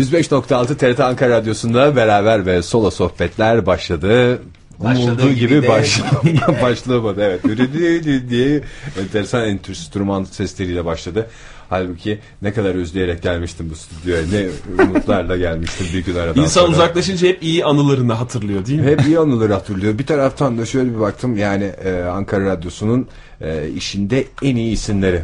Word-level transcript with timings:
%105.6 0.00 0.76
TRT 0.76 1.00
Ankara 1.00 1.30
Radyosu'nda 1.30 1.96
beraber 1.96 2.46
ve 2.46 2.62
solo 2.62 2.90
sohbetler 2.90 3.66
başladı. 3.66 4.42
Umulduğu 4.80 5.32
gibi 5.32 5.62
de- 5.62 5.68
baş, 5.68 6.00
başlamadı. 6.62 7.20
Evet. 7.22 7.44
Üredi 7.44 8.30
diye 8.30 8.60
enteresan 9.00 9.44
enstrüman 9.48 10.24
sesleriyle 10.24 10.84
başladı. 10.84 11.26
Halbuki 11.68 12.18
ne 12.42 12.52
kadar 12.52 12.74
özleyerek 12.74 13.22
gelmiştim 13.22 13.70
bu 13.70 13.74
stüdyoya. 13.76 14.22
Ne 14.32 14.46
umutlarla 14.84 15.36
gelmiştim 15.36 15.86
bir 15.94 16.04
gün 16.04 16.14
aradan 16.14 16.42
İnsan 16.42 16.60
sonra. 16.60 16.72
uzaklaşınca 16.72 17.28
hep 17.28 17.42
iyi 17.42 17.64
anılarını 17.64 18.12
hatırlıyor 18.12 18.66
değil 18.66 18.80
mi? 18.80 18.86
Hep 18.86 19.06
iyi 19.06 19.18
anıları 19.18 19.52
hatırlıyor. 19.52 19.98
Bir 19.98 20.06
taraftan 20.06 20.58
da 20.58 20.66
şöyle 20.66 20.94
bir 20.94 21.00
baktım 21.00 21.36
yani 21.36 21.64
e, 21.64 22.02
Ankara 22.02 22.44
Radyosu'nun 22.46 23.08
e, 23.40 23.68
işinde 23.68 24.24
en 24.42 24.56
iyi 24.56 24.72
isimleri. 24.72 25.22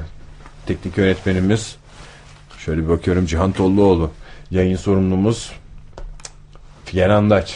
Teknik 0.66 0.96
yönetmenimiz 0.98 1.76
şöyle 2.58 2.82
bir 2.82 2.88
bakıyorum 2.88 3.26
Cihan 3.26 3.52
Tolluoğlu. 3.52 4.10
Yayın 4.50 4.76
sorumlumuz 4.76 5.52
Figen 6.84 7.10
Andaç. 7.10 7.54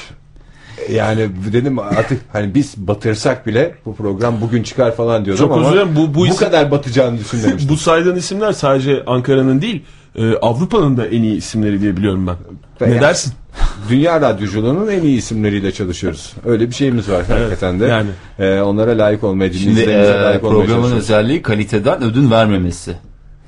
Yani 0.94 1.28
dedim 1.52 1.78
artık 1.78 2.20
hani 2.32 2.54
biz 2.54 2.74
batırsak 2.76 3.46
bile 3.46 3.74
bu 3.86 3.94
program 3.96 4.40
bugün 4.40 4.62
çıkar 4.62 4.96
falan 4.96 5.24
diyordum 5.24 5.44
Çok 5.46 5.56
ama 5.56 5.72
dilerim, 5.72 5.96
bu- 5.96 6.14
bu 6.14 6.14
bu 6.14 6.26
isim- 6.26 6.36
kadar 6.38 6.70
batacağını 6.70 7.18
düşünmemiştim. 7.18 7.68
Bu 7.72 7.76
saydığın 7.76 8.16
isimler 8.16 8.52
sadece 8.52 9.02
Ankara'nın 9.06 9.62
değil 9.62 9.82
e, 10.16 10.34
Avrupa'nın 10.36 10.96
da 10.96 11.06
en 11.06 11.22
iyi 11.22 11.36
isimleri 11.36 11.80
diye 11.80 11.96
biliyorum 11.96 12.26
ben. 12.26 12.36
Ben 12.80 12.90
ne 12.90 12.94
ya- 12.94 13.00
dersin? 13.02 13.32
Dünya 13.90 14.20
radyoculuğunun 14.20 14.88
en 14.90 15.02
iyi 15.02 15.18
isimleriyle 15.18 15.72
çalışıyoruz. 15.72 16.32
Öyle 16.44 16.68
bir 16.68 16.74
şeyimiz 16.74 17.08
var 17.10 17.24
hakikaten 17.26 17.80
de. 17.80 17.84
yani. 17.86 18.10
E, 18.38 18.60
onlara 18.60 18.98
layık 18.98 19.24
olmaya, 19.24 19.52
Şimdi 19.52 19.64
dinleyicilerimize 19.70 20.12
e, 20.12 20.20
layık 20.22 20.44
olmaya 20.44 20.66
programın 20.66 20.92
özelliği 20.96 21.42
kaliteden 21.42 22.02
ödün 22.02 22.30
vermemesi. 22.30 22.94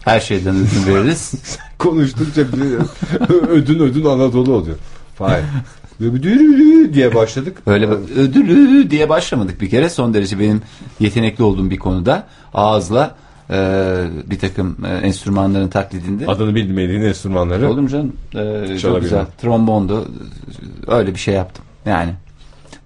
Her 0.05 0.21
şeyden 0.21 0.55
ödün 0.57 0.95
veririz. 0.95 1.33
konuştukça 1.79 2.41
ödün 3.51 3.79
ödün 3.81 4.05
Anadolu 4.05 4.53
oluyor. 4.55 4.77
Fahir. 5.19 5.45
Dürürü 6.01 6.95
diye 6.95 7.15
başladık. 7.15 7.59
Öyle 7.67 7.87
ödülü 7.87 8.91
diye 8.91 9.09
başlamadık 9.09 9.61
bir 9.61 9.71
kere. 9.71 9.89
Son 9.89 10.15
derece 10.15 10.39
benim 10.39 10.63
yetenekli 11.01 11.45
olduğum 11.45 11.71
bir 11.71 11.79
konuda 11.79 12.27
ağızla 12.55 13.15
e, 13.51 13.55
bir 14.31 14.39
takım 14.39 14.77
e, 14.85 15.07
enstrümanların 15.07 15.69
taklidinde. 15.69 16.27
Adını 16.27 16.55
bilmediğin 16.55 17.03
enstrümanları. 17.03 17.71
Olur 17.71 17.81
mu 17.81 17.89
canım? 17.89 18.13
E, 18.73 18.79
çok 18.79 19.01
güzel. 19.01 19.27
Trombondu. 19.43 20.09
Öyle 20.87 21.15
bir 21.15 21.19
şey 21.21 21.35
yaptım. 21.35 21.65
Yani 21.87 22.13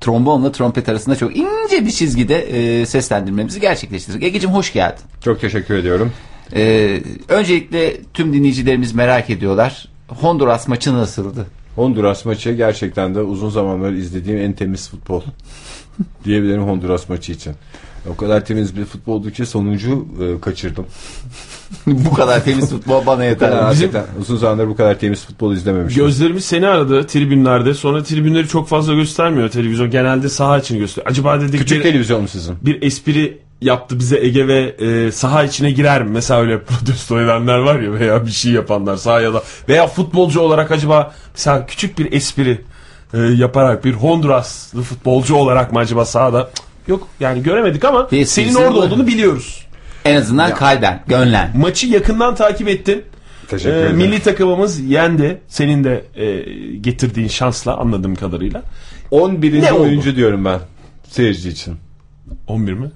trombonla 0.00 0.52
trompet 0.52 0.88
arasında 0.88 1.16
çok 1.16 1.36
ince 1.36 1.86
bir 1.86 1.90
çizgide 1.90 2.38
e, 2.38 2.86
seslendirmemizi 2.86 3.60
gerçekleştirdik. 3.60 4.22
Ege'cim 4.22 4.50
hoş 4.50 4.72
geldin. 4.72 5.02
Çok 5.24 5.40
teşekkür 5.40 5.74
ediyorum. 5.74 6.12
E, 6.54 7.02
öncelikle 7.28 7.96
tüm 8.14 8.32
dinleyicilerimiz 8.32 8.94
merak 8.94 9.30
ediyorlar. 9.30 9.88
Honduras 10.08 10.68
maçı 10.68 10.94
nasıldı? 10.94 11.46
Honduras 11.76 12.24
maçı 12.24 12.52
gerçekten 12.52 13.14
de 13.14 13.20
uzun 13.20 13.50
zamanlar 13.50 13.92
izlediğim 13.92 14.38
en 14.38 14.52
temiz 14.52 14.88
futbol. 14.90 15.22
Diyebilirim 16.24 16.62
Honduras 16.62 17.08
maçı 17.08 17.32
için. 17.32 17.52
O 18.12 18.16
kadar 18.16 18.44
temiz 18.44 18.76
bir 18.76 18.84
futboldu 18.84 19.30
ki 19.30 19.46
sonuncu 19.46 20.06
e, 20.22 20.40
kaçırdım. 20.40 20.86
Bu 21.86 22.14
kadar 22.14 22.44
temiz 22.44 22.70
futbol 22.70 23.06
bana 23.06 23.24
yeter. 23.24 23.50
kadar, 23.50 23.70
Bizim- 23.72 23.88
hakikaten 23.92 24.20
uzun 24.20 24.36
zamandır 24.36 24.68
bu 24.68 24.76
kadar 24.76 24.98
temiz 24.98 25.24
futbol 25.26 25.52
izlememiştim. 25.52 26.04
Gözlerimiz 26.04 26.44
seni 26.44 26.66
aradı 26.66 27.06
tribünlerde. 27.06 27.74
Sonra 27.74 28.02
tribünleri 28.02 28.48
çok 28.48 28.68
fazla 28.68 28.94
göstermiyor 28.94 29.48
televizyon. 29.48 29.90
Genelde 29.90 30.28
saha 30.28 30.58
için 30.58 30.78
gösteriyor. 30.78 31.10
Acaba 31.10 31.40
dedik 31.40 31.60
Küçük 31.60 31.78
bir, 31.78 31.82
televizyon 31.82 32.22
mu 32.22 32.28
sizin? 32.28 32.54
bir 32.62 32.82
espri 32.82 33.38
yaptı 33.60 33.98
bize 33.98 34.18
Ege 34.20 34.48
ve 34.48 34.60
e, 34.78 35.12
saha 35.12 35.44
içine 35.44 35.70
girer 35.70 36.02
mi? 36.02 36.10
Mesela 36.10 36.40
öyle 36.40 36.62
protesto 36.64 37.20
edenler 37.20 37.58
var 37.58 37.80
ya 37.80 37.92
veya 37.92 38.26
bir 38.26 38.30
şey 38.30 38.52
yapanlar 38.52 38.96
sahaya 38.96 39.34
da 39.34 39.42
veya 39.68 39.86
futbolcu 39.86 40.40
olarak 40.40 40.70
acaba 40.70 41.14
mesela 41.34 41.66
küçük 41.66 41.98
bir 41.98 42.12
espri 42.12 42.60
e, 43.14 43.18
yaparak 43.18 43.84
bir 43.84 43.92
Honduraslı 43.92 44.82
futbolcu 44.82 45.34
olarak 45.34 45.72
mı 45.72 45.78
acaba 45.78 46.04
sahada 46.04 46.50
Cık, 46.56 46.64
yok 46.88 47.08
yani 47.20 47.42
göremedik 47.42 47.84
ama 47.84 48.10
Bir 48.10 48.24
senin 48.24 48.54
orada 48.54 48.78
var. 48.78 48.86
olduğunu 48.86 49.06
biliyoruz. 49.06 49.66
En 50.04 50.16
azından 50.16 50.54
kalben, 50.54 51.02
gönlen. 51.06 51.52
Maçı 51.58 51.86
yakından 51.86 52.34
takip 52.34 52.68
ettin. 52.68 53.02
Teşekkür 53.48 53.76
Ee, 53.76 53.80
ederim. 53.80 53.96
milli 53.96 54.20
takımımız 54.20 54.80
yendi. 54.80 55.40
Senin 55.48 55.84
de 55.84 56.04
e, 56.14 56.40
getirdiğin 56.76 57.28
şansla 57.28 57.76
anladığım 57.76 58.14
kadarıyla. 58.14 58.62
11. 59.10 59.62
Ne 59.62 59.72
oldu? 59.72 59.82
oyuncu 59.82 60.16
diyorum 60.16 60.44
ben 60.44 60.60
seyirci 61.10 61.48
için. 61.48 61.76
11 62.46 62.72
mi? 62.72 62.90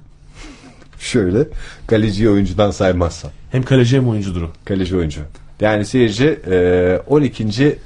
Şöyle 1.00 1.38
kaleci 1.86 2.30
oyuncudan 2.30 2.70
saymazsam. 2.70 3.30
Hem 3.52 3.62
kaleci 3.62 3.96
hem 3.96 4.08
oyuncudur 4.08 4.42
o. 4.42 4.50
Kaleci 4.64 4.96
oyuncu. 4.96 5.20
Yani 5.60 5.84
seyirci 5.84 6.40
e, 6.50 6.98
12. 7.06 7.78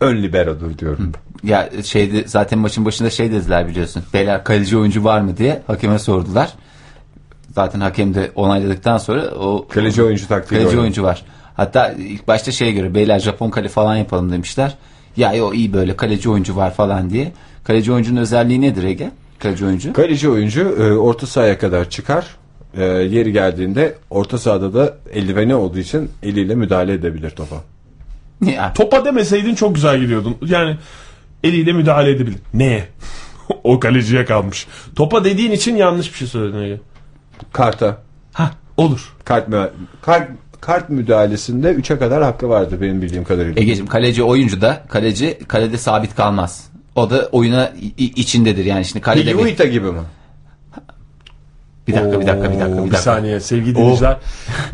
ön 0.00 0.22
liberodur 0.22 0.78
diyorum. 0.78 1.12
Ya 1.44 1.70
şeyde 1.84 2.24
zaten 2.28 2.58
maçın 2.58 2.84
başında 2.84 3.10
şey 3.10 3.32
dediler 3.32 3.68
biliyorsun. 3.68 4.02
Beyler 4.14 4.44
kaleci 4.44 4.76
oyuncu 4.78 5.04
var 5.04 5.20
mı 5.20 5.36
diye 5.36 5.62
hakeme 5.66 5.98
sordular. 5.98 6.52
Zaten 7.54 7.80
hakem 7.80 8.14
de 8.14 8.30
onayladıktan 8.34 8.98
sonra 8.98 9.30
o 9.30 9.68
Kaleci 9.68 10.02
oyuncu 10.02 10.28
taktiği 10.28 10.48
kaleci 10.54 10.66
oynadı. 10.68 10.80
oyuncu 10.80 11.02
var. 11.02 11.22
Hatta 11.56 11.92
ilk 11.92 12.28
başta 12.28 12.50
şeye 12.52 12.72
göre 12.72 12.94
beyler 12.94 13.18
Japon 13.18 13.50
kale 13.50 13.68
falan 13.68 13.96
yapalım 13.96 14.32
demişler. 14.32 14.76
Ya 15.16 15.44
o 15.44 15.54
iyi 15.54 15.72
böyle 15.72 15.96
kaleci 15.96 16.30
oyuncu 16.30 16.56
var 16.56 16.74
falan 16.74 17.10
diye. 17.10 17.32
Kaleci 17.64 17.92
oyuncunun 17.92 18.20
özelliği 18.20 18.60
nedir 18.60 18.84
Ege? 18.84 19.10
Kaleci 19.40 19.66
oyuncu. 19.66 19.92
Kaleci 19.92 20.28
oyuncu 20.28 20.60
e, 20.60 20.92
orta 20.92 21.26
sahaya 21.26 21.58
kadar 21.58 21.90
çıkar. 21.90 22.26
E, 22.74 22.84
yeri 22.84 23.32
geldiğinde 23.32 23.94
orta 24.10 24.38
sahada 24.38 24.74
da 24.74 24.94
eldiveni 25.12 25.54
olduğu 25.54 25.78
için 25.78 26.10
eliyle 26.22 26.54
müdahale 26.54 26.92
edebilir 26.92 27.30
topa. 27.30 27.56
Ya, 28.44 28.72
Topa 28.74 29.04
demeseydin 29.04 29.54
çok 29.54 29.74
güzel 29.74 30.00
gidiyordun. 30.00 30.36
Yani 30.46 30.76
eliyle 31.44 31.72
müdahale 31.72 32.10
edebilir. 32.10 32.38
Neye? 32.54 32.88
o 33.64 33.80
kaleciye 33.80 34.24
kalmış. 34.24 34.66
Topa 34.96 35.24
dediğin 35.24 35.52
için 35.52 35.76
yanlış 35.76 36.12
bir 36.12 36.18
şey 36.18 36.28
söyledin 36.28 36.62
Ege. 36.62 36.80
Karta. 37.52 37.98
Ha 38.32 38.50
olur. 38.76 39.14
Kart, 39.24 39.48
mü- 39.48 39.70
kart, 40.02 40.28
kart 40.60 40.88
müdahalesinde 40.90 41.72
3'e 41.72 41.98
kadar 41.98 42.22
hakkı 42.22 42.48
vardır 42.48 42.80
benim 42.80 43.02
bildiğim 43.02 43.24
kadarıyla. 43.24 43.62
Egeciğim 43.62 43.86
kaleci 43.86 44.22
oyuncu 44.22 44.60
da 44.60 44.84
kaleci 44.88 45.38
kalede 45.48 45.76
sabit 45.76 46.14
kalmaz. 46.14 46.69
O 46.94 47.10
da 47.10 47.28
oyuna 47.32 47.72
içindedir 47.98 48.64
yani 48.64 48.84
şimdi 48.84 49.00
kalede 49.00 49.34
bir, 49.38 49.42
Higuita 49.44 49.64
gibi 49.64 49.92
mi? 49.92 50.00
bir 51.88 51.94
dakika 51.94 52.20
bir 52.20 52.26
dakika 52.26 52.52
bir 52.52 52.60
dakika 52.60 52.66
Oo, 52.80 52.86
bir 52.86 52.90
dakika. 52.90 52.98
saniye 52.98 53.40
sevgili 53.40 53.74
dinleyiciler. 53.74 54.16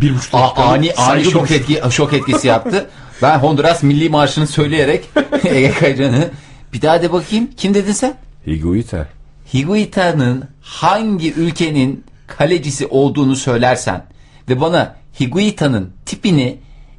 Bir 0.00 0.14
buçuk 0.14 0.32
dakika. 0.32 0.62
ani 0.62 0.92
ani 0.94 1.24
şok 1.24 1.50
etki 1.50 1.80
şok 1.90 2.12
etkisi 2.12 2.48
yaptı. 2.48 2.86
Ben 3.22 3.38
Honduras 3.38 3.82
milli 3.82 4.08
marşını 4.08 4.46
söyleyerek 4.46 5.04
Ege 5.44 5.70
Kayacan'ı 5.70 6.28
bir 6.72 6.82
daha 6.82 7.02
de 7.02 7.12
bakayım. 7.12 7.48
Kim 7.56 7.74
dedin 7.74 7.92
sen? 7.92 8.14
Higuita. 8.46 9.06
Higuita'nın 9.54 10.44
hangi 10.60 11.32
ülkenin 11.32 12.04
kalecisi 12.26 12.86
olduğunu 12.86 13.36
söylersen 13.36 14.04
ve 14.48 14.60
bana 14.60 14.96
Higuita'nın 15.20 15.90
tipini 16.06 16.58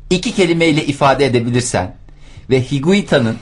iki 0.10 0.36
kelimeyle 0.36 0.86
ifade 0.86 1.26
edebilirsen 1.26 1.96
ve 2.50 2.62
Higuita'nın 2.72 3.36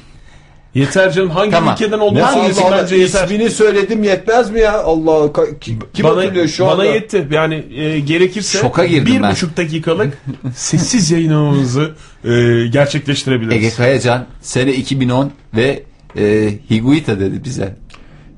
Yeter 0.75 1.11
canım 1.11 1.29
hangi 1.29 1.51
Tamam. 1.51 1.73
ülkeden 1.73 1.99
olduğunu 1.99 2.19
Ne 2.27 2.31
söylesin 2.33 2.61
Allah 2.61 2.67
Allah, 2.75 2.81
bence 2.81 2.95
yeter. 2.95 3.25
ismini 3.25 3.49
söyledim 3.49 4.03
yetmez 4.03 4.51
mi 4.51 4.59
ya? 4.59 4.83
Allah 4.83 5.11
ka- 5.25 5.59
kim, 5.59 5.79
kim 5.93 6.05
hatırlıyor 6.05 6.47
şu 6.47 6.63
bana 6.65 6.71
anda? 6.73 6.85
yetti. 6.85 7.27
Yani 7.31 7.63
e, 7.75 7.99
gerekirse 7.99 8.57
Şoka 8.57 8.85
girdim 8.85 9.15
bir 9.15 9.21
ben. 9.21 9.31
buçuk 9.31 9.57
dakikalık 9.57 10.17
sessiz 10.55 11.11
yayınımızı 11.11 11.91
e, 12.25 12.29
gerçekleştirebiliriz. 12.67 13.55
Ege 13.57 13.69
Kayacan 13.69 14.25
sene 14.41 14.73
2010 14.73 15.31
ve 15.55 15.83
e, 16.17 16.49
Higuita 16.69 17.19
dedi 17.19 17.43
bize. 17.43 17.75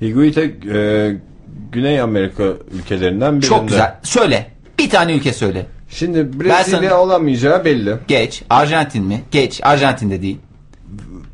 Higuita 0.01 0.41
e, 0.41 1.15
Güney 1.71 2.01
Amerika 2.01 2.43
ülkelerinden 2.79 3.31
birinde. 3.33 3.45
Çok 3.45 3.67
güzel. 3.67 3.95
Söyle. 4.03 4.47
Bir 4.79 4.89
tane 4.89 5.13
ülke 5.13 5.33
söyle. 5.33 5.65
Şimdi 5.89 6.17
Ben 6.33 6.39
Brezilya 6.39 6.63
sana- 6.89 6.99
olamayacağı 6.99 7.65
belli. 7.65 7.93
Geç. 8.07 8.41
Arjantin 8.49 9.03
mi? 9.03 9.21
Geç. 9.31 9.59
Arjantin'de 9.63 10.21
değil. 10.21 10.37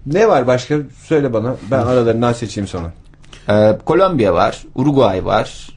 Ne 0.06 0.28
var 0.28 0.48
başka? 0.48 0.78
Söyle 1.04 1.34
bana. 1.34 1.56
Ben 1.72 1.80
aralarından 1.80 2.34
seçeyim 2.34 2.68
sana. 2.68 2.92
Ee, 3.50 3.78
Kolombiya 3.86 4.34
var. 4.34 4.64
Uruguay 4.76 5.26
var. 5.26 5.70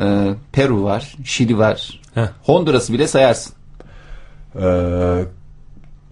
Ee, 0.00 0.34
Peru 0.52 0.82
var. 0.84 1.16
Şili 1.24 1.58
var. 1.58 2.00
Heh. 2.14 2.26
Honduras'ı 2.42 2.92
bile 2.92 3.06
sayarsın. 3.08 3.52
Ee, 4.60 5.24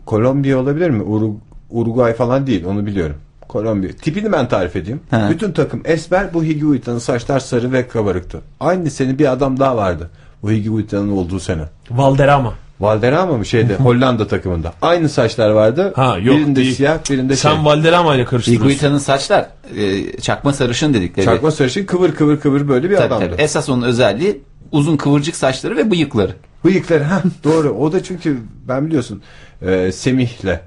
Kolombiya 0.06 0.58
olabilir 0.58 0.90
mi? 0.90 1.02
Uru- 1.02 1.36
Uruguay 1.70 2.12
falan 2.14 2.46
değil 2.46 2.64
onu 2.64 2.86
biliyorum. 2.86 3.16
Kolombiya. 3.48 3.92
Tipini 3.92 4.32
ben 4.32 4.48
tarif 4.48 4.76
edeyim. 4.76 5.00
He. 5.10 5.30
Bütün 5.30 5.52
takım 5.52 5.82
esmer. 5.84 6.34
Bu 6.34 6.44
Higuaita'nın 6.44 6.98
saçlar 6.98 7.40
sarı 7.40 7.72
ve 7.72 7.88
kabarıktı. 7.88 8.40
Aynı 8.60 8.90
sene 8.90 9.18
bir 9.18 9.32
adam 9.32 9.60
daha 9.60 9.76
vardı. 9.76 10.10
Bu 10.42 10.50
Higuaita'nın 10.50 11.08
olduğu 11.16 11.40
sene. 11.40 11.62
Valderrama. 11.90 12.54
Valderrama 12.82 13.36
mı 13.36 13.46
şeyde 13.46 13.74
Hollanda 13.76 14.26
takımında. 14.26 14.72
Aynı 14.82 15.08
saçlar 15.08 15.50
vardı. 15.50 15.92
Ha, 15.96 16.18
yok, 16.18 16.36
birinde 16.36 16.56
değil. 16.60 16.74
siyah 16.74 17.10
birinde 17.10 17.36
Sen 17.36 17.54
şey. 17.54 17.64
Valderrama 17.64 18.14
ile 18.14 18.24
karıştırıyorsun. 18.24 18.68
Higuita'nın 18.68 18.98
saçlar 18.98 19.46
e, 19.76 20.12
çakma 20.20 20.52
sarışın 20.52 20.94
dedikleri. 20.94 21.24
Çakma 21.26 21.50
sarışın 21.50 21.84
kıvır 21.84 22.14
kıvır 22.14 22.40
kıvır 22.40 22.68
böyle 22.68 22.90
bir 22.90 22.96
Tabii, 22.96 23.06
adamdı. 23.06 23.30
tabii. 23.30 23.42
Esas 23.42 23.68
onun 23.68 23.82
özelliği 23.82 24.40
uzun 24.72 24.96
kıvırcık 24.96 25.36
saçları 25.36 25.76
ve 25.76 25.90
bıyıkları. 25.90 26.32
Bıyıkları 26.64 27.04
ha 27.04 27.22
doğru. 27.44 27.70
O 27.70 27.92
da 27.92 28.02
çünkü 28.02 28.38
ben 28.68 28.86
biliyorsun 28.86 29.22
e, 29.62 29.92
Semih'le 29.92 30.60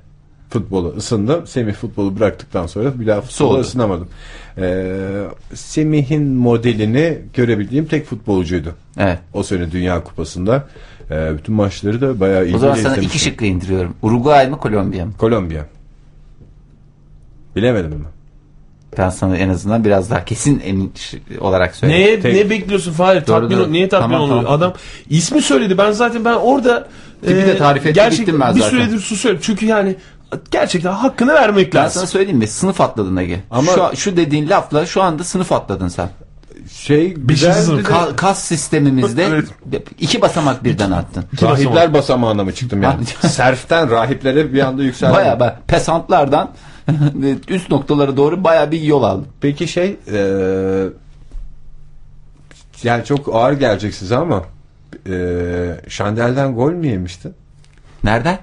futbolu 0.49 0.93
ısındım. 0.97 1.47
Semih 1.47 1.73
futbolu 1.73 2.19
bıraktıktan 2.19 2.67
sonra 2.67 2.99
bir 2.99 3.07
daha 3.07 3.21
futbola 3.21 3.49
Soğudu. 3.49 3.61
ısınamadım. 3.61 4.07
E, 4.57 4.85
Semih'in 5.53 6.23
modelini 6.27 7.17
görebildiğim 7.33 7.85
tek 7.85 8.05
futbolcuydu. 8.05 8.75
Evet. 8.97 9.19
O 9.33 9.43
sene 9.43 9.71
Dünya 9.71 10.03
Kupası'nda. 10.03 10.67
E, 11.11 11.37
bütün 11.37 11.55
maçları 11.55 12.01
da 12.01 12.19
bayağı 12.19 12.41
O 12.41 12.43
ilgili 12.43 12.59
zaman 12.59 12.75
sana 12.75 12.95
iki 12.97 13.19
şıkkı 13.19 13.45
indiriyorum. 13.45 13.93
Uruguay 14.01 14.49
mı 14.49 14.57
Kolombiya 14.57 15.05
mı? 15.05 15.11
Kolombiya. 15.17 15.65
Bilemedim 17.55 17.91
mi? 17.91 18.05
Ben 18.97 19.09
sana 19.09 19.37
en 19.37 19.49
azından 19.49 19.85
biraz 19.85 20.09
daha 20.09 20.25
kesin 20.25 20.61
emin 20.65 20.93
olarak 21.39 21.75
söyleyeyim. 21.75 22.05
Neye, 22.07 22.19
Tek- 22.19 22.33
ne 22.35 22.49
bekliyorsun 22.49 22.91
Fahir? 22.93 23.27
Doğru, 23.27 23.41
Tatmin, 23.41 23.57
doğru. 23.57 23.71
Niye 23.71 23.89
tatmin 23.89 24.07
Tamam, 24.15 24.21
oluyor? 24.21 24.43
tamam. 24.43 24.53
Adam 24.57 24.73
ismi 25.09 25.41
söyledi. 25.41 25.77
Ben 25.77 25.91
zaten 25.91 26.25
ben 26.25 26.33
orada 26.33 26.87
e, 27.23 27.27
Tipi 27.27 27.35
de 27.47 27.57
tarif 27.57 27.85
etti, 27.85 27.93
gerçekten 27.93 28.25
gittim 28.25 28.39
ben 28.41 28.55
bir 28.55 28.61
zaten. 28.61 28.77
süredir 28.77 28.99
susuyorum. 28.99 29.41
Çünkü 29.43 29.65
yani 29.65 29.95
gerçekten 30.51 30.91
hakkını 30.91 31.33
vermek 31.33 31.73
Ben 31.73 31.79
lazım. 31.83 31.99
sana 31.99 32.07
söyleyeyim 32.07 32.37
mi? 32.37 32.47
Sınıf 32.47 32.81
atladın 32.81 33.17
Ege. 33.17 33.39
Ama- 33.51 33.71
Şu, 33.71 33.97
şu 33.97 34.17
dediğin 34.17 34.49
lafla 34.49 34.85
şu 34.85 35.01
anda 35.01 35.23
sınıf 35.23 35.51
atladın 35.51 35.87
sen. 35.87 36.09
Şey 36.71 37.15
sınıf. 37.37 37.85
de- 37.85 37.89
Ka- 37.91 38.15
kas 38.15 38.43
sistemimizde 38.43 39.23
Evet. 39.27 39.47
iki 39.99 40.21
basamak 40.21 40.63
birden 40.63 40.91
attın. 40.91 41.25
Rahipler 41.41 41.93
basamağına 41.93 42.43
mı 42.43 42.51
çıktım 42.53 42.83
yani? 42.83 43.05
Serften 43.29 43.91
rahiplere 43.91 44.53
bir 44.53 44.59
anda 44.61 44.83
yükseldim. 44.83 45.15
Baya 45.15 45.39
baya 45.39 45.59
pesantlardan 45.67 46.51
üst 47.47 47.71
noktalara 47.71 48.17
doğru 48.17 48.43
baya 48.43 48.71
bir 48.71 48.81
yol 48.81 49.03
aldın. 49.03 49.27
Peki 49.41 49.67
şey 49.67 49.97
e, 50.13 50.19
yani 52.83 53.05
çok 53.05 53.35
ağır 53.35 53.53
gelecek 53.53 53.93
size 53.93 54.15
ama 54.15 54.43
e, 55.09 55.15
Şandel'den 55.89 56.55
gol 56.55 56.71
mü 56.71 56.87
yemiştin? 56.87 57.33
Nereden? 58.03 58.39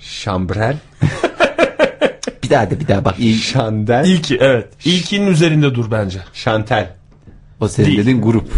Şambrel. 0.00 0.76
Bir 2.42 2.50
daha 2.50 2.70
de 2.70 2.80
bir 2.80 2.88
daha 2.88 3.04
bak. 3.04 3.18
İyi. 3.18 3.38
Şandel. 3.38 4.04
İlki 4.06 4.36
evet. 4.40 4.68
İlkinin 4.84 5.26
üzerinde 5.26 5.74
dur 5.74 5.90
bence. 5.90 6.18
Şantel. 6.32 6.90
O 7.60 7.68
senin 7.68 7.86
Değil. 7.86 7.98
dediğin 7.98 8.22
grup. 8.22 8.48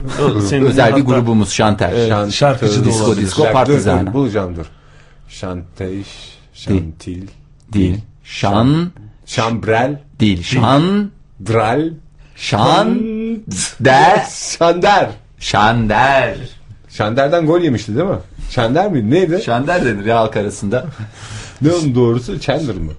Senin 0.49 0.65
Özel 0.67 0.97
bir 0.97 1.01
hatta- 1.03 1.15
grubumuz 1.15 1.53
Şanter. 1.53 1.93
Evet. 1.93 2.33
şarkıcı 2.33 2.81
da 2.81 2.89
Disco, 2.89 3.05
olabilir. 3.05 3.27
Disco 3.27 3.45
Dur, 3.67 4.07
dur, 4.07 4.13
bulacağım 4.13 4.57
dur. 4.57 4.67
Şanteş. 5.29 6.07
Şantil. 6.55 7.27
Değil. 7.73 7.97
Şan 8.25 8.91
Şambrel. 9.27 10.01
değil. 10.21 10.43
Şan 10.43 11.11
Dral. 11.49 11.91
Şan 12.37 12.99
der 13.81 14.27
Şander. 14.59 15.11
Şander. 15.39 16.37
Şander'den 16.89 17.47
gol 17.47 17.61
yemişti 17.61 17.97
değil 17.97 18.07
mi? 18.09 18.17
Şander 18.51 18.91
miydi? 18.91 19.11
Neydi? 19.11 19.43
Şander 19.45 19.85
denir 19.85 20.05
ya 20.05 20.19
halk 20.21 20.37
arasında. 20.37 20.87
ne 21.63 21.73
onun 21.73 21.95
doğrusu? 21.95 22.41
Chandler 22.41 22.75
mı? 22.77 22.93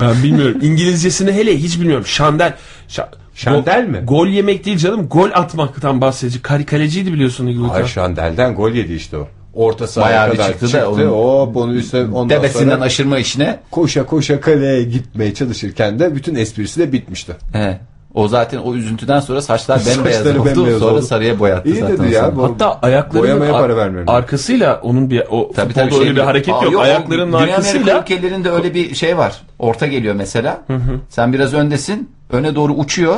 Ben 0.00 0.22
bilmiyorum. 0.22 0.58
İngilizcesini 0.62 1.32
hele 1.32 1.56
hiç 1.58 1.80
bilmiyorum. 1.80 2.06
Şandel. 2.06 2.54
Şa- 2.88 3.08
Şandel 3.34 3.86
mi? 3.86 4.00
Gol 4.04 4.26
yemek 4.26 4.64
değil 4.64 4.76
canım. 4.78 5.08
Gol 5.08 5.28
atmaktan 5.34 6.00
bahsedici. 6.00 6.42
Kari 6.42 6.66
kaleciydi 6.66 7.12
biliyorsun 7.12 7.48
Higuita. 7.48 7.74
Ay 7.74 7.86
Şandel'den 7.86 8.54
gol 8.54 8.70
yedi 8.70 8.92
işte 8.92 9.16
o. 9.16 9.28
Orta 9.54 9.86
sahaya 9.86 10.10
Bayağı 10.16 10.30
kadar 10.32 10.48
çıktı 10.48 10.66
çıktı. 10.68 10.80
da 10.82 10.90
onun 10.90 11.06
Hop 11.06 11.56
onu 11.56 11.74
üstüne 11.74 12.14
ondan 12.14 12.28
Tepesinden 12.42 12.74
sonra 12.74 12.84
aşırma 12.84 13.18
işine. 13.18 13.58
koşa 13.70 14.06
koşa 14.06 14.40
kaleye 14.40 14.82
gitmeye 14.82 15.34
çalışırken 15.34 15.98
de 15.98 16.14
bütün 16.14 16.34
esprisi 16.34 16.80
de 16.80 16.92
bitmişti. 16.92 17.32
He. 17.52 17.78
O 18.14 18.28
zaten 18.28 18.58
o 18.58 18.74
üzüntüden 18.74 19.20
sonra 19.20 19.42
saçlar 19.42 19.80
bembeyaz 19.86 20.26
oldu. 20.26 20.44
bembeyaz 20.44 20.78
sonra 20.80 20.92
oldu. 20.94 21.02
sarıya 21.02 21.38
boyattı 21.38 21.68
İyi 21.68 21.76
zaten. 21.80 21.98
dedi 21.98 22.14
ya. 22.14 22.36
bu- 22.36 22.42
Hatta 22.44 22.78
ayaklarının 22.82 23.40
ar- 23.52 23.60
para 23.76 24.12
arkasıyla 24.12 24.80
onun 24.82 25.10
bir 25.10 25.22
o 25.30 25.52
Tabii, 25.56 25.72
tabii, 25.74 25.94
öyle 25.94 26.04
şey- 26.04 26.16
bir 26.16 26.20
hareket 26.20 26.54
Aa, 26.54 26.64
yok. 26.64 26.74
o 26.76 26.80
Ayaklarının 26.80 27.32
arkasıyla 27.32 28.00
ülkelerinde 28.00 28.50
öyle 28.50 28.74
bir 28.74 28.94
şey 28.94 29.18
var. 29.18 29.40
Orta 29.58 29.86
geliyor 29.86 30.14
mesela. 30.14 30.60
Sen 31.08 31.32
biraz 31.32 31.54
öndesin. 31.54 32.10
Öne 32.32 32.54
doğru 32.54 32.72
uçuyor. 32.72 33.16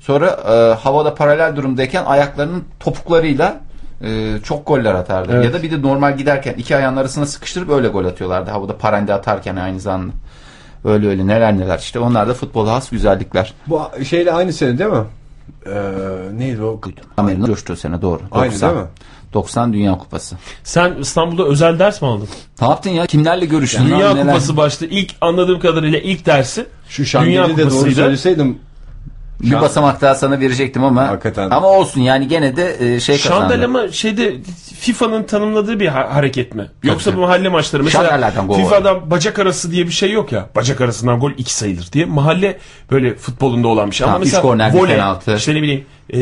Sonra 0.00 0.26
e, 0.30 0.74
havada 0.74 1.14
paralel 1.14 1.56
durumdayken 1.56 2.04
ayaklarının 2.04 2.64
topuklarıyla 2.80 3.60
e, 4.02 4.38
çok 4.42 4.66
goller 4.66 4.94
atardı. 4.94 5.32
Evet. 5.32 5.44
Ya 5.44 5.52
da 5.52 5.62
bir 5.62 5.70
de 5.70 5.82
normal 5.82 6.16
giderken 6.16 6.54
iki 6.54 6.76
ayağın 6.76 6.96
arasına 6.96 7.26
sıkıştırıp 7.26 7.70
öyle 7.70 7.88
gol 7.88 8.04
atıyorlardı. 8.04 8.50
Havada 8.50 8.76
parende 8.76 9.14
atarken 9.14 9.56
aynı 9.56 9.80
zamanda. 9.80 10.12
Öyle 10.84 11.08
öyle 11.08 11.26
neler 11.26 11.58
neler. 11.58 11.78
İşte 11.78 11.98
onlar 11.98 12.28
da 12.28 12.34
futbola 12.34 12.72
has 12.72 12.90
güzellikler. 12.90 13.54
Bu 13.66 13.82
şeyle 14.04 14.32
aynı 14.32 14.52
sene 14.52 14.78
değil 14.78 14.90
mi? 14.90 15.04
Ee, 15.66 15.82
neydi 16.32 16.62
o? 16.62 16.80
Amerika'nın 17.16 17.46
coştuğu 17.46 17.76
sene 17.76 18.02
doğru. 18.02 18.20
Aynı 18.32 18.52
90. 18.52 18.70
değil 18.70 18.82
mi? 18.82 18.88
90 19.36 19.72
Dünya 19.72 19.98
Kupası. 19.98 20.36
sen 20.64 20.94
İstanbul'da 21.00 21.44
özel 21.44 21.78
ders 21.78 22.02
mi 22.02 22.08
aldın? 22.08 22.28
Ne 22.60 22.68
yaptın 22.68 22.90
ya? 22.90 23.06
Kimlerle 23.06 23.46
görüştün? 23.46 23.86
Dünya 23.86 23.98
lan, 24.08 24.16
neler? 24.16 24.26
Kupası 24.26 24.56
başta 24.56 24.86
ilk 24.86 25.14
anladığım 25.20 25.60
kadarıyla 25.60 25.98
ilk 25.98 26.26
dersi 26.26 26.66
Şu 26.88 27.20
Dünya 27.20 27.56
de 27.56 27.70
doğru 27.70 27.92
söyleseydim 27.92 28.58
Bir 29.40 29.60
basamak 29.60 30.00
daha 30.00 30.14
sana 30.14 30.40
verecektim 30.40 30.84
ama 30.84 31.08
Hakikaten. 31.08 31.50
ama 31.50 31.66
olsun 31.68 32.00
yani 32.00 32.28
gene 32.28 32.56
de 32.56 32.94
e, 32.94 33.00
şey 33.00 33.20
kazandı. 33.20 33.40
Şandel 33.42 33.64
ama 33.64 33.88
şeyde 33.88 34.34
FIFA'nın 34.78 35.22
tanımladığı 35.22 35.80
bir 35.80 35.86
ha- 35.88 36.14
hareket 36.14 36.54
mi? 36.54 36.70
Yoksa 36.82 37.10
tabii. 37.10 37.16
bu 37.16 37.26
mahalle 37.26 37.48
maçları 37.48 37.84
mesela 37.84 38.04
Şandellerden 38.08 38.46
gol 38.46 38.56
FIFA'da 38.56 39.10
bacak 39.10 39.38
arası 39.38 39.70
diye 39.70 39.86
bir 39.86 39.92
şey 39.92 40.10
yok 40.12 40.32
ya. 40.32 40.46
Bacak 40.56 40.80
arasından 40.80 41.20
gol 41.20 41.30
iki 41.38 41.54
sayılır 41.54 41.88
diye. 41.92 42.04
Mahalle 42.04 42.58
böyle 42.90 43.14
futbolunda 43.16 43.68
olan 43.68 43.90
bir 43.90 43.94
şey. 43.96 44.04
Tamam, 44.04 44.22
ama 44.22 44.24
mesela 44.24 44.72
voley, 44.82 44.96
penaltı. 44.96 45.34
işte 45.36 45.54
ne 45.54 45.62
bileyim 45.62 45.84
e, 46.12 46.18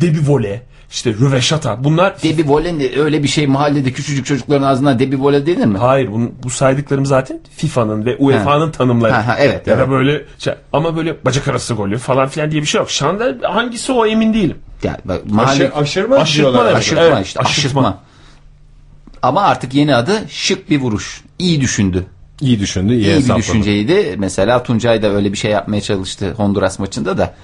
debi 0.00 0.18
voley, 0.28 0.60
işte 0.90 1.12
röveşata 1.12 1.84
bunlar 1.84 2.22
Debi 2.22 2.48
vole 2.48 2.78
ne- 2.78 3.00
öyle 3.00 3.22
bir 3.22 3.28
şey 3.28 3.46
mahallede 3.46 3.92
küçücük 3.92 4.26
çocukların 4.26 4.66
ağzından 4.66 4.98
debi 4.98 5.20
vole 5.20 5.46
denir 5.46 5.66
mi? 5.66 5.78
Hayır 5.78 6.12
bunu, 6.12 6.30
bu 6.42 6.50
saydıklarım 6.50 7.06
zaten 7.06 7.40
FIFA'nın 7.56 8.04
ve 8.06 8.16
UEFA'nın 8.16 8.70
tanımları. 8.70 9.12
Ha, 9.12 9.26
ha, 9.26 9.36
evet, 9.38 9.66
Ya 9.66 9.76
da 9.76 9.80
evet. 9.80 9.90
böyle 9.90 10.24
şey, 10.38 10.54
ama 10.72 10.96
böyle 10.96 11.24
bacak 11.24 11.48
arası 11.48 11.74
golü 11.74 11.98
falan 11.98 12.28
filan 12.28 12.50
diye 12.50 12.62
bir 12.62 12.66
şey 12.66 12.78
yok. 12.78 12.90
Şandel 12.90 13.42
hangisi 13.42 13.92
o 13.92 14.06
emin 14.06 14.34
değilim. 14.34 14.56
Yani 14.82 14.98
bak, 15.04 15.20
mahalle 15.30 15.64
aşır, 15.70 15.82
aşırma, 15.82 16.16
Aşırtma 16.16 16.52
diyorlar. 16.52 16.74
aşırtma 16.74 17.02
Evet, 17.04 17.26
işte 17.26 17.40
aşırtma. 17.40 17.80
aşırtma. 17.80 17.98
Ama 19.22 19.42
artık 19.42 19.74
yeni 19.74 19.94
adı 19.96 20.12
şık 20.28 20.70
bir 20.70 20.80
vuruş. 20.80 21.24
İyi 21.38 21.60
düşündü. 21.60 22.06
İyi 22.40 22.60
düşündü, 22.60 22.92
iyi, 22.94 23.04
İyi 23.16 23.28
bir 23.28 23.34
düşünceydi. 23.34 24.14
Mesela 24.18 24.62
Tuncay 24.62 25.02
da 25.02 25.06
öyle 25.08 25.32
bir 25.32 25.38
şey 25.38 25.50
yapmaya 25.50 25.80
çalıştı 25.80 26.34
Honduras 26.36 26.78
maçında 26.78 27.18
da 27.18 27.34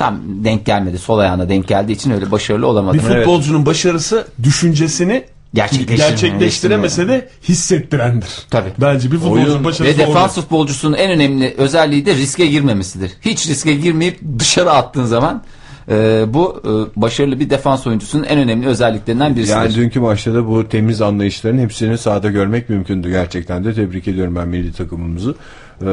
tam 0.00 0.20
denk 0.44 0.66
gelmedi. 0.66 0.98
Sol 0.98 1.18
ayağına 1.18 1.48
denk 1.48 1.68
geldiği 1.68 1.92
için 1.92 2.10
öyle 2.10 2.30
başarılı 2.30 2.66
olamadı. 2.66 2.96
Bir 2.96 3.02
futbolcunun 3.02 3.66
başarısı 3.66 4.26
düşüncesini 4.42 5.24
gerçekleştiremese 5.54 7.08
de 7.08 7.28
hissettirendir. 7.48 8.28
Tabii. 8.50 8.68
Bence 8.78 9.12
bir 9.12 9.16
futbolcunun 9.16 9.50
Oyun- 9.50 9.64
başarısı 9.64 9.98
Ve 9.98 10.06
defans 10.06 10.34
futbolcusunun 10.34 10.94
en 10.96 11.10
önemli 11.10 11.54
özelliği 11.58 12.06
de 12.06 12.14
riske 12.14 12.46
girmemesidir. 12.46 13.12
Hiç 13.20 13.48
riske 13.48 13.74
girmeyip 13.74 14.20
dışarı 14.38 14.70
attığın 14.70 15.04
zaman 15.04 15.42
e, 15.88 16.24
bu 16.28 16.62
e, 16.64 17.00
başarılı 17.00 17.40
bir 17.40 17.50
defans 17.50 17.86
oyuncusunun 17.86 18.24
en 18.24 18.38
önemli 18.38 18.66
özelliklerinden 18.66 19.36
birisidir. 19.36 19.56
Yani 19.56 19.74
dünkü 19.74 20.00
maçta 20.00 20.34
da 20.34 20.48
bu 20.48 20.68
temiz 20.68 21.02
anlayışların 21.02 21.58
hepsini 21.58 21.98
sahada 21.98 22.30
görmek 22.30 22.68
mümkündü 22.68 23.10
gerçekten 23.10 23.64
de. 23.64 23.74
Tebrik 23.74 24.08
ediyorum 24.08 24.36
ben 24.36 24.48
milli 24.48 24.72
takımımızı. 24.72 25.34
Ee, 25.82 25.86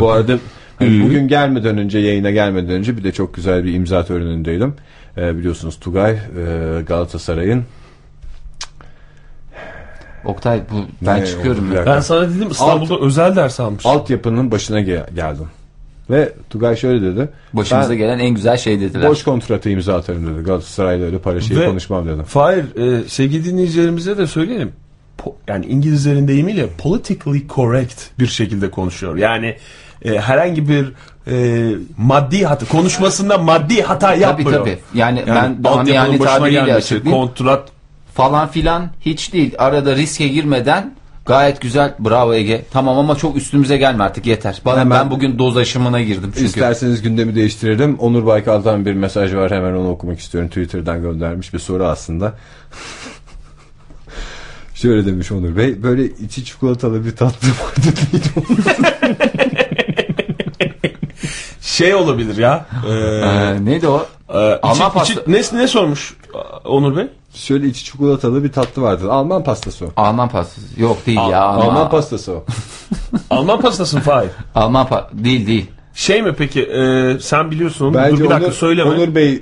bu 0.00 0.10
arada 0.10 0.38
hani 0.78 1.02
bugün 1.04 1.28
gelmeden 1.28 1.78
önce 1.78 1.98
yayına 1.98 2.30
gelmeden 2.30 2.70
önce 2.70 2.96
bir 2.96 3.04
de 3.04 3.12
çok 3.12 3.34
güzel 3.34 3.64
bir 3.64 3.74
imza 3.74 4.04
törenindeydim. 4.04 4.74
Ee, 5.16 5.36
biliyorsunuz 5.38 5.80
Tugay 5.80 6.12
e, 6.12 6.18
Galatasaray'ın 6.86 7.64
Oktay 10.24 10.60
bu 10.72 11.06
ben 11.06 11.20
Ne, 11.20 11.26
çıkıyorum. 11.26 11.72
ya. 11.72 11.86
Ben 11.86 12.00
sana 12.00 12.30
dedim 12.30 12.48
İstanbul'da 12.50 12.98
özel 13.00 13.36
ders 13.36 13.60
almış. 13.60 13.86
altyapının 13.86 14.50
başına 14.50 14.80
ge- 14.80 15.14
geldim. 15.14 15.46
Ve 16.10 16.32
Tugay 16.50 16.76
şöyle 16.76 17.02
dedi. 17.02 17.28
Başımıza 17.52 17.90
ben 17.90 17.98
gelen 17.98 18.18
en 18.18 18.30
güzel 18.34 18.56
şey 18.56 18.80
dediler. 18.80 19.08
boş 19.10 19.22
kontratı 19.24 19.70
imza 19.70 19.96
atarım 19.96 20.34
dedi. 20.34 20.44
Galatasaray'la 20.44 21.06
öyle 21.06 21.18
para 21.18 21.40
şeyi 21.40 21.60
Ve- 21.60 21.66
konuşmam 21.66 22.06
dedi. 22.08 22.22
Fahir 22.26 22.64
e, 22.76 23.08
sevgili 23.08 23.44
dinleyicilerimize 23.44 24.18
de 24.18 24.26
söyleyelim. 24.26 24.72
Po- 25.18 25.32
yani 25.48 25.66
İngilizlerin 25.66 26.28
deyimiyle 26.28 26.66
politically 26.78 27.42
correct 27.54 28.00
bir 28.18 28.26
şekilde 28.26 28.70
konuşuyor. 28.70 29.16
Yani 29.16 29.56
e, 30.04 30.18
herhangi 30.18 30.68
bir 30.68 30.92
e, 31.30 31.68
maddi 31.96 32.44
hata 32.44 32.66
konuşmasında 32.66 33.38
maddi 33.38 33.82
hata 33.82 34.14
yapmıyor. 34.14 34.52
tabii. 34.52 34.78
Yani 34.94 35.24
ben 35.26 35.34
altyapının 35.34 35.78
amiyane 35.78 36.20
başına 36.20 36.38
tabiriyle 36.38 36.74
açıklayayım. 36.74 37.26
kontrat 37.26 37.68
Falan 38.14 38.48
filan 38.48 38.90
hiç 39.00 39.32
değil. 39.32 39.54
Arada 39.58 39.96
riske 39.96 40.28
girmeden 40.28 40.94
Gayet 41.28 41.60
güzel. 41.60 41.94
Bravo 41.98 42.34
Ege. 42.34 42.64
Tamam 42.70 42.98
ama 42.98 43.16
çok 43.16 43.36
üstümüze 43.36 43.76
gelme 43.76 44.04
artık 44.04 44.26
yeter. 44.26 44.62
Bana 44.64 44.80
Hemen- 44.80 45.00
ben 45.00 45.10
bugün 45.10 45.38
doz 45.38 45.56
aşımına 45.56 46.00
girdim 46.00 46.30
çünkü. 46.34 46.46
İsterseniz 46.46 47.02
gündemi 47.02 47.34
değiştirelim. 47.34 47.98
Onur 47.98 48.26
Baykal'dan 48.26 48.86
bir 48.86 48.92
mesaj 48.92 49.34
var. 49.34 49.50
Hemen 49.50 49.72
onu 49.72 49.90
okumak 49.90 50.18
istiyorum. 50.18 50.48
Twitter'dan 50.48 51.02
göndermiş 51.02 51.54
bir 51.54 51.58
soru 51.58 51.84
aslında. 51.84 52.34
Şöyle 54.74 55.06
demiş 55.06 55.32
Onur 55.32 55.56
Bey. 55.56 55.82
Böyle 55.82 56.04
içi 56.04 56.44
çikolatalı 56.44 57.04
bir 57.04 57.16
tatlı 57.16 57.48
vardı. 57.48 57.96
Şey 61.78 61.94
olabilir 61.94 62.36
ya. 62.36 62.66
Ee, 62.88 62.92
Ee, 62.92 63.64
neydi 63.64 63.88
o? 63.88 64.06
e, 64.28 64.38
Alman 64.38 64.74
içi- 64.74 64.82
pasta- 64.98 65.12
içi- 65.32 65.54
ne, 65.56 65.62
ne 65.62 65.68
sormuş 65.68 66.16
e, 66.34 66.68
Onur 66.68 66.96
Bey? 66.96 67.06
Şöyle 67.34 67.66
içi 67.66 67.84
çikolatalı 67.84 68.44
bir 68.44 68.52
tatlı 68.52 68.82
vardı. 68.82 69.12
Alman 69.12 69.44
pastası 69.44 69.84
o. 69.86 69.88
Alman 69.96 70.28
pastası. 70.28 70.80
Yok 70.80 71.06
değil 71.06 71.18
Al- 71.20 71.30
ya. 71.30 71.40
Alman, 71.42 71.66
Alman 71.66 71.90
pastası 71.90 72.32
o. 72.32 72.44
Alman 73.30 73.60
pastası 73.60 73.96
mı 73.96 74.02
Fahir? 74.02 74.30
Alman 74.54 74.86
pa- 74.86 75.24
değil 75.24 75.46
değil. 75.46 75.66
Şey 75.94 76.22
mi 76.22 76.34
peki 76.38 76.62
e, 76.62 77.16
sen 77.20 77.50
biliyorsun. 77.50 77.94
Bence 77.94 78.16
Dur 78.16 78.24
bir 78.24 78.30
dakika 78.30 78.46
Onur, 78.46 78.54
söyleme. 78.54 78.90
Onur, 78.90 78.98
Onur 78.98 79.14
Bey 79.14 79.40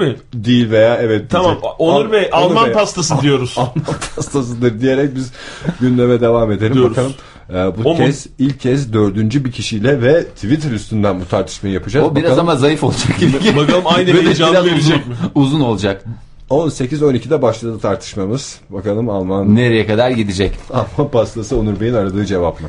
Bey. 0.00 0.16
değil 0.34 0.70
veya 0.70 0.96
evet 0.96 1.30
Tamam 1.30 1.50
diyecek. 1.50 1.70
Onur 1.78 2.04
Al- 2.06 2.12
Bey 2.12 2.28
Alman 2.32 2.64
Bey, 2.66 2.72
pastası 2.72 3.20
diyoruz. 3.20 3.54
Alman 3.58 3.72
pastasıdır 4.16 4.80
diyerek 4.80 5.14
biz 5.14 5.32
gündeme 5.80 6.20
devam 6.20 6.52
edelim 6.52 6.74
Diyoruz. 6.74 6.90
bakalım. 6.96 7.12
Ee, 7.50 7.54
bu 7.54 7.88
O 7.88 7.92
mu? 7.92 7.96
kez 7.96 8.26
ilk 8.38 8.60
kez 8.60 8.92
dördüncü 8.92 9.44
bir 9.44 9.52
kişiyle 9.52 10.02
ve 10.02 10.24
Twitter 10.24 10.70
üstünden 10.70 11.20
bu 11.20 11.28
tartışmayı 11.28 11.74
yapacağız. 11.74 12.06
O 12.06 12.16
biraz 12.16 12.24
Bakalım. 12.30 12.48
ama 12.48 12.56
zayıf 12.58 12.84
olacak 12.84 13.18
gibi. 13.18 13.32
Bakalım 13.56 13.82
aynı 13.86 14.12
heyecanı 14.12 14.50
biraz 14.52 14.64
verecek 14.64 14.96
uzun, 14.98 15.08
mi? 15.08 15.16
uzun 15.34 15.60
olacak. 15.60 16.04
18-12'de 16.50 17.42
başladı 17.42 17.78
tartışmamız. 17.78 18.60
Bakalım 18.70 19.08
Alman 19.10 19.54
Nereye 19.56 19.86
kadar 19.86 20.10
gidecek? 20.10 20.52
Alman 20.72 21.10
pastası 21.10 21.58
Onur 21.58 21.80
Bey'in 21.80 21.94
aradığı 21.94 22.26
cevap 22.26 22.60
mı? 22.60 22.68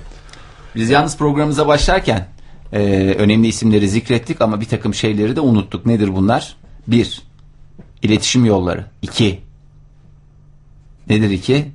Biz 0.75 0.89
yalnız 0.89 1.17
programımıza 1.17 1.67
başlarken 1.67 2.27
e, 2.73 2.79
önemli 3.17 3.47
isimleri 3.47 3.89
zikrettik 3.89 4.41
ama 4.41 4.61
bir 4.61 4.65
takım 4.65 4.93
şeyleri 4.93 5.35
de 5.35 5.39
unuttuk. 5.41 5.85
Nedir 5.85 6.15
bunlar? 6.15 6.55
Bir, 6.87 7.21
iletişim 8.01 8.45
yolları. 8.45 8.85
İki, 9.01 9.39
nedir 11.09 11.29
iki? 11.29 11.71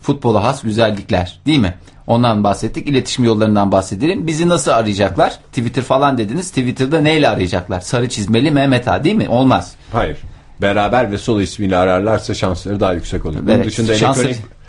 Futbola 0.00 0.44
has 0.44 0.62
güzellikler 0.62 1.40
değil 1.46 1.58
mi? 1.58 1.74
Ondan 2.06 2.44
bahsettik. 2.44 2.86
İletişim 2.88 3.24
yollarından 3.24 3.72
bahsedelim. 3.72 4.26
Bizi 4.26 4.48
nasıl 4.48 4.70
arayacaklar? 4.70 5.30
Twitter 5.48 5.82
falan 5.84 6.18
dediniz. 6.18 6.48
Twitter'da 6.48 7.00
neyle 7.00 7.28
arayacaklar? 7.28 7.80
Sarı 7.80 8.08
çizmeli 8.08 8.50
Mehmet 8.50 8.88
A 8.88 9.04
değil 9.04 9.16
mi? 9.16 9.28
Olmaz. 9.28 9.74
Hayır. 9.92 10.18
Beraber 10.62 11.12
ve 11.12 11.18
solo 11.18 11.40
ismiyle 11.40 11.76
ararlarsa 11.76 12.34
şansları 12.34 12.80
daha 12.80 12.92
yüksek 12.92 13.26
olur. 13.26 13.38
Bunun 13.42 13.48
Evet, 13.52 13.66
dışında 13.66 13.94
şansı- 13.94 14.24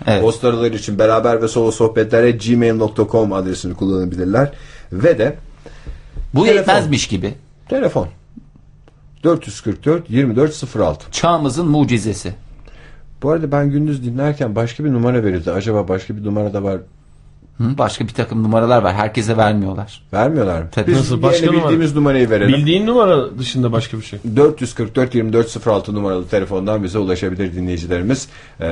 elektronik 0.08 0.62
evet. 0.72 0.80
için 0.82 1.00
beraber 1.00 1.42
ve 1.42 1.48
solo 1.48 1.72
sohbetlere 1.72 2.32
gmail.com 2.32 3.34
adresini 3.34 3.74
kullanabilirler. 3.74 4.52
Ve 4.92 5.18
de 5.18 5.36
Bu 6.34 6.46
Telefon. 6.46 6.58
yetmezmiş 6.58 7.08
gibi. 7.08 7.34
telefon 7.70 8.08
444 9.24 10.10
2406. 10.10 11.12
Çağımızın 11.12 11.68
mucizesi. 11.68 12.34
Bu 13.24 13.32
arada 13.32 13.52
ben 13.52 13.72
gündüz 13.72 14.04
dinlerken 14.06 14.56
başka 14.56 14.86
bir 14.86 14.94
numara 14.94 15.24
verildi. 15.24 15.52
Acaba 15.52 15.88
başka 15.88 16.18
bir 16.18 16.24
numara 16.26 16.54
da 16.54 16.64
var 16.64 16.78
Hı, 17.58 17.78
başka 17.78 18.08
bir 18.08 18.14
takım 18.14 18.44
numaralar 18.44 18.82
var. 18.84 18.94
Herkese 18.94 19.38
vermiyorlar. 19.38 20.02
vermiyorlar 20.14 20.62
mı? 20.62 20.68
Tabii. 20.72 20.88
Biz 20.92 20.98
Nasıl? 20.98 21.22
Başka 21.22 21.46
numara? 21.48 21.64
bildiğimiz 21.64 21.96
numarayı 21.96 22.30
verelim. 22.30 22.54
Bildiğin 22.54 22.88
numara 22.88 23.38
dışında 23.40 23.72
başka 23.72 23.98
bir 23.98 24.04
şey. 24.04 24.20
444 24.36 25.16
2406 25.16 25.94
numaralı 25.96 26.28
telefondan 26.28 26.84
bize 26.84 26.98
ulaşabilir 27.00 27.54
dinleyicilerimiz. 27.54 28.28
Ee, 28.62 28.66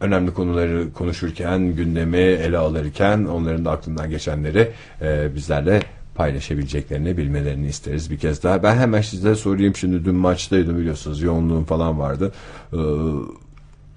önemli 0.00 0.34
konuları 0.34 0.92
konuşurken, 0.92 1.60
gündemi 1.76 2.16
ele 2.16 2.58
alırken 2.58 3.24
onların 3.24 3.64
da 3.64 3.70
aklından 3.70 4.10
geçenleri 4.10 4.70
e, 5.02 5.34
bizlerle 5.34 5.82
paylaşabileceklerini 6.14 7.16
bilmelerini 7.16 7.66
isteriz 7.68 8.10
bir 8.10 8.18
kez 8.18 8.42
daha. 8.42 8.62
Ben 8.62 8.76
hemen 8.76 9.02
size 9.02 9.34
sorayım 9.34 9.76
şimdi 9.76 10.04
dün 10.04 10.14
maçtaydım 10.14 10.78
biliyorsunuz 10.78 11.22
yoğunluğum 11.22 11.64
falan 11.64 11.98
vardı. 11.98 12.32
Ee, 12.72 12.76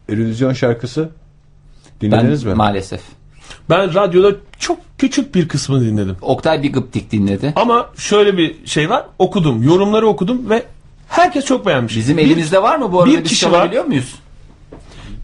Eurovision 0.09 0.53
şarkısı 0.53 1.09
Ben 2.01 2.11
dinlediniz 2.11 2.43
mi? 2.43 2.53
maalesef. 2.53 3.01
Ben 3.69 3.93
radyoda 3.93 4.35
çok 4.59 4.77
küçük 4.97 5.35
bir 5.35 5.47
kısmını 5.47 5.85
dinledim. 5.85 6.15
Oktay 6.21 6.63
bir 6.63 6.73
gıptik 6.73 7.11
dinledi. 7.11 7.53
Ama 7.55 7.89
şöyle 7.97 8.37
bir 8.37 8.55
şey 8.65 8.89
var. 8.89 9.05
Okudum. 9.19 9.63
Yorumları 9.63 10.07
okudum 10.07 10.49
ve 10.49 10.63
herkes 11.07 11.45
çok 11.45 11.65
beğenmiş. 11.65 11.97
Bizim 11.97 12.17
Bir- 12.17 12.25
elimizde 12.25 12.63
var 12.63 12.77
mı 12.77 12.91
bu 12.91 13.01
arada 13.01 13.11
bir 13.13 13.23
biz 13.23 13.29
kişi 13.29 13.41
çalabiliyor 13.41 13.85
muyuz? 13.85 14.15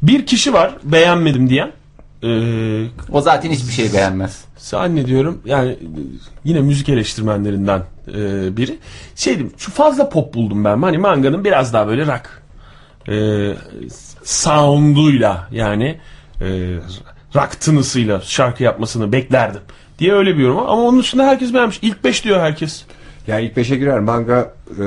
Bir 0.02 0.26
kişi 0.26 0.54
var 0.54 0.72
beğenmedim 0.84 1.50
diyen. 1.50 1.72
Ee, 2.24 2.88
O 3.12 3.22
zaten 3.22 3.50
hiçbir 3.52 3.72
şey 3.74 3.94
beğenmez. 3.94 4.46
zannediyorum 4.58 5.42
yani 5.46 5.78
yine 6.44 6.60
müzik 6.62 6.90
eleştirmenlerinden 6.90 7.84
e, 8.08 8.14
biri. 8.58 8.78
Şeydim 9.16 9.52
şu 9.58 9.72
fazla 9.72 10.10
pop 10.10 10.34
buldum 10.34 10.66
ben. 10.66 10.82
Hani 10.82 10.98
manganın 10.98 11.44
biraz 11.46 11.74
daha 11.74 11.88
böyle 11.88 12.06
rock 12.06 12.42
e, 13.10 13.16
sound'uyla 14.24 15.48
yani 15.52 15.98
e, 16.42 16.46
rock 17.36 17.62
tınısıyla 17.62 18.22
şarkı 18.22 18.64
yapmasını 18.64 19.12
beklerdim 19.12 19.62
diye 20.00 20.14
öyle 20.14 20.38
bir 20.38 20.42
yorum. 20.44 20.58
Ama 20.58 20.82
onun 20.82 21.00
dışında 21.00 21.24
herkes 21.28 21.54
beğenmiş. 21.54 21.80
İlk 21.82 22.04
5 22.04 22.24
diyor 22.24 22.40
herkes. 22.40 22.86
Yani 23.28 23.46
ilk 23.46 23.58
beşe 23.58 23.76
girer. 23.76 24.00
Manga 24.00 24.54
e, 24.70 24.84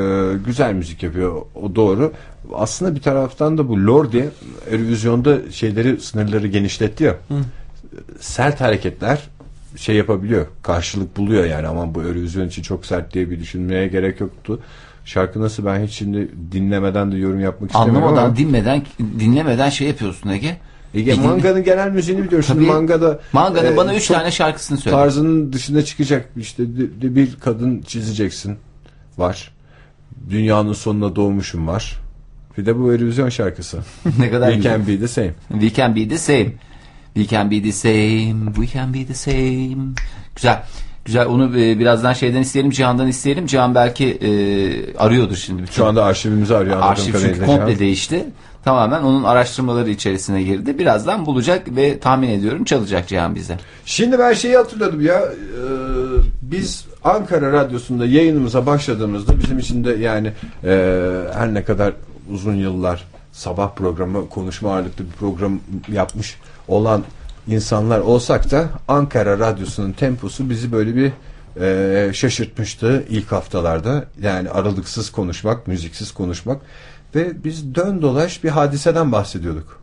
güzel 0.47 0.73
müzik 0.73 1.03
yapıyor. 1.03 1.43
O 1.55 1.75
doğru. 1.75 2.13
Aslında 2.55 2.95
bir 2.95 3.01
taraftan 3.01 3.59
da 3.59 3.69
bu 3.69 3.87
Lordi 3.87 4.31
Eurovision'da 4.71 5.51
şeyleri 5.53 6.01
sınırları 6.01 6.47
genişletti 6.47 7.05
ya. 7.05 7.17
Sert 8.21 8.61
hareketler 8.61 9.23
şey 9.77 9.97
yapabiliyor. 9.97 10.47
Karşılık 10.63 11.17
buluyor 11.17 11.45
yani. 11.45 11.67
Ama 11.67 11.95
bu 11.95 12.03
Eurovision 12.03 12.47
için 12.47 12.63
çok 12.63 12.87
sert 12.87 13.15
diye 13.15 13.31
bir 13.31 13.41
düşünmeye 13.41 13.89
gerek 13.89 14.21
yoktu. 14.21 14.61
Şarkı 15.05 15.41
nasıl 15.41 15.67
ben 15.67 15.85
hiç 15.87 15.93
şimdi 15.93 16.29
dinlemeden 16.53 17.13
de 17.13 17.17
yorum 17.17 17.41
yapmak 17.41 17.71
istemiyorum 17.71 18.03
Anlamadan, 18.03 18.25
ama. 18.25 18.37
dinmeden, 18.37 18.83
dinlemeden 19.19 19.69
şey 19.69 19.89
yapıyorsun 19.89 20.31
Ege. 20.31 20.57
Ege, 20.95 21.15
manganın 21.15 21.65
genel 21.65 21.91
müziğini 21.91 22.25
biliyorsun. 22.25 22.55
Tabii. 22.55 22.67
Mangada 22.67 23.21
Manga'nın 23.33 23.73
e, 23.73 23.77
bana 23.77 23.95
3 23.95 24.07
çok 24.07 24.17
tane 24.17 24.31
şarkısını 24.31 24.79
söyle. 24.79 24.97
tarzının 24.97 25.53
dışına 25.53 25.83
çıkacak 25.83 26.29
işte 26.37 26.63
bir 27.17 27.37
kadın 27.41 27.83
çizeceksin 27.83 28.57
var. 29.19 29.53
Dünyanın 30.31 30.73
sonuna 30.73 31.17
doğmuşum 31.17 31.67
var. 31.67 32.01
Bir 32.59 32.67
de 32.67 32.79
bu 32.79 32.93
Eurovision 32.93 33.29
şarkısı. 33.29 33.79
ne 34.19 34.31
kadar 34.31 34.53
We 34.53 34.63
can 34.63 34.87
be 34.87 34.99
the 34.99 35.09
same. 35.09 35.31
We 35.49 35.73
can 35.73 35.97
be 35.97 36.09
the 36.09 36.19
same. 36.19 36.53
We 37.15 37.27
can 37.27 37.51
be 37.51 37.63
the 37.63 37.73
same. 37.73 38.55
We 38.55 38.67
can 38.67 38.95
be 38.95 39.07
the 39.07 39.15
same. 39.15 39.95
Güzel. 40.37 40.63
Güzel. 41.05 41.27
Onu 41.27 41.61
e, 41.61 41.79
birazdan 41.79 42.13
şeyden 42.13 42.41
isteyelim. 42.41 42.71
Cihan'dan 42.71 43.09
isteyelim. 43.09 43.47
Cihan 43.47 43.75
belki 43.75 44.07
e, 44.07 44.31
arıyordur 44.97 45.37
şimdi. 45.37 45.63
Bütün 45.63 45.75
Şu 45.75 45.87
anda 45.87 46.05
arşivimizi 46.05 46.57
arıyor 46.57 46.77
arşiv 46.81 47.13
çünkü 47.21 47.47
komple 47.47 47.71
Can. 47.71 47.79
değişti. 47.79 48.27
Tamamen 48.69 49.03
onun 49.03 49.25
araştırmaları 49.25 49.91
içerisine 49.91 50.43
girdi. 50.43 50.79
Birazdan 50.79 51.27
bulacak 51.27 51.77
ve 51.77 51.99
tahmin 51.99 52.29
ediyorum 52.29 52.65
çalacak 52.65 53.09
Cihan 53.09 53.35
bize. 53.35 53.57
Şimdi 53.85 54.19
ben 54.19 54.33
şeyi 54.33 54.57
hatırladım 54.57 55.01
ya. 55.01 55.19
e, 55.19 55.33
biz 56.43 56.85
Ankara 57.05 57.53
Radyosu'nda 57.53 58.07
yayınımıza 58.07 58.67
başladığımızda 58.67 59.39
bizim 59.39 59.59
için 59.59 59.85
de 59.85 59.93
yani 59.93 60.33
e, 60.65 60.71
her 61.35 61.55
ne 61.55 61.65
kadar 61.65 61.93
uzun 62.33 62.55
yıllar 62.55 63.05
sabah 63.33 63.75
programı 63.75 64.29
konuşma 64.29 64.75
ağırlıklı 64.75 65.05
bir 65.05 65.13
program 65.13 65.61
yapmış 65.93 66.37
olan 66.69 67.05
insanlar 67.47 68.01
olsak 68.01 68.51
da 68.51 68.69
Ankara 68.89 69.39
Radyosu'nun 69.39 69.93
temposu 69.93 70.51
bizi 70.51 70.73
böyle 70.73 70.97
bir 70.97 71.13
e, 71.61 72.11
şaşırtmıştı 72.13 73.05
ilk 73.09 73.33
haftalarda. 73.33 74.05
Yani 74.23 74.51
aralıksız 74.51 75.11
konuşmak, 75.11 75.67
müziksiz 75.67 76.13
konuşmak 76.13 76.61
ve 77.15 77.45
biz 77.45 77.75
dön 77.75 78.03
dolaş 78.03 78.45
bir 78.45 78.49
hadiseden 78.49 79.13
bahsediyorduk. 79.13 79.81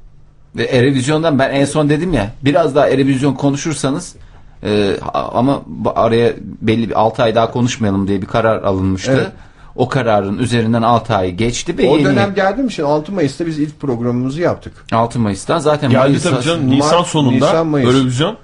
Ve 0.56 0.64
Erevizyon'dan 0.64 1.40
ben 1.40 1.50
en 1.50 1.66
son 1.66 1.90
dedim 1.90 2.14
ya 2.14 2.32
biraz 2.42 2.76
daha 2.76 2.90
Erevizyon 2.90 3.34
konuşursanız 3.34 4.16
e, 4.64 4.98
ama 5.14 5.62
araya 5.96 6.34
belli 6.62 6.90
bir 6.90 7.00
6 7.00 7.24
ay 7.24 7.36
daha 7.36 7.52
konuşmayalım 7.52 8.08
diye 8.08 8.22
bir 8.22 8.28
karar 8.28 8.64
alınmıştı. 8.64 9.12
Evet. 9.12 9.32
O 9.76 9.90
kararın 9.90 10.38
üzerinden 10.38 10.82
6 10.82 11.16
ay 11.16 11.32
geçti 11.32 11.78
ve 11.78 11.90
O 11.90 11.98
yeni 11.98 12.06
dönem 12.06 12.34
geldi 12.34 12.64
mi 12.64 12.72
şimdi 12.72 12.90
6 12.90 13.12
Mayıs'ta 13.12 13.46
biz 13.46 13.60
ilk 13.60 13.80
programımızı 13.80 14.42
yaptık. 14.42 14.74
6 14.92 15.20
Mayıs'tan 15.20 15.60
zaten 15.60 15.90
Geldi 15.90 16.08
Mayıs 16.08 16.24
tabii 16.24 16.44
canım. 16.44 16.66
Mart, 16.66 16.76
Nisan 16.76 17.04
sonunda 17.04 17.46
Nisan, 17.46 17.68
Mayıs. 17.68 17.88
Eurovision 17.90 18.38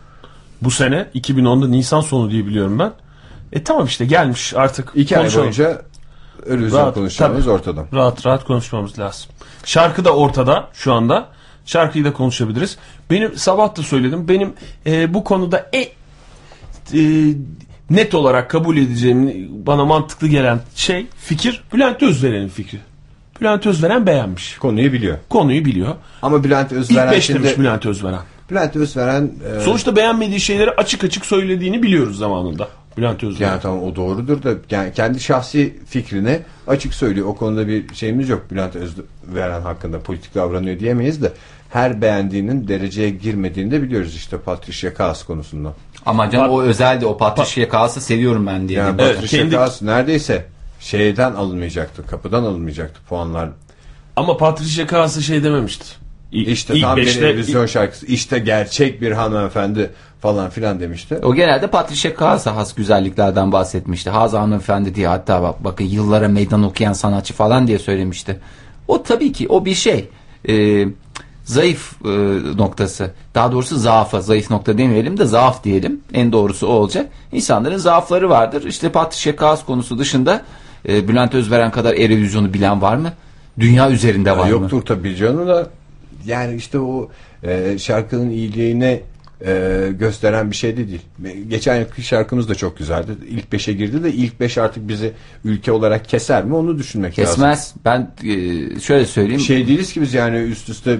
bu 0.62 0.72
sene 0.72 1.08
2010'da 1.16 1.68
Nisan 1.68 2.02
sonu 2.02 2.32
diye 2.32 2.46
biliyorum 2.46 2.80
ben. 2.80 2.92
E 3.54 3.64
tamam 3.64 3.86
işte 3.86 4.06
gelmiş 4.06 4.54
artık. 4.54 4.92
2 4.96 5.18
ay 5.18 5.36
boyunca 5.36 5.82
Eurovision 6.48 6.80
Rahat, 6.80 6.94
konuşacağımız 6.94 7.46
tabii. 7.46 7.54
ortada. 7.54 7.86
Rahat 7.94 8.26
rahat 8.26 8.44
konuşmamız 8.44 9.00
lazım. 9.00 9.32
Şarkı 9.66 10.06
da 10.06 10.16
ortada 10.16 10.68
şu 10.74 10.94
anda. 10.94 11.28
Şarkıyı 11.66 12.06
da 12.06 12.14
konuşabiliriz. 12.14 12.78
Benim 13.10 13.36
sabah 13.36 13.76
da 13.76 13.82
söyledim. 13.82 14.28
Benim 14.28 14.54
e, 14.86 15.14
bu 15.14 15.24
konuda 15.24 15.70
e, 15.74 15.80
e, 15.80 17.34
net 17.90 18.16
olarak 18.16 18.50
kabul 18.50 18.78
edeceğim 18.78 19.50
bana 19.66 19.86
mantıklı 19.86 20.28
gelen 20.28 20.60
şey 20.76 21.08
fikir 21.18 21.64
Bülent 21.74 22.04
Özveren'in 22.04 22.48
fikri. 22.48 22.80
Bülent 23.42 23.66
Özveren 23.66 24.08
beğenmiş. 24.08 24.58
Konuyu 24.58 24.94
biliyor. 24.94 25.18
Konuyu 25.30 25.66
biliyor. 25.66 25.96
Ama 26.22 26.44
Bülent 26.44 26.72
İlk 26.72 26.80
Özveren 26.80 27.12
beş 27.12 27.30
demiş 27.30 27.50
şimdi 27.50 27.60
Bülent 27.60 27.86
Özveren. 27.86 28.20
Bülent 28.52 28.76
Özveren 28.76 29.32
e, 29.58 29.60
Sonuçta 29.60 29.96
beğenmediği 29.96 30.40
şeyleri 30.40 30.72
açık 30.72 31.04
açık 31.04 31.26
söylediğini 31.26 31.84
biliyoruz 31.84 32.18
zamanında. 32.18 32.68
Bülent 33.02 33.24
Özveren. 33.24 33.50
yani 33.52 33.62
tamam 33.62 33.84
o 33.84 33.96
doğrudur 33.96 34.44
da 34.44 34.54
yani 34.72 34.94
kendi 34.94 35.20
şahsi 35.20 35.80
fikrini 35.88 36.40
açık 36.68 36.94
söylüyor. 36.94 37.28
O 37.28 37.36
konuda 37.36 37.68
bir 37.68 37.96
şeyimiz 37.96 38.30
yok. 38.30 38.52
Bülent 38.52 38.76
Özveren 38.76 39.62
hakkında 39.62 40.00
politik 40.00 40.36
davranıyor 40.36 40.80
diyemeyiz 40.80 41.22
de 41.22 41.32
her 41.70 42.02
beğendiğinin 42.02 42.68
dereceye 42.68 43.10
girmediğini 43.10 43.72
de 43.72 43.82
biliyoruz 43.84 44.16
işte 44.16 44.38
Patricia 44.38 44.94
Kaas 44.94 45.24
konusunda. 45.24 45.74
Ama 46.06 46.30
canım 46.30 46.52
o 46.52 46.62
özeldi. 46.62 47.06
O 47.06 47.18
Patricia 47.18 47.70
Kaas'ı 47.70 48.02
seviyorum 48.02 48.48
ben 48.48 48.70
diye. 48.70 48.80
Yani 48.80 49.02
Evet, 49.02 49.16
Patricia 49.16 49.40
kendi- 49.40 49.56
Kaas 49.56 49.82
neredeyse 49.82 50.46
şeyden 50.80 51.32
alınmayacaktı. 51.34 52.08
Kapıdan 52.08 52.44
alınmayacaktı 52.44 53.00
puanlar. 53.10 53.50
Ama 54.16 54.38
Patricia 54.38 54.88
Kaas'a 54.88 55.22
şey 55.22 55.44
dememişti. 55.44 55.86
İlk, 56.32 56.48
İşte 56.48 56.76
ilk 56.76 56.82
tam 56.84 56.98
beşte, 56.98 57.22
bir 57.22 57.26
televizyon 57.26 57.66
şarkısı. 57.66 58.06
İşte 58.06 58.40
gerçek 58.40 59.02
bir 59.02 59.12
hanımefendi 59.12 59.90
falan 60.22 60.50
filan 60.50 60.80
demişti. 60.80 61.20
O 61.24 61.36
genelde 61.36 61.68
Patricia 61.68 62.16
Kaas'a 62.16 62.56
has 62.56 62.76
güzelliklerden 62.76 63.52
bahsetmişti. 63.52 64.10
Hazı 64.10 64.38
hanımefendi 64.38 64.96
diye 64.96 65.08
hatta 65.08 65.42
bak, 65.42 65.64
bakın 65.64 65.86
yıllara 65.86 66.28
meydan 66.28 66.64
okuyan 66.64 66.94
sanatçı 66.94 67.34
falan 67.34 67.68
diye 67.68 67.80
söylemişti. 67.80 68.40
O 68.88 69.04
tabii 69.04 69.32
ki 69.32 69.48
o 69.50 69.66
bir 69.66 69.76
şey. 69.76 70.10
Ee, 70.50 70.86
zayıf 71.44 71.94
e, 72.06 72.10
noktası. 72.58 73.12
Daha 73.36 73.52
doğrusu 73.52 73.78
zaafı. 73.78 74.22
Zayıf 74.22 74.52
nokta 74.52 74.78
demeyelim 74.78 75.18
de 75.18 75.26
zaaf 75.26 75.64
diyelim. 75.64 76.02
En 76.14 76.32
doğrusu 76.32 76.68
o 76.68 76.72
olacak. 76.72 77.08
İnsanların 77.32 77.78
zaafları 77.78 78.30
vardır. 78.30 78.64
İşte 78.66 78.90
Patricia 78.90 79.36
Kaas 79.36 79.66
konusu 79.66 80.00
dışında 80.00 80.42
e, 80.90 81.08
Bülent 81.08 81.34
Özveren 81.34 81.72
kadar 81.72 81.94
Erevizyon'u 81.94 82.54
bilen 82.54 82.82
var 82.82 82.96
mı? 82.96 83.14
Dünya 83.60 83.92
üzerinde 83.92 84.38
var 84.38 84.44
mı? 84.46 84.50
Yoktur 84.50 84.82
tabii 84.82 85.16
canım 85.16 85.48
da 85.48 85.68
yani 86.26 86.56
işte 86.56 86.80
o 86.80 87.10
e, 87.44 87.78
şarkının 87.78 88.30
iyiliğine 88.30 89.02
e, 89.46 89.88
gösteren 90.00 90.52
bir 90.52 90.56
şey 90.56 90.78
de 90.78 90.88
değil. 90.88 91.02
Geçen 91.50 91.80
yılki 91.80 92.04
şarkımız 92.04 92.50
da 92.50 92.56
çok 92.56 92.78
güzeldi. 92.78 93.12
İlk 93.30 93.52
beşe 93.52 93.74
girdi 93.74 94.04
de 94.04 94.14
ilk 94.14 94.40
beş 94.40 94.58
artık 94.58 94.88
bizi 94.88 95.14
ülke 95.46 95.72
olarak 95.72 96.10
keser 96.10 96.46
mi 96.46 96.56
onu 96.56 96.78
düşünmek 96.78 97.20
lazım. 97.20 97.34
Kesmez. 97.34 97.74
Ben 97.86 98.12
e, 98.24 98.80
şöyle 98.80 99.06
söyleyeyim. 99.06 99.42
Şey 99.42 99.68
değiliz 99.68 99.94
ki 99.94 100.02
biz 100.02 100.14
yani 100.14 100.38
üst 100.38 100.70
üste 100.70 101.00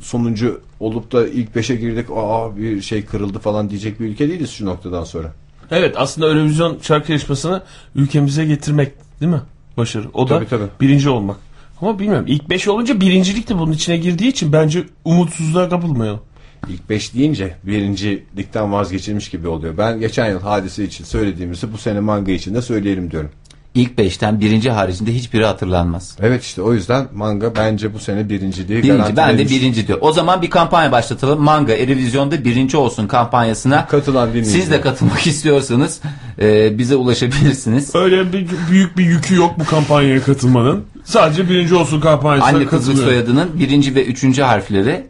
sonuncu 0.00 0.60
olup 0.80 1.12
da 1.12 1.28
ilk 1.28 1.56
beşe 1.56 1.76
girdik 1.76 2.06
aa 2.16 2.56
bir 2.56 2.80
şey 2.80 3.04
kırıldı 3.04 3.38
falan 3.38 3.70
diyecek 3.70 4.00
bir 4.00 4.04
ülke 4.04 4.28
değiliz 4.28 4.50
şu 4.50 4.66
noktadan 4.66 5.04
sonra. 5.04 5.32
Evet 5.70 5.94
aslında 5.98 6.28
Eurovision 6.28 6.78
şarkı 6.82 7.12
yarışmasını 7.12 7.62
ülkemize 7.94 8.44
getirmek 8.44 8.92
değil 9.20 9.32
mi? 9.32 9.40
Başarı. 9.76 10.04
O 10.14 10.28
da 10.28 10.38
Tabii, 10.38 10.48
tabii. 10.48 10.64
birinci 10.80 11.08
olmak. 11.08 11.36
Ama 11.80 11.98
bilmiyorum 11.98 12.26
ilk 12.28 12.50
beş 12.50 12.68
olunca 12.68 13.00
birincilik 13.00 13.48
de 13.48 13.58
bunun 13.58 13.72
içine 13.72 13.96
girdiği 13.96 14.28
için 14.28 14.52
bence 14.52 14.84
umutsuzluğa 15.04 15.68
kapılmayalım. 15.68 16.20
İlk 16.68 16.90
beş 16.90 17.14
deyince 17.14 17.54
birincilikten 17.64 18.72
vazgeçilmiş 18.72 19.28
gibi 19.28 19.48
oluyor. 19.48 19.78
Ben 19.78 20.00
geçen 20.00 20.30
yıl 20.30 20.40
hadise 20.40 20.84
için 20.84 21.04
söylediğimizi 21.04 21.72
bu 21.72 21.78
sene 21.78 22.00
manga 22.00 22.32
için 22.32 22.54
de 22.54 22.62
söyleyelim 22.62 23.10
diyorum. 23.10 23.30
İlk 23.74 23.98
beşten 23.98 24.40
birinci 24.40 24.70
haricinde 24.70 25.14
hiçbiri 25.14 25.46
hatırlanmaz. 25.46 26.16
Evet 26.22 26.42
işte 26.42 26.62
o 26.62 26.74
yüzden 26.74 27.06
manga 27.14 27.56
bence 27.56 27.94
bu 27.94 27.98
sene 27.98 28.28
birinciliği 28.28 28.82
Birinci 28.82 29.16
ben 29.16 29.38
de 29.38 29.48
birinci 29.48 29.86
diyor. 29.86 29.98
O 30.02 30.12
zaman 30.12 30.42
bir 30.42 30.50
kampanya 30.50 30.92
başlatalım. 30.92 31.40
Manga 31.42 31.72
Erevizyon'da 31.72 32.44
birinci 32.44 32.76
olsun 32.76 33.06
kampanyasına. 33.06 33.86
Katılan 33.86 34.28
dinleyiciler. 34.28 34.60
Siz 34.60 34.70
de 34.70 34.80
katılmak 34.80 35.26
istiyorsanız 35.26 36.00
e, 36.40 36.78
bize 36.78 36.96
ulaşabilirsiniz. 36.96 37.94
Öyle 37.94 38.32
bir 38.32 38.46
büyük 38.70 38.98
bir 38.98 39.04
yükü 39.04 39.34
yok 39.34 39.54
bu 39.58 39.64
kampanyaya 39.64 40.22
katılmanın. 40.22 40.84
Sadece 41.04 41.48
birinci 41.48 41.74
olsun 41.74 42.00
kampanyasına 42.00 42.56
Anne 42.56 42.66
kızlık 42.66 42.98
soyadının 42.98 43.50
birinci 43.58 43.94
ve 43.94 44.04
üçüncü 44.04 44.42
harfleri. 44.42 45.06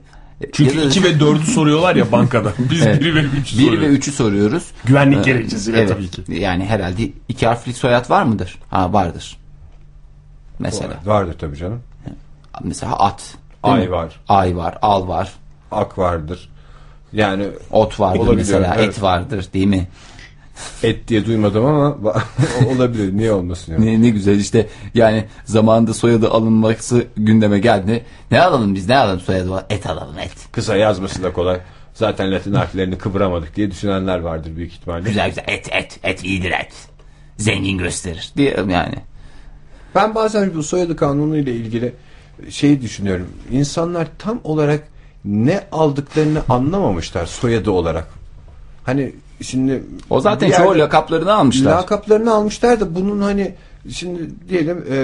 Çünkü 0.53 0.77
ya 0.79 0.83
da- 0.85 0.87
2 0.89 1.05
ve 1.05 1.09
4'ü 1.21 1.39
soruyorlar 1.45 1.97
ya 1.97 2.13
bankada. 2.13 2.53
Biz 2.71 2.83
Evet. 2.87 3.01
1 3.01 3.15
ve 3.15 3.21
3'ü 3.21 3.59
Bir 3.59 3.63
ve 3.67 3.67
soruyoruz. 3.77 3.97
üçü 3.97 4.13
soruyoruz. 4.13 4.65
Güvenlik 4.85 5.19
Ee, 5.19 5.23
gerekçesiyle 5.33 5.79
evet. 5.79 5.89
tabii 5.89 6.09
ki. 6.09 6.23
Yani 6.29 6.65
herhalde 6.65 7.09
iki 7.29 7.47
harflik 7.47 7.77
soyad 7.77 8.11
var 8.11 8.23
mıdır? 8.23 8.59
Ha 8.71 8.93
vardır. 8.93 9.37
Mesela. 10.59 10.95
Vardır 11.05 11.37
tabii 11.39 11.57
canım. 11.57 11.81
Mesela 12.65 12.99
at. 12.99 13.35
Ay 13.63 13.81
mi? 13.81 13.91
var. 13.91 14.21
Ay 14.29 14.57
var. 14.57 14.79
Al 14.83 15.09
var. 15.09 15.33
Ak 15.73 15.99
vardır. 15.99 16.49
Yani 17.13 17.47
Ot 17.71 18.01
vardır 18.01 18.19
Olabiliyor, 18.19 18.37
mesela. 18.61 18.75
evet. 18.79 18.89
Et 18.89 19.03
vardır 19.03 19.47
değil 19.55 19.67
mi? 19.67 19.89
Et 20.83 21.09
diye 21.09 21.27
duymadım 21.27 21.65
ama 21.65 21.97
olabilir. 22.77 23.17
Niye 23.17 23.33
olmasın 23.33 23.73
yani? 23.73 23.87
Ne, 23.87 24.03
ne 24.03 24.11
güzel 24.11 24.39
işte 24.39 24.67
yani 24.95 25.25
zamanında 25.45 25.95
soyadı 25.95 26.31
alınması 26.31 27.05
gündeme 27.17 27.59
geldi. 27.59 28.05
Ne 28.31 28.41
alalım 28.43 28.75
biz 28.75 28.89
ne 28.89 28.97
alalım 28.97 29.21
soyadı 29.21 29.51
var? 29.51 29.65
Et 29.71 29.87
alalım 29.87 30.19
et. 30.19 30.33
Kısa 30.53 30.77
yazması 30.77 31.23
da 31.23 31.33
kolay. 31.33 31.61
Zaten 31.95 32.33
Latin 32.33 32.55
harflerini 32.55 32.99
kıvıramadık 32.99 33.57
diye 33.57 33.71
düşünenler 33.71 34.19
vardır 34.19 34.57
büyük 34.57 34.73
ihtimalle. 34.73 35.09
Güzel 35.09 35.29
güzel 35.29 35.45
et 35.47 35.69
et 35.73 36.01
et 36.03 36.25
iyidir 36.25 36.51
et. 36.51 36.73
Zengin 37.37 37.79
gösterir 37.79 38.33
diye 38.37 38.57
yani. 38.69 38.97
Ben 39.95 40.15
bazen 40.15 40.55
bu 40.55 40.63
soyadı 40.63 40.97
kanunu 40.97 41.37
ile 41.37 41.53
ilgili 41.53 41.95
şeyi 42.49 42.81
düşünüyorum. 42.83 43.29
İnsanlar 43.51 44.09
tam 44.19 44.41
olarak 44.45 44.89
ne 45.25 45.61
aldıklarını 45.73 46.43
anlamamışlar 46.49 47.27
soyadı 47.27 47.71
olarak. 47.71 48.09
Hani 48.85 49.13
şimdi 49.43 49.83
O 50.11 50.21
zaten 50.21 50.51
çoğu 50.51 50.79
lakaplarını 50.79 51.35
almışlar. 51.35 51.77
Lakaplarını 51.77 52.35
almışlar 52.35 52.81
da 52.81 52.95
bunun 52.95 53.23
hani 53.23 53.55
şimdi 53.89 54.31
diyelim 54.49 54.85
e, 54.91 54.99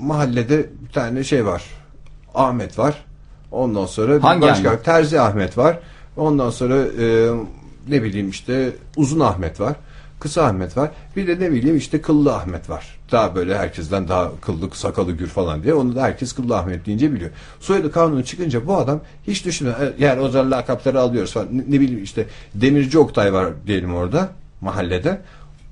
mahallede 0.00 0.70
bir 0.86 0.92
tane 0.92 1.24
şey 1.24 1.46
var. 1.46 1.62
Ahmet 2.34 2.78
var. 2.78 3.04
Ondan 3.52 3.86
sonra 3.86 4.22
Hangi 4.22 4.42
başka 4.42 4.68
Ahmet? 4.68 4.84
Terzi 4.84 5.20
Ahmet 5.20 5.58
var. 5.58 5.78
Ondan 6.16 6.50
sonra 6.50 6.76
e, 6.76 7.28
ne 7.88 8.02
bileyim 8.02 8.28
işte 8.30 8.72
Uzun 8.96 9.20
Ahmet 9.20 9.60
var. 9.60 9.76
Kısa 10.20 10.44
Ahmet 10.44 10.76
var. 10.76 10.90
Bir 11.16 11.26
de 11.26 11.44
ne 11.44 11.52
bileyim 11.52 11.76
işte 11.76 12.02
Kıllı 12.02 12.34
Ahmet 12.34 12.70
var. 12.70 12.95
Daha 13.12 13.34
böyle 13.34 13.58
herkesten 13.58 14.08
daha 14.08 14.30
kıllı 14.40 14.70
sakalı 14.72 15.12
gür 15.12 15.26
falan 15.26 15.62
diye. 15.62 15.74
Onu 15.74 15.96
da 15.96 16.02
herkes 16.02 16.32
Kıllı 16.32 16.56
Ahmet 16.56 16.86
deyince 16.86 17.12
biliyor. 17.12 17.30
Soyadı 17.60 17.92
kanunu 17.92 18.24
çıkınca 18.24 18.66
bu 18.66 18.76
adam 18.76 19.00
hiç 19.26 19.44
düşünmüyor. 19.44 19.80
E, 19.80 19.92
Yani 19.98 20.20
o 20.20 20.28
zaman 20.28 20.50
lakapları 20.50 21.00
alıyoruz 21.00 21.32
falan. 21.32 21.48
Ne, 21.52 21.62
ne 21.68 21.80
bileyim 21.80 22.02
işte 22.04 22.26
Demirci 22.54 22.98
Oktay 22.98 23.32
var 23.32 23.48
diyelim 23.66 23.94
orada 23.94 24.28
mahallede. 24.60 25.20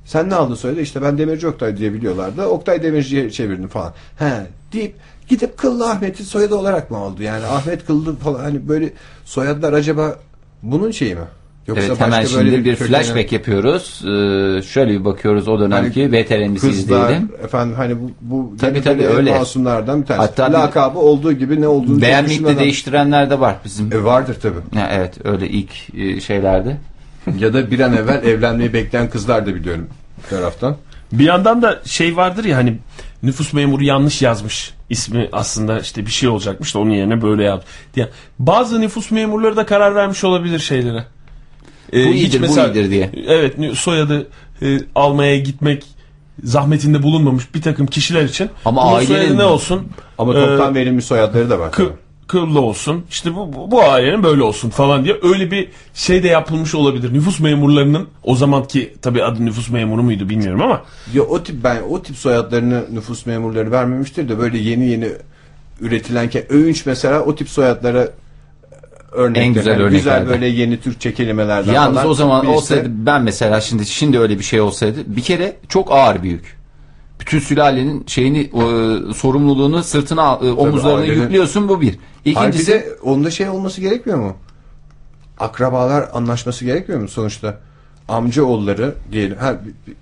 Sen 0.04 0.30
ne 0.30 0.34
aldın 0.34 0.54
söyle 0.54 0.82
işte 0.82 1.02
ben 1.02 1.18
Demirci 1.18 1.46
Oktay 1.48 1.76
diye 1.76 1.92
biliyorlardı. 1.92 2.46
Oktay 2.46 2.82
Demirci'ye 2.82 3.30
çevirdim 3.30 3.68
falan. 3.68 3.92
He 4.18 4.46
deyip 4.72 4.96
gidip 5.28 5.58
Kıllı 5.58 5.90
Ahmet'i 5.90 6.24
soyadı 6.24 6.54
olarak 6.54 6.90
mı 6.90 6.96
aldı? 6.96 7.22
Yani 7.22 7.46
Ahmet 7.46 7.86
Kıllı 7.86 8.16
falan 8.16 8.40
hani 8.40 8.68
böyle 8.68 8.92
soyadlar 9.24 9.72
acaba 9.72 10.18
bunun 10.62 10.90
şeyi 10.90 11.14
mi? 11.14 11.20
Yoksa 11.66 11.84
Evet 11.84 12.00
hemen 12.00 12.22
başka 12.22 12.36
böyle 12.38 12.50
şimdi 12.50 12.64
bir, 12.64 12.76
kökeni- 12.76 12.88
flashback 12.88 13.32
yapıyoruz. 13.32 14.00
Ee, 14.02 14.62
şöyle 14.62 14.90
bir 14.90 15.04
bakıyoruz 15.04 15.48
o 15.48 15.60
dönemki 15.60 16.02
Hani 16.02 16.12
veteranımızı 16.12 16.66
Kızlar 16.70 17.08
diyelim. 17.08 17.32
efendim 17.44 17.74
hani 17.76 17.96
bu, 18.02 18.10
bu 18.20 18.56
Tabii, 18.60 18.82
tabii, 18.82 19.06
öyle. 19.06 19.38
masumlardan 19.38 20.02
bir 20.02 20.06
tanesi. 20.06 20.20
Hatta 20.26 20.48
bir- 20.48 20.52
Lakabı 20.52 20.98
olduğu 20.98 21.32
gibi 21.32 21.60
ne 21.60 21.68
olduğunu 21.68 22.00
Beğenmeyip 22.00 22.46
de 22.46 22.58
değiştirenler 22.58 23.30
de 23.30 23.40
var 23.40 23.56
bizim. 23.64 23.92
E, 23.92 24.04
vardır 24.04 24.36
tabii. 24.42 24.78
Ya, 24.78 24.90
evet 24.92 25.14
öyle 25.24 25.48
ilk 25.48 25.94
e, 25.94 26.20
şeylerde. 26.20 26.76
ya 27.38 27.52
da 27.54 27.70
bir 27.70 27.80
an 27.80 27.96
evvel 27.96 28.22
evlenmeyi 28.24 28.72
bekleyen 28.72 29.10
kızlar 29.10 29.46
da 29.46 29.54
biliyorum 29.54 29.86
bir 30.24 30.28
taraftan. 30.36 30.76
Bir 31.12 31.24
yandan 31.24 31.62
da 31.62 31.80
şey 31.84 32.16
vardır 32.16 32.44
ya 32.44 32.56
hani 32.56 32.78
nüfus 33.22 33.52
memuru 33.52 33.84
yanlış 33.84 34.22
yazmış. 34.22 34.74
ismi 34.90 35.28
aslında 35.32 35.78
işte 35.80 36.06
bir 36.06 36.10
şey 36.10 36.28
olacakmış 36.28 36.74
da 36.74 36.78
onun 36.78 36.90
yerine 36.90 37.22
böyle 37.22 37.44
yaptı. 37.44 37.66
diye. 37.94 38.08
Bazı 38.38 38.80
nüfus 38.80 39.10
memurları 39.10 39.56
da 39.56 39.66
karar 39.66 39.94
vermiş 39.94 40.24
olabilir 40.24 40.58
şeylere. 40.58 41.04
Ee, 41.94 42.06
Bu 42.06 42.12
iyidir, 42.14 42.42
bu 42.48 42.58
iyidir 42.58 42.90
diye. 42.90 43.10
Evet 43.26 43.54
soyadı 43.74 44.26
e, 44.62 44.78
almaya 44.94 45.38
gitmek 45.38 45.84
zahmetinde 46.42 47.02
bulunmamış 47.02 47.54
bir 47.54 47.62
takım 47.62 47.86
kişiler 47.86 48.24
için. 48.24 48.50
Ama 48.64 48.84
bunun 48.86 48.96
ailenin- 48.96 49.38
ne 49.38 49.44
olsun? 49.44 49.88
Ama 50.18 50.32
toptan 50.32 50.74
verilmiş 50.74 51.04
soyadları 51.04 51.50
da 51.50 51.58
var. 51.58 51.72
kı, 51.72 51.90
kıllı 52.26 52.60
olsun. 52.60 53.04
İşte 53.10 53.34
bu, 53.34 53.52
bu, 53.52 53.70
bu 53.70 53.82
ailenin 53.82 54.22
böyle 54.22 54.42
olsun 54.42 54.70
falan 54.70 55.04
diye 55.04 55.16
öyle 55.22 55.50
bir 55.50 55.68
şey 55.94 56.22
de 56.22 56.28
yapılmış 56.28 56.74
olabilir. 56.74 57.12
Nüfus 57.14 57.40
memurlarının 57.40 58.08
o 58.22 58.36
zamanki 58.36 58.94
tabii 59.02 59.24
adı 59.24 59.46
nüfus 59.46 59.70
memuru 59.70 60.02
muydu 60.02 60.28
bilmiyorum 60.28 60.62
ama 60.62 60.82
Ya 61.14 61.22
o 61.22 61.42
tip 61.42 61.64
ben 61.64 61.82
o 61.90 62.02
tip 62.02 62.16
soyadlarını 62.16 62.84
nüfus 62.92 63.26
memurları 63.26 63.70
vermemiştir 63.70 64.28
de 64.28 64.38
böyle 64.38 64.58
yeni 64.58 64.88
yeni 64.88 65.08
üretilen 65.80 66.30
övünç 66.48 66.86
mesela 66.86 67.20
o 67.20 67.34
tip 67.34 67.48
soyadlara 67.48 68.08
örnek 69.14 69.42
En 69.42 69.54
güzel 69.54 69.70
yani 69.72 69.82
örneklerden. 69.82 70.20
güzel 70.22 70.28
böyle 70.28 70.46
yeni 70.46 70.80
Türkçe 70.80 71.14
kelimelerden 71.14 71.72
Yalnız 71.72 71.96
falan 71.96 72.08
o 72.10 72.14
zaman 72.14 72.42
birisi- 72.42 72.54
olsaydı 72.56 72.88
ben 72.90 73.22
mesela 73.22 73.60
şimdi 73.60 73.86
şimdi 73.86 74.18
öyle 74.18 74.38
bir 74.38 74.44
şey 74.44 74.60
olsaydı 74.60 74.98
bir 75.06 75.22
kere 75.22 75.56
çok 75.68 75.92
ağır 75.92 76.22
büyük. 76.22 76.56
Bütün 77.20 77.38
sülalenin 77.38 78.04
şeyini 78.06 78.38
e, 78.40 79.12
sorumluluğunu 79.14 79.82
sırtına 79.82 80.38
e, 80.42 80.50
omuzlarına 80.50 81.00
ailenin- 81.00 81.20
yüklüyorsun 81.22 81.68
bu 81.68 81.80
bir. 81.80 81.98
Bir 82.26 82.30
İkincisi 82.30 82.72
de 82.72 82.88
onda 83.02 83.30
şey 83.30 83.48
olması 83.48 83.80
gerekmiyor 83.80 84.18
mu? 84.18 84.36
Akrabalar 85.38 86.08
anlaşması 86.12 86.64
gerekmiyor 86.64 87.00
mu 87.02 87.08
sonuçta? 87.08 87.58
Amcaoğulları 88.08 88.94
diyelim. 89.12 89.36
Ha, 89.36 89.54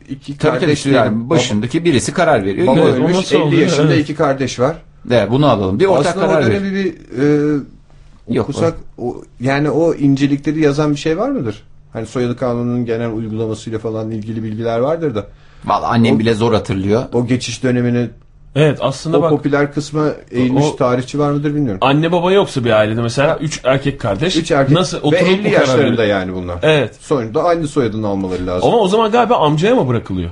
iki 0.09 0.39
tabii 0.39 0.51
tabii 0.51 0.61
kardeş 0.61 0.85
diyelim. 0.85 1.01
sülalenin 1.03 1.31
başındaki 1.31 1.85
birisi 1.85 2.13
karar 2.15 2.45
veriyor. 2.45 2.67
Baba, 2.67 2.77
baba 2.77 2.85
o 2.85 2.89
ölmüş 2.89 3.17
nasıl 3.17 3.37
50 3.37 3.43
oluyor? 3.45 3.63
yaşında 3.63 3.93
Evet. 3.95 4.03
iki 4.03 4.15
kardeş 4.15 4.61
var. 4.61 4.77
Evet, 5.11 5.31
bunu 5.31 5.47
alalım. 5.47 5.81
Bir 5.81 5.87
ortak 5.87 6.07
Aslında 6.07 6.27
karar 6.27 6.43
o 6.43 6.45
ver. 6.47 6.51
dönemi 6.53 6.75
bir 6.75 6.87
e, 6.93 7.61
Yok, 8.35 8.49
okusak 8.49 8.75
o, 8.99 9.17
yani 9.41 9.71
o 9.71 9.95
incelikleri 9.95 10.61
yazan 10.61 10.91
bir 10.91 10.97
şey 10.97 11.19
var 11.19 11.29
mıdır? 11.31 11.63
Hani 11.93 12.07
soyadı 12.07 12.37
kanununun 12.37 12.85
genel 12.85 13.13
uygulamasıyla 13.13 13.79
falan 13.79 14.11
ilgili 14.11 14.43
bilgiler 14.43 14.79
vardır 14.79 15.15
da 15.15 15.27
Vallahi 15.65 15.87
annem 15.91 16.19
bile 16.19 16.35
zor 16.35 16.53
hatırlıyor. 16.55 17.03
o 17.13 17.27
geçiş 17.27 17.63
dönemini 17.63 18.09
Evet 18.55 18.79
aslında 18.81 19.19
o 19.19 19.23
bak 19.23 19.31
popüler 19.31 19.73
kısma 19.75 20.09
eğilmiş 20.31 20.65
O- 20.65 20.77
tarihçi 20.77 21.19
var 21.19 21.31
mıdır 21.31 21.55
bilmiyorum. 21.55 21.79
anne 21.83 22.13
baba 22.13 22.33
yoksa 22.33 22.65
bir 22.65 22.71
ailede 22.71 23.03
mesela 23.03 23.39
3 23.41 23.61
erkek 23.65 24.01
kardeş. 24.01 24.37
Üç 24.37 24.51
erkek 24.51 24.77
nasıl 24.77 24.97
ve 24.97 25.01
oturup 25.03 25.23
50 25.23 25.39
bu 25.39 25.43
karar 25.43 25.53
yaşlarında 25.53 26.05
yani 26.05 26.35
bunlar. 26.35 26.59
Evet. 26.63 26.97
Sonuçta 27.01 27.43
aynı 27.43 27.69
soyadını 27.69 28.07
almaları 28.07 28.47
lazım. 28.47 28.69
Ama 28.69 28.79
o 28.79 28.89
zaman 28.89 29.11
galiba 29.11 29.37
amcaya 29.37 29.75
mı 29.75 29.89
bırakılıyor? 29.89 30.31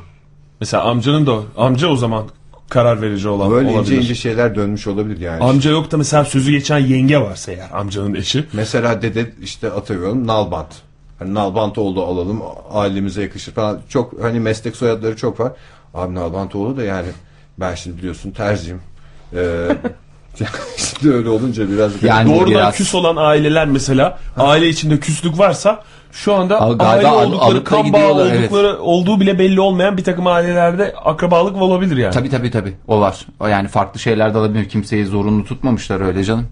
Mesela 0.60 0.82
amcanın 0.82 1.26
da 1.26 1.32
amca 1.56 1.88
o 1.88 1.96
zaman 1.96 2.24
karar 2.70 3.02
verici 3.02 3.28
olan 3.28 3.50
Böyle 3.50 3.68
olabilir. 3.68 3.80
ince 3.80 3.96
ince 3.96 4.14
şeyler 4.14 4.54
dönmüş 4.54 4.86
olabilir 4.86 5.20
yani. 5.20 5.44
Amca 5.44 5.70
yok 5.70 5.90
da 5.90 5.96
mesela 5.96 6.24
sözü 6.24 6.50
geçen 6.50 6.78
yenge 6.78 7.18
varsa 7.18 7.52
eğer 7.52 7.68
amcanın 7.72 8.14
eşi. 8.14 8.44
Mesela 8.52 9.02
dede 9.02 9.30
işte 9.42 9.70
atıyorum 9.70 10.26
nalbant. 10.26 10.68
Hani 11.18 11.34
nalbant 11.34 11.78
oldu 11.78 12.04
alalım 12.04 12.42
ailemize 12.72 13.22
yakışır 13.22 13.52
falan. 13.52 13.80
Çok 13.88 14.22
hani 14.22 14.40
meslek 14.40 14.76
soyadları 14.76 15.16
çok 15.16 15.40
var. 15.40 15.52
Abi 15.94 16.14
nalbant 16.14 16.54
oldu 16.54 16.76
da 16.76 16.82
yani 16.84 17.08
ben 17.60 17.74
şimdi 17.74 17.98
biliyorsun 17.98 18.30
terziyim. 18.30 18.80
Ee, 19.36 19.68
şimdi 20.76 21.14
öyle 21.14 21.28
olunca 21.28 21.70
biraz 21.70 22.02
Yani 22.02 22.30
Doğrudan 22.34 22.50
biraz- 22.50 22.74
küs 22.76 22.94
olan 22.94 23.16
aileler 23.16 23.66
mesela 23.66 24.18
aile 24.36 24.68
içinde 24.68 24.98
küslük 25.00 25.38
varsa 25.38 25.84
şu 26.12 26.34
anda 26.34 26.60
aile 26.60 27.06
oldukları 27.06 27.64
kan 27.64 27.78
bağı 27.78 27.84
gidiyorlar, 27.86 28.26
evet. 28.26 28.52
oldukları 28.52 28.80
olduğu 28.80 29.20
bile 29.20 29.38
belli 29.38 29.60
olmayan 29.60 29.96
bir 29.96 30.04
takım 30.04 30.26
ailelerde 30.26 30.94
akrabalık 31.04 31.56
olabilir 31.56 31.96
yani. 31.96 32.14
Tabii 32.14 32.30
tabii 32.30 32.50
tabii. 32.50 32.72
O 32.88 33.00
var. 33.00 33.26
O 33.40 33.46
yani 33.46 33.68
farklı 33.68 34.00
şeyler 34.00 34.34
de 34.34 34.38
alabilir. 34.38 34.68
Kimseyi 34.68 35.06
zorunlu 35.06 35.44
tutmamışlar 35.44 36.00
öyle 36.00 36.24
canım. 36.24 36.46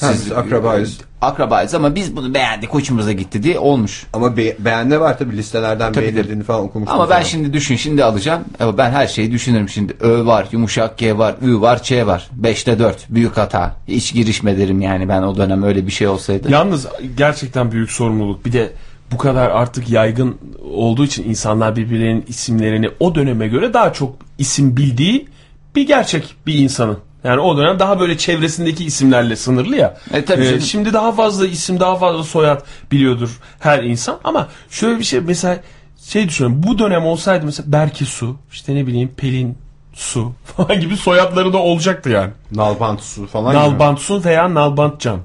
Ha, 0.00 0.10
biz 0.12 0.32
akrabayız. 0.32 0.98
Akrabayız 1.20 1.74
ama 1.74 1.94
biz 1.94 2.16
bunu 2.16 2.34
beğendik 2.34 2.70
hoşumuza 2.70 3.12
gitti 3.12 3.42
diye 3.42 3.58
olmuş. 3.58 4.06
Ama 4.12 4.36
be- 4.36 4.56
beğenme 4.58 5.00
var 5.00 5.18
tabi 5.18 5.36
listelerden 5.36 5.92
Tabii, 5.92 6.04
beğenildiğini 6.04 6.42
falan 6.42 6.64
okumuştum. 6.64 6.94
Ama 6.94 7.04
ben 7.04 7.14
falan. 7.14 7.22
şimdi 7.22 7.52
düşün 7.52 7.76
şimdi 7.76 8.04
alacağım. 8.04 8.44
Ama 8.60 8.78
ben 8.78 8.90
her 8.90 9.06
şeyi 9.06 9.32
düşünürüm 9.32 9.68
şimdi. 9.68 9.96
Ö 10.00 10.26
var, 10.26 10.46
yumuşak 10.52 10.98
G 10.98 11.18
var, 11.18 11.34
Ü 11.42 11.60
var, 11.60 11.82
Ç 11.82 11.92
var. 11.92 12.30
5'te 12.42 12.78
4. 12.78 13.06
Büyük 13.08 13.36
hata. 13.36 13.76
Hiç 13.88 14.14
girişme 14.14 14.58
derim 14.58 14.80
yani 14.80 15.08
ben 15.08 15.22
o 15.22 15.36
dönem 15.36 15.62
öyle 15.62 15.86
bir 15.86 15.92
şey 15.92 16.08
olsaydı. 16.08 16.52
Yalnız 16.52 16.86
gerçekten 17.16 17.72
büyük 17.72 17.90
sorumluluk. 17.90 18.46
Bir 18.46 18.52
de 18.52 18.72
bu 19.12 19.18
kadar 19.18 19.50
artık 19.50 19.90
yaygın 19.90 20.38
olduğu 20.74 21.04
için 21.04 21.28
insanlar 21.28 21.76
birbirlerinin 21.76 22.24
isimlerini 22.28 22.90
o 23.00 23.14
döneme 23.14 23.48
göre 23.48 23.74
daha 23.74 23.92
çok 23.92 24.16
isim 24.38 24.76
bildiği 24.76 25.28
bir 25.76 25.86
gerçek 25.86 26.34
bir 26.46 26.54
insanın. 26.54 26.98
Yani 27.24 27.40
o 27.40 27.56
dönem 27.56 27.78
daha 27.78 28.00
böyle 28.00 28.18
çevresindeki 28.18 28.84
isimlerle 28.84 29.36
sınırlı 29.36 29.76
ya. 29.76 29.96
E, 30.12 30.24
tabii 30.24 30.44
Ee, 30.44 30.60
şimdi 30.60 30.92
daha 30.92 31.12
fazla 31.12 31.46
isim, 31.46 31.80
daha 31.80 31.96
fazla 31.96 32.22
soyad 32.22 32.60
biliyordur 32.92 33.30
her 33.58 33.82
insan. 33.82 34.18
Ama 34.24 34.48
şöyle 34.70 34.98
bir 34.98 35.04
şey 35.04 35.20
mesela 35.20 35.58
şey 36.04 36.28
düşünüyorum. 36.28 36.62
Bu 36.66 36.78
dönem 36.78 37.04
olsaydı 37.06 37.46
mesela 37.46 37.72
Berke 37.72 38.04
Su, 38.04 38.36
işte 38.52 38.74
ne 38.74 38.86
bileyim 38.86 39.12
Pelin 39.16 39.58
Su 39.94 40.32
falan 40.56 40.80
gibi 40.80 40.96
soyadları 40.96 41.52
da 41.52 41.58
olacaktı 41.58 42.10
yani. 42.10 42.30
Nalbant 42.52 43.00
su 43.00 43.26
falan 43.26 43.52
gibi. 43.52 43.62
Nalbant 43.62 44.00
Su 44.00 44.24
veya 44.24 44.54
Nalbant 44.54 45.00
Can. 45.00 45.18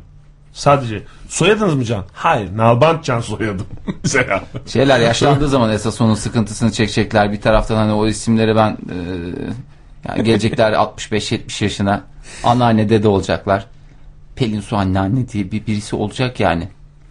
Sadece. 0.54 1.04
Soyadınız 1.30 1.76
mı 1.76 1.84
Can? 1.86 2.04
Hayır. 2.14 2.58
Nalbant 2.58 3.04
Can 3.04 3.20
soyadım. 3.22 3.66
Mesela. 4.04 4.44
Şeyler 4.68 5.00
yaşlandığı 5.00 5.48
zaman 5.48 5.72
esas 5.72 6.02
onun 6.02 6.16
sıkıntısını 6.16 6.72
çekecekler. 6.72 7.32
Bir 7.32 7.42
taraftan 7.42 7.76
hani 7.76 7.94
o 7.94 8.08
isimleri 8.08 8.56
ben 8.56 8.72
e, 8.72 8.96
yani 10.10 10.24
gelecekler 10.24 10.72
65-70 10.98 11.64
yaşına 11.64 12.04
anneanne 12.44 12.90
dede 12.90 13.08
olacaklar. 13.08 13.66
Pelin 14.36 14.62
Su 14.62 14.78
anneanne 14.78 15.28
diye 15.28 15.52
bir 15.52 15.66
birisi 15.68 15.96
olacak 15.96 16.40
yani. 16.40 16.68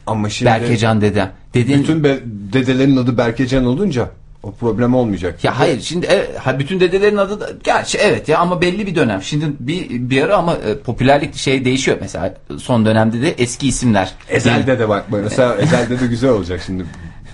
Ama 0.07 0.29
şimdi 0.31 0.50
Berkecan 0.50 1.00
dede. 1.00 1.31
Dedin 1.55 1.79
bütün 1.83 2.05
be- 2.05 2.20
dedelerin 2.24 2.96
adı 2.96 3.18
Berkecan 3.18 3.66
olunca 3.66 4.11
o 4.42 4.53
problem 4.53 4.94
olmayacak. 4.94 5.44
Ya 5.44 5.59
hayır 5.59 5.81
şimdi 5.81 6.07
evet, 6.07 6.38
ha, 6.38 6.59
bütün 6.59 6.81
dedelerin 6.81 7.16
adı 7.16 7.40
da 7.40 7.50
gerçi 7.64 7.98
evet 7.98 8.29
ya 8.29 8.38
ama 8.38 8.61
belli 8.61 8.87
bir 8.87 8.94
dönem. 8.94 9.22
Şimdi 9.22 9.46
bir 9.61 10.11
bir 10.11 10.22
ara 10.22 10.37
ama 10.37 10.55
e, 10.55 10.79
popülerlik 10.79 11.37
şey 11.37 11.64
değişiyor 11.64 11.98
mesela 12.00 12.35
son 12.59 12.87
dönemde 12.87 13.22
de 13.22 13.31
eski 13.31 13.68
isimler. 13.68 14.14
Ezel'de 14.29 14.79
de 14.79 14.88
bak 14.88 15.05
mesela 15.11 15.55
Ezel'de 15.61 16.00
de 16.00 16.07
güzel 16.07 16.31
olacak 16.31 16.62
şimdi. 16.66 16.85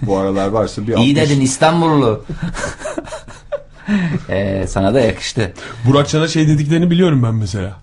Bu 0.02 0.16
aralar 0.16 0.48
varsa 0.48 0.82
bir 0.82 0.96
İyi 0.96 1.12
60 1.12 1.16
dedin 1.16 1.40
İstanbullu. 1.40 2.24
Ee, 4.28 4.64
sana 4.68 4.94
da 4.94 5.00
yakıştı. 5.00 5.52
Burak 5.86 6.08
Can'a 6.08 6.28
şey 6.28 6.48
dediklerini 6.48 6.90
biliyorum 6.90 7.22
ben 7.22 7.34
mesela. 7.34 7.76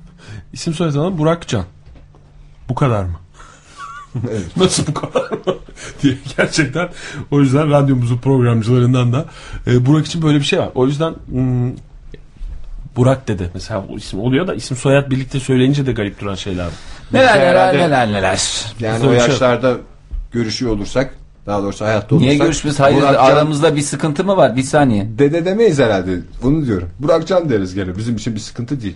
İsim 0.54 0.74
soyad 0.74 0.96
alalım 0.96 1.18
Burak 1.18 1.48
Can. 1.48 1.66
Bu 2.70 2.76
kadar 2.76 3.04
mı? 3.04 3.23
Nasıl 4.58 4.88
bu 4.88 4.94
kadar 4.94 5.24
diye 6.04 6.18
gerçekten 6.38 6.90
o 7.32 7.40
yüzden 7.42 7.72
radyomuzun 7.72 8.18
programcılarından 8.18 9.14
da 9.14 9.26
e, 9.68 9.86
Burak 9.86 10.06
için 10.06 10.22
böyle 10.22 10.40
bir 10.40 10.44
şey 10.44 10.60
var. 10.60 10.70
O 10.76 10.88
yüzden 10.88 11.14
hmm, 11.30 11.72
Burak 12.96 13.28
dedi 13.28 13.50
mesela 13.54 13.86
o 13.90 13.98
isim 13.98 14.20
oluyor 14.20 14.48
da 14.48 14.54
isim 14.56 14.78
soyad 14.78 15.10
birlikte 15.12 15.40
söyleyince 15.40 15.86
de 15.86 15.92
garip 15.92 16.22
duran 16.22 16.36
şeyler. 16.36 16.68
Neler 17.12 17.36
neler 17.40 17.48
herhalde- 17.48 17.78
neler 17.78 18.08
neler. 18.08 18.66
Yani 18.80 19.06
o 19.06 19.10
şey 19.10 19.18
yaşlarda 19.20 19.78
görüşüyor 20.32 20.72
olursak 20.72 21.16
daha 21.46 21.64
doğrusu 21.64 21.86
hayatta 21.86 22.16
olursak. 22.16 22.30
Niye 22.34 22.46
görüşmüyoruz? 22.46 22.80
Hayır 22.80 22.98
Burakcan- 23.02 23.18
aramızda 23.18 23.76
bir 23.76 23.82
sıkıntı 23.82 24.24
mı 24.24 24.38
var? 24.38 24.56
Bir 24.56 24.64
saniye. 24.64 25.08
Dede 25.18 25.46
demeyiz 25.46 25.80
herhalde. 25.80 26.20
Onu 26.44 26.66
diyorum. 26.66 26.90
Burakcan 27.00 27.50
deriz 27.50 27.76
gene. 27.76 27.98
Bizim 27.98 28.16
için 28.16 28.36
bir 28.36 28.40
sıkıntı 28.40 28.82
değil. 28.82 28.96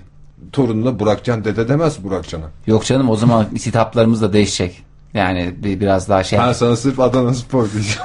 Torununa 0.51 0.99
Burakcan 0.99 1.45
dede 1.45 1.67
demez 1.69 2.03
Burakcan'a. 2.03 2.45
Yok 2.67 2.85
canım 2.85 3.09
o 3.09 3.15
zaman 3.15 3.45
hitaplarımız 3.65 4.21
da 4.21 4.33
değişecek. 4.33 4.83
Yani 5.17 5.53
bir, 5.57 5.79
biraz 5.79 6.09
daha 6.09 6.23
şey. 6.23 6.39
Ben 6.39 6.53
sana 6.53 6.75
sırf 6.75 6.99
Adana 6.99 7.33
Spor 7.33 7.71
diyeceğim. 7.73 7.99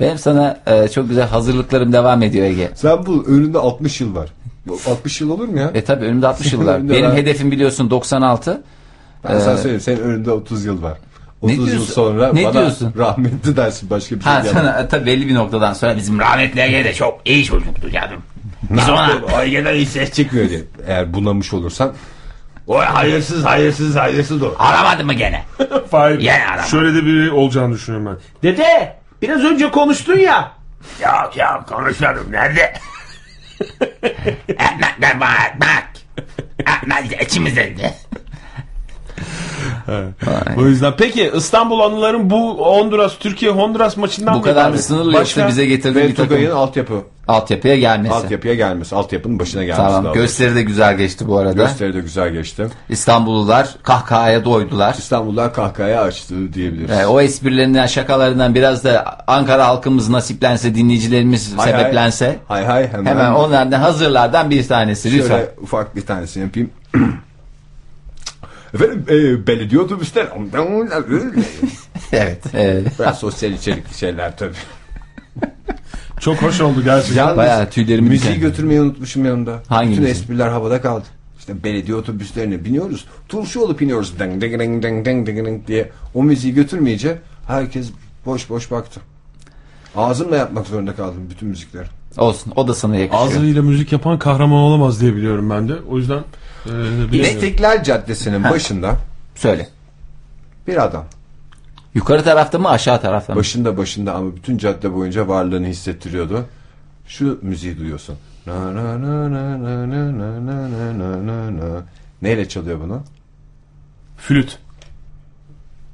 Benim 0.00 0.18
sana 0.18 0.60
e, 0.66 0.88
çok 0.88 1.08
güzel 1.08 1.28
hazırlıklarım 1.28 1.92
devam 1.92 2.22
ediyor 2.22 2.46
Ege. 2.46 2.70
Sen 2.74 3.06
bu 3.06 3.24
önünde 3.28 3.58
60 3.58 4.00
yıl 4.00 4.14
var. 4.14 4.28
Bu 4.66 4.78
60 4.90 5.20
yıl 5.20 5.30
olur 5.30 5.48
mu 5.48 5.58
ya? 5.58 5.70
E 5.74 5.84
tabi 5.84 6.04
önümde 6.04 6.26
60 6.26 6.52
yıl 6.52 6.66
var. 6.66 6.88
Benim 6.90 7.04
var. 7.06 7.16
hedefim 7.16 7.50
biliyorsun 7.50 7.90
96. 7.90 8.62
Ben 9.24 9.38
sana 9.38 9.56
söyleyeyim 9.56 9.80
senin 9.80 10.00
önünde 10.00 10.30
30 10.32 10.64
yıl 10.64 10.82
var. 10.82 10.98
Ne 11.42 11.52
30 11.52 11.72
yıl 11.72 11.84
sonra 11.84 12.32
Ne 12.32 12.44
bana 12.44 12.52
diyorsun? 12.52 12.92
rahmetli 12.98 13.56
dersin 13.56 13.90
başka 13.90 14.16
bir 14.16 14.20
şey 14.20 14.32
Ha 14.32 14.42
sana 14.52 14.88
tabi 14.88 15.06
belli 15.06 15.28
bir 15.28 15.34
noktadan 15.34 15.72
sonra 15.72 15.96
bizim 15.96 16.18
rahmetli 16.18 16.60
Ege 16.60 16.84
de 16.84 16.94
çok 16.94 17.20
iyi 17.24 17.44
çocuktu 17.44 17.90
canım. 17.90 18.22
Biz 18.70 18.88
ona 18.88 19.10
Ege'den 19.44 19.74
hiç 19.74 19.88
ses 19.88 20.12
çıkmıyor 20.12 20.48
diye. 20.48 20.62
Eğer 20.86 21.14
bunamış 21.14 21.52
olursan 21.54 21.92
O 22.66 22.78
hayırsız 22.78 23.44
hayırsız 23.44 23.96
hayırsız 23.96 24.42
o. 24.42 24.54
aramadı 24.58 25.04
mı 25.04 25.14
gene? 25.14 25.44
Hayır. 25.90 26.18
Yine 26.20 26.46
arama. 26.46 26.62
Şöyle 26.62 26.94
de 26.94 27.06
biri 27.06 27.30
olacağını 27.30 27.74
düşünüyorum 27.74 28.06
ben. 28.42 28.50
Dede 28.50 28.96
biraz 29.22 29.44
önce 29.44 29.70
konuştun 29.70 30.18
ya. 30.18 30.52
Yok 31.02 31.36
yok 31.36 31.64
konuşmadım 31.68 32.32
nerede? 32.32 32.72
Ekmekler 34.48 35.20
var 35.20 35.52
ekmek. 35.54 36.06
Ekmek 36.58 37.22
içimizde. 37.22 37.94
O 40.56 40.66
yüzden 40.66 40.92
peki 40.98 41.32
İstanbul 41.36 41.80
anıların 41.80 42.30
bu 42.30 42.66
Honduras 42.66 43.18
Türkiye 43.18 43.52
Honduras 43.52 43.96
maçından 43.96 44.34
Bu 44.34 44.42
kadar 44.42 44.70
mı 44.70 44.78
sınırlı 44.78 45.12
yoksa 45.12 45.48
bize 45.48 45.66
getirdiği 45.66 46.04
bir 46.04 46.14
takım 46.14 46.28
Tugay'ın 46.28 46.50
altyapı 46.50 46.94
altyapıya 47.28 47.76
gelmesi. 47.76 48.14
altyapıya 48.14 48.54
gelmesi, 48.54 48.96
altyapının 48.96 49.38
başına 49.38 49.64
gelmesi. 49.64 49.92
Tamam 49.92 50.12
gösteri 50.12 50.54
de 50.54 50.62
güzel 50.62 50.96
geçti 50.96 51.28
bu 51.28 51.38
arada. 51.38 51.52
Gösteri 51.52 51.94
de 51.94 52.00
güzel 52.00 52.30
geçti. 52.30 52.66
İstanbullular 52.88 53.68
kahkahaya 53.82 54.44
doydular. 54.44 54.94
İstanbul'dan 54.98 55.52
kahkahaya 55.52 56.02
açtı 56.02 56.52
diyebiliriz. 56.54 56.90
Ee, 56.90 57.06
o 57.06 57.20
esprilerinden 57.20 57.86
şakalarından 57.86 58.54
biraz 58.54 58.84
da 58.84 59.18
Ankara 59.26 59.68
halkımız 59.68 60.08
nasiplense 60.08 60.74
dinleyicilerimiz 60.74 61.52
Hay 61.56 61.72
hay. 61.72 61.80
sebeplense 61.82 62.38
Hay 62.48 62.64
hay 62.64 62.88
hemen. 62.92 63.06
hemen 63.06 63.32
onlardan 63.32 63.80
hazırlardan 63.80 64.50
bir 64.50 64.68
tanesi 64.68 65.12
lütfen. 65.12 65.28
Şöyle 65.28 65.50
ufak 65.62 65.96
bir 65.96 66.06
tanesini 66.06 66.42
yapayım. 66.42 66.70
Efendim 68.74 69.04
e, 69.08 69.46
belediye 69.46 69.80
otobüsler 69.80 70.26
evet. 72.12 72.42
evet. 72.54 72.86
Biraz 72.98 73.18
sosyal 73.18 73.52
içerikli 73.52 73.94
şeyler 73.98 74.36
tabii. 74.36 74.54
Çok 76.20 76.42
hoş 76.42 76.60
oldu 76.60 76.84
gerçekten. 76.84 77.16
Yalnız 77.16 77.36
Bayağı 77.36 77.70
tüylerimi 77.70 78.08
müziği 78.08 78.34
diken. 78.34 78.48
götürmeyi 78.48 78.80
unutmuşum 78.80 79.24
yanımda. 79.24 79.62
Hangi 79.68 79.90
Bütün 79.90 80.02
müziği? 80.02 80.20
espriler 80.20 80.48
havada 80.48 80.80
kaldı. 80.80 81.04
İşte 81.38 81.64
belediye 81.64 81.96
otobüslerine 81.96 82.64
biniyoruz. 82.64 83.04
Turşu 83.28 83.60
olup 83.60 83.82
iniyoruz. 83.82 84.18
Deng 84.18 84.42
deng 84.42 84.58
deng 84.60 84.82
deng 84.82 85.06
deng 85.06 85.26
deng 85.26 85.46
deng 85.46 85.66
diye. 85.66 85.90
O 86.14 86.22
müziği 86.22 86.54
götürmeyince 86.54 87.18
herkes 87.46 87.90
boş 88.26 88.50
boş 88.50 88.70
baktı. 88.70 89.00
Ağzımla 89.96 90.36
yapmak 90.36 90.66
zorunda 90.66 90.94
kaldım 90.94 91.26
bütün 91.30 91.48
müzikleri. 91.48 91.86
Olsun 92.18 92.52
o 92.56 92.68
da 92.68 92.74
sana 92.74 92.96
yakışıyor. 92.96 93.26
Ağzıyla 93.26 93.62
müzik 93.62 93.92
yapan 93.92 94.18
kahraman 94.18 94.58
olamaz 94.58 95.00
diye 95.00 95.16
biliyorum 95.16 95.50
ben 95.50 95.68
de. 95.68 95.74
O 95.90 95.98
yüzden 95.98 96.20
e. 97.12 97.18
İstiklal 97.18 97.82
Caddesi'nin 97.82 98.44
başında 98.44 98.96
Söyle. 99.34 99.68
bir 100.66 100.84
adam. 100.84 101.04
Yukarı 101.94 102.24
tarafta 102.24 102.58
mı 102.58 102.68
aşağı 102.68 103.00
tarafta 103.00 103.32
mı? 103.32 103.38
Başında 103.38 103.76
başında 103.76 104.14
ama 104.14 104.36
bütün 104.36 104.58
cadde 104.58 104.94
boyunca 104.94 105.28
varlığını 105.28 105.66
hissettiriyordu. 105.66 106.46
Şu 107.06 107.38
müziği 107.42 107.78
duyuyorsun. 107.78 108.16
Na 108.46 108.74
na 108.74 109.02
na 109.02 109.32
na 109.32 109.62
na 109.62 109.90
na 109.90 110.18
na 110.18 110.46
na 110.46 110.70
na 110.70 110.98
na 110.98 111.26
na 111.26 111.56
na. 111.56 111.82
Neyle 112.22 112.48
çalıyor 112.48 112.80
bunu? 112.80 113.02
Flüt. 114.16 114.58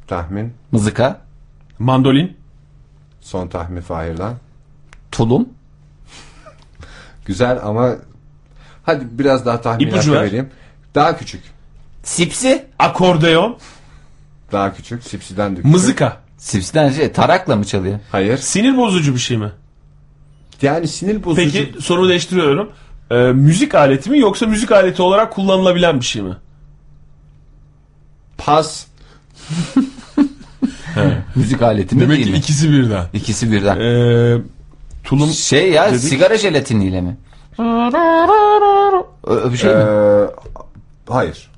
tahmin. 0.06 0.54
Mızıka. 0.72 1.20
Mandolin. 1.78 2.36
Son 3.20 3.48
tahmin 3.48 3.80
Fahir'den. 3.80 4.34
Tulum. 5.12 5.48
Güzel 7.24 7.60
ama 7.62 7.94
hadi 8.86 9.06
biraz 9.10 9.46
daha 9.46 9.60
tahmin 9.60 9.86
İpucu 9.86 9.98
hakkı 10.10 10.12
ver. 10.12 10.22
vereyim. 10.26 10.50
Daha 10.94 11.16
küçük. 11.18 11.42
Sipsi. 12.02 12.64
Akordeon. 12.78 13.56
Daha 14.52 14.74
küçük. 14.74 15.02
Sipsiden 15.04 15.52
de 15.52 15.56
küçük. 15.56 15.72
Mızıka. 15.72 16.16
Sipsiden 16.38 16.90
şey 16.90 17.12
tarakla 17.12 17.56
mı 17.56 17.64
çalıyor? 17.64 17.98
Hayır. 18.12 18.38
Sinir 18.38 18.76
bozucu 18.76 19.14
bir 19.14 19.18
şey 19.20 19.36
mi? 19.36 19.52
Yani 20.62 20.88
sinir 20.88 21.24
bozucu. 21.24 21.52
Peki 21.52 21.74
soru 21.82 22.08
değiştiriyorum. 22.08 22.72
Ee, 23.10 23.14
müzik 23.16 23.74
aleti 23.74 24.10
mi 24.10 24.18
yoksa 24.18 24.46
müzik 24.46 24.72
aleti 24.72 25.02
olarak 25.02 25.32
kullanılabilen 25.32 26.00
bir 26.00 26.04
şey 26.04 26.22
mi? 26.22 26.36
Pas. 28.38 28.86
Müzik 31.34 31.62
aleti 31.62 31.94
mi 31.94 32.00
Demek 32.00 32.16
değil 32.16 32.26
ki 32.26 32.32
mi? 32.32 32.38
ikisi 32.38 32.72
birden. 32.72 33.04
İkisi 33.12 33.52
birden. 33.52 33.80
Ee, 33.80 34.38
tulum 35.04 35.30
şey 35.30 35.70
ya 35.72 35.90
dedik. 35.90 36.00
sigara 36.00 36.38
jelatiniyle 36.38 37.00
mi? 37.00 37.16
Bir 39.52 39.56
şey 39.56 39.74
mi? 39.74 39.80
Ee, 39.80 40.26
hayır. 41.08 41.50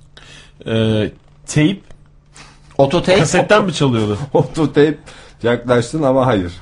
e, 0.67 1.11
teyp 1.47 1.83
Ototape. 2.79 3.19
kasetten 3.19 3.65
mi 3.65 3.73
çalıyordu? 3.75 4.19
Ototape 4.33 4.99
yaklaştın 5.43 6.03
ama 6.03 6.27
hayır. 6.27 6.53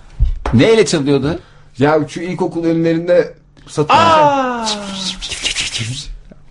Neyle 0.55 0.87
çalıyordu? 0.87 1.39
Ya 1.79 1.99
şu 2.09 2.21
ilkokul 2.21 2.65
önlerinde 2.65 3.35
satılacak. 3.67 4.69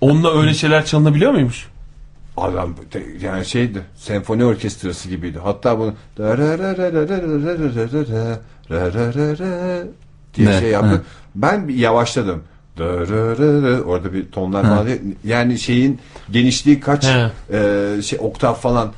Onunla 0.02 0.40
öyle 0.40 0.54
şeyler 0.54 0.86
çalınabiliyor 0.86 1.32
muymuş? 1.32 1.68
Adam 2.38 2.76
yani 3.22 3.46
şeydi 3.46 3.82
senfoni 3.96 4.46
orkestrası 4.46 5.10
gibiydi. 5.10 5.40
Hatta 5.44 5.80
bunu 5.80 5.94
diye 10.36 10.48
Ne? 10.50 10.60
şey 10.60 10.70
yaptı. 10.70 11.04
Ben 11.36 11.68
bir 11.68 11.76
yavaşladım. 11.76 12.44
Orada 12.80 14.14
bir 14.14 14.32
tonlar 14.32 14.64
falan. 14.64 14.86
değil. 14.88 15.02
Yani 15.24 15.60
şeyin 15.60 16.00
genişliği 16.32 16.80
kaç 16.80 17.06
e, 17.06 18.02
şey 18.02 18.20
oktav 18.22 18.54
falan. 18.54 18.92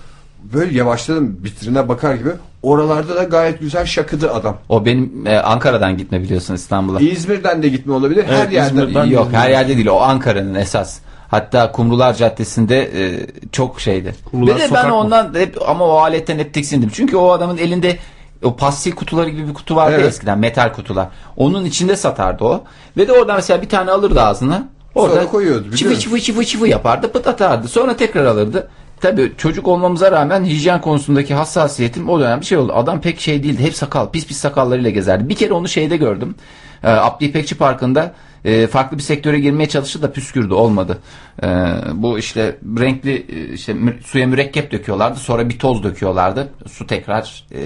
Böyle 0.53 0.77
yavaşladım 0.77 1.37
bitrine 1.43 1.87
bakar 1.89 2.15
gibi. 2.15 2.29
Oralarda 2.63 3.15
da 3.15 3.23
gayet 3.23 3.59
güzel 3.59 3.85
şakıdı 3.85 4.33
adam. 4.33 4.57
O 4.69 4.85
benim 4.85 5.27
e, 5.27 5.37
Ankara'dan 5.39 5.97
gitme 5.97 6.21
biliyorsun 6.21 6.53
İstanbul'a. 6.55 6.99
İzmir'den 6.99 7.63
de 7.63 7.69
gitme 7.69 7.93
olabilir. 7.93 8.23
Her 8.27 8.39
Evet, 8.41 8.53
yerde. 8.53 8.67
İzmir'den- 8.67 8.95
Ben 8.95 9.05
Yok 9.05 9.27
her 9.31 9.49
yerde 9.49 9.75
değil 9.75 9.87
o 9.87 9.99
Ankara'nın 10.01 10.55
esas. 10.55 10.99
Hatta 11.27 11.71
Kumrular 11.71 12.13
Caddesi'nde 12.13 12.81
e, 12.81 13.27
çok 13.51 13.81
şeydi. 13.81 14.15
Kumrular 14.31 14.55
Bir 14.55 14.61
de 14.61 14.67
ben 14.73 14.87
mı? 14.87 14.95
ondan 14.95 15.33
hep 15.35 15.69
ama 15.69 15.85
o 15.85 15.97
aletten 15.97 16.39
hep 16.39 16.53
tiksindim. 16.53 16.89
Çünkü 16.93 17.15
o 17.17 17.31
adamın 17.31 17.57
elinde 17.57 17.97
o 18.43 18.55
pastil 18.55 18.91
kutuları 18.91 19.29
gibi 19.29 19.47
bir 19.47 19.53
kutu 19.53 19.75
vardı 19.75 19.95
Evet. 19.99 20.05
eskiden 20.09 20.39
metal 20.39 20.73
kutular. 20.73 21.07
Onun 21.37 21.65
içinde 21.65 21.95
satardı 21.95 22.43
o. 22.43 22.63
Ve 22.97 23.07
de 23.07 23.11
oradan 23.13 23.35
mesela 23.35 23.61
bir 23.61 23.69
tane 23.69 23.91
alırdı 23.91 24.21
ağzına. 24.21 24.67
Orada 24.95 25.15
Sonra 25.15 25.27
koyuyordu, 25.27 25.71
biliyorum. 25.71 25.99
çıfı 25.99 26.19
çıfı 26.19 26.45
çıfı 26.45 26.67
yapardı 26.67 27.11
pıt 27.11 27.27
atardı. 27.27 27.67
Sonra 27.67 27.95
tekrar 27.97 28.25
alırdı. 28.25 28.67
Tabii 29.01 29.33
çocuk 29.37 29.67
olmamıza 29.67 30.11
rağmen 30.11 30.45
hijyen 30.45 30.81
konusundaki 30.81 31.33
hassasiyetim 31.33 32.09
o 32.09 32.19
dönem 32.19 32.41
bir 32.41 32.45
şey 32.45 32.57
oldu. 32.57 32.73
Adam 32.75 33.01
pek 33.01 33.19
şey 33.19 33.43
değildi. 33.43 33.63
Hep 33.63 33.75
sakal, 33.75 34.09
pis 34.09 34.27
pis 34.27 34.37
sakallarıyla 34.37 34.89
gezerdi. 34.89 35.29
Bir 35.29 35.35
kere 35.35 35.53
onu 35.53 35.67
şeyde 35.67 35.97
gördüm. 35.97 36.35
Ee, 36.83 36.87
Abdi 36.89 37.25
İpekçi 37.25 37.55
Parkı'nda 37.55 38.13
e, 38.45 38.67
farklı 38.67 38.97
bir 38.97 39.03
sektöre 39.03 39.39
girmeye 39.39 39.69
çalıştı 39.69 40.01
da 40.01 40.11
püskürdü 40.11 40.53
olmadı. 40.53 40.97
Ee, 41.43 41.47
bu 41.93 42.19
işte 42.19 42.57
renkli 42.79 43.25
e, 43.29 43.53
işte 43.53 43.75
suya 44.05 44.27
mürekkep 44.27 44.71
döküyorlardı. 44.71 45.19
Sonra 45.19 45.49
bir 45.49 45.59
toz 45.59 45.83
döküyorlardı. 45.83 46.49
Su 46.71 46.87
tekrar 46.87 47.43
e, 47.53 47.59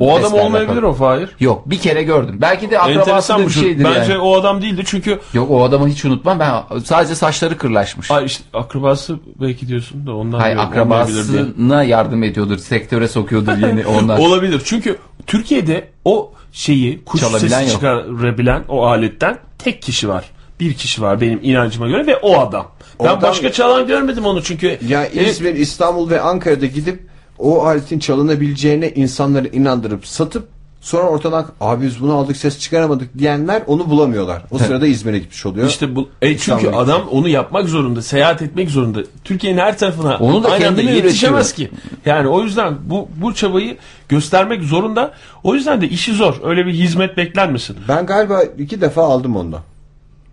O 0.00 0.16
adam 0.16 0.32
olmayabilir 0.34 0.66
kalıyor. 0.74 0.82
o 0.82 0.92
Fahir. 0.92 1.30
Yok 1.40 1.70
bir 1.70 1.78
kere 1.78 2.02
gördüm. 2.02 2.38
Belki 2.40 2.70
de 2.70 2.78
akrabası 2.78 3.38
bir 3.38 3.50
şeydir 3.50 3.84
Bence 3.84 4.12
yani. 4.12 4.22
o 4.22 4.34
adam 4.40 4.62
değildi 4.62 4.82
çünkü 4.86 5.20
Yok 5.34 5.50
o 5.50 5.64
adamı 5.64 5.88
hiç 5.88 6.04
unutmam. 6.04 6.38
Ben 6.40 6.78
sadece 6.84 7.14
saçları 7.14 7.58
kırlaşmış. 7.58 8.10
Ay 8.10 8.24
işte 8.24 8.44
akrabası 8.54 9.18
belki 9.40 9.68
diyorsun 9.68 10.06
da 10.06 10.14
ondan 10.16 10.38
Hayır 10.38 10.56
akrabasına 10.56 11.82
yardım 11.84 12.22
ediyordur. 12.22 12.58
Sektöre 12.58 13.08
sokuyordur 13.08 13.56
yeni 13.58 13.86
onlar. 14.00 14.18
Olabilir. 14.18 14.62
Çünkü 14.64 14.98
Türkiye'de 15.26 15.88
o 16.04 16.32
şeyi 16.52 17.04
kuş 17.04 17.20
Çalabilen 17.20 17.48
sesi 17.48 17.62
yok. 17.62 17.70
çıkarabilen 17.70 18.64
o 18.68 18.86
aletten 18.86 19.38
tek 19.58 19.82
kişi 19.82 20.08
var. 20.08 20.24
Bir 20.60 20.74
kişi 20.74 21.02
var 21.02 21.20
benim 21.20 21.40
inancıma 21.42 21.88
göre 21.88 22.06
ve 22.06 22.16
o 22.16 22.38
adam. 22.40 22.68
O 22.98 23.04
ben 23.04 23.08
adam- 23.08 23.22
başka 23.22 23.52
çalan 23.52 23.86
görmedim 23.86 24.26
onu 24.26 24.42
çünkü. 24.42 24.78
Ya 24.88 25.04
Evet, 25.04 25.28
İzmir, 25.28 25.54
İstanbul 25.54 26.10
ve 26.10 26.20
Ankara'da 26.20 26.66
gidip 26.66 27.06
o 27.38 27.64
aletin 27.66 27.98
çalınabileceğine 27.98 28.90
insanları 28.90 29.48
inandırıp 29.48 30.06
satıp 30.06 30.48
sonra 30.86 31.02
ortadan 31.08 31.46
abi 31.60 31.86
biz 31.86 32.00
bunu 32.00 32.14
aldık 32.14 32.36
ses 32.36 32.58
çıkaramadık 32.58 33.18
diyenler 33.18 33.62
onu 33.66 33.90
bulamıyorlar. 33.90 34.42
O 34.50 34.58
sırada 34.58 34.86
İzmir'e 34.86 35.18
gitmiş 35.18 35.46
oluyor. 35.46 35.68
İşte 35.68 35.96
bu 35.96 36.08
e 36.22 36.38
çünkü 36.38 36.38
İstanbul'a 36.38 36.80
adam 36.80 37.08
onu 37.08 37.28
yapmak 37.28 37.68
zorunda, 37.68 38.02
seyahat 38.02 38.42
etmek 38.42 38.70
zorunda. 38.70 39.00
Türkiye'nin 39.24 39.58
her 39.58 39.78
tarafına 39.78 40.16
Onu 40.16 40.44
da 40.44 40.48
aynı 40.50 40.68
anda 40.68 40.82
yetişemez 40.82 41.52
ki. 41.52 41.70
Yani 42.04 42.28
o 42.28 42.42
yüzden 42.42 42.74
bu 42.84 43.08
bu 43.16 43.34
çabayı 43.34 43.76
göstermek 44.08 44.62
zorunda. 44.62 45.12
O 45.42 45.54
yüzden 45.54 45.80
de 45.80 45.88
işi 45.88 46.14
zor. 46.14 46.34
Öyle 46.44 46.66
bir 46.66 46.72
hizmet 46.72 47.16
beklenmesin. 47.16 47.76
ben 47.88 48.06
galiba 48.06 48.42
iki 48.42 48.80
defa 48.80 49.02
aldım 49.02 49.36
ondan. 49.36 49.60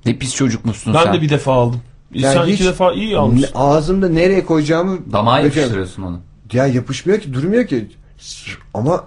Ne 0.06 0.18
pis 0.18 0.36
çocukmuşsun 0.36 0.94
Ben 0.94 1.04
sen. 1.04 1.14
de 1.14 1.22
bir 1.22 1.30
defa 1.30 1.54
aldım. 1.54 1.82
Yani 2.14 2.34
Sen 2.34 2.46
hiç- 2.46 2.54
iki 2.56 2.66
defa 2.66 2.94
iyi 2.94 3.18
almışsın. 3.18 3.50
Ne- 3.56 3.60
Ağzımda 3.60 4.10
nereye 4.10 4.46
koyacağımı 4.46 4.98
Damağa 5.12 5.42
Peki- 5.42 5.46
yapıştırıyorsun 5.60 6.04
onu. 6.04 6.20
Ya 6.54 6.68
yapışmıyor 6.68 7.20
ki 7.20 7.34
durmuyor 7.34 7.68
ki. 7.68 7.88
Ama 8.74 9.04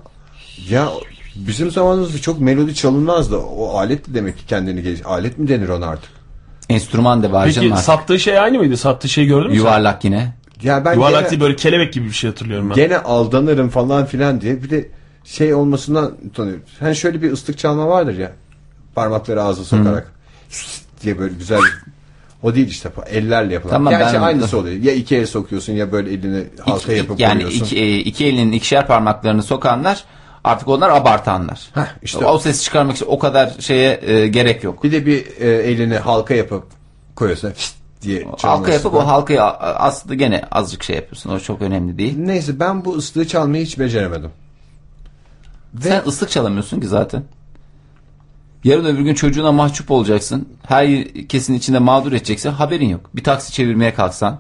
ya 0.71 0.89
bizim 1.37 1.71
zamanımızda 1.71 2.19
çok 2.19 2.41
melodi 2.41 2.75
çalınmazdı. 2.75 3.37
O 3.37 3.69
alet 3.79 4.09
de 4.09 4.15
demek 4.15 4.39
ki 4.39 4.47
kendini 4.47 4.83
geliş. 4.83 5.01
Alet 5.07 5.39
mi 5.39 5.49
denir 5.49 5.69
ona 5.69 5.87
artık? 5.87 6.11
Enstrüman 6.69 7.23
da 7.23 7.33
var 7.33 7.45
Peki 7.45 7.55
canım 7.55 7.73
artık. 7.73 7.85
sattığı 7.85 8.19
şey 8.21 8.39
aynı 8.39 8.59
mıydı? 8.59 8.77
Sattığı 8.77 9.09
şeyi 9.09 9.27
gördün 9.27 9.51
mü 9.51 9.57
sen? 9.57 9.59
Yuvarlak 9.63 10.05
yine. 10.05 10.35
Ya 10.63 10.85
ben 10.85 10.95
Yuvarlak 10.95 11.21
gene, 11.21 11.31
değil 11.31 11.41
böyle 11.41 11.57
kelebek 11.57 11.93
gibi 11.93 12.07
bir 12.07 12.13
şey 12.13 12.31
hatırlıyorum 12.31 12.71
ben. 12.71 12.75
gene 12.75 12.99
aldanırım 12.99 13.69
falan 13.69 14.07
filan 14.07 14.41
diye 14.41 14.63
bir 14.63 14.71
de 14.71 14.89
şey 15.25 15.55
olmasından 15.55 16.13
tanıyorum. 16.35 16.63
Hani 16.81 16.97
şöyle 16.97 17.23
bir 17.23 17.33
ıslık 17.33 17.59
çalma 17.59 17.89
vardır 17.89 18.19
ya. 18.19 18.33
Parmakları 18.95 19.43
ağza 19.43 19.65
sokarak 19.65 20.13
diye 21.03 21.19
böyle 21.19 21.35
güzel 21.35 21.61
o 22.43 22.55
değil 22.55 22.69
işte 22.69 22.89
ellerle 23.11 23.55
yapılan. 23.55 23.73
Tamam, 23.75 23.91
Gerçi 23.99 24.15
ben- 24.15 24.21
aynısı 24.23 24.59
oluyor. 24.59 24.83
Ya 24.83 24.93
iki 24.93 25.17
el 25.17 25.27
sokuyorsun 25.27 25.73
ya 25.73 25.93
böyle 25.93 26.11
elini 26.13 26.45
halka 26.65 26.93
İki- 26.93 26.99
yapıp 26.99 27.21
yani 27.21 27.43
koyuyorsun. 27.43 27.65
iki, 27.65 27.77
e, 27.81 27.99
iki 27.99 28.27
elinin 28.27 28.53
ikişer 28.53 28.87
parmaklarını 28.87 29.43
sokanlar 29.43 30.05
artık 30.47 30.69
onlar 30.69 30.91
abartanlar. 30.91 31.71
Heh, 31.75 31.87
işte 32.03 32.27
o 32.27 32.39
ses 32.39 32.65
çıkarmak 32.65 32.97
için 32.97 33.07
o 33.09 33.19
kadar 33.19 33.53
şeye 33.59 34.01
e, 34.03 34.27
gerek 34.27 34.65
yok. 34.65 34.85
Bir 34.85 34.93
de 34.93 35.07
bir 35.07 35.27
e, 35.41 35.49
elini 35.49 35.99
halka 35.99 36.35
yapıp 36.35 36.65
koyuyorsun 37.17 37.53
diye 38.03 38.21
çalması 38.23 38.47
Halka 38.47 38.73
yapıp 38.73 38.95
o 38.95 39.07
halkayı 39.07 39.43
aslında 39.43 40.15
gene 40.15 40.45
azıcık 40.51 40.83
şey 40.83 40.97
yapıyorsun. 40.97 41.31
O 41.31 41.41
çok 41.41 41.63
önemli 41.63 41.99
değil. 41.99 42.15
Neyse 42.19 42.61
ben 42.61 42.85
bu 42.85 42.97
ıslığı 42.97 43.27
çalmayı 43.27 43.65
hiç 43.65 43.79
beceremedim. 43.79 44.31
Ve 45.75 45.89
Sen 45.89 46.03
ıslık 46.07 46.31
çalamıyorsun 46.31 46.81
ki 46.81 46.87
zaten. 46.87 47.23
Yarın 48.65 48.85
öbür 48.85 49.01
gün 49.01 49.15
çocuğuna 49.15 49.53
mahcup 49.53 49.91
olacaksın. 49.91 50.49
Herkesin 50.67 51.55
içinde 51.55 51.79
mağdur 51.79 52.13
edeceksin. 52.13 52.51
Haberin 52.51 52.89
yok. 52.89 53.11
Bir 53.17 53.25
taksi 53.25 53.53
çevirmeye 53.53 53.95
kalksan 53.95 54.39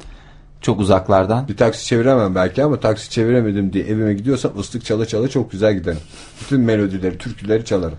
çok 0.60 0.80
uzaklardan. 0.80 1.48
bir 1.48 1.56
taksi 1.56 1.86
çeviremem 1.86 2.34
belki 2.34 2.64
ama 2.64 2.80
taksi 2.80 3.10
çeviremedim 3.10 3.72
diye 3.72 3.84
evime 3.84 4.14
gidiyorsam 4.14 4.58
ıslık 4.60 4.84
çala 4.84 5.06
çala 5.06 5.28
çok 5.28 5.50
güzel 5.52 5.74
giderim. 5.74 5.98
Bütün 6.40 6.60
melodileri, 6.60 7.18
türküleri 7.18 7.64
çalarım. 7.64 7.98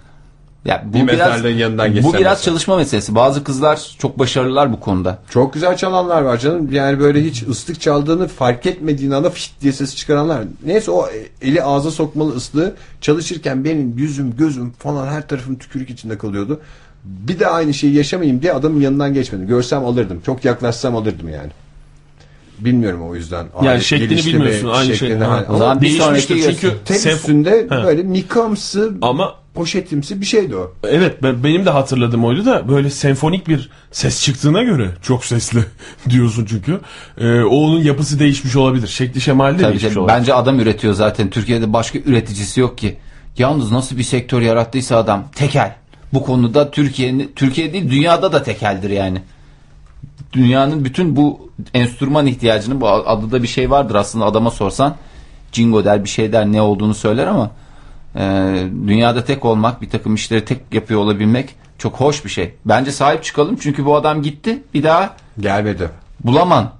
Ya 0.65 0.83
bu 0.85 0.93
Bir 0.93 1.07
biraz 1.07 1.43
yanından 1.43 1.91
bu 1.91 1.95
biraz 1.95 2.13
mesela. 2.13 2.35
çalışma 2.35 2.77
meselesi. 2.77 3.15
Bazı 3.15 3.43
kızlar 3.43 3.95
çok 3.99 4.19
başarılılar 4.19 4.71
bu 4.71 4.79
konuda. 4.79 5.19
Çok 5.29 5.53
güzel 5.53 5.77
çalanlar 5.77 6.21
var 6.21 6.37
canım. 6.37 6.71
Yani 6.71 6.99
böyle 6.99 7.23
hiç 7.23 7.43
ıslık 7.43 7.81
çaldığını 7.81 8.27
fark 8.27 8.65
etmediğin 8.65 9.11
anda 9.11 9.29
fişt 9.29 9.61
diye 9.61 9.73
ses 9.73 9.95
çıkaranlar. 9.95 10.43
Neyse 10.65 10.91
o 10.91 11.09
eli 11.41 11.63
ağza 11.63 11.91
sokmalı 11.91 12.35
ıslığı 12.35 12.75
çalışırken 13.01 13.63
benim 13.63 13.97
yüzüm, 13.97 14.35
gözüm 14.37 14.71
falan 14.71 15.07
her 15.07 15.27
tarafım 15.27 15.55
tükürük 15.55 15.89
içinde 15.89 16.17
kalıyordu. 16.17 16.61
Bir 17.03 17.39
de 17.39 17.47
aynı 17.47 17.73
şeyi 17.73 17.93
yaşamayayım 17.93 18.41
diye 18.41 18.53
adamın 18.53 18.81
yanından 18.81 19.13
geçmedim. 19.13 19.47
Görsem 19.47 19.85
alırdım. 19.85 20.21
Çok 20.25 20.45
yaklaşsam 20.45 20.95
alırdım 20.95 21.29
yani. 21.29 21.51
Bilmiyorum 22.59 23.09
o 23.09 23.15
yüzden. 23.15 23.45
Yani 23.63 23.83
şeklini 23.83 24.25
bilmiyorsun, 24.25 24.69
aynı 24.69 24.85
şey. 24.95 24.95
şeklini- 25.09 25.23
Ha. 25.23 25.31
hani- 25.31 25.55
O 25.55 25.57
zaman 25.57 25.77
bir 25.81 25.87
Değişmiştir 25.87 26.35
sonraki 26.41 26.59
çünkü 26.61 26.75
tek 26.85 26.97
senf- 26.97 27.15
üstünde 27.15 27.67
Ha. 27.69 27.83
böyle 27.83 28.03
mikamsı 28.03 28.93
Ama 29.01 29.35
poşetimsi 29.53 30.21
bir 30.21 30.25
şeydi 30.25 30.55
o. 30.55 30.73
evet 30.83 31.23
ben, 31.23 31.43
benim 31.43 31.65
de 31.65 31.69
hatırladığım 31.69 32.25
oydu 32.25 32.45
da 32.45 32.67
böyle 32.69 32.89
senfonik 32.89 33.47
bir 33.47 33.69
ses 33.91 34.23
çıktığına 34.23 34.63
göre 34.63 34.89
çok 35.01 35.25
sesli 35.25 35.59
diyorsun 36.09 36.45
çünkü. 36.49 36.79
Ee, 37.17 37.41
o 37.41 37.55
onun 37.55 37.79
yapısı 37.81 38.19
değişmiş 38.19 38.55
olabilir. 38.55 38.87
Şekli 38.87 39.21
şemali 39.21 39.57
de 39.59 39.61
Tabii 39.61 39.71
değişmiş 39.71 39.97
olabilir. 39.97 40.17
Bence 40.19 40.33
adam 40.33 40.59
üretiyor 40.59 40.93
zaten. 40.93 41.29
Türkiye'de 41.29 41.73
başka 41.73 41.99
üreticisi 41.99 42.59
yok 42.59 42.77
ki. 42.77 42.97
Yalnız 43.37 43.71
nasıl 43.71 43.97
bir 43.97 44.03
sektör 44.03 44.41
yarattıysa 44.41 44.97
adam 44.97 45.23
tekel. 45.35 45.75
Bu 46.13 46.23
konuda 46.25 46.71
Türkiye'nin 46.71 47.31
Türkiye 47.35 47.73
değil 47.73 47.89
dünyada 47.91 48.33
da 48.33 48.43
tekeldir 48.43 48.89
yani. 48.89 49.21
Dünyanın 50.33 50.85
bütün 50.85 51.15
bu 51.15 51.49
enstrüman 51.73 52.27
ihtiyacını 52.27 52.81
bu 52.81 52.87
adı 52.87 53.31
da 53.31 53.43
bir 53.43 53.47
şey 53.47 53.71
vardır 53.71 53.95
aslında 53.95 54.25
adama 54.25 54.51
sorsan 54.51 54.95
cingo 55.51 55.85
der 55.85 56.03
bir 56.03 56.09
şey 56.09 56.33
der 56.33 56.45
ne 56.45 56.61
olduğunu 56.61 56.93
söyler 56.93 57.27
ama 57.27 57.51
e, 58.15 58.21
dünyada 58.87 59.25
tek 59.25 59.45
olmak 59.45 59.81
bir 59.81 59.89
takım 59.89 60.15
işleri 60.15 60.45
tek 60.45 60.59
yapıyor 60.71 60.99
olabilmek 60.99 61.55
çok 61.77 61.99
hoş 61.99 62.25
bir 62.25 62.29
şey. 62.29 62.53
Bence 62.65 62.91
sahip 62.91 63.23
çıkalım 63.23 63.57
çünkü 63.61 63.85
bu 63.85 63.95
adam 63.95 64.21
gitti 64.21 64.63
bir 64.73 64.83
daha 64.83 65.15
Gelmedi. 65.39 65.89
bulaman. 66.23 66.76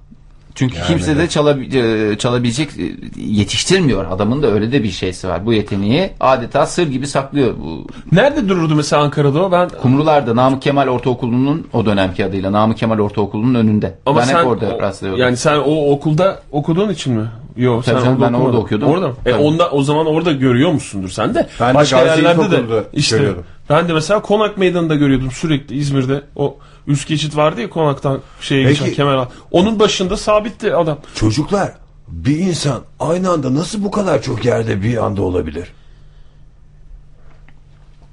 Çünkü 0.58 0.76
Yani 0.76 0.86
kimse 0.86 1.16
de 1.16 1.20
evet. 1.20 1.30
çalabi- 1.30 2.12
e, 2.12 2.18
çalabilecek 2.18 2.68
e, 2.78 2.82
yetiştirmiyor. 3.22 4.06
Adamın 4.10 4.42
da 4.42 4.46
öyle 4.52 4.72
de 4.72 4.82
bir 4.82 4.90
şeysi 4.90 5.28
var. 5.28 5.46
Bu 5.46 5.52
yeteneği 5.52 6.10
adeta 6.20 6.66
sır 6.66 6.86
gibi 6.88 7.06
saklıyor. 7.06 7.54
Bu 7.64 7.86
Nerede 8.12 8.48
dururdu 8.48 8.74
mesela 8.74 9.02
Ankara'da 9.02 9.42
o? 9.44 9.52
Ben 9.52 9.68
Kumrular'da 9.68 10.36
Namık 10.36 10.62
Kemal 10.62 10.86
Ortaokulu'nun 10.88 11.66
o 11.72 11.86
dönemki 11.86 12.24
adıyla 12.24 12.52
Namık 12.52 12.78
Kemal 12.78 12.98
Ortaokulu'nun 12.98 13.54
önünde. 13.54 13.94
ama 14.06 14.20
ben 14.20 14.24
sen 14.24 14.38
hep 14.38 14.46
orada 14.46 14.74
o- 14.76 14.80
rastlıyordum. 14.82 15.20
yani 15.22 15.36
sen 15.36 15.56
o 15.56 15.90
okulda 15.90 16.38
okuduğun 16.52 16.88
için 16.90 17.12
mi? 17.14 17.26
Yok 17.56 17.84
sen 17.84 17.98
canım, 17.98 18.18
ben 18.20 18.32
orada 18.32 18.56
okuyordum. 18.58 18.88
Orada 18.88 19.08
mı? 19.08 19.14
E, 19.26 19.34
onda 19.34 19.70
o 19.70 19.82
zaman 19.82 20.06
orada 20.06 20.32
görüyor 20.32 20.72
musundur 20.72 21.08
sen 21.08 21.34
de? 21.34 21.46
Ben 21.60 21.70
de 21.70 21.74
Başka 21.74 22.04
Gazi 22.04 22.22
yerlerde 22.22 22.50
de 22.50 22.84
işte 22.92 23.16
görüyordum. 23.16 23.44
Ben 23.70 23.88
de 23.88 23.92
mesela 23.92 24.22
Konak 24.22 24.58
Meydanı'nda 24.58 24.94
görüyordum 24.94 25.30
sürekli 25.30 25.76
İzmir'de. 25.76 26.22
O 26.36 26.56
üst 26.86 27.08
geçit 27.08 27.36
vardı 27.36 27.60
ya 27.60 27.70
Konak'tan 27.70 28.20
şeye 28.40 28.66
Peki- 28.66 28.78
geçen 28.84 28.94
Kemal. 28.94 29.26
Onun 29.50 29.78
başında 29.78 30.16
sabitti 30.16 30.74
adam. 30.74 30.98
Çocuklar 31.14 31.72
bir 32.08 32.38
insan 32.38 32.80
aynı 33.00 33.30
anda 33.30 33.54
nasıl 33.54 33.84
bu 33.84 33.90
kadar 33.90 34.22
çok 34.22 34.44
yerde 34.44 34.82
bir 34.82 35.04
anda 35.04 35.22
olabilir? 35.22 35.68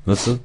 Nasıl? 0.08 0.38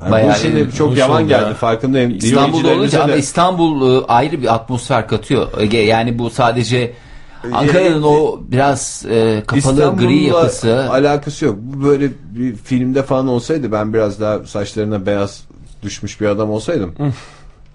Yani 0.00 0.10
Bayağı 0.10 0.36
bu 0.44 0.46
iyi. 0.58 0.70
çok 0.72 0.88
oldu 0.88 1.28
geldi 1.28 1.32
ya. 1.32 1.54
farkındayım. 1.54 2.14
İstanbul'da 2.16 2.68
olunca 2.68 3.02
ama 3.02 3.12
de- 3.12 3.18
İstanbul 3.18 4.02
e, 4.02 4.06
ayrı 4.06 4.42
bir 4.42 4.54
atmosfer 4.54 5.08
katıyor. 5.08 5.48
Ege, 5.58 5.78
Yani 5.78 6.18
bu 6.18 6.30
sadece 6.30 6.92
Ankara'nın 7.52 8.02
o 8.02 8.40
biraz 8.48 9.04
e, 9.10 9.42
kapalı 9.46 9.58
İstanbul'la 9.58 10.06
gri 10.06 10.22
yapısı. 10.22 10.90
alakası 10.90 11.44
yok. 11.44 11.56
Bu 11.60 11.84
böyle 11.84 12.08
bir 12.34 12.56
filmde 12.56 13.02
falan 13.02 13.28
olsaydı 13.28 13.72
ben 13.72 13.94
biraz 13.94 14.20
daha 14.20 14.38
saçlarına 14.46 15.06
beyaz 15.06 15.42
düşmüş 15.82 16.20
bir 16.20 16.26
adam 16.26 16.50
olsaydım. 16.50 16.94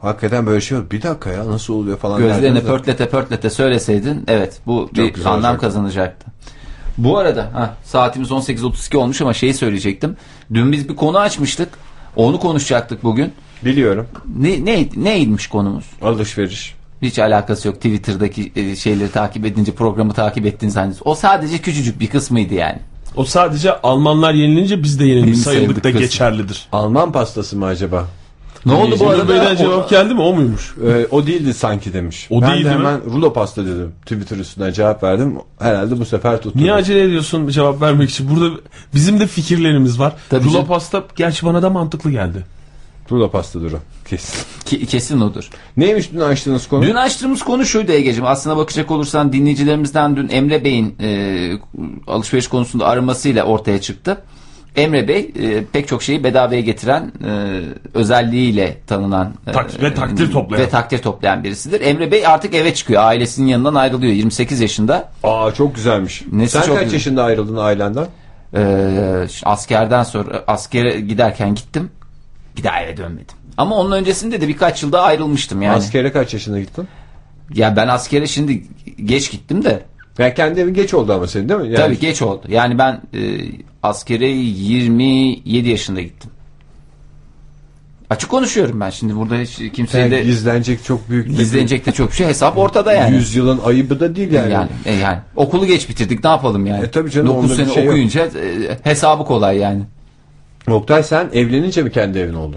hakikaten 0.02 0.46
böyle 0.46 0.62
şey 0.62 0.78
olur. 0.78 0.92
Bir 0.92 1.02
dakika 1.02 1.30
ya 1.32 1.48
nasıl 1.48 1.74
oluyor 1.74 1.98
falan. 1.98 2.24
Derdiniz 2.24 2.64
de- 2.64 2.68
pörtlete 2.68 3.10
pörtlete 3.10 3.50
söyleseydin 3.50 4.24
evet 4.28 4.60
bu 4.66 4.90
bir 4.96 5.14
güzel 5.14 5.28
anlam 5.28 5.40
olacaktı. 5.44 5.62
kazanacaktı. 5.62 6.26
Bu 6.98 7.18
arada 7.18 7.50
ha, 7.54 7.74
saatimiz 7.84 8.30
18.32 8.30 8.98
olmuş 8.98 9.22
ama 9.22 9.34
şeyi 9.34 9.54
söyleyecektim. 9.54 10.18
Dün 10.54 10.72
biz 10.72 10.90
bir 10.90 10.96
konu 10.96 11.18
açmıştık. 11.20 11.70
Onu 12.16 12.40
konuşacaktık 12.40 13.04
bugün. 13.04 13.34
Biliyorum. 13.66 14.08
Ne, 14.40 14.66
ne, 14.66 14.88
neymiş 14.96 15.48
konumuz? 15.48 15.86
Alışveriş. 16.02 16.76
Hiç 17.02 17.20
alakası 17.20 17.68
yok. 17.68 17.76
Twitter'daki 17.76 18.52
e, 18.56 18.76
şeyleri 18.76 19.12
takip 19.12 19.46
edince 19.46 19.72
programı 19.72 20.14
takip 20.14 20.46
ettiğiniz 20.46 20.74
zannediyorsunuz. 20.74 21.08
O 21.08 21.16
sadece 21.16 21.58
küçücük 21.58 22.00
bir 22.00 22.08
kısmıydı 22.08 22.54
yani. 22.54 22.80
O 23.16 23.26
sadece 23.26 23.82
Almanlar 23.82 24.34
yenilince 24.34 24.84
biz 24.84 25.00
de 25.00 25.06
yenilmiş 25.06 25.38
sayıldık 25.38 25.64
sayıldık 25.66 25.84
da 25.84 25.90
kısmı. 25.92 26.00
geçerlidir. 26.00 26.68
Alman 26.72 27.12
pastası 27.12 27.58
mı 27.58 27.66
acaba? 27.66 28.08
Ne 28.66 28.74
oldu 28.74 28.96
bu 29.00 29.10
arada? 29.10 29.30
Bey'den 29.30 29.56
cevap 29.56 29.90
geldi 29.90 30.14
mi 30.14 30.22
o 30.22 30.34
muymuş? 30.34 30.76
Ee, 30.88 31.06
o 31.12 31.28
değildi 31.28 31.54
sanki 31.54 31.94
demiş. 31.94 32.28
O 32.30 32.42
ben 32.42 32.50
değildi 32.54 32.66
de 32.66 32.70
mi? 32.70 32.76
hemen 32.80 33.02
rulo 33.06 33.34
pasta 33.34 33.66
dedim. 33.66 33.92
Twitter 34.02 34.38
üstünden 34.38 34.72
cevap 34.74 35.04
verdim. 35.04 35.36
Herhalde 35.60 36.00
bu 36.00 36.06
sefer 36.06 36.42
tuttu. 36.42 36.60
Niye 36.60 36.74
acele 36.74 37.02
ediyorsun 37.04 37.48
cevap 37.48 37.82
vermek 37.82 38.10
için? 38.10 38.30
Burada 38.30 38.56
bizim 38.96 39.20
de 39.20 39.28
fikirlerimiz 39.28 40.00
var. 40.00 40.14
Tabii 40.30 40.44
Rulo 40.44 40.54
canım. 40.54 40.68
pasta 40.68 41.04
gerçi 41.16 41.46
bana 41.46 41.62
da 41.62 41.70
mantıklı 41.70 42.12
geldi. 42.12 42.44
Rulo 43.12 43.32
pasta 43.32 43.62
duru. 43.62 43.80
Kesin. 44.06 44.46
Kesin 44.86 45.22
odur. 45.22 45.50
Neymiş 45.78 46.12
dün 46.14 46.20
açtığınız 46.20 46.68
konu? 46.68 46.84
Dün 46.84 46.96
açtığımız 46.96 47.44
konu 47.44 47.66
şuydu 47.66 47.92
Ege'ciğim. 47.92 48.26
Aslına 48.26 48.58
bakacak 48.58 48.92
olursan 48.92 49.34
dinleyicilerimizden 49.34 50.16
dün 50.16 50.30
Emre 50.30 50.64
Bey'in 50.64 50.96
e, 51.02 51.52
alışveriş 52.08 52.48
konusunda 52.48 52.86
aramasıyla 52.86 53.44
ortaya 53.44 53.82
çıktı. 53.82 54.18
Emre 54.76 55.08
Bey 55.08 55.32
e, 55.42 55.64
pek 55.66 55.88
çok 55.88 56.04
şeyi 56.04 56.24
bedavaya 56.24 56.62
getiren 56.62 57.12
e, 57.26 57.62
özelliğiyle 57.94 58.78
tanınan 58.88 59.34
e, 59.48 59.52
Tak- 59.52 59.82
ve 59.84 59.94
takdir 59.94 60.32
toplayan. 60.32 60.66
ve 60.66 60.70
takdir 60.70 60.98
toplayan 60.98 61.44
birisidir. 61.44 61.82
Emre 61.82 62.12
Bey 62.12 62.28
artık 62.28 62.54
eve 62.56 62.74
çıkıyor. 62.74 63.04
Ailesinin 63.04 63.48
yanından 63.48 63.76
ayrılıyor. 63.76 64.14
28 64.14 64.62
yaşında. 64.62 65.10
Aa 65.24 65.52
çok 65.54 65.76
güzelmiş. 65.76 66.24
Nesi 66.32 66.52
Sen 66.52 66.62
çok 66.62 66.76
kaç 66.76 66.84
güzel? 66.84 66.94
yaşında 66.94 67.24
ayrıldın 67.24 67.58
ailenden? 67.58 68.06
E, 68.56 69.28
askerden 69.44 70.04
sonra 70.04 70.44
askere 70.48 71.00
giderken 71.00 71.56
gittim. 71.56 71.90
Bir 72.58 72.64
daha 72.64 72.82
eve 72.82 72.98
dönmedim. 72.98 73.36
Ama 73.58 73.76
onun 73.76 73.92
öncesinde 73.92 74.42
de 74.42 74.48
birkaç 74.48 74.84
yılda 74.84 75.02
ayrılmıştım 75.02 75.62
yani. 75.62 75.76
Askere 75.76 76.12
kaç 76.12 76.34
yaşında 76.34 76.60
gittin? 76.60 76.88
Ya 77.54 77.76
ben 77.76 77.88
askere 77.88 78.28
şimdi 78.28 78.64
geç 79.06 79.32
gittim 79.32 79.64
de 79.64 79.84
Ya 80.18 80.34
kendi 80.34 80.60
evin 80.60 80.74
geç 80.74 80.94
oldu 80.94 81.14
ama 81.14 81.28
senin 81.28 81.50
değil 81.50 81.60
mi? 81.60 81.68
Yani 81.68 81.76
Tabii 81.76 82.00
geç 82.00 82.22
oldu. 82.22 82.42
Yani 82.48 82.78
ben 82.78 83.02
e, 83.14 83.20
askere 83.84 84.28
27 84.28 85.70
yaşında 85.70 86.02
gittim. 86.02 86.32
Açık 88.10 88.30
konuşuyorum 88.30 88.80
ben 88.80 88.90
şimdi 88.90 89.16
burada 89.16 89.36
hiç 89.36 89.72
kimseye 89.74 90.00
Yani 90.00 90.12
de 90.12 90.24
gizlenecek 90.24 90.84
çok 90.84 91.10
büyük. 91.10 91.38
gizlenecek 91.38 91.86
de 91.86 91.92
çok 91.92 92.14
şey 92.14 92.28
hesap 92.28 92.58
ortada 92.58 92.94
yani. 92.94 93.16
Yüzyılın 93.16 93.60
ayıbı 93.66 94.00
da 94.00 94.16
değil 94.16 94.32
yani. 94.32 94.54
yani. 94.54 94.70
e, 94.86 94.94
yani 94.94 95.18
okulu 95.36 95.66
geç 95.66 95.90
bitirdik 95.90 96.24
ne 96.24 96.30
yapalım 96.30 96.66
yani. 96.66 96.86
E, 96.86 96.92
tabii 96.92 97.12
canım, 97.12 97.28
9 97.28 97.40
onda 97.44 97.52
bir 97.52 97.56
sene 97.66 97.74
şey 97.74 97.84
yok. 97.84 97.94
okuyunca 97.94 98.26
e, 98.26 98.78
hesabı 98.84 99.26
kolay 99.26 99.58
yani. 99.58 99.82
Oktay 100.72 101.04
sen 101.04 101.30
evlenince 101.34 101.84
mi 101.84 101.92
kendi 101.92 102.20
evin 102.20 102.34
oldu? 102.34 102.56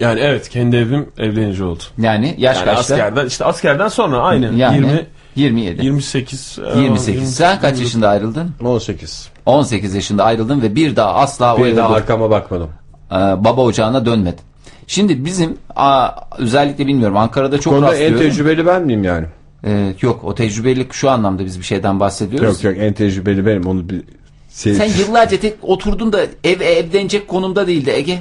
Yani 0.00 0.20
evet 0.20 0.48
kendi 0.48 0.76
evim 0.76 1.08
evlenince 1.18 1.64
oldu. 1.64 1.82
Yani 1.98 2.34
yaş 2.38 2.56
Yani 2.56 2.64
kaçta? 2.64 2.80
askerden 2.94 3.26
işte 3.26 3.44
askerden 3.44 3.88
sonra 3.88 4.18
aynı. 4.18 4.54
Yani 4.54 4.76
20 4.76 5.06
27. 5.36 5.84
28 5.84 6.58
e, 6.76 6.78
28. 6.80 7.34
Sen 7.34 7.60
kaç 7.60 7.80
yaşında 7.80 8.08
ayrıldın? 8.08 8.50
18. 8.64 9.28
18 9.46 9.94
yaşında 9.94 10.24
ayrıldın 10.24 10.62
ve 10.62 10.74
bir 10.74 10.96
daha 10.96 11.14
asla 11.14 11.54
o 11.56 11.58
Bir 11.58 11.66
eve 11.66 11.76
daha 11.76 11.94
arkama 11.94 12.30
bakmadım. 12.30 12.68
e, 13.10 13.14
baba 13.14 13.60
ocağına 13.62 14.06
dönmedin. 14.06 14.40
Şimdi 14.86 15.24
bizim 15.24 15.56
a, 15.76 16.10
özellikle 16.38 16.86
bilmiyorum 16.86 17.16
Ankara'da 17.16 17.60
çok 17.60 17.72
Konuda 17.72 17.86
en 17.86 17.92
rastlıyorum. 17.92 18.18
tecrübeli 18.18 18.66
ben 18.66 18.82
miyim 18.82 19.04
yani? 19.04 19.26
Ee, 19.64 19.94
yok 20.00 20.24
o 20.24 20.34
tecrübelilik 20.34 20.92
şu 20.92 21.10
anlamda 21.10 21.44
biz 21.44 21.58
bir 21.58 21.64
şeyden 21.64 22.00
bahsediyoruz. 22.00 22.64
Yok 22.64 22.74
yok 22.76 22.84
en 22.84 22.92
tecrübeli 22.92 23.46
benim 23.46 23.66
onu 23.66 23.88
bir 23.88 24.02
şey, 24.62 24.74
Sen 24.74 24.88
yıllarca 24.98 25.40
tek 25.40 25.54
oturdun 25.62 26.12
da 26.12 26.20
ev 26.44 26.60
evlenecek 26.60 27.28
konumda 27.28 27.66
değildi 27.66 27.90
Ege. 27.90 28.18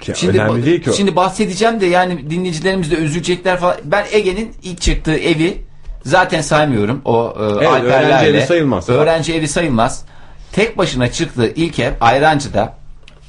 Ki 0.00 0.12
Şimdi 0.16 0.38
önemli 0.40 0.66
değil 0.66 0.82
ki 0.82 0.90
o. 0.90 0.92
şimdi 0.94 1.16
bahsedeceğim 1.16 1.80
de 1.80 1.86
yani 1.86 2.30
dinleyicilerimiz 2.30 2.90
de 2.90 2.94
üzülecekler 2.94 3.56
falan. 3.58 3.76
Ben 3.84 4.06
Ege'nin 4.12 4.52
ilk 4.62 4.80
çıktığı 4.80 5.14
evi 5.16 5.62
zaten 6.04 6.40
saymıyorum. 6.40 7.02
O 7.04 7.34
e, 7.40 7.42
Evet, 7.44 7.66
Alperlerle. 7.68 8.06
öğrenci 8.06 8.26
evi 8.26 8.46
sayılmaz. 8.46 8.88
Öğrenci 8.88 9.34
evi 9.34 9.48
sayılmaz. 9.48 10.04
Tek 10.52 10.78
başına 10.78 11.12
çıktığı 11.12 11.46
ilk 11.56 11.78
ev 11.78 11.92
Ayrancı'da 12.00 12.76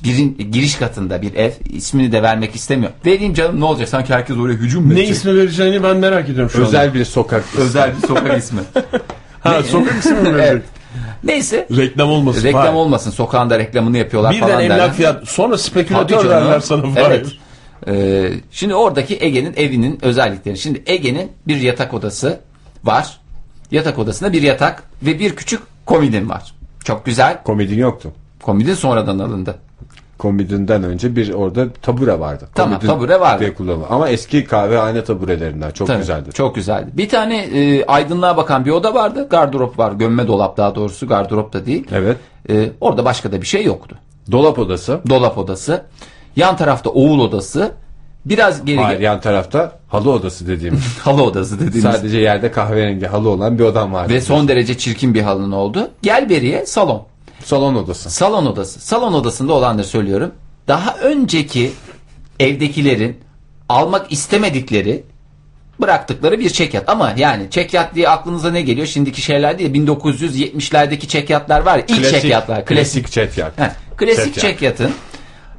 birin 0.04 0.52
giriş 0.52 0.76
katında 0.76 1.22
bir 1.22 1.34
ev. 1.34 1.52
İsmini 1.70 2.12
de 2.12 2.24
vermek 2.24 2.56
istemiyor. 2.56 2.92
Vereyim 3.06 3.34
canım 3.34 3.60
ne 3.60 3.66
olacak? 3.66 3.90
Sanki 3.90 4.14
herkes 4.14 4.38
oraya 4.38 4.54
hücum 4.54 4.84
mu 4.84 4.90
Ne 4.90 4.94
edecek? 4.94 5.16
ismi 5.16 5.36
vereceğini 5.38 5.84
ben 5.84 5.98
merak 5.98 6.30
ediyorum 6.30 6.50
şu 6.50 6.58
anda. 6.58 6.68
Özel 6.68 6.94
bir 6.94 7.06
sokak. 7.06 7.44
Özel 7.58 7.92
bir 8.02 8.08
sokak 8.08 8.38
ismi. 8.38 8.60
Ha 9.40 9.64
sokak 9.64 9.96
ismi 10.00 10.12
mi 10.20 10.36
verecek? 10.36 10.52
Evet. 10.52 10.64
Neyse. 11.24 11.68
Reklam 11.78 12.10
olmasın. 12.10 12.44
Reklam 12.44 12.64
Fahir. 12.64 12.74
olmasın. 12.74 13.12
Sokağında 13.12 13.60
reklamını 13.60 13.98
yapıyorlar 13.98 14.32
Birden 14.32 14.48
falan 14.48 14.64
emlak 14.64 14.80
derler. 14.80 14.94
fiyat 14.94 15.28
sonra 15.28 15.58
spekülatör 15.58 16.30
derler 16.30 16.60
sana. 16.60 16.84
Evet. 16.96 17.28
Ee, 17.88 18.32
şimdi 18.52 18.76
oradaki 18.76 19.18
Ege'nin 19.22 19.54
evinin 19.58 20.00
özellikleri. 20.02 20.58
Şimdi 20.58 20.84
Ege'nin 20.86 21.32
bir 21.48 21.58
yatak 21.62 21.94
odası 21.94 22.40
var. 22.84 23.20
Yatak 23.72 24.00
odasında 24.00 24.34
bir 24.34 24.42
yatak 24.42 24.84
ve 25.04 25.20
bir 25.20 25.36
küçük 25.36 25.62
komodin 25.86 26.30
var. 26.30 26.54
Çok 26.84 27.06
güzel. 27.06 27.44
Komedin 27.44 27.78
yoktu. 27.78 28.12
Komodin 28.44 28.74
sonradan 28.74 29.20
alındı. 29.20 29.56
Komedinden 30.20 30.84
önce 30.84 31.16
bir 31.16 31.34
orada 31.34 31.74
tabure 31.82 32.20
vardı. 32.20 32.48
Tamam, 32.56 32.80
Komodin 32.80 32.88
tabure 32.88 33.20
vardı. 33.20 33.40
diye 33.40 33.54
kullanılır. 33.54 33.86
Ama 33.90 34.10
eski 34.10 34.46
kahvehane 34.46 35.04
taburelerinden 35.04 35.72
çok 35.72 35.88
Tabii, 35.88 35.98
güzeldi. 35.98 36.30
Çok 36.34 36.56
güzeldi. 36.56 36.92
Bir 36.94 37.10
tane 37.10 37.38
e, 37.38 37.86
aydınlığa 37.86 38.38
bakan 38.38 38.66
bir 38.66 38.72
oda 38.72 38.94
vardı. 38.94 39.28
Gardırop 39.30 39.80
var. 39.80 39.92
Gömme 39.92 40.28
dolap 40.28 40.58
daha 40.58 40.76
doğrusu. 40.76 41.08
Gardırop 41.08 41.54
da 41.54 41.66
değil. 41.66 41.88
Evet. 41.92 42.18
E, 42.50 42.70
orada 42.82 43.06
başka 43.06 43.32
da 43.32 43.42
bir 43.42 43.46
şey 43.46 43.64
yoktu. 43.64 43.96
Dolap 44.32 44.60
odası. 44.60 45.00
Dolap 45.10 45.38
odası. 45.38 45.84
Yan 46.36 46.58
tarafta 46.58 46.90
oğul 46.90 47.20
odası. 47.20 47.72
Biraz 48.26 48.66
geri 48.66 48.78
Hayır 48.78 49.00
yan 49.00 49.22
tarafta 49.22 49.72
halı 49.88 50.12
odası 50.12 50.48
dediğimiz. 50.48 50.98
halı 51.04 51.24
odası 51.24 51.60
dediğimiz. 51.60 51.96
Sadece 51.96 52.18
yerde 52.18 52.52
kahverengi 52.52 53.06
halı 53.06 53.30
olan 53.30 53.60
bir 53.60 53.64
odam 53.64 53.94
vardı. 53.94 54.14
Ve 54.14 54.22
son 54.22 54.48
derece 54.48 54.78
çirkin 54.78 55.14
bir 55.14 55.22
halının 55.22 55.52
oldu. 55.52 55.90
Gel 56.02 56.30
beriye 56.30 56.66
salon. 56.66 57.06
Salon 57.50 57.76
odası. 57.76 58.10
Salon 58.10 58.46
odası. 58.46 58.80
Salon 58.80 59.14
odasında 59.14 59.54
olanları 59.54 59.86
söylüyorum. 59.86 60.32
Daha 60.68 60.96
önceki 60.98 61.72
evdekilerin 62.40 63.20
almak 63.70 64.12
istemedikleri 64.12 65.04
bıraktıkları 65.82 66.40
bir 66.40 66.50
çekyat. 66.50 66.90
Ama 66.90 67.14
yani 67.18 67.50
çekyat 67.50 67.96
diye 67.96 68.10
aklınıza 68.10 68.52
ne 68.52 68.62
geliyor? 68.62 68.88
Şimdiki 68.88 69.22
şeyler 69.22 69.60
değil. 69.60 69.74
1970'lerdeki 69.74 71.08
çekyatlar 71.08 71.62
var 71.62 71.78
ya. 71.78 71.86
İlk 71.88 72.10
çekyatlar. 72.10 72.66
Klasik. 72.66 73.06
Klasik 73.06 73.12
çekyat. 73.12 73.60
Heh, 73.60 73.70
klasik 73.98 74.26
Çekyat. 74.26 74.42
çekyatın 74.42 74.92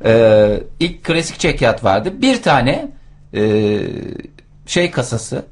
e, 0.04 0.62
ilk 0.80 1.04
klasik 1.04 1.38
çekyat 1.38 1.84
vardı. 1.84 2.12
Bir 2.22 2.42
tane 2.42 2.88
e, 3.34 3.78
şey 4.66 4.90
kasası 4.90 5.44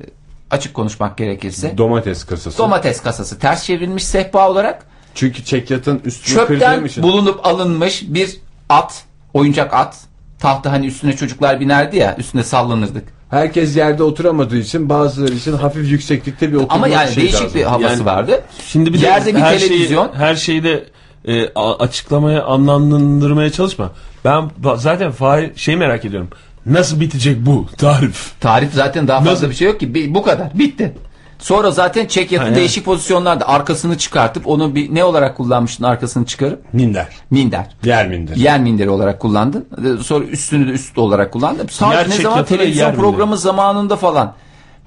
e, 0.00 0.04
açık 0.50 0.74
konuşmak 0.74 1.18
gerekirse. 1.18 1.78
Domates 1.78 2.24
kasası. 2.24 2.58
Domates 2.58 3.00
kasası 3.00 3.38
ters 3.38 3.64
çevrilmiş 3.64 4.04
sehpa 4.04 4.50
olarak 4.50 4.91
Çünkü 5.14 5.44
çekyatın 5.44 6.00
üstünü 6.04 6.34
kırdığım 6.36 6.58
çöpten 6.58 6.84
için. 6.84 7.02
bulunup 7.02 7.46
alınmış 7.46 8.02
bir 8.08 8.30
at, 8.68 9.04
oyuncak 9.34 9.74
at. 9.74 9.96
Tahta 10.38 10.72
hani 10.72 10.86
üstüne 10.86 11.16
çocuklar 11.16 11.60
binerdi 11.60 11.96
ya, 11.96 12.16
üstüne 12.18 12.44
sallanırdık. 12.44 13.04
Herkes 13.30 13.76
yerde 13.76 14.02
oturamadığı 14.02 14.56
için 14.56 14.88
bazıları 14.88 15.32
için 15.34 15.52
hafif 15.52 15.90
yükseklikte 15.90 16.48
bir 16.52 16.56
oturma 16.56 16.74
Ama 16.74 16.88
yani 16.88 17.12
şey 17.14 17.22
değişik 17.22 17.42
lazım. 17.42 17.54
bir 17.54 17.62
havası 17.64 17.92
Yani- 17.94 18.04
vardı. 18.04 18.42
Şimdi 18.66 18.92
bir 18.94 19.00
de 19.02 19.06
Yerde 19.06 19.34
bir 19.36 19.40
her 19.40 19.58
televizyon. 19.58 20.06
Şeyi, 20.06 20.16
her 20.18 20.34
şeyi 20.34 20.64
de 20.64 20.84
e, 21.24 21.48
a- 21.54 21.78
açıklamaya, 21.78 22.44
anlamlandırmaya 22.44 23.52
çalışma. 23.52 23.90
Ben 24.24 24.50
ba- 24.62 24.78
zaten 24.78 25.12
Fahir 25.12 25.50
şey 25.56 25.76
merak 25.76 26.04
ediyorum. 26.04 26.28
Nasıl 26.66 27.00
bitecek 27.00 27.46
bu 27.46 27.66
tarif? 27.78 28.32
Tarif 28.40 28.72
zaten 28.74 29.08
daha 29.08 29.18
fazla 29.18 29.32
Nasıl? 29.32 29.50
bir 29.50 29.54
şey 29.54 29.68
yok 29.68 29.80
ki. 29.80 30.14
Bu 30.14 30.22
kadar. 30.22 30.58
Bitti. 30.58 30.94
Sonra 31.42 31.70
zaten 31.70 32.06
çekyatı 32.06 32.44
Aynen. 32.44 32.56
değişik 32.56 32.84
pozisyonlarda 32.84 33.48
arkasını 33.48 33.98
çıkartıp 33.98 34.46
onu 34.46 34.74
bir 34.74 34.94
ne 34.94 35.04
olarak 35.04 35.36
kullanmıştın 35.36 35.84
arkasını 35.84 36.26
çıkarıp? 36.26 36.74
Minder. 36.74 37.08
Minder. 37.30 37.66
Yer 37.84 38.08
minder. 38.08 38.36
Yer 38.36 38.60
minderi 38.60 38.90
olarak 38.90 39.20
kullandın. 39.20 39.66
Ee, 39.78 40.02
Sonra 40.02 40.24
üstünü 40.24 40.66
de 40.66 40.70
üst 40.70 40.98
olarak 40.98 41.32
kullandın. 41.32 41.66
Sadece 41.70 42.10
ne 42.10 42.22
zaman 42.22 42.44
televizyon 42.44 42.94
programı 42.94 43.36
zamanında 43.36 43.96
falan 43.96 44.34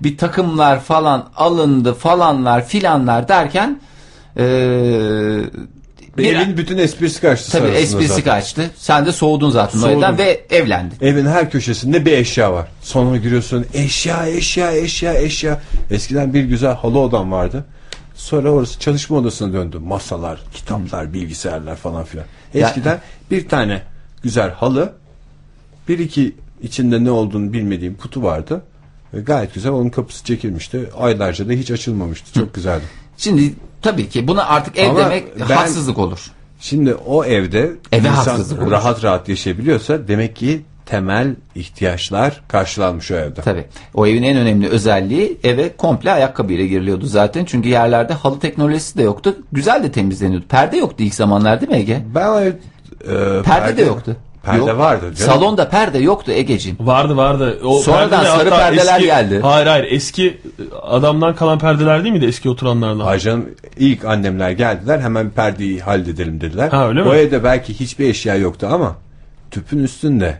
bir 0.03 0.17
takımlar 0.17 0.79
falan 0.79 1.25
alındı 1.35 1.93
falanlar 1.93 2.65
filanlar 2.65 3.27
derken 3.27 3.79
ee, 4.37 4.43
bir- 6.17 6.35
Evin 6.35 6.57
bütün 6.57 6.77
esprisi 6.77 7.21
kaçtı 7.21 7.51
tabii 7.51 7.67
esprisi 7.67 8.07
zaten. 8.07 8.23
kaçtı. 8.23 8.71
Sen 8.77 9.05
de 9.05 9.11
soğudun 9.11 9.49
zaten 9.49 9.79
Soğudum. 9.79 10.17
ve 10.17 10.45
evlendin. 10.49 10.97
Evin 11.01 11.25
her 11.25 11.51
köşesinde 11.51 12.05
bir 12.05 12.11
eşya 12.11 12.53
var. 12.53 12.67
Sonra 12.81 13.17
giriyorsun 13.17 13.65
eşya 13.73 14.27
eşya 14.27 14.71
eşya 14.71 15.13
eşya. 15.13 15.61
Eskiden 15.91 16.33
bir 16.33 16.43
güzel 16.43 16.73
halı 16.75 16.99
odam 16.99 17.31
vardı. 17.31 17.65
Sonra 18.15 18.49
orası 18.51 18.79
çalışma 18.79 19.17
odasına 19.17 19.53
döndü. 19.53 19.79
Masalar, 19.79 20.39
kitaplar, 20.53 21.13
bilgisayarlar 21.13 21.75
falan 21.75 22.03
filan. 22.03 22.25
Ya- 22.53 22.67
Eskiden 22.67 22.99
bir 23.31 23.47
tane 23.49 23.81
güzel 24.23 24.49
halı, 24.51 24.93
bir 25.87 25.99
iki 25.99 26.35
içinde 26.61 27.03
ne 27.03 27.11
olduğunu 27.11 27.53
bilmediğim 27.53 27.95
kutu 27.95 28.23
vardı. 28.23 28.61
Gayet 29.13 29.53
güzel 29.53 29.71
onun 29.71 29.89
kapısı 29.89 30.23
çekilmişti. 30.25 30.89
Aylarca 30.99 31.49
da 31.49 31.53
hiç 31.53 31.71
açılmamıştı. 31.71 32.33
Çok 32.39 32.53
güzeldi. 32.53 32.83
Şimdi 33.17 33.53
tabii 33.81 34.09
ki 34.09 34.27
buna 34.27 34.45
artık 34.45 34.77
ev 34.77 34.89
Ama 34.89 34.99
demek 34.99 35.39
ben- 35.49 35.55
haksızlık 35.55 35.97
olur. 35.97 36.31
Şimdi 36.59 36.93
o 36.93 37.25
evde 37.25 37.71
Eve 37.91 38.07
insan 38.07 38.41
olur. 38.41 38.71
rahat 38.71 39.03
rahat 39.03 39.29
yaşayabiliyorsa 39.29 40.07
demek 40.07 40.35
ki 40.35 40.61
temel 40.85 41.35
ihtiyaçlar 41.55 42.41
karşılanmış 42.47 43.11
o 43.11 43.15
evde. 43.15 43.41
Tabii. 43.41 43.65
O 43.93 44.07
evin 44.07 44.23
en 44.23 44.37
önemli 44.37 44.67
özelliği 44.69 45.37
eve 45.43 45.75
komple 45.77 46.11
ayakkabıyla 46.11 46.65
giriliyordu 46.65 47.05
zaten. 47.05 47.45
Çünkü 47.45 47.69
yerlerde 47.69 48.13
halı 48.13 48.39
teknolojisi 48.39 48.97
de 48.97 49.03
yoktu. 49.03 49.35
Güzel 49.51 49.83
de 49.83 49.91
temizleniyordu. 49.91 50.45
Perde 50.47 50.77
yoktu 50.77 51.03
ilk 51.03 51.15
zamanlar 51.15 51.61
değil 51.61 51.71
mi 51.71 51.77
Ege? 51.77 52.03
Ben 52.15 52.41
e, 52.41 53.41
Perde, 53.43 53.77
de 53.77 53.81
yoktu. 53.81 54.15
Perde 54.45 54.59
Yok. 54.69 54.77
vardı 54.79 55.01
canım. 55.01 55.33
Salonda 55.33 55.69
perde 55.69 55.97
yoktu 55.97 56.31
Egeciğim. 56.31 56.77
Vardı 56.79 57.17
vardı. 57.17 57.59
O 57.63 57.79
Sonradan 57.79 58.23
perde 58.23 58.37
sarı 58.37 58.49
perdeler 58.49 58.99
geldi. 58.99 59.39
Hayır 59.43 59.67
hayır 59.67 59.85
eski 59.89 60.27
e, 60.27 60.75
adamdan 60.81 61.35
kalan 61.35 61.59
perdeler 61.59 62.03
değil 62.03 62.13
miydi 62.13 62.25
eski 62.25 62.49
oturanlardan? 62.49 63.05
Ay 63.05 63.19
canım 63.19 63.49
ilk 63.77 64.05
annemler 64.05 64.51
geldiler 64.51 64.99
hemen 64.99 65.29
perdeyi 65.29 65.79
halledelim 65.79 66.41
dediler. 66.41 66.69
Ha, 66.69 66.87
öyle 66.87 67.01
mi? 67.01 67.09
O 67.09 67.13
evde 67.13 67.43
belki 67.43 67.79
hiçbir 67.79 68.09
eşya 68.09 68.35
yoktu 68.35 68.67
ama 68.71 68.95
tüpün 69.51 69.83
üstünde 69.83 70.37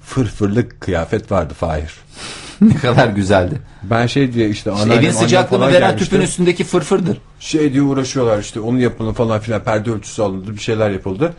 fırfırlı 0.00 0.68
kıyafet 0.68 1.32
vardı 1.32 1.54
Fahir. 1.54 1.94
ne 2.60 2.74
kadar 2.74 3.08
güzeldi. 3.08 3.54
Ben 3.82 4.06
şey 4.06 4.32
diye 4.32 4.48
işte 4.48 4.70
anneannem 4.70 4.98
Evin 4.98 5.10
sıcaklığını 5.10 5.66
veren 5.66 5.80
gelmişti. 5.80 6.04
tüpün 6.10 6.20
üstündeki 6.20 6.64
fırfırdır. 6.64 7.18
şey 7.40 7.72
diye 7.72 7.82
uğraşıyorlar 7.82 8.38
işte 8.38 8.60
onu 8.60 8.80
yapalım 8.80 9.14
falan 9.14 9.40
filan 9.40 9.60
perde 9.64 9.90
ölçüsü 9.90 10.22
alındı 10.22 10.54
bir 10.54 10.60
şeyler 10.60 10.90
yapıldı. 10.90 11.34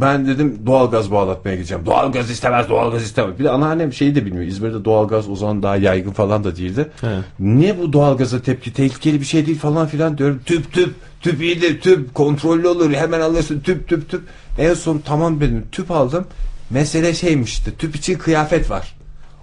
Ben 0.00 0.26
dedim 0.26 0.58
doğalgaz 0.66 1.10
bağlatmaya 1.10 1.56
gideceğim. 1.56 1.86
Doğalgaz 1.86 2.30
istemez, 2.30 2.68
doğalgaz 2.68 3.02
istemez. 3.02 3.38
Bir 3.38 3.44
de 3.44 3.50
anneannem 3.50 3.92
şeyi 3.92 4.14
de 4.14 4.26
bilmiyor. 4.26 4.44
İzmir'de 4.44 4.84
doğalgaz 4.84 5.28
o 5.28 5.36
zaman 5.36 5.62
daha 5.62 5.76
yaygın 5.76 6.10
falan 6.10 6.44
da 6.44 6.56
değildi. 6.56 6.90
Evet. 7.02 7.24
Niye 7.38 7.78
bu 7.78 7.92
doğalgaza 7.92 8.42
tepki? 8.42 8.72
Tehlikeli 8.72 9.20
bir 9.20 9.26
şey 9.26 9.46
değil 9.46 9.58
falan 9.58 9.86
filan 9.86 10.18
diyorum. 10.18 10.40
Tüp 10.46 10.72
tüp, 10.72 10.94
tüp 11.20 11.42
iyidir, 11.42 11.80
tüp 11.80 12.14
kontrollü 12.14 12.68
olur. 12.68 12.92
Hemen 12.92 13.20
alırsın 13.20 13.60
tüp 13.60 13.88
tüp 13.88 14.10
tüp. 14.10 14.22
En 14.58 14.74
son 14.74 14.98
tamam 14.98 15.40
dedim 15.40 15.64
tüp 15.72 15.90
aldım. 15.90 16.26
Mesele 16.70 17.14
şeymiş 17.14 17.52
işte 17.52 17.70
tüp 17.70 17.96
için 17.96 18.18
kıyafet 18.18 18.70
var. 18.70 18.94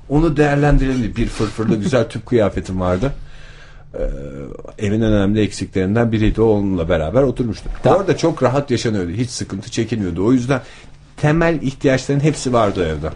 Onu 0.09 0.37
değerlendirelim. 0.37 1.15
Bir 1.15 1.27
fırfırlı 1.27 1.75
güzel 1.75 2.09
tüp 2.09 2.25
kıyafetim 2.25 2.79
vardı. 2.79 3.13
Ee, 3.93 4.03
evin 4.85 5.01
en 5.01 5.11
önemli 5.11 5.41
eksiklerinden 5.41 6.11
biriydi. 6.11 6.41
O 6.41 6.45
onunla 6.45 6.89
beraber 6.89 7.21
oturmuştu. 7.23 7.69
Orada 7.85 8.17
çok 8.17 8.43
rahat 8.43 8.71
yaşanıyordu. 8.71 9.09
Hiç 9.11 9.29
sıkıntı 9.29 9.71
çekilmiyordu. 9.71 10.25
O 10.25 10.31
yüzden 10.31 10.61
temel 11.17 11.61
ihtiyaçların 11.61 12.19
hepsi 12.19 12.53
vardı 12.53 12.79
o 12.81 12.83
evde. 12.83 13.09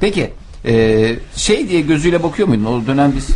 Peki 0.00 0.30
e, 0.64 1.16
şey 1.36 1.68
diye 1.68 1.80
gözüyle 1.80 2.22
bakıyor 2.22 2.48
muydun? 2.48 2.64
O 2.64 2.86
dönem 2.86 3.12
biz 3.16 3.28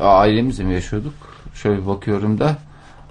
ailemizle 0.00 0.64
mi 0.64 0.74
yaşıyorduk? 0.74 1.14
Şöyle 1.54 1.86
bakıyorum 1.86 2.40
da 2.40 2.56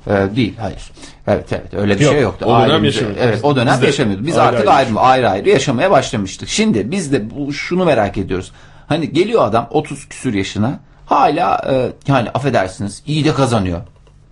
e, 0.07 0.35
değil 0.35 0.53
hayır. 0.59 0.91
Evet 1.27 1.53
evet 1.53 1.73
öyle 1.73 1.99
bir 1.99 2.03
Yok, 2.03 2.13
şey 2.13 2.21
yoktu. 2.21 2.45
o 2.45 2.61
dönem 2.61 2.83
yaşamıyorduk. 2.83 3.23
Evet 3.23 3.39
o 3.43 3.55
dönem 3.55 3.73
Biz 3.77 3.83
yaşamıyorduk. 3.83 4.27
Biz 4.27 4.37
ayrı 4.37 4.57
artık 4.57 4.67
ayrı 4.67 4.89
ayrı, 4.89 4.99
ayrı 4.99 5.29
ayrı 5.29 5.49
yaşamaya 5.49 5.91
başlamıştık. 5.91 6.49
Şimdi 6.49 6.91
biz 6.91 7.11
de 7.11 7.29
bu, 7.31 7.53
şunu 7.53 7.85
merak 7.85 8.17
ediyoruz. 8.17 8.51
Hani 8.87 9.13
geliyor 9.13 9.43
adam 9.43 9.67
30 9.71 10.09
küsür 10.09 10.33
yaşına 10.33 10.79
hala 11.07 11.61
e, 11.71 11.91
yani 12.07 12.29
affedersiniz 12.29 13.03
iyi 13.07 13.25
de 13.25 13.33
kazanıyor. 13.33 13.81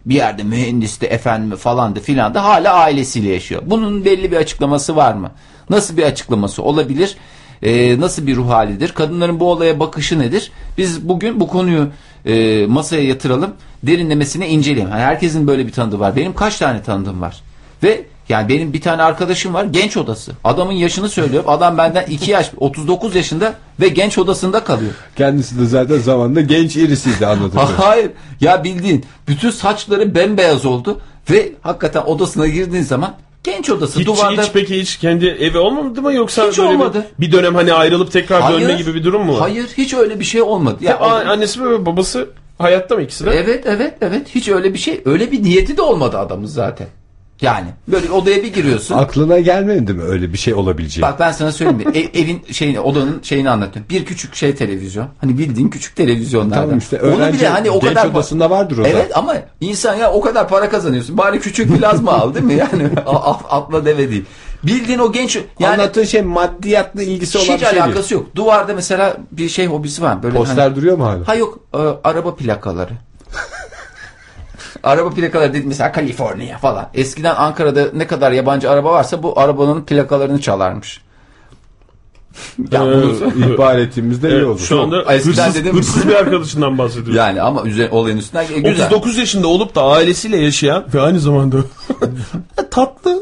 Bir 0.06 0.16
yerde 0.16 0.44
mühendisti 0.44 1.06
efendim 1.06 1.58
falan 1.58 1.96
da 1.96 2.00
filan 2.00 2.34
da 2.34 2.44
hala 2.44 2.74
ailesiyle 2.74 3.30
yaşıyor. 3.30 3.62
Bunun 3.66 4.06
belli 4.06 4.32
bir 4.32 4.38
açıklaması 4.38 4.96
var 4.96 5.14
mı? 5.14 5.32
Nasıl 5.70 5.98
bir 5.98 6.04
açıklaması 6.04 6.64
olabilir? 6.64 7.18
Ee, 7.64 8.00
nasıl 8.00 8.28
bir 8.28 8.36
ruh 8.36 8.50
halidir? 8.50 8.90
Kadınların 8.90 9.40
bu 9.40 9.52
olaya 9.52 9.80
bakışı 9.80 10.20
nedir? 10.20 10.52
Biz 10.78 11.10
bugün 11.10 11.40
bu 11.40 11.48
konuyu 11.48 11.88
e, 12.26 12.66
masaya 12.66 13.04
yatıralım. 13.04 13.54
Derinlemesine 13.84 14.50
inceleyelim. 14.50 14.92
Yani 14.92 15.02
herkesin 15.02 15.48
böyle 15.48 15.68
bir 15.68 15.72
tanıdığı 15.72 16.00
var. 16.00 16.16
Benim 16.16 16.34
kaç 16.34 16.58
tane 16.58 16.84
tanıdığım 16.84 17.22
var? 17.22 17.42
Ve 17.84 18.06
yani 18.30 18.50
benim 18.50 18.74
bir 18.74 18.82
tane 18.82 19.04
arkadaşım 19.04 19.54
var 19.54 19.64
genç 19.66 19.98
odası. 19.98 20.32
Adamın 20.44 20.72
yaşını 20.74 21.10
söylüyorum. 21.10 21.50
Adam 21.50 21.78
benden 21.78 22.06
2 22.06 22.32
yaş 22.32 22.52
39 22.58 23.16
yaşında 23.16 23.54
ve 23.82 23.88
genç 23.88 24.18
odasında 24.18 24.64
kalıyor. 24.64 24.92
Kendisi 25.16 25.60
de 25.60 25.66
zaten 25.66 25.98
zamanında 25.98 26.42
genç 26.42 26.76
irisiydi 26.76 27.28
anladığım 27.28 27.58
Ha, 27.60 27.70
Hayır. 27.78 28.12
Ya 28.42 28.64
bildiğin 28.64 29.06
bütün 29.28 29.50
saçları 29.50 30.16
bembeyaz 30.16 30.66
oldu 30.66 31.00
ve 31.32 31.52
hakikaten 31.62 32.02
odasına 32.02 32.48
girdiğin 32.48 32.84
zaman 32.84 33.16
genç 33.44 33.70
odası 33.70 34.00
Hiç, 34.00 34.08
duvarda 34.08 34.42
hiç 34.42 34.52
peki 34.54 34.80
hiç 34.82 34.98
kendi 34.98 35.26
evi 35.28 35.58
olmadı 35.58 36.02
mı 36.02 36.14
yoksa 36.14 36.48
Hiç 36.50 36.58
böyle 36.58 36.70
bir- 36.70 36.76
olmadı. 36.76 37.06
Bir, 37.20 37.32
dönem 37.32 37.56
hani 37.56 37.74
ayrılıp 37.74 38.12
tekrar 38.12 38.54
dönme 38.54 38.74
gibi 38.74 38.94
bir 38.96 39.04
durum 39.04 39.26
mu? 39.26 39.42
Hayır, 39.42 39.68
hiç 39.78 39.94
öyle 39.94 40.20
bir 40.20 40.26
şey 40.26 40.42
olmadı. 40.42 40.78
Ya, 40.82 41.00
a- 41.00 41.26
annesi 41.32 41.64
ve 41.66 41.86
babası 41.86 42.30
hayatta 42.58 42.96
mı 42.96 43.02
ikisi 43.02 43.26
de? 43.26 43.30
evet, 43.32 43.64
evet, 43.68 43.94
evet. 44.02 44.28
Hiç 44.36 44.50
öyle 44.50 44.74
bir 44.74 44.80
şey, 44.80 45.02
öyle 45.06 45.32
bir 45.32 45.44
niyeti 45.44 45.78
de 45.78 45.82
olmadı 45.82 46.18
adamın 46.18 46.46
zaten. 46.46 46.88
Yani 47.42 47.68
böyle 47.88 48.12
odaya 48.12 48.44
bir 48.44 48.54
giriyorsun. 48.54 48.96
Aklına 48.96 49.40
gelmedi 49.40 49.94
mi 49.94 50.04
öyle 50.04 50.34
bir 50.34 50.38
şey 50.38 50.54
olabileceği? 50.54 51.02
Bak 51.02 51.20
ben 51.20 51.32
sana 51.32 51.52
söyleyeyim. 51.52 51.78
mi? 51.78 51.98
E- 51.98 52.22
evin 52.22 52.42
şeyini, 52.52 52.80
odanın 52.80 53.20
şeyini 53.24 53.50
anlatıyorum. 53.50 53.90
Bir 53.90 54.06
küçük 54.06 54.36
şey 54.36 54.56
televizyon. 54.56 55.08
Hani 55.22 55.38
bildiğin 55.38 55.70
küçük 55.70 55.96
televizyonlardan. 55.96 56.64
Tamam 56.64 56.78
işte 56.78 57.02
Onu 57.02 57.16
öğrenci 57.16 57.40
bile 57.40 57.48
hani 57.48 57.72
o 57.72 57.80
kadar 57.80 58.06
odasında 58.06 58.50
vardır 58.50 58.78
o. 58.78 58.84
Evet 58.86 59.18
ama 59.18 59.36
insan 59.62 59.96
ya 59.96 60.12
o 60.12 60.22
kadar 60.22 60.48
para 60.48 60.70
kazanıyorsun. 60.70 61.18
Bari 61.18 61.40
küçük 61.40 61.78
plazma 61.78 62.12
al 62.12 62.34
değil 62.34 62.46
mi? 62.46 62.54
Yani 62.54 62.90
atla 63.50 63.86
deve 63.86 64.10
değil. 64.12 64.26
Bildiğin 64.64 65.00
o 65.00 65.12
genç 65.12 65.36
yani 65.60 65.74
Anlattığın 65.74 66.04
şey 66.04 66.22
maddiyatla 66.22 67.04
ilgisi 67.04 67.38
olan 67.38 67.46
hiç 67.46 67.54
bir 67.54 67.60
şey 67.60 67.72
değil. 67.72 67.84
alakası 67.84 68.14
yok. 68.14 68.36
Duvarda 68.36 68.74
mesela 68.74 69.18
bir 69.32 69.50
şey 69.50 69.66
hobisi 69.68 70.02
var. 70.02 70.24
Böyle 70.24 70.38
Poster 70.38 70.64
hani, 70.64 70.76
duruyor 70.76 70.98
mu 70.98 71.06
hala? 71.06 71.28
ha 71.28 71.36
yok 71.36 71.60
e, 71.74 71.78
araba 72.04 72.36
plakaları. 72.36 72.92
Araba 74.86 75.10
plakaları 75.10 75.54
dedi 75.54 75.68
mesela 75.68 75.92
Kaliforniya 75.92 76.58
falan. 76.58 76.90
Eskiden 76.94 77.36
Ankara'da 77.36 77.86
ne 77.94 78.08
kadar 78.08 78.32
yabancı 78.32 78.70
araba 78.72 78.92
varsa 78.92 79.24
bu 79.24 79.40
arabanın 79.40 79.82
plakalarını 79.86 80.42
çalarmış. 80.42 81.02
ya 82.72 82.84
Ee, 82.84 82.86
bunu 82.86 83.14
İhbar 83.54 83.78
ettiğimizde 83.78 84.30
iyi 84.30 84.34
Evet, 84.34 84.46
oldu. 84.46 84.60
şu 84.60 84.82
anda 84.82 85.14
Eskiden 85.14 85.44
hırsız, 85.48 85.56
dedim- 85.56 85.76
hırsız 85.78 86.08
bir 86.08 86.14
arkadaşından 86.16 86.78
bahsediyoruz. 86.78 87.16
yani 87.16 87.42
ama 87.42 87.64
üzerine 87.64 87.92
olayın 87.96 88.18
üstünden 88.18 88.44
e, 88.54 88.60
güzel. 88.70 88.86
39 88.86 89.18
yaşında 89.18 89.48
olup 89.48 89.76
da 89.76 89.84
ailesiyle 89.84 90.38
yaşayan 90.38 90.86
ve 90.94 91.02
aynı 91.02 91.20
zamanda 91.20 91.58
tatlı 92.72 93.20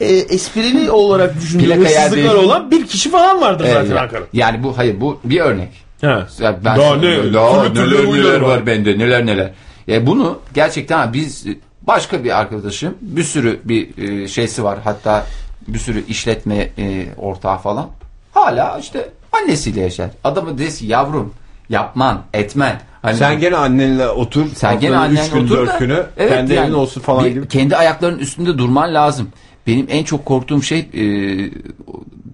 e, 0.00 0.06
e, 0.06 0.14
esprili 0.14 0.90
olarak 0.90 1.40
düşündüğü 1.40 1.74
hırsızlıklar 1.74 2.34
olan 2.34 2.70
bir 2.70 2.86
kişi 2.86 3.10
falan 3.10 3.40
vardır 3.40 3.64
Ee, 3.64 3.72
zaten 3.72 3.96
Ankara'da. 3.96 4.26
yani 4.32 4.62
bu 4.62 4.78
hayır 4.78 5.00
bu 5.00 5.18
bir 5.24 5.40
örnek. 5.40 5.68
Ya 6.02 6.26
ben 6.40 6.64
Daha 6.64 6.96
ne? 6.96 7.34
Daha 7.34 7.72
Türlü 7.74 7.96
neler 7.96 8.12
neler 8.12 8.40
var. 8.40 8.48
var 8.48 8.66
bende 8.66 8.98
neler 8.98 9.26
neler. 9.26 9.50
Ya 9.86 10.06
bunu 10.06 10.38
gerçekten 10.54 11.12
biz 11.12 11.46
başka 11.82 12.24
bir 12.24 12.38
arkadaşım 12.40 12.94
bir 13.00 13.22
sürü 13.24 13.60
bir 13.64 13.98
e, 13.98 14.28
şeysi 14.28 14.64
var 14.64 14.78
hatta 14.84 15.26
bir 15.68 15.78
sürü 15.78 16.06
işletme 16.06 16.68
e, 16.78 17.06
ortağı 17.16 17.58
falan. 17.58 17.88
Hala 18.34 18.78
işte 18.78 19.10
annesiyle 19.32 19.80
yaşar. 19.80 20.10
Adamı 20.24 20.58
desin 20.58 20.86
yavrum 20.86 21.34
yapman 21.68 22.22
etmen 22.32 22.80
Hani 23.02 23.16
Sen 23.16 23.40
gene 23.40 23.56
annenle 23.56 24.08
otur. 24.08 24.46
sen 24.54 24.80
gene 24.80 24.96
annenle 24.96 25.28
gün, 25.28 25.44
otur 25.44 25.56
dört 25.56 25.68
da, 25.68 25.78
günü 25.78 26.06
evet 26.16 26.30
kendi 26.32 26.54
yani 26.54 26.66
evin 26.66 26.74
olsun 26.74 27.00
falan 27.00 27.24
bir- 27.24 27.30
gibi. 27.30 27.48
Kendi 27.48 27.76
ayaklarının 27.76 28.18
üstünde 28.18 28.58
durman 28.58 28.94
lazım. 28.94 29.28
Benim 29.66 29.86
en 29.90 30.04
çok 30.04 30.24
korktuğum 30.26 30.62
şey 30.62 30.78
e, 30.78 31.00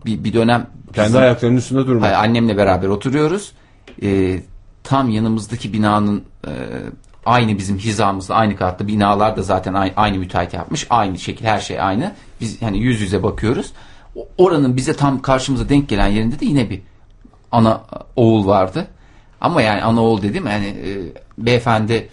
bir, 0.07 0.25
bir 0.25 0.33
dönem 0.33 0.67
Kendi 0.95 1.09
bizim- 1.09 1.21
ayaklarının 1.21 1.57
üstünde 1.57 1.87
durma. 1.87 2.07
Hayır, 2.07 2.15
annemle 2.17 2.57
beraber 2.57 2.89
oturuyoruz. 2.89 3.53
E, 4.03 4.41
tam 4.85 5.09
yanımızdaki 5.11 5.73
binanın 5.73 6.23
e, 6.47 6.51
aynı 7.27 7.59
bizim 7.59 7.79
hizamızda 7.79 8.35
aynı 8.35 8.57
katta 8.57 8.87
binalar 8.87 9.37
da 9.37 9.43
zaten 9.43 9.75
aynı, 9.75 9.93
aynı 9.97 10.19
müteahhit 10.19 10.55
yapmış. 10.55 10.87
Aynı 10.91 11.19
şekil 11.19 11.45
her 11.45 11.61
şey 11.61 11.81
aynı. 11.81 12.13
Biz 12.41 12.63
hani 12.63 12.79
yüz 12.79 13.01
yüze 13.01 13.23
bakıyoruz. 13.23 13.73
Oranın 14.39 14.77
bize 14.77 14.97
tam 14.97 15.23
karşımıza 15.23 15.69
denk 15.69 15.89
gelen 15.89 16.07
yerinde 16.07 16.41
de 16.41 16.45
yine 16.45 16.71
bir 16.71 16.81
ana 17.53 17.83
oğul 18.17 18.47
vardı. 18.47 18.87
Ama 19.41 19.63
yani 19.63 19.83
ana 19.83 20.03
oğul 20.03 20.23
dedim 20.23 20.47
yani 20.47 20.67
e, 20.67 20.91
beyefendi 21.39 22.09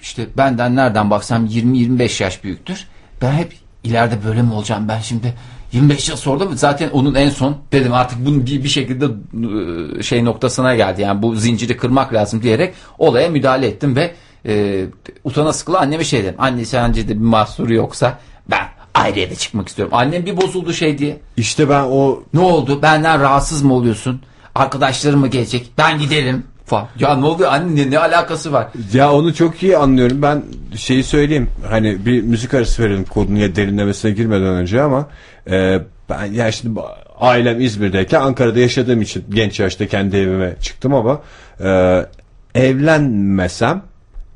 işte 0.00 0.26
benden 0.36 0.76
nereden 0.76 1.10
baksam 1.10 1.46
20-25 1.46 2.22
yaş 2.22 2.44
büyüktür. 2.44 2.86
Ben 3.22 3.32
hep 3.32 3.52
ileride 3.84 4.24
böyle 4.24 4.42
mi 4.42 4.52
olacağım 4.52 4.88
ben 4.88 5.00
şimdi 5.00 5.34
25 5.72 6.08
yıl 6.08 6.40
da 6.40 6.56
zaten 6.56 6.90
onun 6.90 7.14
en 7.14 7.28
son 7.28 7.56
dedim 7.72 7.92
artık 7.92 8.26
bunun 8.26 8.46
bir, 8.46 8.64
bir 8.64 8.68
şekilde 8.68 9.06
e, 9.98 10.02
şey 10.02 10.24
noktasına 10.24 10.74
geldi. 10.74 11.02
Yani 11.02 11.22
bu 11.22 11.36
zinciri 11.36 11.76
kırmak 11.76 12.14
lazım 12.14 12.42
diyerek 12.42 12.74
olaya 12.98 13.28
müdahale 13.28 13.66
ettim 13.66 13.96
ve 13.96 14.14
e, 14.46 14.84
utana 15.24 15.52
sıkıla 15.52 15.78
anneme 15.78 16.04
şey 16.04 16.22
dedim. 16.22 16.34
Anne 16.38 16.64
sence 16.64 17.08
de 17.08 17.14
bir 17.14 17.24
mahsuru 17.24 17.74
yoksa 17.74 18.18
ben 18.50 18.68
ayrı 18.94 19.20
eve 19.20 19.34
çıkmak 19.34 19.68
istiyorum. 19.68 19.94
Annem 19.96 20.26
bir 20.26 20.36
bozuldu 20.36 20.72
şey 20.72 20.98
diye. 20.98 21.20
İşte 21.36 21.68
ben 21.68 21.84
o 21.84 22.22
Ne 22.34 22.40
oldu? 22.40 22.82
Benden 22.82 23.20
rahatsız 23.20 23.62
mı 23.62 23.74
oluyorsun? 23.74 24.20
Arkadaşlarım 24.54 25.20
mı 25.20 25.28
gelecek? 25.28 25.70
Ben 25.78 25.98
giderim. 25.98 26.44
Falan. 26.66 26.88
Ya 26.98 27.16
ne 27.16 27.26
oluyor 27.26 27.52
anne 27.52 27.82
ne, 27.82 27.90
ne 27.90 27.98
alakası 27.98 28.52
var? 28.52 28.68
Ya 28.92 29.12
onu 29.12 29.34
çok 29.34 29.62
iyi 29.62 29.76
anlıyorum. 29.76 30.22
Ben 30.22 30.42
şeyi 30.76 31.02
söyleyeyim. 31.02 31.50
Hani 31.68 32.06
bir 32.06 32.22
müzik 32.22 32.54
arası 32.54 32.82
verelim 32.82 33.04
konuya 33.04 33.56
derinlemesine 33.56 34.10
girmeden 34.10 34.46
önce 34.46 34.82
ama 34.82 35.08
e, 35.50 35.78
ben 36.10 36.24
ya 36.24 36.52
şimdi 36.52 36.80
ailem 37.20 37.60
İzmir'deyken 37.60 38.20
Ankara'da 38.20 38.58
yaşadığım 38.58 39.02
için 39.02 39.24
genç 39.30 39.60
yaşta 39.60 39.86
kendi 39.86 40.16
evime 40.16 40.56
çıktım 40.62 40.94
ama 40.94 41.22
e, 41.60 42.06
evlenmesem 42.54 43.82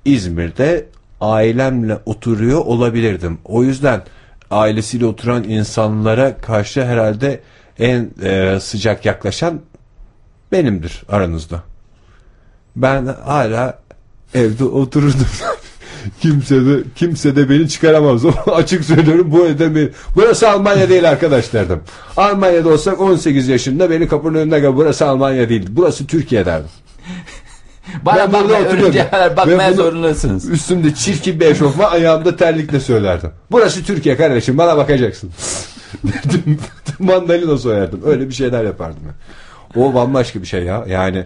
İzmir'de 0.04 0.86
ailemle 1.20 1.98
oturuyor 2.06 2.60
olabilirdim. 2.60 3.38
O 3.44 3.62
yüzden 3.62 4.02
ailesiyle 4.50 5.06
oturan 5.06 5.44
insanlara 5.44 6.36
karşı 6.36 6.84
herhalde 6.84 7.40
en 7.78 8.10
e, 8.22 8.60
sıcak 8.60 9.04
yaklaşan 9.04 9.60
benimdir 10.52 11.02
aranızda. 11.08 11.62
Ben 12.76 13.06
hala 13.06 13.78
evde 14.34 14.64
otururdum. 14.64 15.26
kimse 16.20 16.66
de 16.66 16.82
kimse 16.96 17.36
de 17.36 17.50
beni 17.50 17.68
çıkaramaz. 17.68 18.22
Açık 18.46 18.84
söylüyorum 18.84 19.26
bu 19.30 19.46
evde 19.46 19.74
beni. 19.74 19.88
Burası 20.16 20.50
Almanya 20.50 20.88
değil 20.88 21.10
arkadaş 21.10 21.52
derdim. 21.52 21.80
Almanya'da 22.16 22.68
olsak 22.68 23.00
18 23.00 23.48
yaşında 23.48 23.90
beni 23.90 24.08
kapının 24.08 24.38
önüne 24.38 24.60
gel. 24.60 24.76
Burası 24.76 25.06
Almanya 25.06 25.48
değil. 25.48 25.66
Burası 25.70 26.06
Türkiye 26.06 26.46
derdim. 26.46 26.70
Bana 28.02 28.32
Ben 28.32 28.32
burada 28.32 28.58
oturuyorum. 28.58 29.36
bakmaya 29.36 29.72
zorundasınız. 29.72 30.48
Üstümde 30.50 30.94
çirkin 30.94 31.40
bir 31.40 31.46
eşofman 31.46 31.92
ayağımda 31.92 32.36
terlikle 32.36 32.80
söylerdim. 32.80 33.30
Burası 33.50 33.84
Türkiye 33.84 34.16
kardeşim 34.16 34.58
bana 34.58 34.76
bakacaksın. 34.76 35.30
Mandalina 36.98 37.58
soyardım. 37.58 38.00
Öyle 38.04 38.28
bir 38.28 38.34
şeyler 38.34 38.64
yapardım. 38.64 39.02
ya. 39.06 39.14
O 39.82 39.94
bambaşka 39.94 40.42
bir 40.42 40.46
şey 40.46 40.62
ya. 40.62 40.84
Yani 40.88 41.24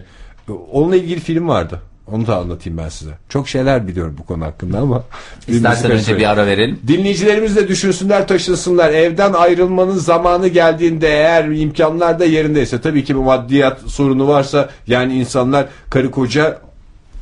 onunla 0.71 0.95
ilgili 0.95 1.19
film 1.19 1.47
vardı. 1.47 1.81
Onu 2.11 2.27
da 2.27 2.37
anlatayım 2.37 2.77
ben 2.77 2.89
size. 2.89 3.11
Çok 3.29 3.49
şeyler 3.49 3.87
biliyorum 3.87 4.15
bu 4.19 4.25
konu 4.25 4.45
hakkında 4.45 4.79
ama. 4.79 5.03
İstersen 5.47 5.91
önce 5.91 6.17
bir 6.17 6.29
ara 6.29 6.47
verelim. 6.47 6.79
Dinleyicilerimiz 6.87 7.55
de 7.55 7.67
düşünsünler 7.67 8.27
taşınsınlar. 8.27 8.89
Evden 8.89 9.33
ayrılmanın 9.33 9.95
zamanı 9.97 10.47
geldiğinde 10.47 11.07
eğer 11.07 11.45
imkanlar 11.45 12.19
da 12.19 12.25
yerindeyse 12.25 12.81
tabii 12.81 13.03
ki 13.03 13.15
bir 13.15 13.19
maddiyat 13.19 13.81
sorunu 13.81 14.27
varsa 14.27 14.69
yani 14.87 15.13
insanlar 15.13 15.65
karı 15.89 16.11
koca 16.11 16.66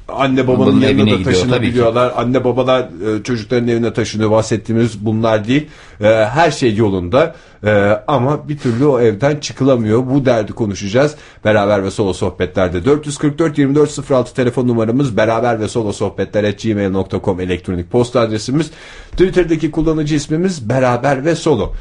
anne 0.08 0.48
babanın 0.48 0.60
Babanın 0.60 0.82
evine 0.82 1.04
gidiyor, 1.04 1.24
taşınabiliyorlar. 1.24 2.14
Anne 2.16 2.44
babalar 2.44 2.82
e, 2.82 3.24
çocukların 3.24 3.68
evine 3.68 3.94
taşınıyor. 3.94 4.32
Bahsettiğimiz 4.32 5.06
bunlar 5.06 5.48
değil. 5.48 5.68
E, 6.02 6.08
her 6.08 6.52
şey 6.52 6.76
yolunda. 6.76 7.36
E, 7.64 7.72
ama 8.08 8.50
bir 8.50 8.58
türlü 8.58 8.86
o 8.86 9.00
evden 9.00 9.36
çıkılamıyor. 9.36 10.10
Bu 10.10 10.26
derdi 10.26 10.54
konuşacağız. 10.54 11.16
Beraber 11.46 11.84
ve 11.84 11.92
solo 11.92 12.14
sohbetlerde. 12.14 12.86
444 12.86 13.52
2406 13.52 14.34
telefon 14.34 14.68
numaramız. 14.68 15.18
Beraber 15.18 15.60
ve 15.60 15.68
solo 15.68 15.92
sohbetler 15.92 16.56
gmail.com 16.64 17.40
elektronik 17.40 17.92
posta 17.92 18.20
adresimiz. 18.20 18.72
Twitter'daki 19.12 19.72
kullanıcı 19.72 20.16
ismimiz 20.16 20.70
beraber 20.70 21.26
ve 21.26 21.36
solo. 21.36 21.74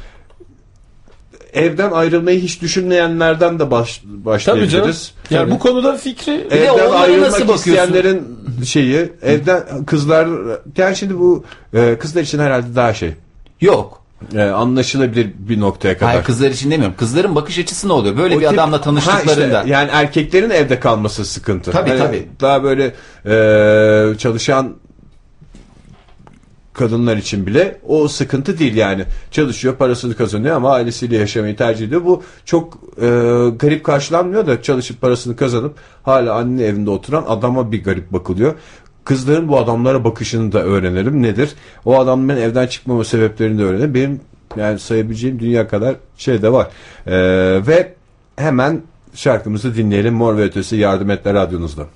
Evden 1.55 1.91
ayrılmayı 1.91 2.39
hiç 2.41 2.61
düşünmeyenlerden 2.61 3.59
de 3.59 3.71
baş, 3.71 3.97
Tabii 3.97 4.09
canım. 4.11 4.25
başlayabiliriz. 4.25 5.11
Yani 5.29 5.51
bu 5.51 5.59
konuda 5.59 5.97
fikri 5.97 6.51
de 6.51 6.65
Evden 6.65 6.91
ayrılmak 6.91 7.55
isteyenlerin 7.55 8.23
şeyi 8.65 9.09
evden 9.21 9.63
kızlar 9.85 10.27
yani 10.77 10.95
şimdi 10.95 11.19
bu 11.19 11.43
e, 11.73 11.97
kızlar 11.99 12.21
için 12.21 12.39
herhalde 12.39 12.75
daha 12.75 12.93
şey 12.93 13.13
Yok. 13.61 14.01
e, 14.35 14.41
anlaşılabilir 14.41 15.29
bir 15.37 15.59
noktaya 15.59 15.97
kadar. 15.97 16.09
Hayır 16.11 16.23
kızlar 16.23 16.49
için 16.49 16.71
demiyorum. 16.71 16.95
Kızların 16.97 17.35
bakış 17.35 17.59
açısı 17.59 17.87
ne 17.87 17.93
oluyor? 17.93 18.17
Böyle 18.17 18.35
O 18.35 18.39
bir 18.39 18.45
tip- 18.45 18.53
adamla 18.53 18.81
tanıştıklarında. 18.81 19.59
işte, 19.61 19.73
yani 19.73 19.89
erkeklerin 19.93 20.49
evde 20.49 20.79
kalması 20.79 21.25
sıkıntı. 21.25 21.71
Tabii, 21.71 21.89
Hani 21.89 21.99
tabii. 21.99 22.27
Daha 22.41 22.63
böyle 22.63 22.93
e, 23.25 24.17
çalışan 24.17 24.75
kadınlar 26.75 27.17
için 27.17 27.47
bile 27.47 27.77
o 27.87 28.07
sıkıntı 28.07 28.59
değil 28.59 28.75
yani. 28.75 29.05
Çalışıyor, 29.31 29.75
parasını 29.75 30.15
kazanıyor 30.15 30.55
ama 30.55 30.71
ailesiyle 30.71 31.17
yaşamayı 31.17 31.55
tercih 31.55 31.87
ediyor. 31.87 32.05
Bu 32.05 32.23
çok 32.45 32.73
e, 32.97 33.07
garip 33.59 33.83
karşılanmıyor 33.83 34.47
da 34.47 34.61
çalışıp 34.61 35.01
parasını 35.01 35.35
kazanıp 35.35 35.75
hala 36.03 36.33
anne 36.33 36.63
evinde 36.63 36.89
oturan 36.89 37.25
adama 37.27 37.71
bir 37.71 37.83
garip 37.83 38.13
bakılıyor. 38.13 38.53
Kızların 39.03 39.47
bu 39.47 39.57
adamlara 39.57 40.03
bakışını 40.03 40.51
da 40.51 40.63
öğrenelim. 40.63 41.21
Nedir? 41.21 41.49
O 41.85 41.99
adamların 41.99 42.41
evden 42.41 42.67
çıkmama 42.67 43.03
sebeplerini 43.03 43.59
de 43.59 43.63
öğrenelim. 43.63 43.93
Benim 43.93 44.21
yani 44.57 44.79
sayabileceğim 44.79 45.39
dünya 45.39 45.67
kadar 45.67 45.95
şey 46.17 46.41
de 46.41 46.51
var. 46.51 46.67
E, 47.07 47.15
ve 47.67 47.93
hemen 48.35 48.81
şarkımızı 49.13 49.75
dinleyelim. 49.75 50.13
Mor 50.13 50.37
ve 50.37 50.43
Ötesi 50.43 50.75
Yardım 50.75 51.09
Etler 51.09 51.33
Radyonuzda. 51.33 51.87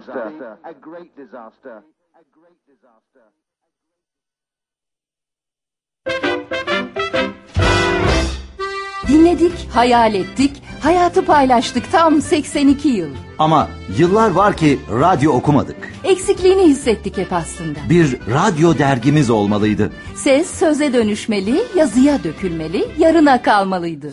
Disaster. 0.00 0.56
A 0.64 0.72
great 0.72 1.16
disaster. 1.16 1.72
A 2.14 2.22
great 2.34 2.58
disaster. 2.68 3.22
Dinledik, 9.08 9.68
hayal 9.74 10.14
ettik, 10.14 10.62
hayatı 10.80 11.24
paylaştık 11.24 11.92
tam 11.92 12.22
82 12.22 12.88
yıl. 12.88 13.08
Ama 13.38 13.68
yıllar 13.98 14.30
var 14.30 14.56
ki 14.56 14.78
radyo 14.92 15.32
okumadık. 15.32 15.76
Eksikliğini 16.04 16.62
hissettik 16.62 17.18
hep 17.18 17.32
aslında. 17.32 17.78
Bir 17.90 18.18
radyo 18.32 18.78
dergimiz 18.78 19.30
olmalıydı. 19.30 19.92
Ses 20.16 20.50
söze 20.50 20.92
dönüşmeli, 20.92 21.62
yazıya 21.76 22.24
dökülmeli, 22.24 22.84
yarına 22.98 23.42
kalmalıydı. 23.42 24.12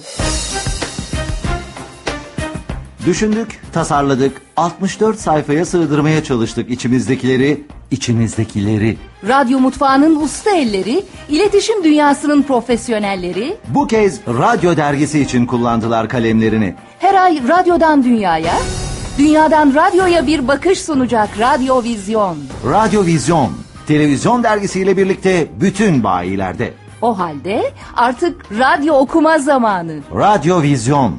Düşündük, 3.06 3.62
tasarladık, 3.74 4.41
64 4.58 5.20
sayfaya 5.20 5.66
sığdırmaya 5.66 6.24
çalıştık 6.24 6.70
içimizdekileri, 6.70 7.64
içimizdekileri. 7.91 8.97
Radyo 9.28 9.60
mutfağının 9.60 10.16
usta 10.22 10.51
elleri, 10.56 11.03
iletişim 11.30 11.84
dünyasının 11.84 12.41
profesyonelleri, 12.41 13.58
Bu 13.68 13.88
kez 13.88 14.20
radyo 14.28 14.78
dergisi 14.78 15.20
için 15.20 15.45
kullandılar 15.45 16.10
kalemlerini. 16.10 16.76
her 16.99 17.14
ay 17.24 17.47
radyodan 17.47 18.03
dünyaya, 18.03 18.53
dünyadan 19.18 19.74
radyoya 19.76 20.28
bir 20.28 20.47
bakış 20.47 20.82
sunacak 20.82 21.30
Radyo 21.39 21.84
Vizyon. 21.84 22.38
Radyo 22.70 23.06
Vizyon, 23.06 23.49
televizyon 23.88 24.43
dergisiyle 24.43 24.97
birlikte 24.97 25.47
bütün 25.62 26.03
bayilerde. 26.03 26.74
O 27.01 27.20
halde 27.20 27.74
artık 27.95 28.45
radyo 28.60 28.93
okuma 28.93 29.39
zamanı. 29.39 29.93
Radyo 30.16 30.62
Vizyon. 30.62 31.16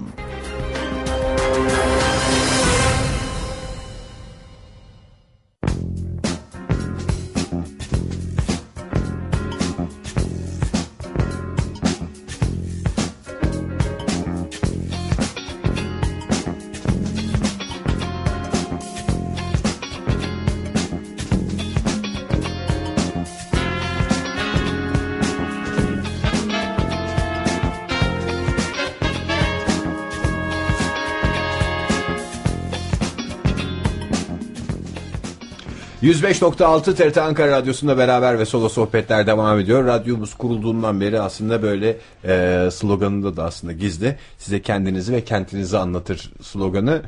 %105.6 36.07 36.95
TRT 36.95 37.19
Ankara 37.19 37.51
Radyosu'nda 37.51 37.99
beraber 37.99 38.39
ve 38.39 38.45
solo 38.45 38.69
sohbetler 38.69 39.27
devam 39.27 39.61
ediyor. 39.61 39.87
Radyomuz 39.87 40.35
kurulduğundan 40.35 41.01
beri 41.01 41.21
aslında 41.21 41.63
böyle 41.63 41.97
e, 42.25 42.69
sloganında 42.73 43.37
da 43.37 43.45
aslında 43.45 43.73
gizli. 43.73 44.17
Size 44.39 44.63
kendinizi 44.63 45.13
ve 45.13 45.25
kentinizi 45.25 45.79
anlatır 45.79 46.33
sloganı. 46.43 47.03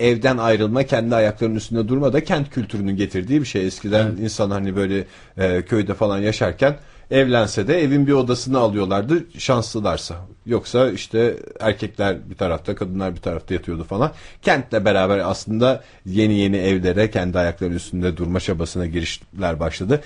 E, 0.00 0.08
evden 0.08 0.38
ayrılma, 0.38 0.82
kendi 0.82 1.14
ayaklarının 1.14 1.56
üstünde 1.56 1.88
durma 1.88 2.12
da 2.12 2.24
kent 2.24 2.50
kültürünün 2.50 2.96
getirdiği 2.96 3.40
bir 3.40 3.46
şey. 3.46 3.66
Eskiden 3.66 4.06
insan 4.06 4.50
hani 4.50 4.76
böyle 4.76 5.04
e, 5.38 5.62
köyde 5.62 5.94
falan 5.94 6.18
yaşarken 6.18 6.76
evlense 7.10 7.68
de 7.68 7.82
evin 7.82 8.06
bir 8.06 8.12
odasını 8.12 8.58
alıyorlardı 8.58 9.24
şanslılarsa. 9.38 10.16
Yoksa 10.46 10.90
işte 10.90 11.36
erkekler 11.60 12.30
bir 12.30 12.34
tarafta 12.34 12.74
kadınlar 12.74 13.14
bir 13.14 13.20
tarafta 13.20 13.54
yatıyordu 13.54 13.84
falan. 13.84 14.12
Kentle 14.42 14.84
beraber 14.84 15.18
aslında 15.18 15.84
yeni 16.06 16.34
yeni 16.34 16.56
evlere 16.56 17.10
kendi 17.10 17.38
ayakları 17.38 17.74
üstünde 17.74 18.16
durma 18.16 18.40
çabasına 18.40 18.86
girişler 18.86 19.60
başladı. 19.60 20.00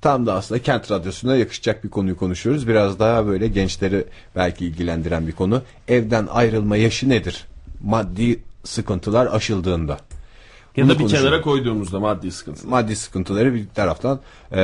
Tam 0.00 0.26
da 0.26 0.34
aslında 0.34 0.62
kent 0.62 0.90
radyosuna 0.90 1.36
yakışacak 1.36 1.84
bir 1.84 1.90
konuyu 1.90 2.16
konuşuyoruz. 2.16 2.68
Biraz 2.68 2.98
daha 2.98 3.26
böyle 3.26 3.48
gençleri 3.48 4.04
belki 4.36 4.66
ilgilendiren 4.66 5.26
bir 5.26 5.32
konu. 5.32 5.62
Evden 5.88 6.26
ayrılma 6.30 6.76
yaşı 6.76 7.08
nedir? 7.08 7.46
Maddi 7.84 8.40
sıkıntılar 8.64 9.26
aşıldığında. 9.32 9.98
Ya 10.76 10.88
da 10.88 10.92
bir 10.92 10.98
konuşalım. 10.98 11.24
kenara 11.24 11.40
koyduğumuzda 11.40 12.00
maddi 12.00 12.30
sıkıntı. 12.30 12.68
maddi 12.68 12.96
sıkıntıları 12.96 13.54
bir 13.54 13.66
taraftan 13.74 14.20
e, 14.52 14.60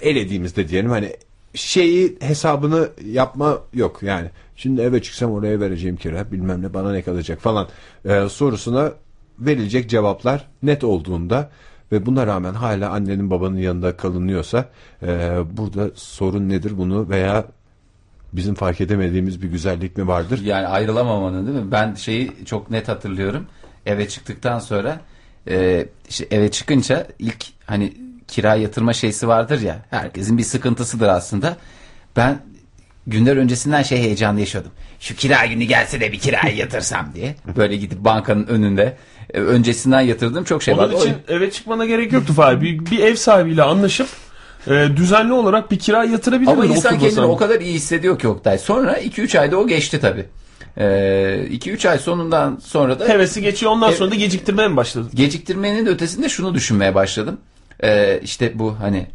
elediğimizde 0.00 0.68
diyelim 0.68 0.90
hani 0.90 1.12
şeyi 1.54 2.16
hesabını 2.20 2.88
yapma 3.04 3.58
yok 3.74 4.02
yani. 4.02 4.30
Şimdi 4.56 4.80
eve 4.80 5.02
çıksam 5.02 5.32
oraya 5.32 5.60
vereceğim 5.60 5.96
kira 5.96 6.32
bilmem 6.32 6.62
ne 6.62 6.74
bana 6.74 6.92
ne 6.92 7.02
kalacak 7.02 7.40
falan 7.40 7.68
e, 8.04 8.28
sorusuna 8.28 8.92
verilecek 9.38 9.90
cevaplar 9.90 10.46
net 10.62 10.84
olduğunda 10.84 11.50
ve 11.92 12.06
buna 12.06 12.26
rağmen 12.26 12.54
hala 12.54 12.90
annenin 12.90 13.30
babanın 13.30 13.58
yanında 13.58 13.96
kalınıyorsa 13.96 14.68
e, 15.02 15.38
burada 15.56 15.90
sorun 15.94 16.48
nedir 16.48 16.78
bunu 16.78 17.08
veya 17.08 17.44
bizim 18.32 18.54
fark 18.54 18.80
edemediğimiz 18.80 19.42
bir 19.42 19.48
güzellik 19.48 19.96
mi 19.96 20.06
vardır? 20.08 20.40
Yani 20.44 20.66
ayrılamamanın 20.66 21.46
değil 21.46 21.64
mi? 21.64 21.72
Ben 21.72 21.94
şeyi 21.94 22.32
çok 22.46 22.70
net 22.70 22.88
hatırlıyorum. 22.88 23.46
Eve 23.86 24.08
çıktıktan 24.08 24.58
sonra 24.58 25.00
e, 25.48 25.86
işte 26.08 26.26
eve 26.30 26.50
çıkınca 26.50 27.06
ilk 27.18 27.44
hani 27.66 27.92
kira 28.28 28.54
yatırma 28.54 28.92
şeysi 28.92 29.28
vardır 29.28 29.60
ya. 29.60 29.78
Herkesin 29.90 30.38
bir 30.38 30.42
sıkıntısıdır 30.42 31.08
aslında. 31.08 31.56
Ben 32.16 32.38
günler 33.06 33.36
öncesinden 33.36 33.82
şey 33.82 33.98
heyecanlı 33.98 34.40
yaşıyordum. 34.40 34.70
Şu 35.00 35.16
kira 35.16 35.46
günü 35.46 35.64
gelse 35.64 36.00
de 36.00 36.12
bir 36.12 36.18
kirayı 36.18 36.56
yatırsam 36.56 37.10
diye. 37.14 37.34
Böyle 37.56 37.76
gidip 37.76 37.98
bankanın 37.98 38.46
önünde 38.46 38.96
e, 39.34 39.40
öncesinden 39.40 40.00
yatırdığım 40.00 40.44
çok 40.44 40.62
şey 40.62 40.74
Onun 40.74 40.82
vardı. 40.82 40.94
O- 40.98 41.02
için 41.02 41.14
eve 41.28 41.50
çıkmana 41.50 41.86
gerek 41.86 42.12
yoktu 42.12 42.32
Fahir. 42.32 42.60
Bir, 42.60 42.86
bir 42.90 42.98
ev 42.98 43.14
sahibiyle 43.14 43.62
anlaşıp 43.62 44.08
e, 44.66 44.88
düzenli 44.96 45.32
olarak 45.32 45.70
bir 45.70 45.78
kira 45.78 46.04
yatırabilirdin. 46.04 46.52
Ama 46.52 46.66
insan 46.66 46.98
kendini 46.98 47.20
o 47.20 47.36
kadar 47.36 47.60
iyi 47.60 47.74
hissediyor 47.74 48.18
ki 48.18 48.28
Oktay. 48.28 48.58
Sonra 48.58 48.98
2-3 48.98 49.38
ayda 49.38 49.56
o 49.56 49.66
geçti 49.66 50.00
tabii. 50.00 50.26
2-3 50.76 51.88
ay 51.88 51.98
sonundan 51.98 52.58
sonra 52.62 53.00
da 53.00 53.08
Hevesi 53.08 53.42
geçiyor 53.42 53.72
ondan 53.72 53.90
sonra 53.90 54.10
da 54.10 54.14
geciktirmeye 54.14 54.68
mi 54.68 54.76
başladın? 54.76 55.10
geciktirmenin 55.14 55.86
ötesinde 55.86 56.28
şunu 56.28 56.54
düşünmeye 56.54 56.94
başladım. 56.94 57.38
Ee, 57.82 58.20
işte 58.22 58.58
bu 58.58 58.76
hani 58.80 59.06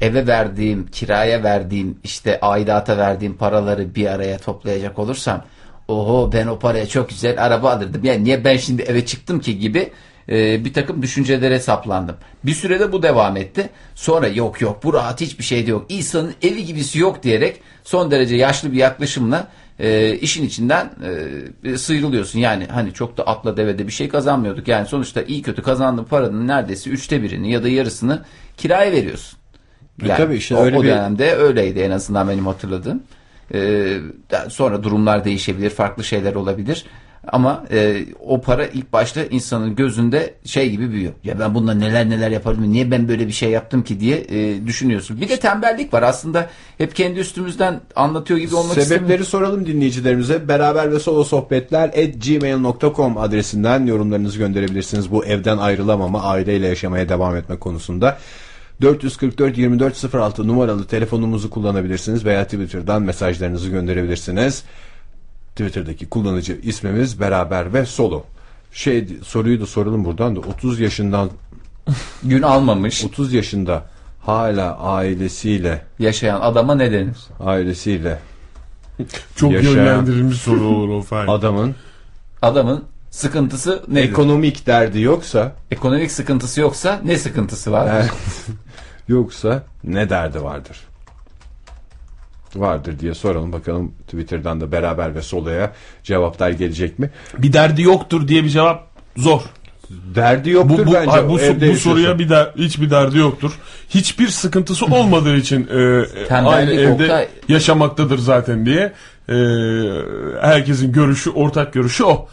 eve 0.00 0.26
verdiğim, 0.26 0.86
kiraya 0.86 1.42
verdiğim, 1.42 1.98
işte 2.04 2.40
aidata 2.40 2.98
verdiğim 2.98 3.36
paraları 3.36 3.94
bir 3.94 4.06
araya 4.06 4.38
toplayacak 4.38 4.98
olursam 4.98 5.44
oho 5.88 6.30
ben 6.32 6.46
o 6.46 6.58
paraya 6.58 6.86
çok 6.88 7.08
güzel 7.08 7.44
araba 7.44 7.70
alırdım. 7.70 8.04
Yani 8.04 8.24
niye 8.24 8.44
ben 8.44 8.56
şimdi 8.56 8.82
eve 8.82 9.06
çıktım 9.06 9.40
ki 9.40 9.58
gibi 9.58 9.92
e, 10.28 10.64
bir 10.64 10.72
takım 10.72 11.02
düşüncelere 11.02 11.60
saplandım. 11.60 12.16
Bir 12.44 12.54
sürede 12.54 12.92
bu 12.92 13.02
devam 13.02 13.36
etti. 13.36 13.70
Sonra 13.94 14.28
yok 14.28 14.60
yok 14.60 14.84
bu 14.84 14.94
rahat 14.94 15.20
hiçbir 15.20 15.44
şey 15.44 15.66
de 15.66 15.70
yok. 15.70 15.86
İnsanın 15.88 16.34
evi 16.42 16.64
gibisi 16.64 16.98
yok 16.98 17.22
diyerek 17.22 17.60
son 17.84 18.10
derece 18.10 18.36
yaşlı 18.36 18.72
bir 18.72 18.76
yaklaşımla 18.76 19.48
e, 19.78 20.14
işin 20.16 20.44
içinden 20.46 20.90
e, 21.64 21.76
sıyrılıyorsun. 21.76 22.38
Yani 22.38 22.66
hani 22.66 22.92
çok 22.92 23.16
da 23.16 23.22
atla 23.22 23.56
devede 23.56 23.86
bir 23.86 23.92
şey 23.92 24.08
kazanmıyorduk. 24.08 24.68
Yani 24.68 24.86
sonuçta 24.86 25.22
iyi 25.22 25.42
kötü 25.42 25.62
kazandığın 25.62 26.04
paranın 26.04 26.48
neredeyse 26.48 26.90
üçte 26.90 27.22
birini 27.22 27.50
ya 27.52 27.62
da 27.62 27.68
yarısını 27.68 28.22
kiraya 28.56 28.92
veriyorsun. 28.92 29.38
E 30.04 30.08
tabii 30.16 30.36
işte 30.36 30.54
o, 30.56 30.64
öyle 30.64 30.76
o 30.78 30.82
bir- 30.82 30.88
dönemde 30.88 31.34
öyleydi 31.34 31.78
en 31.80 31.90
azından 31.90 32.28
benim 32.28 32.46
hatırladığım. 32.46 33.02
Da- 34.30 34.50
sonra 34.50 34.82
durumlar 34.82 35.24
değişebilir, 35.24 35.70
farklı 35.70 36.04
şeyler 36.04 36.34
olabilir. 36.34 36.84
Ama 37.26 37.64
e, 37.70 38.04
o 38.26 38.40
para 38.40 38.66
ilk 38.66 38.92
başta 38.92 39.22
insanın 39.22 39.74
gözünde 39.74 40.34
şey 40.44 40.70
gibi 40.70 40.90
büyüyor. 40.90 41.12
Ya 41.24 41.40
ben 41.40 41.54
bununla 41.54 41.74
neler 41.74 42.10
neler 42.10 42.30
yaparım, 42.30 42.72
niye 42.72 42.90
ben 42.90 43.08
böyle 43.08 43.26
bir 43.26 43.32
şey 43.32 43.50
yaptım 43.50 43.82
ki 43.82 44.00
diye 44.00 44.16
e, 44.16 44.66
düşünüyorsun. 44.66 45.20
Bir 45.20 45.28
de 45.28 45.36
tembellik 45.36 45.92
var 45.92 46.02
aslında. 46.02 46.50
Hep 46.78 46.96
kendi 46.96 47.20
üstümüzden 47.20 47.80
anlatıyor 47.96 48.40
gibi 48.40 48.54
olmak 48.54 48.78
istemiyorum. 48.78 49.06
Sebepleri 49.06 49.24
soralım 49.24 49.66
dinleyicilerimize. 49.66 50.48
Beraber 50.48 50.92
ve 50.92 51.00
solo 51.00 51.24
sohbetler 51.24 51.88
at 51.88 52.26
gmail.com 52.26 53.18
adresinden 53.18 53.86
yorumlarınızı 53.86 54.38
gönderebilirsiniz. 54.38 55.12
Bu 55.12 55.24
evden 55.24 55.58
ayrılamama, 55.58 56.22
aileyle 56.22 56.66
yaşamaya 56.66 57.08
devam 57.08 57.36
etme 57.36 57.56
konusunda. 57.56 58.18
444 58.82 59.58
24 59.58 60.14
06 60.14 60.48
numaralı 60.48 60.86
telefonumuzu 60.86 61.50
kullanabilirsiniz 61.50 62.24
veya 62.24 62.44
Twitter'dan 62.44 63.02
mesajlarınızı 63.02 63.70
gönderebilirsiniz. 63.70 64.64
Twitter'daki 65.58 66.08
kullanıcı 66.08 66.60
ismimiz 66.62 67.20
beraber 67.20 67.72
ve 67.72 67.86
solo. 67.86 68.24
Şey 68.72 69.08
soruyu 69.24 69.60
da 69.60 69.66
soralım 69.66 70.04
buradan 70.04 70.36
da 70.36 70.40
30 70.40 70.80
yaşından 70.80 71.30
Gün 72.22 72.42
almamış 72.42 73.04
30 73.04 73.32
yaşında 73.32 73.84
hala 74.26 74.78
ailesiyle 74.78 75.84
yaşayan 75.98 76.40
adama 76.40 76.74
ne 76.74 76.92
denir? 76.92 77.16
ailesiyle 77.40 78.18
Çok 79.36 79.52
yönlendirilmiş 79.52 80.36
soru 80.36 80.64
olur 80.66 80.88
o 80.88 81.02
Fahir. 81.02 81.28
adamın 81.28 81.74
Adamın 82.42 82.84
sıkıntısı 83.10 83.82
nedir? 83.88 84.08
ekonomik 84.10 84.66
derdi 84.66 85.00
yoksa 85.00 85.52
Ekonomik 85.70 86.10
sıkıntısı 86.10 86.60
yoksa 86.60 87.00
ne 87.04 87.18
sıkıntısı 87.18 87.72
var? 87.72 88.04
Yoksa 89.08 89.62
ne 89.84 90.10
derdi 90.10 90.42
vardır? 90.42 90.76
Vardır 92.56 92.98
diye 92.98 93.14
soralım 93.14 93.52
bakalım 93.52 93.92
Twitter'dan 94.06 94.60
da 94.60 94.72
beraber 94.72 95.14
ve 95.14 95.22
solaya 95.22 95.72
cevaplar 96.02 96.50
gelecek 96.50 96.98
mi? 96.98 97.10
Bir 97.38 97.52
derdi 97.52 97.82
yoktur 97.82 98.28
diye 98.28 98.44
bir 98.44 98.48
cevap 98.48 98.86
zor. 99.16 99.40
Derdi 100.14 100.48
Bu, 100.50 100.54
yoktur 100.54 100.86
bu, 100.86 100.92
bence. 100.94 101.28
bu, 101.28 101.38
so- 101.38 101.40
evde 101.40 101.60
bu 101.60 101.64
yaşıyorsa. 101.64 101.90
soruya 101.90 102.18
bir 102.18 102.28
der, 102.28 102.52
hiçbir 102.56 102.90
derdi 102.90 103.18
yoktur. 103.18 103.58
Hiçbir 103.88 104.28
sıkıntısı 104.28 104.86
olmadığı 104.86 105.36
için 105.36 105.68
e, 105.70 106.04
e, 106.30 106.34
aynı 106.34 106.72
evde 106.72 107.02
Oktay. 107.04 107.28
yaşamaktadır 107.48 108.18
zaten 108.18 108.66
diye 108.66 108.92
e, 109.28 109.34
herkesin 110.40 110.92
görüşü, 110.92 111.30
ortak 111.30 111.72
görüşü 111.72 112.04
o. 112.04 112.28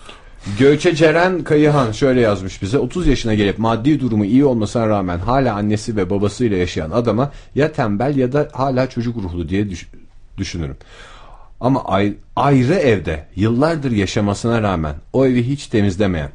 Göçe 0.59 0.95
Ceren 0.95 1.43
Kayıhan 1.43 1.91
şöyle 1.91 2.21
yazmış 2.21 2.61
bize 2.61 2.77
30 2.77 3.07
yaşına 3.07 3.33
gelip 3.33 3.59
maddi 3.59 3.99
durumu 3.99 4.25
iyi 4.25 4.45
olmasına 4.45 4.87
rağmen 4.87 5.19
hala 5.19 5.53
annesi 5.55 5.95
ve 5.95 6.09
babasıyla 6.09 6.57
yaşayan 6.57 6.91
adama 6.91 7.31
ya 7.55 7.71
tembel 7.71 8.15
ya 8.15 8.33
da 8.33 8.47
hala 8.53 8.89
çocuk 8.89 9.17
ruhlu 9.23 9.49
diye 9.49 9.69
düş- 9.69 9.87
düşünürüm. 10.37 10.77
Ama 11.59 11.85
ay- 11.85 12.13
ayrı 12.35 12.73
evde 12.73 13.27
yıllardır 13.35 13.91
yaşamasına 13.91 14.61
rağmen 14.61 14.95
o 15.13 15.25
evi 15.25 15.47
hiç 15.47 15.67
temizlemeyen 15.67 16.29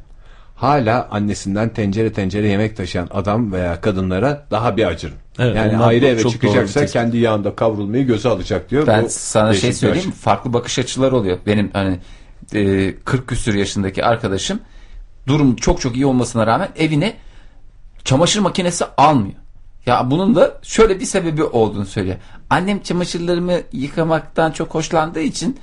hala 0.55 1.07
annesinden 1.11 1.69
tencere 1.69 2.13
tencere 2.13 2.47
yemek 2.47 2.77
taşıyan 2.77 3.07
adam 3.11 3.51
veya 3.51 3.81
kadınlara 3.81 4.47
daha 4.51 4.77
bir 4.77 4.85
acırım. 4.85 5.17
Evet, 5.39 5.55
yani 5.55 5.77
ayrı 5.77 6.05
eve 6.05 6.21
çok 6.21 6.31
çıkacaksa 6.31 6.85
kendi 6.85 7.17
yağında 7.17 7.55
kavrulmayı 7.55 8.05
göze 8.05 8.29
alacak 8.29 8.71
diyor. 8.71 8.87
Ben 8.87 9.03
Bu 9.03 9.07
sana 9.09 9.53
şey 9.53 9.73
söyleyeyim 9.73 10.09
açı. 10.09 10.19
farklı 10.19 10.53
bakış 10.53 10.79
açıları 10.79 11.15
oluyor. 11.15 11.37
Benim 11.45 11.69
hani 11.73 11.99
e, 12.53 12.93
40 13.05 13.27
küsür 13.27 13.53
yaşındaki 13.53 14.05
arkadaşım 14.05 14.59
durum 15.27 15.55
çok 15.55 15.81
çok 15.81 15.95
iyi 15.95 16.05
olmasına 16.05 16.47
rağmen 16.47 16.69
evine 16.75 17.13
çamaşır 18.03 18.39
makinesi 18.39 18.85
almıyor. 18.97 19.35
Ya 19.85 20.11
bunun 20.11 20.35
da 20.35 20.59
şöyle 20.61 20.99
bir 20.99 21.05
sebebi 21.05 21.43
olduğunu 21.43 21.85
söylüyor. 21.85 22.17
Annem 22.49 22.81
çamaşırlarımı 22.81 23.53
yıkamaktan 23.71 24.51
çok 24.51 24.75
hoşlandığı 24.75 25.21
için 25.21 25.59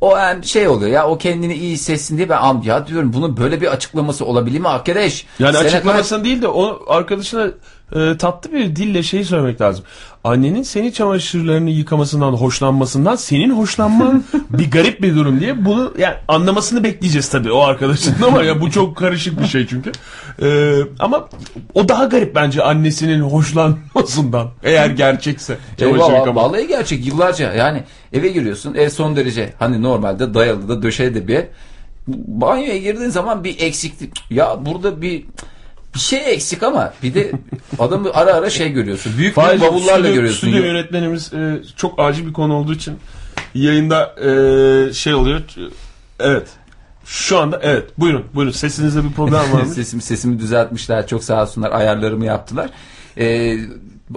o 0.00 0.16
yani 0.16 0.44
şey 0.44 0.68
oluyor 0.68 0.90
ya 0.90 1.08
o 1.08 1.18
kendini 1.18 1.54
iyi 1.54 1.72
hissetsin 1.72 2.16
diye 2.16 2.28
ben 2.28 2.62
ya 2.62 2.86
diyorum 2.86 3.12
bunun 3.12 3.36
böyle 3.36 3.60
bir 3.60 3.66
açıklaması 3.66 4.24
olabilir 4.24 4.60
mi 4.60 4.68
arkadaş? 4.68 5.26
Yani 5.38 5.56
Sene 5.56 5.66
açıklamasını 5.66 6.24
değil 6.24 6.42
de 6.42 6.48
o 6.48 6.82
arkadaşına 6.88 7.46
e, 7.94 8.16
tatlı 8.16 8.52
bir 8.52 8.76
dille 8.76 9.02
şey 9.02 9.24
söylemek 9.24 9.60
lazım. 9.60 9.84
Annenin 10.24 10.62
seni 10.62 10.92
çamaşırlarını 10.92 11.70
yıkamasından 11.70 12.32
hoşlanmasından 12.32 13.16
senin 13.16 13.50
hoşlanman 13.50 14.24
bir 14.50 14.70
garip 14.70 15.02
bir 15.02 15.16
durum 15.16 15.40
diye 15.40 15.64
bunu 15.64 15.92
yani 15.98 16.14
anlamasını 16.28 16.84
bekleyeceğiz 16.84 17.28
tabii 17.28 17.52
o 17.52 17.60
arkadaşın 17.60 18.14
ama 18.26 18.42
ya 18.42 18.60
bu 18.60 18.70
çok 18.70 18.96
karışık 18.96 19.40
bir 19.40 19.46
şey 19.46 19.66
çünkü. 19.66 19.92
E, 20.42 20.78
ama 20.98 21.28
o 21.74 21.88
daha 21.88 22.04
garip 22.04 22.34
bence 22.34 22.62
annesinin 22.62 23.20
hoşlanmasından 23.20 24.48
eğer 24.62 24.90
gerçekse 24.90 25.58
çamaşır 25.76 25.96
Eyvallah, 26.02 26.18
yıkama. 26.18 26.42
vallahi 26.42 26.66
gerçek 26.66 27.06
yıllarca 27.06 27.52
yani 27.52 27.82
eve 28.12 28.28
giriyorsun 28.28 28.74
ev 28.74 28.88
son 28.88 29.16
derece 29.16 29.52
hani 29.58 29.82
normalde 29.82 30.34
dayalı 30.34 30.68
da 30.68 30.82
döşeli 30.82 31.14
de 31.14 31.28
bir 31.28 31.34
ev. 31.34 31.44
banyoya 32.06 32.76
girdiğin 32.76 33.10
zaman 33.10 33.44
bir 33.44 33.60
eksiklik 33.60 34.12
ya 34.30 34.66
burada 34.66 35.02
bir 35.02 35.24
bir 35.94 35.98
şey 36.00 36.32
eksik 36.34 36.62
ama 36.62 36.92
bir 37.02 37.14
de 37.14 37.32
adamı 37.78 38.10
ara 38.14 38.34
ara 38.34 38.50
şey 38.50 38.68
görüyorsun 38.72 39.12
büyük 39.12 39.18
büyük 39.20 39.34
Faizciğim, 39.34 39.74
bavullarla 39.74 40.08
stüdyo- 40.08 40.14
görüyorsun 40.14 40.48
Stüdyo 40.48 40.64
yönetmenimiz 40.64 41.32
e, 41.34 41.62
çok 41.76 42.00
acil 42.00 42.26
bir 42.26 42.32
konu 42.32 42.54
olduğu 42.54 42.74
için 42.74 42.98
yayında 43.54 44.14
e, 44.20 44.92
şey 44.92 45.14
oluyor. 45.14 45.40
Evet. 46.20 46.48
Şu 47.04 47.38
anda 47.38 47.60
evet. 47.62 47.90
Buyurun. 47.98 48.24
Buyurun. 48.34 48.52
Sesinizde 48.52 49.04
bir 49.04 49.12
problem 49.12 49.52
var 49.52 49.62
mı? 49.62 49.66
sesimi 49.74 50.02
sesimi 50.02 50.38
düzeltmişler 50.38 51.06
çok 51.06 51.24
sağ 51.24 51.42
olsunlar 51.42 51.70
ayarlarımı 51.70 52.24
yaptılar 52.24 52.70
Ee, 53.18 53.56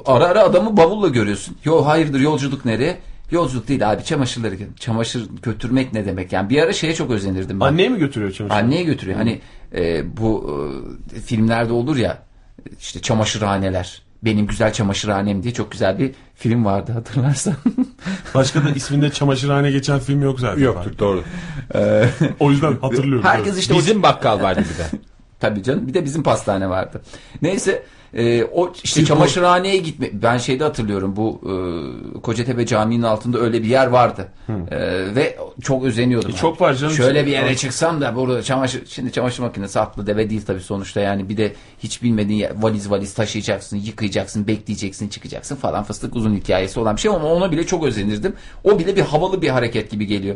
ara 0.06 0.26
ara 0.26 0.44
adamı 0.44 0.78
bavulla 0.78 1.08
görüyorsun 1.08 1.58
yo 1.66 1.86
hayırdır 1.86 2.20
yolculuk 2.20 2.66
nereye 2.66 2.98
Yolculuk 3.36 3.68
değil 3.68 3.92
abi 3.92 4.04
çamaşırları 4.04 4.56
çamaşır 4.80 5.30
götürmek 5.42 5.94
ne 5.94 6.06
demek 6.06 6.34
yani 6.34 6.50
bir 6.50 6.62
ara 6.62 6.74
şeye 6.74 6.96
çok 6.96 7.12
özenirdim 7.12 7.60
ben. 7.60 7.66
Anneye 7.66 7.90
mi 7.90 8.00
götürüyor 8.00 8.32
çamaşır? 8.32 8.56
Anneye 8.58 8.84
götürüyor. 8.84 9.18
Hani 9.18 9.42
e, 9.76 10.18
bu 10.18 10.60
e, 11.16 11.20
filmlerde 11.20 11.74
olur 11.74 11.98
ya 11.98 12.24
işte 12.80 13.02
çamaşırhaneler. 13.02 14.02
Benim 14.24 14.48
güzel 14.48 14.74
çamaşırhanem 14.74 15.44
diye 15.44 15.54
çok 15.54 15.72
güzel 15.72 16.00
bir 16.00 16.12
film 16.36 16.66
vardı 16.66 16.92
hatırlarsan. 16.92 17.54
Başka 18.36 18.64
da 18.64 18.70
isminde 18.70 19.10
çamaşırhane 19.10 19.72
geçen 19.72 20.00
film 20.00 20.24
yok 20.24 20.40
zaten. 20.40 20.62
Yoktur 20.62 20.98
doğru. 21.00 21.24
O 22.40 22.52
yüzden 22.52 22.78
hatırlıyorum. 22.82 23.24
Herkes 23.24 23.58
işte 23.58 23.74
o 23.74 23.78
Bizim 23.78 24.04
bakkal 24.04 24.42
vardı 24.42 24.64
bir 24.74 24.78
de. 24.78 25.02
Tabii 25.40 25.64
canım. 25.64 25.88
Bir 25.88 25.94
de 25.94 26.06
bizim 26.06 26.24
pastane 26.24 26.70
vardı. 26.70 27.02
Neyse 27.42 27.84
e, 28.14 28.44
o 28.44 28.74
işte 28.84 29.02
bu- 29.02 29.06
çamaşırhaneye 29.06 29.78
gitme. 29.78 30.10
Ben 30.14 30.38
şeyde 30.38 30.64
hatırlıyorum 30.64 31.16
bu 31.16 31.42
e, 32.16 32.20
Kocatepe 32.22 32.66
Camii'nin 32.66 33.04
altında 33.04 33.40
öyle 33.40 33.64
bir 33.64 33.68
yer 33.68 33.88
vardı. 33.88 34.28
E, 34.72 34.78
ve 35.16 35.38
çok 35.62 35.84
özeniyordum. 35.84 36.32
E, 36.32 36.34
çok 36.34 36.62
var 36.62 36.74
canım. 36.74 36.94
Şöyle 36.94 37.26
bir 37.26 37.32
yere 37.32 37.56
çıksam 37.56 38.02
da 38.02 38.16
burada 38.16 38.44
çamaşır 38.44 38.86
şimdi 38.86 39.12
çamaşır 39.12 39.44
makinesi 39.44 39.80
atlı 39.80 40.08
deve 40.08 40.30
değil 40.30 40.42
tabii 40.48 40.60
sonuçta 40.60 41.00
yani 41.02 41.30
bir 41.30 41.38
de 41.38 41.54
hiç 41.80 42.04
bilmediğin 42.04 42.40
yer, 42.40 42.52
valiz 42.62 42.92
valiz 42.92 43.14
taşıyacaksın, 43.14 43.78
yıkayacaksın, 43.78 44.48
bekleyeceksin, 44.48 45.08
çıkacaksın 45.10 45.56
falan 45.56 45.84
fıstık 45.84 46.16
uzun 46.16 46.36
hikayesi 46.36 46.80
olan 46.80 46.96
bir 46.96 47.02
şey 47.02 47.12
ama 47.12 47.26
ona 47.34 47.52
bile 47.52 47.66
çok 47.66 47.84
özenirdim. 47.86 48.34
O 48.64 48.80
bile 48.80 48.96
bir 48.96 49.02
havalı 49.02 49.42
bir 49.42 49.50
hareket 49.50 49.92
gibi 49.92 50.06
geliyor. 50.08 50.36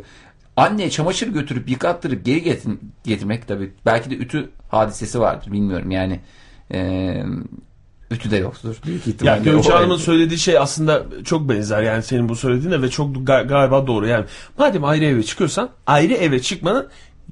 Anne 0.58 0.90
çamaşır 0.90 1.28
götürüp 1.28 1.70
yıkattırıp 1.70 2.26
geri 2.26 2.44
getir, 2.44 2.72
getirmek 3.04 3.48
tabii 3.48 3.72
belki 3.86 4.10
de 4.10 4.16
ütü 4.16 4.50
hadisesi 4.72 5.20
vardır 5.20 5.52
bilmiyorum 5.52 5.92
yani. 5.92 6.20
Eee 6.74 7.24
ütü 8.12 8.32
de 8.32 8.38
yoktur. 8.38 8.76
Büyük 8.86 9.08
Ya 9.08 9.14
ihtimalle. 9.14 9.44
Gökçe 9.44 9.74
O- 9.74 9.76
Hanım'ın 9.76 9.98
söylediği 9.98 10.40
şey 10.40 10.58
aslında 10.58 11.04
çok 11.26 11.50
benzer 11.50 11.82
yani 11.84 12.04
senin 12.04 12.30
bu 12.30 12.36
söylediğine 12.36 12.82
ve 12.82 12.90
çok 12.90 13.16
ga- 13.16 13.48
galiba 13.48 13.88
doğru 13.88 14.08
yani. 14.08 14.26
Madem 14.58 14.84
ayrı 14.86 15.06
eve 15.06 15.24
çıkıyorsan 15.24 15.70
ayrı 15.88 16.14
eve 16.14 16.42
çıkmanın 16.42 16.88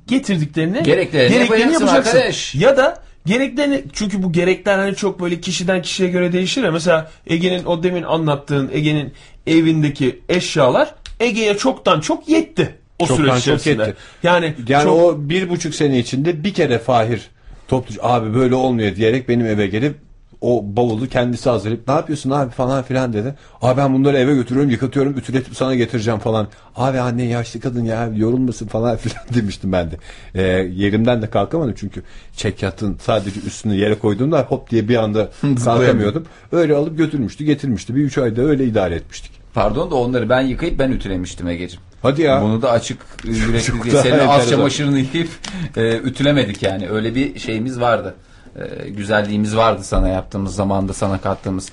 getirdiklerini 0.07 0.83
Gereklerini 0.83 1.73
yapacaksın 1.73 1.87
arkadaş. 2.17 2.55
Ya 2.55 2.77
da 2.77 3.03
gereklerini 3.25 3.83
çünkü 3.93 4.23
bu 4.23 4.31
gerekler 4.31 4.77
hani 4.79 4.95
çok 4.95 5.21
böyle 5.21 5.41
kişiden 5.41 5.81
kişiye 5.81 6.09
göre 6.09 6.33
değişir 6.33 6.63
ya. 6.63 6.71
Mesela 6.71 7.11
Ege'nin 7.27 7.65
o 7.65 7.83
demin 7.83 8.03
anlattığın 8.03 8.69
Ege'nin 8.73 9.13
evindeki 9.47 10.19
eşyalar 10.29 10.95
Ege'ye 11.19 11.57
çoktan 11.57 11.99
çok 12.01 12.29
yetti. 12.29 12.75
O 12.99 13.07
Çoktan 13.07 13.23
süreç 13.23 13.33
çok 13.33 13.41
içerisinde. 13.61 13.83
yetti. 13.83 13.97
Yani, 14.23 14.53
Yani 14.67 14.83
çok- 14.83 14.93
o 15.03 15.15
bir 15.29 15.49
buçuk 15.49 15.75
sene 15.75 15.99
içinde 15.99 16.43
bir 16.43 16.53
kere 16.53 16.79
Fahir 16.79 17.21
topluca 17.67 18.03
abi 18.03 18.33
böyle 18.33 18.55
olmuyor 18.55 18.95
diyerek 18.95 19.29
benim 19.29 19.45
eve 19.45 19.67
gelip 19.67 19.95
o 20.41 20.63
bavulu 20.67 21.07
kendisi 21.07 21.49
hazırlayıp 21.49 21.87
ne 21.87 21.93
yapıyorsun 21.93 22.29
abi 22.29 22.51
falan 22.51 22.83
filan 22.83 23.13
dedi. 23.13 23.35
Abi 23.61 23.77
ben 23.77 23.93
bunları 23.93 24.17
eve 24.17 24.35
götürüyorum 24.35 24.71
yıkatıyorum 24.71 25.17
ütületip 25.17 25.55
sana 25.55 25.75
getireceğim 25.75 26.19
falan. 26.19 26.47
Abi 26.75 26.99
anne 26.99 27.23
yaşlı 27.23 27.59
kadın 27.59 27.85
ya 27.85 28.09
yorulmasın 28.15 28.67
falan 28.67 28.97
filan 28.97 29.23
demiştim 29.33 29.71
ben 29.71 29.91
de. 29.91 29.95
Ee, 30.35 30.41
yerimden 30.73 31.21
de 31.21 31.29
kalkamadım 31.29 31.73
çünkü 31.77 32.03
çekyatın 32.35 32.97
sadece 33.01 33.39
üstünü 33.47 33.75
yere 33.75 33.99
koyduğumda 33.99 34.41
hop 34.41 34.69
diye 34.69 34.87
bir 34.87 34.95
anda 34.95 35.29
kalkamıyordum. 35.65 36.25
Öyle 36.51 36.75
alıp 36.75 36.97
götürmüştü 36.97 37.43
getirmişti. 37.43 37.95
Bir 37.95 38.01
üç 38.01 38.17
ayda 38.17 38.41
öyle 38.41 38.65
idare 38.65 38.95
etmiştik. 38.95 39.31
Pardon 39.53 39.91
da 39.91 39.95
onları 39.95 40.29
ben 40.29 40.41
yıkayıp 40.41 40.79
ben 40.79 40.91
ütülemiştim 40.91 41.47
Ege'ciğim. 41.47 41.86
Hadi 42.01 42.21
ya. 42.21 42.41
Bunu 42.41 42.61
da 42.61 42.71
açık 42.71 43.01
yürekli 43.23 43.83
diye 43.83 44.01
senin 44.01 44.27
az 44.27 44.49
çamaşırını 44.49 44.99
yıkayıp 44.99 45.29
e, 45.77 45.97
ütülemedik 45.97 46.63
yani. 46.63 46.89
Öyle 46.89 47.15
bir 47.15 47.39
şeyimiz 47.39 47.79
vardı. 47.79 48.15
E, 48.55 48.89
güzelliğimiz 48.89 49.55
vardı 49.55 49.83
sana 49.83 50.07
yaptığımız 50.07 50.55
zamanda 50.55 50.93
sana 50.93 51.21
kattığımız. 51.21 51.69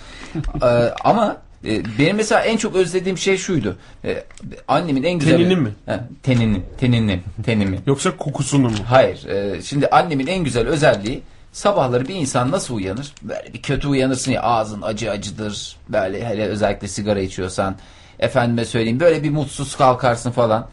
E, 0.63 0.67
ama 1.05 1.37
e, 1.65 1.83
benim 1.99 2.17
mesela 2.17 2.41
en 2.41 2.57
çok 2.57 2.77
özlediğim 2.77 3.19
şey 3.19 3.37
şuydu. 3.37 3.77
E, 4.05 4.25
annemin 4.69 5.03
en 5.03 5.19
güzel... 5.19 5.37
Teninin 5.37 5.63
mi? 5.63 5.71
He, 5.87 6.01
teninin. 6.23 6.65
Teninin. 6.81 7.23
Tenimi. 7.45 7.79
Yoksa 7.87 8.17
kokusunu 8.17 8.69
mu? 8.69 8.77
Hayır. 8.87 9.27
e, 9.27 9.63
şimdi 9.63 9.87
annemin 9.87 10.27
en 10.27 10.45
güzel 10.45 10.67
özelliği 10.67 11.23
sabahları 11.53 12.09
bir 12.09 12.15
insan 12.15 12.51
nasıl 12.51 12.75
uyanır? 12.75 13.13
Böyle 13.23 13.55
bir 13.55 13.63
kötü 13.63 13.89
uyanırsın 13.89 14.33
ya 14.33 14.43
ağzın 14.43 14.83
acı 14.83 15.11
acıdır. 15.11 15.77
Böyle 15.89 16.27
hele 16.29 16.45
özellikle 16.47 16.89
sigara 16.89 17.21
içiyorsan. 17.21 17.77
Efendime 18.25 18.65
söyleyeyim 18.65 19.01
böyle 19.01 19.23
bir 19.23 19.31
mutsuz 19.31 19.77
kalkarsın 19.77 20.31
falan. 20.31 20.69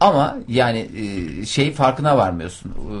Ama 0.00 0.36
yani 0.48 0.88
e, 0.96 1.46
şey 1.46 1.72
farkına 1.72 2.16
varmıyorsun. 2.18 2.70
E, 2.70 2.92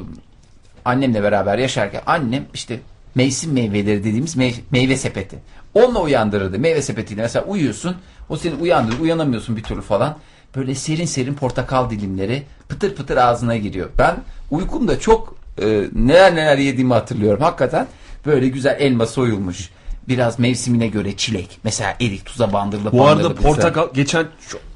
Annemle 0.84 1.22
beraber 1.22 1.58
yaşarken 1.58 2.02
annem 2.06 2.44
işte 2.54 2.80
mevsim 3.14 3.52
meyveleri 3.52 3.98
dediğimiz 4.04 4.36
mey- 4.36 4.60
meyve 4.70 4.96
sepeti. 4.96 5.38
Onunla 5.74 6.00
uyandırırdı. 6.00 6.58
Meyve 6.58 6.82
sepetiyle 6.82 7.22
mesela 7.22 7.44
uyuyorsun. 7.44 7.96
O 8.28 8.36
seni 8.36 8.54
uyandırır. 8.54 9.00
Uyanamıyorsun 9.00 9.56
bir 9.56 9.62
türlü 9.62 9.80
falan. 9.82 10.16
Böyle 10.56 10.74
serin 10.74 11.04
serin 11.04 11.34
portakal 11.34 11.90
dilimleri 11.90 12.42
pıtır 12.68 12.94
pıtır 12.94 13.16
ağzına 13.16 13.56
giriyor. 13.56 13.88
Ben 13.98 14.16
uykumda 14.50 15.00
çok 15.00 15.36
e, 15.62 15.84
neler 15.94 16.34
neler 16.36 16.58
yediğimi 16.58 16.92
hatırlıyorum. 16.92 17.42
Hakikaten 17.42 17.86
böyle 18.26 18.48
güzel 18.48 18.76
elma 18.80 19.06
soyulmuş. 19.06 19.70
Biraz 20.08 20.38
mevsimine 20.38 20.86
göre 20.86 21.16
çilek. 21.16 21.58
Mesela 21.64 21.96
erik 22.00 22.24
tuza 22.26 22.52
bandırılıp 22.52 22.92
Bu 22.92 23.06
arada 23.06 23.14
bandırılıp 23.14 23.42
portakal 23.42 23.88
geçen 23.94 24.26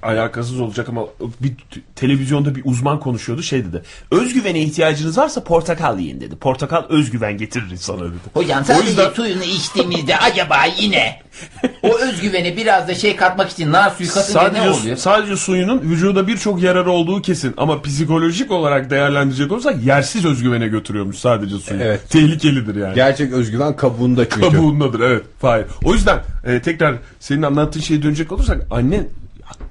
alakasız 0.02 0.60
olacak 0.60 0.88
ama 0.88 1.02
bir 1.40 1.52
televizyonda 1.96 2.54
bir 2.54 2.62
uzman 2.64 3.00
konuşuyordu 3.00 3.42
şey 3.42 3.64
dedi. 3.64 3.82
Özgüvene 4.10 4.60
ihtiyacınız 4.60 5.18
varsa 5.18 5.44
portakal 5.44 5.98
yiyin 5.98 6.20
dedi. 6.20 6.36
Portakal 6.36 6.84
özgüven 6.88 7.36
getirir 7.38 7.70
insana 7.70 8.00
dedi. 8.00 8.14
Hocam 8.34 8.60
O 8.62 8.64
sadece 8.64 8.88
yüzden- 8.88 9.10
suyunu 9.10 9.44
içtiğimizde 9.44 10.16
acaba 10.18 10.56
yine 10.78 11.20
O 11.82 11.98
özgüveni 11.98 12.56
biraz 12.56 12.88
da 12.88 12.94
şey 12.94 13.16
katmak 13.16 13.50
için 13.50 13.72
nar 13.72 13.90
suyu 13.90 14.08
katınca 14.10 14.42
ne 14.42 14.48
Sadece, 14.58 14.70
oluyor? 14.70 14.96
sadece 14.96 15.36
suyunun 15.36 15.80
vücuda 15.80 16.26
birçok 16.26 16.62
yararı 16.62 16.90
olduğu 16.90 17.22
kesin. 17.22 17.54
Ama 17.56 17.82
psikolojik 17.82 18.50
olarak 18.50 18.90
değerlendirecek 18.90 19.52
olursak 19.52 19.84
yersiz 19.84 20.24
özgüvene 20.24 20.68
götürüyormuş 20.68 21.16
sadece 21.18 21.58
suyu. 21.58 21.80
Evet. 21.82 22.10
Tehlikelidir 22.10 22.74
yani. 22.76 22.94
Gerçek 22.94 23.32
özgüven 23.32 23.76
kabuğunda 23.76 24.28
çünkü. 24.28 24.40
Kabuğundadır 24.40 25.00
evet. 25.00 25.22
Hayır. 25.42 25.66
O 25.84 25.94
yüzden 25.94 26.18
e, 26.44 26.62
tekrar 26.62 26.94
senin 27.20 27.42
anlattığın 27.42 27.80
şeye 27.80 28.02
dönecek 28.02 28.32
olursak 28.32 28.66
annen 28.70 29.06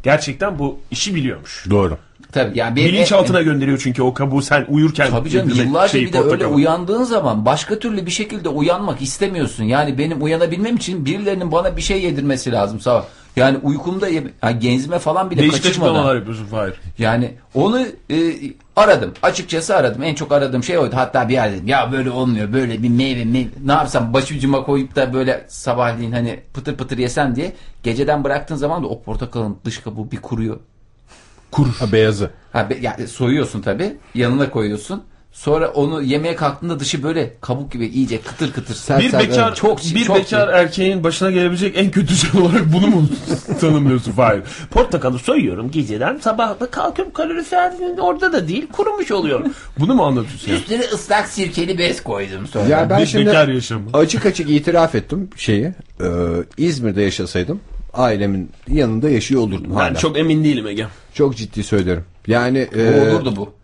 gerçekten 0.03 0.59
bu 0.59 0.79
işi 0.91 1.15
biliyormuş. 1.15 1.65
Doğru. 1.69 1.97
Tabii 2.31 2.57
yani 2.59 2.75
benim- 2.75 2.87
Bilinçaltına 2.93 3.41
gönderiyor 3.41 3.81
çünkü 3.83 4.01
o 4.01 4.13
kabuğu 4.13 4.41
sen 4.41 4.65
uyurken. 4.69 5.09
Tabii 5.09 5.29
canım 5.29 5.49
yıllarca 5.55 5.91
şeyi, 5.91 6.05
bir 6.07 6.13
de 6.13 6.19
öyle 6.19 6.45
uyandığın 6.47 7.03
zaman 7.03 7.45
başka 7.45 7.79
türlü 7.79 8.05
bir 8.05 8.11
şekilde 8.11 8.49
uyanmak 8.49 9.01
istemiyorsun. 9.01 9.63
Yani 9.63 9.97
benim 9.97 10.23
uyanabilmem 10.23 10.75
için 10.75 11.05
birilerinin 11.05 11.51
bana 11.51 11.77
bir 11.77 11.81
şey 11.81 12.01
yedirmesi 12.03 12.51
lazım 12.51 12.79
sabah. 12.79 13.03
Yani 13.35 13.57
uykumda 13.63 14.09
yani 14.09 14.59
genzime 14.59 14.99
falan 14.99 15.31
bile 15.31 15.41
Değişik 15.41 15.63
kaçırmadan. 15.63 15.89
açıklamalar 15.91 16.15
yapıyorsun 16.15 16.45
Fahir. 16.45 16.73
Yani 16.97 17.31
onu 17.53 17.79
e, 18.09 18.15
aradım. 18.79 19.13
Açıkçası 19.21 19.75
aradım. 19.75 20.03
En 20.03 20.15
çok 20.15 20.31
aradığım 20.31 20.63
şey 20.63 20.77
oydu. 20.77 20.95
Hatta 20.95 21.29
bir 21.29 21.33
yer 21.33 21.51
dedim 21.51 21.67
ya 21.67 21.91
böyle 21.91 22.09
olmuyor. 22.11 22.53
Böyle 22.53 22.83
bir 22.83 22.89
meyve, 22.89 23.25
meyve. 23.25 23.49
ne 23.65 23.71
yapsam 23.71 24.13
başucuma 24.13 24.63
koyup 24.63 24.95
da 24.95 25.13
böyle 25.13 25.45
sabahleyin 25.47 26.11
hani 26.11 26.39
pıtır 26.53 26.77
pıtır 26.77 26.97
yesen 26.97 27.35
diye. 27.35 27.53
Geceden 27.83 28.23
bıraktığın 28.23 28.55
zaman 28.55 28.83
da 28.83 28.87
o 28.87 29.01
portakalın 29.03 29.57
dış 29.65 29.77
kabuğu 29.77 30.11
bir 30.11 30.17
kuruyor. 30.21 30.59
Ha, 31.79 31.91
beyazı. 31.91 32.31
Ha, 32.53 32.69
be- 32.69 32.77
yani 32.81 33.07
soyuyorsun 33.07 33.61
tabi 33.61 33.97
yanına 34.15 34.49
koyuyorsun. 34.49 35.03
Sonra 35.31 35.67
onu 35.67 36.01
yemeye 36.01 36.35
kalktığında 36.35 36.79
dışı 36.79 37.03
böyle 37.03 37.33
kabuk 37.41 37.71
gibi 37.71 37.85
iyice 37.87 38.21
kıtır 38.21 38.51
kıtır. 38.53 38.75
Sen- 38.75 38.99
Bir 38.99 39.13
bekar, 39.13 39.45
evet. 39.47 39.55
Çok- 39.55 39.79
bir 39.95 40.03
çok 40.05 40.15
bekar 40.17 40.47
erkeğin 40.47 41.03
başına 41.03 41.31
gelebilecek 41.31 41.77
en 41.77 41.91
kötü 41.91 42.15
şey 42.15 42.41
olarak 42.41 42.73
bunu 42.73 42.87
mu 42.87 43.09
tanımlıyorsun 43.61 44.11
Fahir? 44.11 44.41
Portakalı 44.71 45.19
soyuyorum 45.19 45.71
geceden 45.71 46.17
sabah 46.17 46.59
da 46.59 46.65
kalkıyorum 46.71 47.13
kaloriferinin 47.13 47.97
orada 47.97 48.33
da 48.33 48.47
değil 48.47 48.67
kurumuş 48.71 49.11
oluyor. 49.11 49.45
Bunu 49.79 49.95
mu 49.95 50.03
anlatıyorsun? 50.03 50.51
yani? 50.51 50.59
Üstüne 50.61 50.81
ıslak 50.93 51.27
sirkeli 51.27 51.77
bez 51.77 52.03
koydum 52.03 52.47
sonra. 52.47 52.67
Ya 52.69 52.89
ben 52.89 53.01
Bir 53.01 53.05
şimdi 53.05 53.25
bekar 53.25 53.47
yaşamı. 53.47 53.89
açık 53.93 54.25
açık 54.25 54.49
itiraf 54.49 54.95
ettim 54.95 55.29
şeyi. 55.35 55.65
Ee, 56.01 56.05
İzmir'de 56.57 57.01
yaşasaydım 57.01 57.59
ailemin 57.93 58.49
yanında 58.67 59.09
yaşıyor 59.09 59.41
olurdum 59.41 59.67
Ben 59.69 59.75
hala. 59.75 59.95
çok 59.95 60.17
emin 60.17 60.43
değilim 60.43 60.67
Ege. 60.67 60.87
Çok 61.13 61.35
ciddi 61.37 61.63
söylerim. 61.63 62.03
Yani 62.27 62.67
Bu 62.75 62.79
e, 62.79 63.11
olurdu 63.11 63.33
bu. 63.35 63.58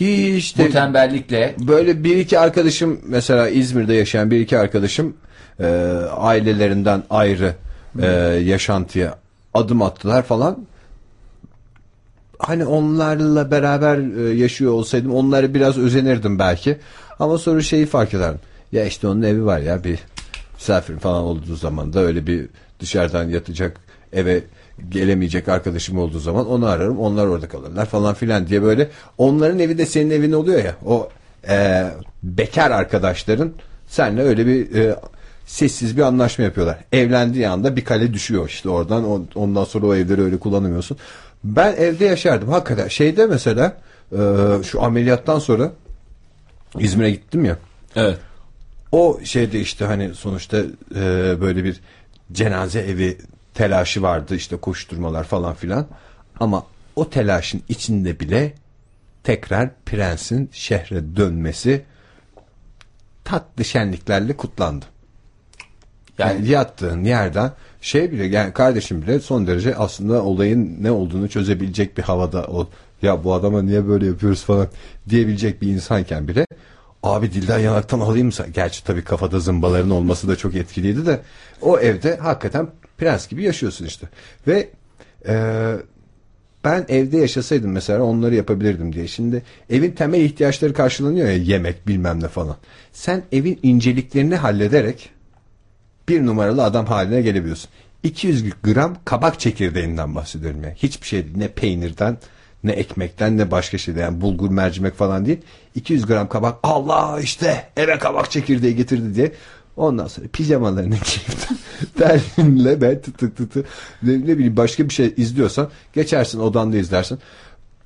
Hiç 0.00 0.58
Bu 0.58 0.62
de 0.62 0.70
tembellikle 0.70 1.54
böyle 1.58 2.04
bir 2.04 2.16
iki 2.16 2.38
arkadaşım 2.38 3.00
mesela 3.06 3.48
İzmir'de 3.48 3.94
yaşayan 3.94 4.30
bir 4.30 4.40
iki 4.40 4.58
arkadaşım 4.58 5.16
e, 5.60 5.66
ailelerinden 6.16 7.02
ayrı 7.10 7.54
e, 8.02 8.06
yaşantıya 8.44 9.18
adım 9.54 9.82
attılar 9.82 10.22
falan. 10.22 10.58
Hani 12.38 12.64
onlarla 12.64 13.50
beraber 13.50 13.98
e, 13.98 14.34
yaşıyor 14.34 14.72
olsaydım 14.72 15.14
onlara 15.14 15.54
biraz 15.54 15.78
özenirdim 15.78 16.38
belki. 16.38 16.78
Ama 17.18 17.38
sonra 17.38 17.62
şeyi 17.62 17.86
fark 17.86 18.14
ederdim. 18.14 18.40
Ya 18.72 18.84
işte 18.84 19.08
onun 19.08 19.22
evi 19.22 19.44
var 19.44 19.58
ya 19.58 19.84
bir 19.84 19.98
misafir 20.54 20.98
falan 20.98 21.22
olduğu 21.22 21.56
zaman 21.56 21.92
da 21.92 22.00
öyle 22.00 22.26
bir 22.26 22.46
dışarıdan 22.80 23.28
yatacak 23.28 23.76
eve 24.12 24.42
gelemeyecek 24.88 25.48
arkadaşım 25.48 25.98
olduğu 25.98 26.18
zaman 26.18 26.48
onu 26.48 26.66
ararım. 26.66 26.98
Onlar 26.98 27.26
orada 27.26 27.48
kalırlar 27.48 27.86
falan 27.86 28.14
filan 28.14 28.46
diye 28.46 28.62
böyle 28.62 28.90
onların 29.18 29.58
evi 29.58 29.78
de 29.78 29.86
senin 29.86 30.10
evin 30.10 30.32
oluyor 30.32 30.64
ya. 30.64 30.74
O 30.86 31.08
e, 31.48 31.86
bekar 32.22 32.70
arkadaşların 32.70 33.52
seninle 33.86 34.22
öyle 34.22 34.46
bir 34.46 34.74
e, 34.74 34.96
sessiz 35.46 35.96
bir 35.96 36.02
anlaşma 36.02 36.44
yapıyorlar. 36.44 36.78
Evlendiği 36.92 37.48
anda 37.48 37.76
bir 37.76 37.84
kale 37.84 38.12
düşüyor 38.14 38.48
işte 38.48 38.68
oradan. 38.68 39.04
On- 39.08 39.28
Ondan 39.34 39.64
sonra 39.64 39.86
o 39.86 39.94
evleri 39.94 40.22
öyle 40.22 40.36
kullanamıyorsun. 40.38 40.96
Ben 41.44 41.72
evde 41.76 42.04
yaşardım 42.04 42.48
hakikaten. 42.48 42.88
Şeyde 42.88 43.26
mesela 43.26 43.76
e, 44.12 44.18
şu 44.64 44.82
ameliyattan 44.82 45.38
sonra 45.38 45.72
İzmir'e 46.78 47.10
gittim 47.10 47.44
ya. 47.44 47.56
Evet. 47.96 48.18
O 48.92 49.20
şeyde 49.24 49.60
işte 49.60 49.84
hani 49.84 50.14
sonuçta 50.14 50.56
e, 50.94 51.40
böyle 51.40 51.64
bir 51.64 51.80
cenaze 52.32 52.80
evi 52.80 53.18
telaşı 53.54 54.02
vardı 54.02 54.36
işte 54.36 54.56
koşturmalar 54.56 55.24
falan 55.24 55.54
filan. 55.54 55.86
Ama 56.40 56.66
o 56.96 57.10
telaşın 57.10 57.62
içinde 57.68 58.20
bile 58.20 58.54
tekrar 59.24 59.70
prensin 59.86 60.50
şehre 60.52 61.16
dönmesi 61.16 61.84
tatlı 63.24 63.64
şenliklerle 63.64 64.36
kutlandı. 64.36 64.84
Yani, 66.18 66.32
yani 66.32 66.48
yattığın 66.48 67.04
yerden 67.04 67.52
şey 67.80 68.12
bile 68.12 68.24
yani 68.24 68.52
kardeşim 68.52 69.02
bile 69.02 69.20
son 69.20 69.46
derece 69.46 69.76
aslında 69.76 70.22
olayın 70.22 70.76
ne 70.80 70.90
olduğunu 70.90 71.28
çözebilecek 71.28 71.98
bir 71.98 72.02
havada 72.02 72.44
o 72.44 72.68
ya 73.02 73.24
bu 73.24 73.34
adama 73.34 73.62
niye 73.62 73.88
böyle 73.88 74.06
yapıyoruz 74.06 74.44
falan 74.44 74.68
diyebilecek 75.08 75.62
bir 75.62 75.68
insanken 75.68 76.28
bile 76.28 76.46
abi 77.02 77.32
dilden 77.32 77.58
yanaktan 77.58 78.00
alayım 78.00 78.26
mı? 78.26 78.32
Gerçi 78.54 78.84
tabii 78.84 79.04
kafada 79.04 79.40
zımbaların 79.40 79.90
olması 79.90 80.28
da 80.28 80.36
çok 80.36 80.54
etkiliydi 80.54 81.06
de 81.06 81.20
o 81.62 81.78
evde 81.78 82.16
hakikaten 82.16 82.68
prens 82.98 83.28
gibi 83.28 83.42
yaşıyorsun 83.42 83.86
işte. 83.86 84.08
Ve 84.48 84.68
eee 85.28 85.76
ben 86.64 86.84
evde 86.88 87.18
yaşasaydım 87.18 87.72
mesela 87.72 88.02
onları 88.02 88.34
yapabilirdim 88.34 88.92
diye. 88.92 89.08
Şimdi 89.08 89.42
evin 89.70 89.90
temel 89.90 90.20
ihtiyaçları 90.20 90.72
karşılanıyor 90.72 91.26
ya 91.26 91.36
yemek 91.36 91.88
bilmem 91.88 92.22
ne 92.22 92.28
falan. 92.28 92.56
Sen 92.92 93.22
evin 93.32 93.58
inceliklerini 93.62 94.36
hallederek 94.36 95.10
bir 96.08 96.26
numaralı 96.26 96.64
adam 96.64 96.86
haline 96.86 97.22
gelebiliyorsun. 97.22 97.70
200 98.02 98.44
gram 98.62 98.96
kabak 99.04 99.40
çekirdeğinden 99.40 100.14
bahsediyorum 100.14 100.62
yani. 100.62 100.74
Hiçbir 100.76 101.06
şey. 101.06 101.26
Ne 101.36 101.48
peynirden 101.48 102.16
ne 102.64 102.72
ekmekten 102.72 103.38
ne 103.38 103.50
başka 103.50 103.78
şeyden. 103.78 104.00
Yani 104.00 104.20
bulgur 104.20 104.50
mercimek 104.50 104.94
falan 104.94 105.26
değil. 105.26 105.38
200 105.74 106.06
gram 106.06 106.28
kabak 106.28 106.58
Allah 106.62 107.20
işte 107.22 107.68
eve 107.76 107.98
kabak 107.98 108.30
çekirdeği 108.30 108.76
getirdi 108.76 109.14
diye. 109.14 109.32
Ondan 109.76 110.06
sonra 110.06 110.26
pijamalarını 110.32 110.94
giyip 111.04 111.40
terlinle 111.98 112.80
ben 112.80 113.00
tı 113.00 113.12
tı 113.12 113.34
tı 113.34 113.48
tı 113.48 113.64
ne, 114.02 114.12
ne 114.12 114.38
bileyim 114.38 114.56
başka 114.56 114.88
bir 114.88 114.94
şey 114.94 115.14
izliyorsan 115.16 115.68
geçersin 115.92 116.40
odanda 116.40 116.76
izlersin. 116.76 117.18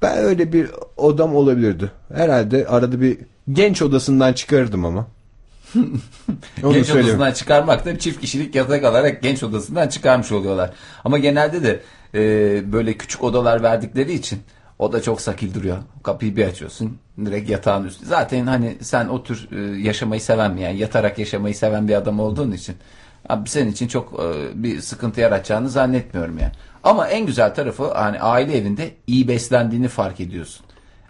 Ben 0.03 0.19
öyle 0.19 0.53
bir 0.53 0.71
odam 0.97 1.37
olabilirdi. 1.37 1.91
Herhalde 2.15 2.67
arada 2.67 3.01
bir 3.01 3.19
genç 3.53 3.83
odasından 3.83 4.33
çıkarırdım 4.33 4.85
ama. 4.85 5.07
Onu 6.63 6.73
genç 6.73 6.87
söyleyeyim. 6.87 7.09
odasından 7.09 7.33
çıkarmak 7.33 7.85
da 7.85 7.99
çift 7.99 8.21
kişilik 8.21 8.55
yatak 8.55 8.85
alarak 8.85 9.23
genç 9.23 9.43
odasından 9.43 9.89
çıkarmış 9.89 10.33
oluyorlar. 10.33 10.71
Ama 11.05 11.19
genelde 11.19 11.63
de 11.63 11.81
e, 12.15 12.73
böyle 12.73 12.97
küçük 12.97 13.25
odalar 13.25 13.63
verdikleri 13.63 14.13
için 14.13 14.39
o 14.79 14.93
da 14.93 15.03
çok 15.03 15.21
sakil 15.21 15.55
duruyor. 15.55 15.77
Kapıyı 16.03 16.37
bir 16.37 16.45
açıyorsun 16.45 16.99
direkt 17.25 17.51
yatağın 17.51 17.85
üstü. 17.85 18.07
Zaten 18.07 18.47
hani 18.47 18.77
sen 18.81 19.09
o 19.09 19.23
tür 19.23 19.49
e, 19.53 19.81
yaşamayı 19.81 20.21
seven 20.21 20.57
yani 20.57 20.79
yatarak 20.79 21.19
yaşamayı 21.19 21.55
seven 21.55 21.89
bir 21.89 21.95
adam 21.95 22.21
olduğun 22.21 22.53
için 22.53 22.77
abi 23.29 23.49
senin 23.49 23.73
için 23.73 23.89
çok 23.89 24.21
e, 24.21 24.63
bir 24.63 24.81
sıkıntı 24.81 25.21
yaratacağını 25.21 25.69
zannetmiyorum 25.69 26.39
yani. 26.39 26.53
Ama 26.85 27.09
en 27.09 27.27
güzel 27.27 27.55
tarafı 27.55 27.95
hani 27.95 28.21
aile 28.21 28.57
evinde 28.57 28.91
iyi 29.07 29.29
beslendiğini 29.29 29.89
fark 29.89 30.21
ediyorsun. 30.21 30.67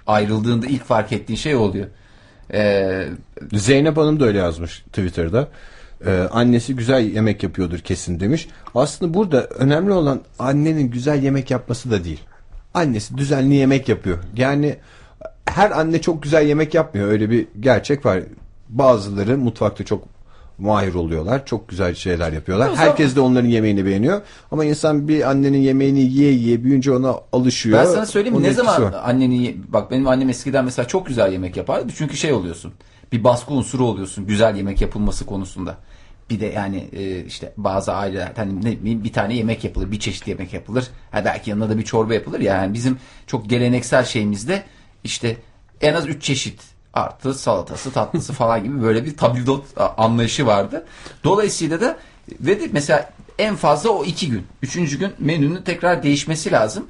Ayrıldığında 0.07 0.67
ilk 0.67 0.85
fark 0.85 1.13
ettiğin 1.13 1.37
şey 1.39 1.55
oluyor. 1.57 1.87
Eee 2.53 3.09
Zeynep 3.53 3.97
Hanım 3.97 4.21
da 4.21 4.25
öyle 4.25 4.39
yazmış 4.39 4.79
Twitter'da. 4.79 5.49
Ee, 6.07 6.29
annesi 6.31 6.77
güzel 6.77 7.03
yemek 7.03 7.43
yapıyordur 7.43 7.79
kesin 7.79 8.21
demiş. 8.21 8.49
Aslında 8.75 9.15
burada 9.15 9.45
önemli 9.45 9.93
olan 9.93 10.21
annenin 10.39 10.91
güzel 10.91 11.23
yemek 11.23 11.51
yapması 11.51 11.91
da 11.91 12.05
değil. 12.05 12.21
Annesi 12.79 13.19
düzenli 13.19 13.55
yemek 13.55 13.89
yapıyor. 13.89 14.19
Yani 14.37 14.77
her 15.45 15.71
anne 15.71 16.01
çok 16.01 16.23
güzel 16.23 16.47
yemek 16.47 16.75
yapmıyor. 16.75 17.09
Öyle 17.09 17.31
bir 17.31 17.47
gerçek 17.61 18.07
var. 18.07 18.21
Bazıları 18.69 19.39
mutfakta 19.39 19.85
çok 19.85 20.05
mahir 20.59 20.95
oluyorlar. 20.95 21.47
Çok 21.47 21.69
güzel 21.69 21.95
şeyler 21.95 22.33
yapıyorlar. 22.33 22.77
Herkes 22.77 23.17
de 23.17 23.21
onların 23.21 23.49
yemeğini 23.49 23.87
beğeniyor. 23.87 24.21
Ama 24.53 24.65
insan 24.65 25.09
bir 25.09 25.31
annenin 25.31 25.59
yemeğini 25.59 26.01
yiye 26.01 26.33
yiye 26.33 26.65
büyüyünce 26.65 26.93
ona 26.93 27.15
alışıyor. 27.33 27.79
Ben 27.79 27.85
sana 27.85 28.07
söyleyeyim? 28.07 28.37
Onun 28.37 28.45
ne 28.45 28.53
zaman 28.53 28.83
var. 28.83 28.95
anneni 29.05 29.57
bak 29.69 29.91
benim 29.91 30.09
annem 30.09 30.29
eskiden 30.29 30.65
mesela 30.65 30.89
çok 30.89 31.07
güzel 31.07 31.33
yemek 31.33 31.57
yapardı. 31.57 31.93
Çünkü 31.97 32.17
şey 32.17 32.33
oluyorsun. 32.33 32.73
Bir 33.13 33.25
baskı 33.25 33.55
unsuru 33.55 33.85
oluyorsun 33.87 34.27
güzel 34.27 34.57
yemek 34.57 34.81
yapılması 34.81 35.27
konusunda. 35.27 35.77
Bir 36.31 36.41
de 36.41 36.47
yani 36.47 36.89
e, 36.93 37.25
işte 37.25 37.53
bazı 37.57 37.93
aileler 37.93 38.33
hani 38.37 38.65
ne 38.65 38.81
bileyim 38.81 39.05
bir 39.05 39.13
tane 39.13 39.35
yemek 39.37 39.65
yapılır, 39.65 39.91
bir 39.91 39.99
çeşit 40.01 40.29
yemek 40.29 40.53
yapılır. 40.53 40.89
Ha 41.11 41.25
belki 41.25 41.51
yanına 41.51 41.71
da 41.71 41.79
bir 41.79 41.85
çorba 41.85 42.15
yapılır. 42.15 42.41
ya. 42.41 42.57
Yani 42.57 42.75
bizim 42.75 42.99
çok 43.27 43.51
geleneksel 43.51 44.05
şeyimizde 44.05 44.63
işte 45.05 45.37
en 45.81 45.95
az 45.95 46.07
üç 46.07 46.23
çeşit 46.23 46.61
artı 46.95 47.35
salatası, 47.35 47.93
tatlısı 47.93 48.33
falan 48.33 48.65
gibi 48.65 48.83
böyle 48.83 49.05
bir 49.05 49.17
tabldot 49.17 49.65
anlayışı 49.97 50.47
vardı. 50.47 50.87
Dolayısıyla 51.25 51.81
da 51.81 51.99
ve 52.41 52.61
de 52.61 52.69
mesela 52.73 53.11
en 53.39 53.57
fazla 53.57 53.91
o 53.91 54.05
iki 54.05 54.31
gün. 54.31 54.47
Üçüncü 54.63 54.99
gün 54.99 55.13
menünün 55.19 55.63
tekrar 55.63 56.03
değişmesi 56.03 56.53
lazım. 56.53 56.87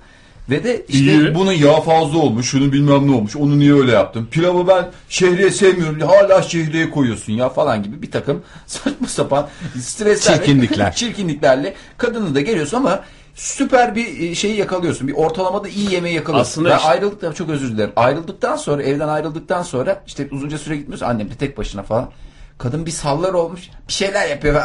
Ve 0.51 0.65
de 0.65 0.85
işte 0.89 1.13
İyi. 1.13 1.35
bunun 1.35 1.53
yağı 1.53 1.81
fazla 1.81 2.19
olmuş, 2.19 2.51
şunu 2.51 2.73
bilmem 2.73 3.07
ne 3.11 3.15
olmuş, 3.15 3.37
onu 3.37 3.59
niye 3.59 3.75
öyle 3.75 3.93
yaptım? 3.93 4.29
Pilavı 4.31 4.69
ben 4.69 4.91
şehriye 5.09 5.51
sevmiyorum, 5.51 6.01
hala 6.01 6.43
şehriye 6.43 6.91
koyuyorsun 6.91 7.33
ya 7.33 7.49
falan 7.49 7.83
gibi 7.83 8.03
bir 8.03 8.11
takım 8.11 8.43
saçma 8.67 9.07
sapan 9.07 9.49
streslerle, 9.81 10.37
Çirkinlikler. 10.39 10.93
çirkinliklerle 10.97 11.75
kadını 11.99 12.35
da 12.35 12.41
geliyorsun 12.41 12.77
ama 12.77 13.05
süper 13.35 13.95
bir 13.95 14.21
e, 14.31 14.35
şeyi 14.35 14.57
yakalıyorsun. 14.57 15.09
Bir 15.09 15.13
ortalamada 15.13 15.69
iyi 15.69 15.93
yemeği 15.93 16.15
yakalıyorsun. 16.15 16.51
Aslında 16.51 16.71
Ben 16.71 16.77
işte- 16.77 16.89
ayrıldıktan 16.89 17.33
çok 17.33 17.49
özür 17.51 17.69
dilerim. 17.73 17.93
Ayrıldıktan 17.97 18.57
sonra 18.57 18.83
evden 18.83 19.09
ayrıldıktan 19.09 19.63
sonra 19.63 20.03
işte 20.07 20.29
uzunca 20.31 20.59
süre 20.59 20.77
gitmiyorsun. 20.77 21.07
Annem 21.07 21.31
de 21.31 21.35
tek 21.35 21.59
başına 21.59 21.83
falan. 21.83 22.11
Kadın 22.59 22.87
bir 22.87 22.91
sallar 22.91 23.33
olmuş. 23.35 23.71
Bir 23.89 23.93
şeyler 23.93 24.29
yapıyor. 24.29 24.63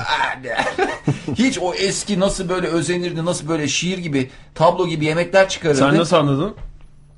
Hiç 1.36 1.60
o 1.62 1.74
eski 1.74 2.20
nasıl 2.20 2.50
böyle 2.50 2.68
özenirdi, 2.68 3.26
nasıl 3.26 3.48
böyle 3.50 3.68
şiir 3.68 3.98
gibi, 3.98 4.30
tablo 4.56 4.88
gibi 4.88 5.06
yemekler 5.06 5.50
çıkarırdı. 5.50 5.80
Sen 5.80 5.98
nasıl 5.98 6.16
anladın? 6.16 6.56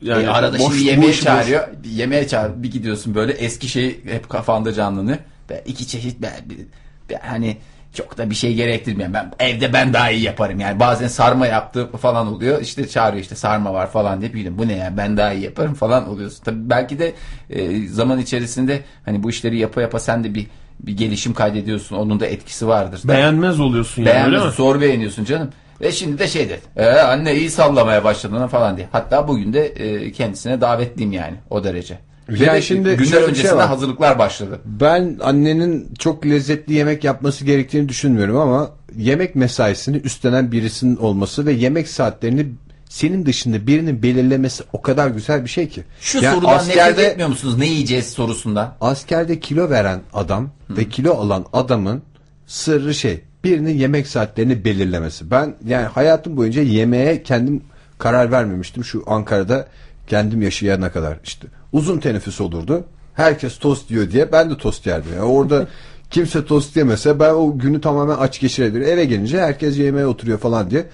Yani 0.01 0.23
E, 0.23 0.27
arada 0.27 0.59
boş- 0.59 0.73
şimdi 0.73 0.87
yemeğe 0.89 1.09
boş- 1.11 1.17
boş- 1.17 1.23
çağırıyor. 1.23 1.67
Bir 1.83 1.89
yemeğe 1.89 2.27
çağır. 2.27 2.63
Bir 2.63 2.71
gidiyorsun 2.71 3.15
böyle 3.15 3.31
eski 3.33 3.67
şey 3.67 4.03
hep 4.05 4.29
kafanda 4.29 4.73
canlanıyor. 4.73 5.17
Ben 5.49 5.61
iki 5.65 5.87
çeşit 5.87 6.21
bir- 6.21 6.67
ben 7.09 7.19
hani 7.27 7.57
çok 7.95 8.17
da 8.17 8.29
bir 8.29 8.35
şey 8.35 8.53
gerektirmiyor. 8.53 9.13
Ben 9.13 9.31
evde 9.39 9.73
ben 9.73 9.93
daha 9.93 10.09
iyi 10.11 10.21
yaparım. 10.23 10.59
Yani 10.59 10.79
bazen 10.79 11.07
sarma 11.07 11.47
yaptı 11.47 11.91
falan 11.91 12.27
oluyor. 12.27 12.61
İşte 12.61 12.87
çağırıyor 12.87 13.23
işte 13.23 13.35
sarma 13.35 13.73
var 13.73 13.91
falan 13.91 14.21
diye 14.21 14.33
bildim. 14.33 14.57
Bu 14.57 14.67
ne 14.67 14.73
ya 14.75 14.97
ben 14.97 15.17
daha 15.17 15.33
iyi 15.33 15.43
yaparım 15.43 15.73
falan 15.73 16.09
oluyorsun. 16.09 16.43
Tabii 16.43 16.69
belki 16.69 16.99
de 16.99 17.13
e, 17.49 17.87
zaman 17.87 18.19
içerisinde 18.19 18.81
hani 19.05 19.23
bu 19.23 19.29
işleri 19.29 19.57
yapa 19.57 19.81
yapa 19.81 19.99
sen 19.99 20.23
de 20.23 20.33
bir 20.35 20.47
bir 20.79 20.97
gelişim 20.97 21.33
kaydediyorsun. 21.33 21.95
Onun 21.95 22.19
da 22.19 22.25
etkisi 22.25 22.67
vardır. 22.67 23.01
Beğenmez 23.05 23.59
oluyorsun 23.59 24.03
yani 24.03 24.25
öyle 24.25 24.45
mi? 24.45 24.51
Zor 24.51 24.81
beğeniyorsun 24.81 25.25
canım. 25.25 25.49
Ve 25.81 25.91
şimdi 25.91 26.19
de 26.19 26.27
şey 26.27 26.49
dedi. 26.49 26.61
"Ee, 26.75 26.85
anne 26.85 27.35
iyi 27.35 27.49
sallamaya 27.49 28.03
başladın 28.03 28.37
ha" 28.37 28.47
falan 28.47 28.77
diye. 28.77 28.87
Hatta 28.91 29.27
bugün 29.27 29.53
de 29.53 29.65
e, 29.67 30.11
kendisine 30.11 30.61
davetliyim 30.61 31.11
yani 31.11 31.35
o 31.49 31.63
derece. 31.63 31.97
Ve 32.29 32.45
Yani 32.45 32.61
şimdi 32.61 32.95
günler 32.95 33.21
öncesinde 33.21 33.47
şey 33.47 33.57
var. 33.57 33.67
hazırlıklar 33.67 34.19
başladı. 34.19 34.59
Ben 34.65 35.19
annenin 35.23 35.93
çok 35.99 36.25
lezzetli 36.25 36.73
yemek 36.73 37.03
yapması 37.03 37.45
gerektiğini 37.45 37.89
düşünmüyorum 37.89 38.37
ama 38.37 38.71
yemek 38.97 39.35
mesaisini 39.35 39.97
üstlenen 39.97 40.51
birisinin 40.51 40.95
olması 40.95 41.45
ve 41.45 41.51
yemek 41.51 41.87
saatlerini 41.87 42.47
senin 42.89 43.25
dışında 43.25 43.67
birinin 43.67 44.03
belirlemesi 44.03 44.63
o 44.73 44.81
kadar 44.81 45.07
güzel 45.07 45.43
bir 45.43 45.49
şey 45.49 45.69
ki. 45.69 45.83
Şu 46.01 46.23
Yani 46.23 46.35
sorudan 46.35 46.53
nefret 46.57 46.69
askerde, 46.69 47.05
etmiyor 47.05 47.29
musunuz? 47.29 47.57
Ne 47.57 47.65
yiyeceğiz 47.67 48.05
sorusundan. 48.05 48.75
askerde 48.81 49.39
kilo 49.39 49.69
veren 49.69 50.01
adam 50.13 50.49
ve 50.69 50.89
kilo 50.89 51.13
alan 51.13 51.45
adamın 51.53 52.01
sırrı 52.47 52.93
şey 52.93 53.21
birinin 53.43 53.77
yemek 53.77 54.07
saatlerini 54.07 54.65
belirlemesi. 54.65 55.31
Ben 55.31 55.55
yani 55.67 55.85
hayatım 55.85 56.37
boyunca 56.37 56.61
yemeğe 56.61 57.23
kendim 57.23 57.61
karar 57.97 58.31
vermemiştim 58.31 58.83
şu 58.83 59.03
Ankara'da 59.07 59.67
kendim 60.07 60.41
yaşayana 60.41 60.91
kadar 60.91 61.17
işte 61.23 61.47
uzun 61.75 61.99
teneffüs 61.99 62.41
olurdu. 62.41 62.83
Herkes 63.13 63.57
tost 63.59 63.91
yiyor 63.91 64.11
diye 64.11 64.31
ben 64.31 64.49
de 64.49 64.57
tost 64.57 64.85
yerdim. 64.85 65.11
Yani 65.15 65.23
orada 65.25 65.67
kimse 66.11 66.45
tost 66.45 66.77
yemese 66.77 67.19
ben 67.19 67.33
o 67.33 67.57
günü 67.57 67.81
tamamen 67.81 68.15
aç 68.15 68.39
geçirebilirim. 68.39 68.87
Eve 68.87 69.05
gelince 69.05 69.39
herkes 69.41 69.77
yemeğe 69.77 70.05
oturuyor 70.05 70.37
falan 70.39 70.69
diye 70.71 70.85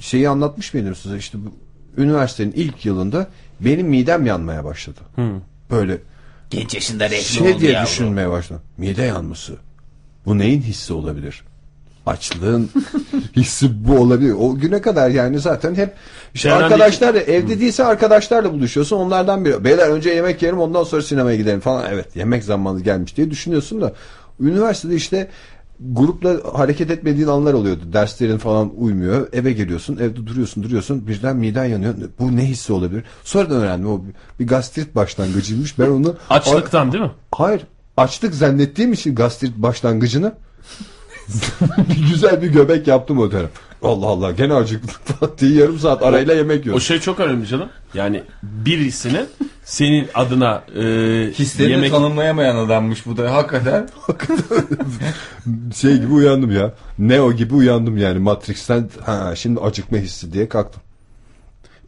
şeyi 0.00 0.28
anlatmış 0.28 0.74
mıydım 0.74 0.94
size 0.94 1.16
işte 1.16 1.38
bu 1.44 1.52
üniversitenin 2.02 2.52
ilk 2.52 2.86
yılında 2.86 3.26
benim 3.60 3.86
midem 3.88 4.26
yanmaya 4.26 4.64
başladı. 4.64 5.00
Böyle 5.70 5.98
Genç 6.50 6.74
yaşında 6.74 7.04
renkli 7.10 7.24
şey 7.24 7.52
oldu 7.52 7.60
diye 7.60 7.72
yavrum. 7.72 7.86
düşünmeye 7.86 8.30
başladım. 8.30 8.62
Mide 8.78 9.02
yanması. 9.02 9.56
Bu 10.26 10.38
neyin 10.38 10.62
hissi 10.62 10.92
olabilir? 10.92 11.42
Açlığın 12.06 12.70
hissi 13.36 13.88
bu 13.88 13.98
olabilir. 13.98 14.34
O 14.40 14.54
güne 14.54 14.80
kadar 14.80 15.10
yani 15.10 15.38
zaten 15.38 15.74
hep 15.74 15.94
işte 16.34 16.52
arkadaşlar 16.52 17.14
da 17.14 17.20
evde 17.20 17.60
değilse 17.60 17.84
arkadaşlarla 17.84 18.52
buluşuyorsun. 18.52 18.96
Onlardan 18.96 19.44
biri. 19.44 19.64
Beyler 19.64 19.88
önce 19.88 20.10
yemek 20.10 20.42
yerim 20.42 20.58
ondan 20.58 20.84
sonra 20.84 21.02
sinemaya 21.02 21.36
gidelim 21.36 21.60
falan. 21.60 21.84
Evet 21.92 22.16
yemek 22.16 22.44
zamanı 22.44 22.80
gelmiş 22.80 23.16
diye 23.16 23.30
düşünüyorsun 23.30 23.80
da 23.80 23.92
üniversitede 24.40 24.94
işte 24.94 25.28
grupla 25.80 26.58
hareket 26.58 26.90
etmediğin 26.90 27.28
anlar 27.28 27.52
oluyordu. 27.52 27.80
Derslerin 27.92 28.38
falan 28.38 28.70
uymuyor. 28.76 29.28
Eve 29.32 29.52
geliyorsun. 29.52 29.96
Evde 29.96 30.26
duruyorsun 30.26 30.62
duruyorsun. 30.62 31.06
Birden 31.06 31.36
miden 31.36 31.64
yanıyor. 31.64 31.94
Bu 32.18 32.36
ne 32.36 32.44
hissi 32.44 32.72
olabilir? 32.72 33.04
Sonradan 33.24 33.62
öğrendim. 33.62 33.90
O 33.90 34.02
bir, 34.40 34.46
gastrit 34.46 34.94
başlangıcıymış. 34.94 35.78
Ben 35.78 35.88
onu 35.88 36.16
Açlıktan 36.30 36.92
değil 36.92 37.04
mi? 37.04 37.10
Hayır. 37.32 37.62
Açlık 37.96 38.34
zannettiğim 38.34 38.92
için 38.92 39.14
gastrit 39.14 39.56
başlangıcını 39.56 40.32
güzel 42.10 42.42
bir 42.42 42.48
göbek 42.48 42.86
yaptım 42.86 43.18
o 43.18 43.30
dönem. 43.30 43.48
Allah 43.82 44.06
Allah 44.06 44.30
gene 44.30 44.54
acıktım 44.54 44.90
falan 45.04 45.32
diye 45.38 45.60
yarım 45.60 45.78
saat 45.78 46.02
arayla 46.02 46.34
yemek 46.34 46.60
O 46.60 46.62
yiyorum. 46.62 46.80
şey 46.80 47.00
çok 47.00 47.20
önemli 47.20 47.46
canım. 47.46 47.68
Yani 47.94 48.22
birisinin 48.42 49.26
senin 49.64 50.08
adına 50.14 50.62
e, 50.76 50.82
Hislerini 51.38 51.72
yemek 51.72 51.90
tanımlayamayan 51.90 52.56
adammış 52.56 53.06
bu 53.06 53.16
da 53.16 53.34
hakikaten. 53.34 53.88
Şey 55.76 55.96
gibi 55.96 56.12
uyandım 56.12 56.50
ya. 56.50 56.74
Neo 56.98 57.32
gibi 57.32 57.54
uyandım 57.54 57.96
yani 57.96 58.18
Matrix'ten 58.18 58.88
ha 59.06 59.36
şimdi 59.36 59.60
acıkma 59.60 59.98
hissi 59.98 60.32
diye 60.32 60.48
kalktım. 60.48 60.82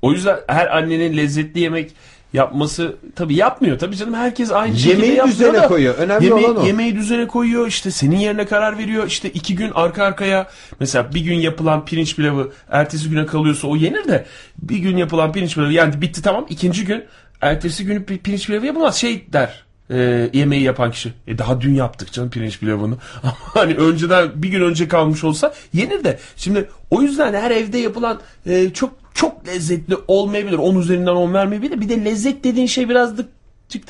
O 0.02 0.12
yüzden 0.12 0.36
her 0.46 0.76
annenin 0.76 1.16
lezzetli 1.16 1.60
yemek 1.60 1.90
yapması 2.32 2.96
tabii 3.16 3.34
yapmıyor. 3.34 3.78
Tabii 3.78 3.96
canım 3.96 4.14
herkes 4.14 4.52
aynı 4.52 4.76
şekilde 4.76 4.92
Yemeği 4.92 5.12
yapmıyor 5.12 5.38
düzene 5.38 5.62
da 5.62 5.68
koyuyor. 5.68 5.94
Önemli 5.94 6.24
yemeği, 6.24 6.46
olan 6.46 6.56
o. 6.56 6.66
Yemeği 6.66 6.96
düzene 6.96 7.26
koyuyor. 7.26 7.66
işte 7.66 7.90
senin 7.90 8.16
yerine 8.16 8.46
karar 8.46 8.78
veriyor. 8.78 9.06
İşte 9.06 9.30
iki 9.30 9.54
gün 9.54 9.70
arka 9.74 10.04
arkaya 10.04 10.48
mesela 10.80 11.14
bir 11.14 11.20
gün 11.20 11.34
yapılan 11.34 11.84
pirinç 11.84 12.16
pilavı 12.16 12.52
ertesi 12.70 13.10
güne 13.10 13.26
kalıyorsa 13.26 13.68
o 13.68 13.76
yenir 13.76 14.08
de 14.08 14.24
bir 14.58 14.78
gün 14.78 14.96
yapılan 14.96 15.32
pirinç 15.32 15.54
pilavı 15.54 15.72
yani 15.72 16.00
bitti 16.00 16.22
tamam. 16.22 16.46
ikinci 16.48 16.84
gün 16.84 17.04
ertesi 17.40 17.84
günü 17.84 17.98
pi- 17.98 18.18
pirinç 18.18 18.46
pilavı 18.46 18.66
yapılmaz. 18.66 18.96
Şey 18.96 19.26
der 19.32 19.64
e, 19.90 20.30
yemeği 20.32 20.62
yapan 20.62 20.90
kişi. 20.90 21.12
E 21.26 21.38
daha 21.38 21.60
dün 21.60 21.74
yaptık 21.74 22.12
canım 22.12 22.30
pirinç 22.30 22.58
pilavını. 22.58 22.94
Ama 23.22 23.34
hani 23.54 23.74
önceden 23.74 24.30
bir 24.34 24.48
gün 24.48 24.60
önce 24.60 24.88
kalmış 24.88 25.24
olsa 25.24 25.54
yenir 25.72 26.04
de. 26.04 26.18
Şimdi 26.36 26.68
o 26.90 27.02
yüzden 27.02 27.34
her 27.34 27.50
evde 27.50 27.78
yapılan 27.78 28.20
e, 28.46 28.70
çok 28.70 29.01
çok 29.14 29.46
lezzetli 29.48 29.96
olmayabilir. 30.08 30.58
10 30.58 30.76
üzerinden 30.76 31.12
10 31.12 31.34
vermeyebilir. 31.34 31.80
Bir 31.80 31.88
de 31.88 32.04
lezzet 32.04 32.44
dediğin 32.44 32.66
şey 32.66 32.88
biraz 32.88 33.18
da 33.18 33.22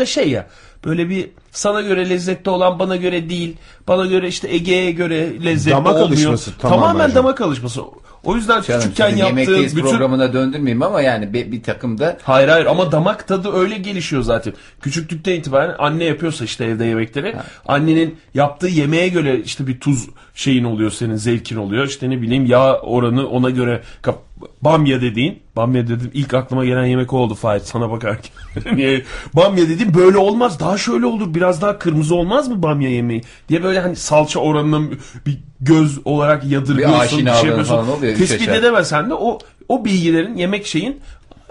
şey 0.07 0.31
ya. 0.31 0.47
Böyle 0.85 1.09
bir 1.09 1.31
sana 1.51 1.81
göre 1.81 2.11
lezzetli 2.11 2.51
olan 2.51 2.79
bana 2.79 2.97
göre 2.97 3.29
değil. 3.31 3.57
Bana 3.89 4.07
göre 4.07 4.29
işte 4.29 4.49
Ege'ye 4.55 4.91
göre 4.91 5.45
lezzetli 5.45 5.75
Damak 5.77 5.93
olmuyor. 5.93 6.09
alışması 6.09 6.59
tamamen, 6.59 6.87
tamamen. 6.87 7.15
damak 7.15 7.41
alışması. 7.41 7.83
O 8.25 8.37
yüzden 8.37 8.63
Canım, 8.63 8.81
küçükken 8.83 9.09
yaptığın 9.09 9.27
yemekteyiz 9.27 9.77
bütün 9.77 9.91
programına 9.91 10.33
döndürmeyeyim 10.33 10.83
ama 10.83 11.01
yani 11.01 11.33
bir, 11.33 11.53
bir 11.53 11.63
takım 11.63 11.99
da 11.99 12.19
Hayır 12.23 12.49
hayır 12.49 12.67
ama 12.67 12.93
damak 12.93 13.29
tadı 13.29 13.53
öyle 13.53 13.79
gelişiyor 13.79 14.23
zaten. 14.23 14.53
Küçüklükten 14.81 15.33
itibaren 15.33 15.75
anne 15.79 16.05
yapıyorsa 16.05 16.45
işte 16.45 16.65
evde 16.65 16.85
yemekleri. 16.85 17.37
Annenin 17.67 18.17
yaptığı 18.35 18.69
yemeğe 18.69 19.09
göre 19.09 19.41
işte 19.45 19.67
bir 19.67 19.81
tuz 19.81 20.09
şeyin 20.35 20.65
oluyor 20.65 20.91
senin 20.91 21.17
zevkin 21.17 21.57
oluyor. 21.57 21.87
İşte 21.87 22.11
ne 22.11 22.23
bileyim 22.23 22.47
yağ 22.47 22.79
oranı 22.81 23.29
ona 23.29 23.51
göre 23.51 23.83
kap- 24.03 24.32
bamya 24.63 25.01
dediğin 25.03 25.43
bamya 25.57 25.89
dedim 25.89 26.11
ilk 26.15 26.35
aklıma 26.35 26.65
gelen 26.65 26.85
yemek 26.85 27.13
oldu 27.13 27.35
Fahit 27.35 27.63
sana 27.63 27.91
bakarken. 27.91 28.33
Niye? 28.77 29.03
bamya 29.35 29.69
dediğim 29.69 29.95
böyle 29.95 30.19
olmaz 30.19 30.61
daha 30.61 30.79
şöyle 30.79 31.07
olur 31.07 31.35
biraz 31.35 31.63
daha 31.63 31.79
kırmızı 31.79 32.15
olmaz 32.15 32.49
mı 32.49 32.63
bamya 32.63 32.91
yemeği 32.91 33.23
diye 33.49 33.63
böyle 33.63 33.81
hani 33.81 33.97
salça 33.97 34.41
oranının 34.41 34.99
bir 35.27 35.39
göz 35.61 35.99
olarak 36.05 36.45
yadırgıyorsun 36.45 36.99
bir, 36.99 37.05
aşinalığın 37.05 37.41
şey 37.41 37.49
yapıyorsun. 37.49 37.89
oluyor, 37.89 38.17
Tespit 38.17 38.49
edemesen 38.49 39.11
de 39.11 39.15
o 39.15 39.39
o 39.69 39.85
bilgilerin 39.85 40.37
yemek 40.37 40.67
şeyin 40.67 41.01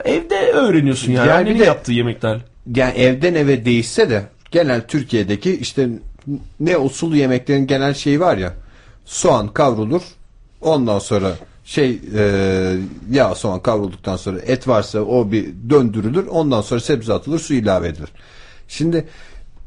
evde 0.05 0.51
öğreniyorsun 0.51 1.11
yani. 1.11 1.27
Yani 1.27 1.37
Annenin 1.39 1.55
bir 1.55 1.59
de- 1.59 1.65
yaptığı 1.65 1.91
yemekler. 1.91 2.39
Yani 2.75 2.93
evden 2.93 3.35
eve 3.35 3.65
değişse 3.65 4.09
de 4.09 4.23
genel 4.51 4.87
Türkiye'deki 4.87 5.55
işte 5.57 5.89
ne 6.59 6.77
usul 6.77 7.15
yemeklerin 7.15 7.67
genel 7.67 7.93
şeyi 7.93 8.19
var 8.19 8.37
ya 8.37 8.53
soğan 9.05 9.47
kavrulur 9.47 10.01
ondan 10.61 10.99
sonra 10.99 11.31
şey 11.63 12.01
e, 12.15 12.75
yağ 13.11 13.35
soğan 13.35 13.59
kavrulduktan 13.59 14.15
sonra 14.17 14.39
et 14.39 14.67
varsa 14.67 14.99
o 14.99 15.31
bir 15.31 15.49
döndürülür 15.69 16.27
ondan 16.27 16.61
sonra 16.61 16.79
sebze 16.79 17.13
atılır 17.13 17.39
su 17.39 17.53
ilave 17.53 17.87
edilir. 17.87 18.09
Şimdi 18.67 19.07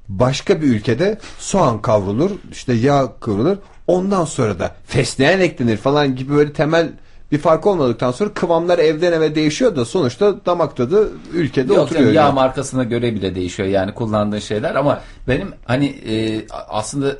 başka 0.09 0.63
bir 0.63 0.67
ülkede 0.67 1.19
soğan 1.39 1.83
kavrulur 1.83 2.31
işte 2.53 2.73
yağ 2.73 3.13
kavrulur 3.21 3.57
ondan 3.87 4.25
sonra 4.25 4.59
da 4.59 4.75
fesleğen 4.87 5.41
eklenir 5.41 5.77
falan 5.77 6.17
gibi 6.17 6.33
böyle 6.35 6.53
temel 6.53 6.93
bir 7.33 7.39
fark 7.39 7.67
olmadıktan 7.67 8.13
sonra 8.13 8.35
kıvamlar 8.35 8.79
evden 8.79 9.13
eve 9.13 9.35
değişiyor 9.35 9.77
da 9.77 9.85
sonuçta 9.85 10.47
damak 10.47 10.77
tadı 10.77 11.13
ülkede 11.33 11.75
Yok 11.75 11.83
oturuyor. 11.83 12.03
canım, 12.03 12.15
yağ 12.15 12.23
yani. 12.23 12.35
markasına 12.35 12.85
göre 12.85 13.15
bile 13.15 13.35
değişiyor 13.35 13.69
yani 13.69 13.95
kullandığın 13.95 14.39
şeyler 14.39 14.75
ama 14.75 15.01
benim 15.29 15.49
hani 15.65 15.87
e, 15.87 16.47
aslında 16.69 17.17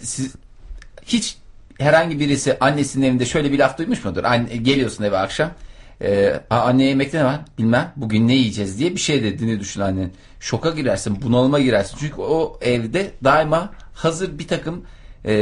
siz 0.00 0.34
hiç 1.06 1.36
herhangi 1.78 2.20
birisi 2.20 2.56
annesinin 2.60 3.06
evinde 3.06 3.24
şöyle 3.26 3.52
bir 3.52 3.58
laf 3.58 3.78
duymuş 3.78 4.04
mudur? 4.04 4.24
Anne, 4.24 4.56
geliyorsun 4.56 5.04
eve 5.04 5.18
akşam. 5.18 5.50
E, 6.02 6.40
"Aa, 6.50 6.58
anne 6.60 6.84
yemekte 6.84 7.18
ne 7.18 7.24
var? 7.24 7.40
Bilmem. 7.58 7.92
Bugün 7.96 8.28
ne 8.28 8.34
yiyeceğiz 8.34 8.78
diye 8.78 8.90
bir 8.94 9.00
şey 9.00 9.22
dediğini 9.22 9.60
düşün 9.60 9.80
annen. 9.80 10.10
Şoka 10.40 10.70
girersin, 10.70 11.22
bunalıma 11.22 11.60
girersin. 11.60 11.96
Çünkü 12.00 12.20
o 12.20 12.58
evde 12.60 13.10
daima 13.24 13.70
hazır 13.94 14.38
bir 14.38 14.48
takım 14.48 14.84
e, 15.24 15.32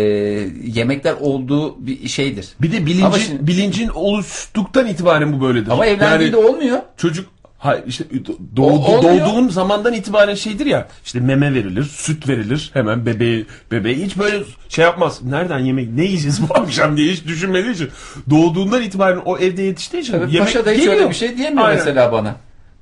yemekler 0.64 1.14
olduğu 1.20 1.86
bir 1.86 2.08
şeydir. 2.08 2.48
Bir 2.62 2.72
de 2.72 2.76
Ama 2.76 2.86
bilincin, 2.86 3.10
şimdi- 3.26 3.46
bilincin 3.46 3.88
oluştuktan 3.88 4.86
itibaren 4.86 5.32
bu 5.32 5.40
böyledir. 5.44 5.70
Ama 5.70 5.86
evlendiğinde 5.86 6.36
Yani 6.36 6.46
olmuyor. 6.48 6.78
çocuk 6.96 7.28
hayır 7.62 7.82
işte 7.86 8.04
doğdu, 8.56 8.84
O- 8.86 9.02
doğduğun 9.02 9.48
zamandan 9.48 9.92
itibaren 9.92 10.34
şeydir 10.34 10.66
ya 10.66 10.88
işte 11.04 11.20
meme 11.20 11.54
verilir, 11.54 11.84
süt 11.84 12.28
verilir 12.28 12.70
hemen 12.74 13.06
bebeği 13.06 13.46
bebeği 13.70 14.04
hiç 14.04 14.18
böyle 14.18 14.44
şey 14.68 14.84
yapmaz. 14.84 15.22
Nereden 15.22 15.58
yemek 15.58 15.92
ne 15.92 16.04
yiyeceğiz 16.04 16.40
bu 16.48 16.54
akşam 16.58 16.96
diye 16.96 17.12
hiç 17.12 17.24
düşünmediği 17.26 17.74
için 17.74 17.88
doğduğundan 18.30 18.82
itibaren 18.82 19.20
o 19.24 19.38
evde 19.38 19.62
yetiştiği 19.62 20.02
için 20.02 20.12
Tabii 20.12 20.34
yemek 20.34 20.48
Paşa 20.54 20.66
da 20.66 20.70
hiç 20.70 20.76
geliyor. 20.78 20.94
öyle 20.94 21.08
bir 21.10 21.14
şey 21.14 21.36
diyemiyor 21.36 21.64
Aynen. 21.68 21.78
mesela 21.78 22.12
bana. 22.12 22.34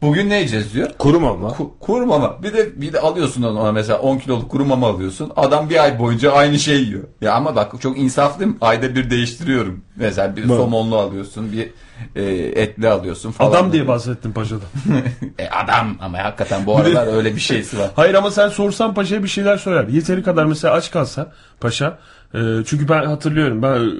Bugün 0.03 0.31
ne 0.31 0.35
yiyeceğiz 0.37 0.75
diyor. 0.75 0.91
Kuru 0.99 1.21
mama. 1.21 1.49
Ku- 1.49 1.71
kuru 1.81 2.07
mama. 2.07 2.43
Bir 2.43 2.53
de 2.53 2.81
bir 2.81 2.93
de 2.93 3.01
alıyorsun 3.01 3.43
ona 3.43 3.73
mesela 3.73 3.99
10 3.99 4.19
kiloluk 4.19 4.51
kuru 4.51 4.65
mama 4.65 4.87
alıyorsun. 4.89 5.33
Adam 5.37 5.71
bir 5.71 5.83
ay 5.83 5.99
boyunca 5.99 6.33
aynı 6.33 6.59
şey 6.59 6.83
yiyor. 6.83 7.03
Ya 7.21 7.35
ama 7.35 7.57
bak 7.57 7.73
çok 7.81 7.99
insaflıyım. 7.99 8.59
Ayda 8.61 8.95
bir 8.95 9.11
değiştiriyorum. 9.11 9.85
Mesela 9.97 10.37
bir 10.37 10.47
somonlu 10.47 10.97
alıyorsun, 10.97 11.53
bir 11.53 11.71
e, 12.17 12.23
etli 12.63 12.89
alıyorsun 12.89 13.33
falan. 13.33 13.51
Adam 13.51 13.73
diye 13.73 13.89
bahsettin 13.89 14.33
paşadan. 14.33 14.61
E, 15.39 15.49
adam 15.49 15.97
ama 16.01 16.19
hakikaten 16.19 16.67
bu 16.67 16.77
aralar 16.77 17.07
öyle 17.17 17.35
bir 17.37 17.41
şeysi 17.41 17.79
var. 17.79 17.91
Hayır 17.97 18.15
ama 18.15 18.31
sen 18.31 18.49
sorsan 18.49 18.95
paşaya 18.95 19.23
bir 19.23 19.29
şeyler 19.29 19.57
söyler. 19.57 19.89
Yeteri 19.89 20.23
kadar 20.23 20.45
mesela 20.45 20.75
aç 20.75 20.91
kalsa 20.91 21.33
paşa. 21.61 21.99
E, 22.35 22.39
çünkü 22.67 22.89
ben 22.89 23.05
hatırlıyorum 23.05 23.63
ben 23.63 23.81
e, 23.81 23.91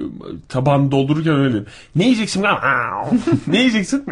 tabağını 0.49 0.91
doldururken 0.91 1.35
öyle. 1.35 1.63
Ne 1.95 2.03
yiyeceksin? 2.03 2.45
ne 3.47 3.57
yiyeceksin? 3.57 4.05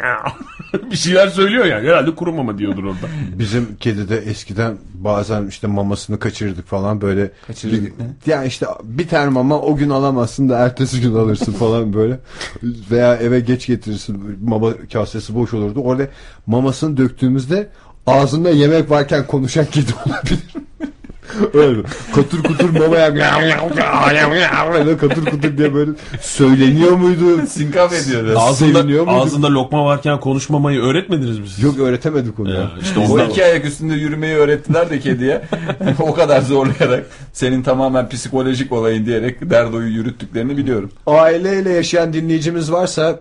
bir 0.91 0.95
şeyler 0.95 1.27
söylüyor 1.27 1.65
yani. 1.65 1.87
Herhalde 1.87 2.15
kuru 2.15 2.33
mama 2.33 2.57
diyordur 2.57 2.83
orada. 2.83 3.07
Bizim 3.39 3.75
kedi 3.79 4.09
de 4.09 4.17
eskiden 4.17 4.77
bazen 4.93 5.47
işte 5.47 5.67
mamasını 5.67 6.19
kaçırdık 6.19 6.67
falan 6.67 7.01
böyle. 7.01 7.31
Kaçırırdık 7.47 7.99
ne? 7.99 8.05
Yani 8.25 8.47
işte 8.47 8.65
bir 8.83 9.07
tane 9.07 9.29
mama 9.29 9.61
o 9.61 9.75
gün 9.75 9.89
alamazsın 9.89 10.49
da 10.49 10.57
ertesi 10.57 11.01
gün 11.01 11.15
alırsın 11.15 11.53
falan 11.53 11.93
böyle. 11.93 12.19
Veya 12.63 13.15
eve 13.15 13.39
geç 13.39 13.67
getirirsin 13.67 14.39
mama 14.43 14.73
kasesi 14.93 15.35
boş 15.35 15.53
olurdu. 15.53 15.79
Orada 15.79 16.07
mamasını 16.47 16.97
döktüğümüzde 16.97 17.69
ağzında 18.07 18.49
yemek 18.49 18.89
varken 18.89 19.27
konuşan 19.27 19.65
kedi 19.65 19.91
olabilir. 20.05 20.39
Öyle 21.53 21.81
katır 22.15 22.43
kutur 22.43 22.69
mamaya 22.69 23.15
böyle 24.73 24.97
katır 24.97 25.25
kutur 25.25 25.57
diye 25.57 25.73
böyle 25.73 25.91
söyleniyor 26.21 26.91
muydu? 26.91 27.47
Sinkaf 27.47 27.93
ediyordu. 27.93 28.39
Ağzında, 28.39 28.79
Seviniyor 28.79 29.05
muydu? 29.05 29.17
ağzında 29.17 29.53
lokma 29.53 29.85
varken 29.85 30.19
konuşmamayı 30.19 30.81
öğretmediniz 30.81 31.39
mi 31.39 31.47
siz? 31.47 31.63
Yok 31.63 31.79
öğretemedik 31.79 32.39
onu. 32.39 32.49
Ya, 32.49 32.59
ya. 32.59 32.71
işte 32.81 32.99
O 32.99 33.19
iki 33.19 33.43
ayak 33.43 33.65
üstünde 33.65 33.93
yürümeyi 33.93 34.35
öğrettiler 34.35 34.89
de 34.89 34.99
kediye. 34.99 35.41
o 35.99 36.13
kadar 36.13 36.41
zorlayarak 36.41 37.05
senin 37.33 37.63
tamamen 37.63 38.09
psikolojik 38.09 38.71
olayın 38.71 39.05
diyerek 39.05 39.49
derdoyu 39.49 39.87
yürüttüklerini 39.87 40.57
biliyorum. 40.57 40.91
Aileyle 41.07 41.69
yaşayan 41.69 42.13
dinleyicimiz 42.13 42.71
varsa 42.71 43.19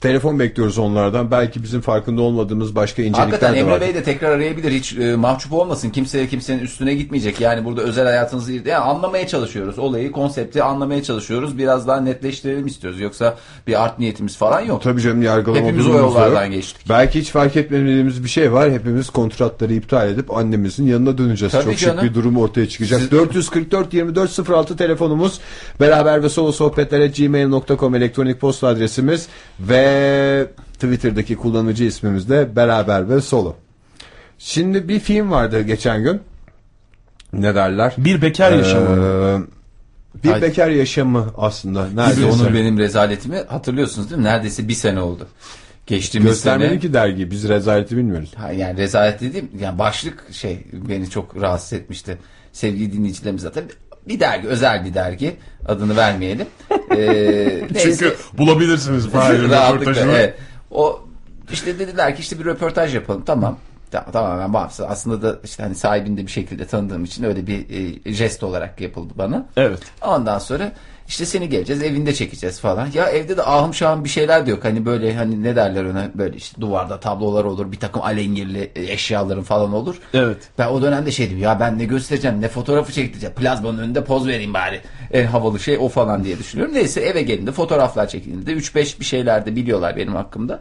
telefon 0.00 0.38
bekliyoruz 0.38 0.78
onlardan. 0.78 1.30
Belki 1.30 1.62
bizim 1.62 1.80
farkında 1.80 2.22
olmadığımız 2.22 2.74
başka 2.76 3.02
incelikler 3.02 3.22
Hakikaten 3.22 3.54
de 3.54 3.58
Emre 3.58 3.70
var. 3.70 3.80
Bey 3.80 3.94
de 3.94 4.02
tekrar 4.02 4.30
arayabilir. 4.30 4.72
Hiç 4.72 4.92
e, 4.98 5.16
mahcup 5.16 5.52
olmasın. 5.52 5.90
Kimseye 5.90 6.26
kimsenin 6.26 6.58
üstüne 6.58 6.94
gitmeyecek. 6.94 7.40
Yani 7.40 7.64
burada 7.64 7.82
özel 7.82 8.04
hayatınızı 8.04 8.52
yani 8.52 8.74
anlamaya 8.76 9.26
çalışıyoruz. 9.26 9.78
Olayı, 9.78 10.12
konsepti 10.12 10.62
anlamaya 10.62 11.02
çalışıyoruz. 11.02 11.58
Biraz 11.58 11.88
daha 11.88 12.00
netleştirelim 12.00 12.66
istiyoruz. 12.66 13.00
Yoksa 13.00 13.36
bir 13.66 13.84
art 13.84 13.98
niyetimiz 13.98 14.36
falan 14.36 14.60
yok. 14.60 14.82
Tabii 14.82 15.00
canım 15.00 15.22
yargılama 15.22 15.66
Hepimiz 15.66 15.86
o 15.86 15.98
yollardan 15.98 16.44
yok. 16.44 16.52
geçtik. 16.52 16.88
Belki 16.88 17.20
hiç 17.20 17.30
fark 17.30 17.56
etmediğimiz 17.56 18.24
bir 18.24 18.28
şey 18.28 18.52
var. 18.52 18.70
Hepimiz 18.70 19.10
kontratları 19.10 19.74
iptal 19.74 20.08
edip 20.10 20.36
annemizin 20.36 20.86
yanına 20.86 21.18
döneceğiz. 21.18 21.52
Tabii 21.52 21.64
Çok 21.64 21.78
canım. 21.78 22.00
şık 22.00 22.10
bir 22.10 22.14
durum 22.14 22.36
ortaya 22.36 22.68
çıkacak. 22.68 23.00
Siz- 23.00 23.10
444 23.10 23.94
24 23.94 24.50
06 24.50 24.76
telefonumuz. 24.76 25.40
Beraber 25.80 26.22
ve 26.22 26.28
solo 26.28 26.52
sohbetlere 26.52 27.06
gmail.com 27.06 27.94
elektronik 27.94 28.40
posta 28.40 28.68
adresimiz 28.68 29.26
ve 29.60 29.85
Twitter'daki 30.72 31.36
kullanıcı 31.36 31.84
ismimiz 31.84 32.28
de 32.28 32.56
beraber 32.56 33.08
ve 33.08 33.20
solo. 33.20 33.56
Şimdi 34.38 34.88
bir 34.88 35.00
film 35.00 35.30
vardı 35.30 35.62
geçen 35.62 36.02
gün. 36.02 36.20
Ne 37.32 37.54
derler? 37.54 37.94
Bir 37.98 38.22
bekar 38.22 38.52
yaşamı. 38.52 38.88
Ee, 38.96 39.38
bir 40.24 40.30
Haydi. 40.30 40.42
bekar 40.42 40.68
yaşamı 40.70 41.26
aslında. 41.36 41.88
Neredeyse. 41.94 42.24
onun 42.30 42.54
benim 42.54 42.78
rezaletimi 42.78 43.36
hatırlıyorsunuz 43.48 44.10
değil 44.10 44.18
mi? 44.20 44.24
Neredeyse 44.26 44.68
bir 44.68 44.74
sene 44.74 45.00
oldu. 45.00 45.28
Geçtiğimiz 45.86 46.30
Göstermedi 46.30 46.68
sene. 46.68 46.78
ki 46.80 46.92
dergi. 46.92 47.30
Biz 47.30 47.48
rezaleti 47.48 47.96
bilmiyoruz. 47.96 48.32
Ha, 48.36 48.52
yani 48.52 48.78
rezalet 48.78 49.20
dediğim 49.20 49.48
yani 49.60 49.78
başlık 49.78 50.24
şey 50.32 50.66
beni 50.88 51.10
çok 51.10 51.40
rahatsız 51.40 51.72
etmişti. 51.72 52.18
Sevgili 52.52 52.92
dinleyicilerimiz 52.92 53.42
zaten 53.42 53.64
bir 54.08 54.20
dergi 54.20 54.48
özel 54.48 54.84
bir 54.84 54.94
dergi 54.94 55.36
adını 55.66 55.96
vermeyelim. 55.96 56.46
Ee. 56.96 57.62
Çünkü 57.82 58.16
bulabilirsiniz 58.38 59.12
Rahatlıkla, 59.14 59.72
röportajını. 59.74 60.12
evet. 60.12 60.34
O 60.70 61.00
işte 61.52 61.78
dediler 61.78 62.16
ki 62.16 62.22
işte 62.22 62.38
bir 62.38 62.44
röportaj 62.44 62.94
yapalım. 62.94 63.22
Tamam. 63.26 63.58
Ta- 63.90 64.10
Tamamen 64.10 64.52
bağımsız. 64.54 64.86
Aslında 64.88 65.22
da 65.22 65.38
işte 65.44 65.62
hani 65.62 65.74
sahibini 65.74 66.16
de 66.16 66.26
bir 66.26 66.30
şekilde 66.30 66.66
tanıdığım 66.66 67.04
için 67.04 67.24
öyle 67.24 67.46
bir 67.46 67.66
e, 68.06 68.12
jest 68.12 68.42
olarak 68.42 68.80
yapıldı 68.80 69.12
bana. 69.16 69.46
Evet. 69.56 69.78
Ondan 70.02 70.38
sonra 70.38 70.72
işte 71.08 71.26
seni 71.26 71.48
geleceğiz 71.48 71.82
evinde 71.82 72.14
çekeceğiz 72.14 72.60
falan. 72.60 72.88
Ya 72.94 73.08
evde 73.08 73.36
de 73.36 73.42
ahım 73.42 73.74
şahım 73.74 74.04
bir 74.04 74.08
şeyler 74.08 74.46
de 74.46 74.50
yok. 74.50 74.64
Hani 74.64 74.86
böyle 74.86 75.14
hani 75.14 75.42
ne 75.42 75.56
derler 75.56 75.84
ona 75.84 76.10
böyle 76.14 76.36
işte 76.36 76.60
duvarda 76.60 77.00
tablolar 77.00 77.44
olur 77.44 77.72
bir 77.72 77.76
takım 77.80 78.02
alengirli 78.02 78.70
eşyaların 78.74 79.42
falan 79.42 79.72
olur. 79.72 79.96
Evet. 80.14 80.36
Ben 80.58 80.68
o 80.68 80.82
dönemde 80.82 81.10
şeydim 81.10 81.38
ya 81.38 81.60
ben 81.60 81.78
ne 81.78 81.84
göstereceğim 81.84 82.40
ne 82.40 82.48
fotoğrafı 82.48 82.92
çektireceğim. 82.92 83.34
Plazmanın 83.34 83.78
önünde 83.78 84.04
poz 84.04 84.26
vereyim 84.26 84.54
bari. 84.54 84.80
En 85.12 85.26
havalı 85.26 85.60
şey 85.60 85.78
o 85.78 85.88
falan 85.88 86.24
diye 86.24 86.38
düşünüyorum. 86.38 86.74
Neyse 86.74 87.00
eve 87.00 87.22
gelince 87.22 87.52
fotoğraflar 87.52 88.08
çekildi. 88.08 88.50
3-5 88.50 89.00
bir 89.00 89.04
şeyler 89.04 89.46
de 89.46 89.56
biliyorlar 89.56 89.96
benim 89.96 90.14
hakkımda. 90.14 90.60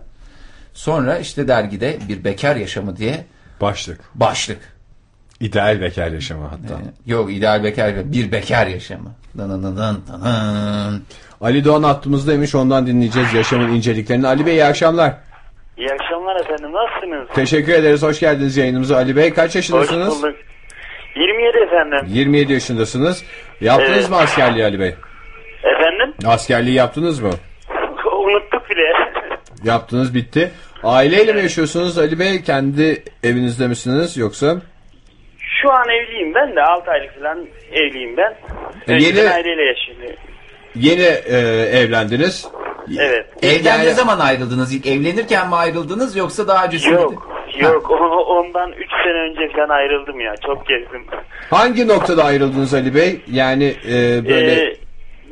Sonra 0.74 1.18
işte 1.20 1.48
dergide 1.48 1.98
bir 2.10 2.24
bekar 2.24 2.56
yaşamı 2.56 2.98
diye 2.98 3.26
Başlık. 3.62 4.00
başlık. 4.16 4.60
İdeal 5.40 5.82
bekar 5.82 6.12
yaşamı 6.12 6.48
hatta. 6.48 6.82
Yok 7.06 7.34
ideal 7.34 7.64
bekar 7.64 8.12
bir 8.12 8.32
bekar 8.32 8.68
yaşamı. 8.68 9.12
Dın 9.38 9.50
dın 9.50 9.64
dın 9.64 9.78
dın. 9.78 11.04
Ali 11.42 11.66
Doğan 11.66 11.84
hattımızdaymış 11.84 12.56
ondan 12.56 12.88
dinleyeceğiz 12.88 13.34
yaşamın 13.34 13.70
inceliklerini. 13.70 14.28
Ali 14.28 14.46
Bey 14.46 14.54
iyi 14.54 14.64
akşamlar. 14.66 15.14
İyi 15.78 15.88
akşamlar 15.92 16.36
efendim. 16.40 16.70
Nasılsınız? 16.74 17.28
Teşekkür 17.36 17.74
ederiz. 17.74 18.04
Hoş 18.04 18.20
geldiniz 18.20 18.58
yayınımıza. 18.58 18.96
Ali 18.96 19.16
Bey 19.16 19.34
kaç 19.34 19.50
Hoş 19.50 19.56
yaşındasınız? 19.56 20.24
bulduk. 20.24 20.36
27 21.16 21.58
efendim. 21.58 22.00
27 22.08 22.54
yaşındasınız. 22.54 23.24
Yaptınız 23.62 23.98
Evet. 24.00 24.10
mı 24.10 24.16
askerliği 24.18 24.66
Ali 24.66 24.80
Bey? 24.80 24.96
Efendim? 25.64 26.14
Askerliği 26.26 26.76
yaptınız 26.76 27.20
mı? 27.20 27.30
Unuttuk 28.06 28.70
bile. 28.70 28.82
Yaptınız 29.64 30.14
bitti. 30.16 30.52
Aileyle 30.84 31.34
mi 31.34 31.42
yaşıyorsunuz 31.42 31.98
Ali 31.98 32.20
Bey? 32.20 32.42
Kendi 32.44 33.04
evinizde 33.24 33.68
misiniz 33.68 34.18
yoksa? 34.18 34.56
Şu 35.66 35.72
an 35.72 35.90
evliyim 35.90 36.34
ben 36.34 36.56
de 36.56 36.62
6 36.64 36.92
aylık 36.92 37.20
falan 37.20 37.48
evliyim 37.72 38.18
ben. 38.18 38.36
E, 38.88 38.94
Önceden 38.94 39.22
yeni- 39.24 39.34
aileyle 39.34 39.64
yaşıyorum. 39.64 40.16
Yeni 40.76 41.02
e, 41.02 41.38
evlendiniz. 41.80 42.48
Evet. 43.00 43.26
Evden 43.44 43.78
Yani- 43.78 43.86
ne 43.86 43.92
zaman 43.94 44.20
ayrıldınız? 44.20 44.76
İlk 44.76 44.88
evlenirken 44.88 45.48
mi 45.50 45.56
ayrıldınız 45.56 46.16
yoksa 46.16 46.48
daha 46.48 46.66
öncesinde? 46.66 46.96
Yok. 47.02 47.28
Yok. 47.60 47.92
O- 47.92 48.26
Ondan 48.26 48.72
3 48.72 48.90
sene 49.04 49.14
önce 49.14 49.54
falan 49.56 49.70
ayrıldım 49.70 50.20
ya. 50.20 50.36
Çok 50.46 50.68
gezdim. 50.68 51.06
Hangi 51.50 51.88
noktada 51.88 52.24
ayrıldınız 52.24 52.74
Ali 52.74 52.96
Bey? 52.96 53.22
Yani 53.32 53.74
e, 53.88 54.26
böyle 54.30 54.52
Ee, 54.52 54.66
lise 54.66 54.78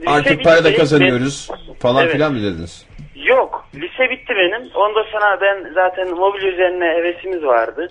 artık 0.05 0.43
para 0.43 0.63
da 0.63 0.69
bitti. 0.69 0.77
kazanıyoruz 0.79 1.49
falan 1.79 2.03
Evet. 2.03 2.13
filan 2.13 2.33
mı 2.33 2.39
dediniz? 2.43 2.85
Yok. 3.15 3.65
Lise 3.75 4.09
bitti 4.09 4.33
benim. 4.37 4.69
Ondan 4.75 5.03
sonra 5.11 5.41
ben 5.41 5.73
zaten 5.73 6.09
mobil 6.15 6.43
üzerine 6.43 6.85
hevesimiz 6.85 7.43
vardı. 7.43 7.87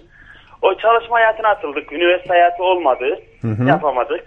O 0.63 0.75
çalışma 0.75 1.17
hayatına 1.17 1.49
atıldık. 1.49 1.93
Üniversite 1.93 2.29
hayatı 2.29 2.63
olmadı. 2.63 3.19
Yapamadık. 3.69 4.25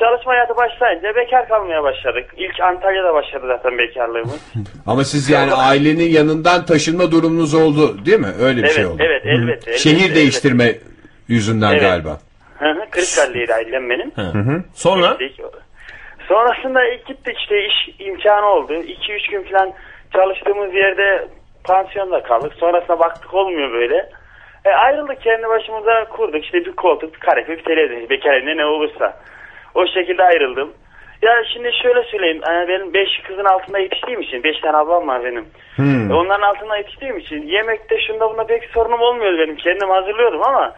Çalışma 0.00 0.32
hayatı 0.32 0.56
başlayınca 0.56 1.14
bekar 1.16 1.48
kalmaya 1.48 1.82
başladık. 1.82 2.24
İlk 2.36 2.60
Antalya'da 2.60 3.14
başladı 3.14 3.46
zaten 3.46 3.78
bekarlığımız. 3.78 4.52
Ama 4.86 5.04
siz 5.04 5.30
yani 5.30 5.52
ailenin 5.52 6.10
yanından 6.10 6.64
taşınma 6.66 7.10
durumunuz 7.10 7.54
oldu 7.54 8.06
değil 8.06 8.20
mi? 8.20 8.32
Öyle 8.40 8.58
bir 8.58 8.64
evet, 8.64 8.74
şey 8.74 8.86
oldu. 8.86 9.02
evet, 9.02 9.22
elbette. 9.26 9.50
elbette, 9.50 9.78
Şehir 9.78 9.96
elbette. 9.96 10.14
değiştirme 10.14 10.74
yüzünden 11.28 11.70
Evet. 11.72 11.80
galiba. 11.82 12.18
Hı 12.58 12.68
hı, 12.70 12.90
Kırıkkale'ydi 12.90 13.54
ailem 13.54 13.90
benim. 13.90 14.12
Sonra 14.74 15.16
Gittik. 15.20 15.44
Sonrasında 16.28 16.84
ilk 16.84 17.06
gittik 17.06 17.36
işte 17.38 17.66
iş 17.66 17.94
imkanı 17.98 18.46
oldu. 18.46 18.72
2-3 18.72 19.30
gün 19.30 19.42
falan 19.42 19.72
çalıştığımız 20.12 20.74
yerde 20.74 21.28
pansiyonda 21.64 22.22
kaldık. 22.22 22.52
Sonrasında 22.60 23.00
baktık 23.00 23.34
olmuyor 23.34 23.72
böyle. 23.72 24.10
E, 24.64 24.70
ayrıldık 24.70 25.20
kendi 25.22 25.48
başımıza 25.48 26.04
kurduk. 26.04 26.44
İşte 26.44 26.58
bir 26.58 26.72
koltuk, 26.72 27.14
bir 27.14 27.20
kanepe, 27.20 27.56
bir 27.58 27.64
televizyon. 27.64 28.10
Bekar 28.10 28.34
evinde 28.34 28.56
ne 28.56 28.64
olursa. 28.66 29.16
O 29.74 29.86
şekilde 29.86 30.22
ayrıldım. 30.24 30.72
Ya 31.22 31.44
şimdi 31.52 31.70
şöyle 31.82 32.02
söyleyeyim. 32.02 32.40
Yani 32.48 32.68
benim 32.68 32.94
5 32.94 33.08
kızın 33.26 33.44
altında 33.44 33.78
yetiştiğim 33.78 34.20
için. 34.20 34.42
5 34.44 34.60
tane 34.60 34.76
ablam 34.76 35.08
var 35.08 35.24
benim. 35.24 35.46
E, 36.10 36.14
Onların 36.14 36.42
altında 36.48 36.76
yetiştiğim 36.76 37.18
için. 37.18 37.42
Yemekte 37.42 37.96
şunda 38.06 38.30
bunda 38.30 38.46
pek 38.46 38.64
sorunum 38.64 39.00
olmuyordu 39.00 39.38
benim. 39.38 39.56
Kendim 39.56 39.88
hazırlıyordum 39.90 40.42
ama 40.42 40.74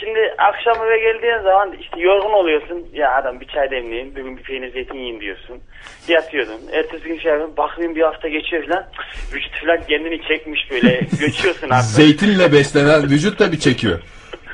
şimdi 0.00 0.34
akşam 0.38 0.86
eve 0.86 0.98
geldiğin 0.98 1.42
zaman 1.42 1.72
işte 1.80 2.00
yorgun 2.00 2.32
oluyorsun. 2.32 2.86
Ya 2.92 3.14
adam 3.14 3.40
bir 3.40 3.46
çay 3.46 3.70
demleyin, 3.70 4.10
bugün 4.16 4.36
bir 4.36 4.42
peynir 4.42 4.72
zeytin 4.72 4.94
yiyin 4.98 5.20
diyorsun. 5.20 5.60
Yatıyordun. 6.08 6.60
Ertesi 6.72 7.04
gün 7.04 7.18
şey 7.18 7.30
yapıyorsun, 7.30 7.56
bakayım 7.56 7.94
bir 7.94 8.02
hafta 8.02 8.28
geçiyor 8.28 8.66
falan. 8.66 8.86
Vücut 9.34 9.52
falan 9.60 9.78
kendini 9.88 10.22
çekmiş 10.28 10.70
böyle. 10.70 11.00
Göçüyorsun 11.20 11.70
artık. 11.70 11.90
Zeytinle 11.90 12.52
beslenen 12.52 13.02
vücut 13.02 13.38
da 13.38 13.52
bir 13.52 13.58
çekiyor. 13.58 13.98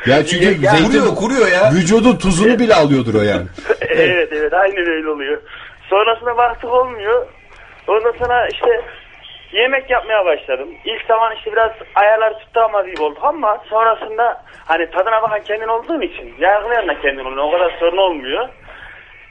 Ya 0.07 0.27
çünkü 0.27 0.45
Ya- 0.65 0.71
zeytin 0.71 0.87
Kuruyor 0.87 1.15
kuruyor 1.17 1.49
ya. 1.53 1.71
vücudun 1.73 2.17
tuzunu 2.17 2.59
bile 2.59 2.75
alıyordur 2.75 3.15
o 3.15 3.23
yani. 3.23 3.47
evet 3.89 4.29
evet 4.33 4.53
aynen 4.53 4.87
öyle 4.91 5.09
oluyor. 5.09 5.43
Sonrasında 5.91 6.37
baktık 6.37 6.71
olmuyor. 6.71 7.27
Ondan 7.89 8.13
sonra 8.19 8.49
işte 8.49 8.81
yemek 9.55 9.91
yapmaya 9.91 10.25
başladım. 10.25 10.69
İlk 10.85 11.07
zaman 11.09 11.37
işte 11.37 11.53
biraz 11.53 11.71
ayarlar 11.95 12.39
tutamadığı 12.39 12.91
gibi 12.91 13.03
oldu 13.03 13.19
ama 13.23 13.63
sonrasında 13.69 14.43
hani 14.65 14.91
tadına 14.91 15.23
bakan 15.23 15.43
kendin 15.43 15.69
olduğun 15.69 16.01
için 16.01 16.35
yargılayan 16.39 16.89
da 16.89 17.01
kendin 17.01 17.25
oluyor. 17.25 17.45
O 17.45 17.51
kadar 17.51 17.77
sorun 17.81 17.97
olmuyor. 17.97 18.49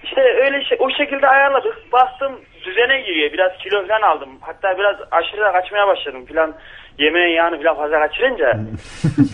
İşte 0.03 0.21
öyle 0.21 0.63
şey, 0.65 0.77
o 0.81 0.89
şekilde 0.89 1.27
ayarladık. 1.27 1.91
Bastım 1.91 2.39
düzene 2.65 3.01
giriyor. 3.01 3.33
Biraz 3.33 3.51
kilo 3.57 3.87
falan 3.87 4.01
aldım. 4.01 4.29
Hatta 4.41 4.77
biraz 4.77 4.95
aşırı 5.11 5.41
da 5.41 5.51
kaçmaya 5.51 5.87
başladım 5.87 6.25
falan. 6.25 6.53
Yemeğin 6.97 7.35
yağını 7.35 7.63
falan 7.63 7.75
fazla 7.75 7.99
kaçırınca. 7.99 8.53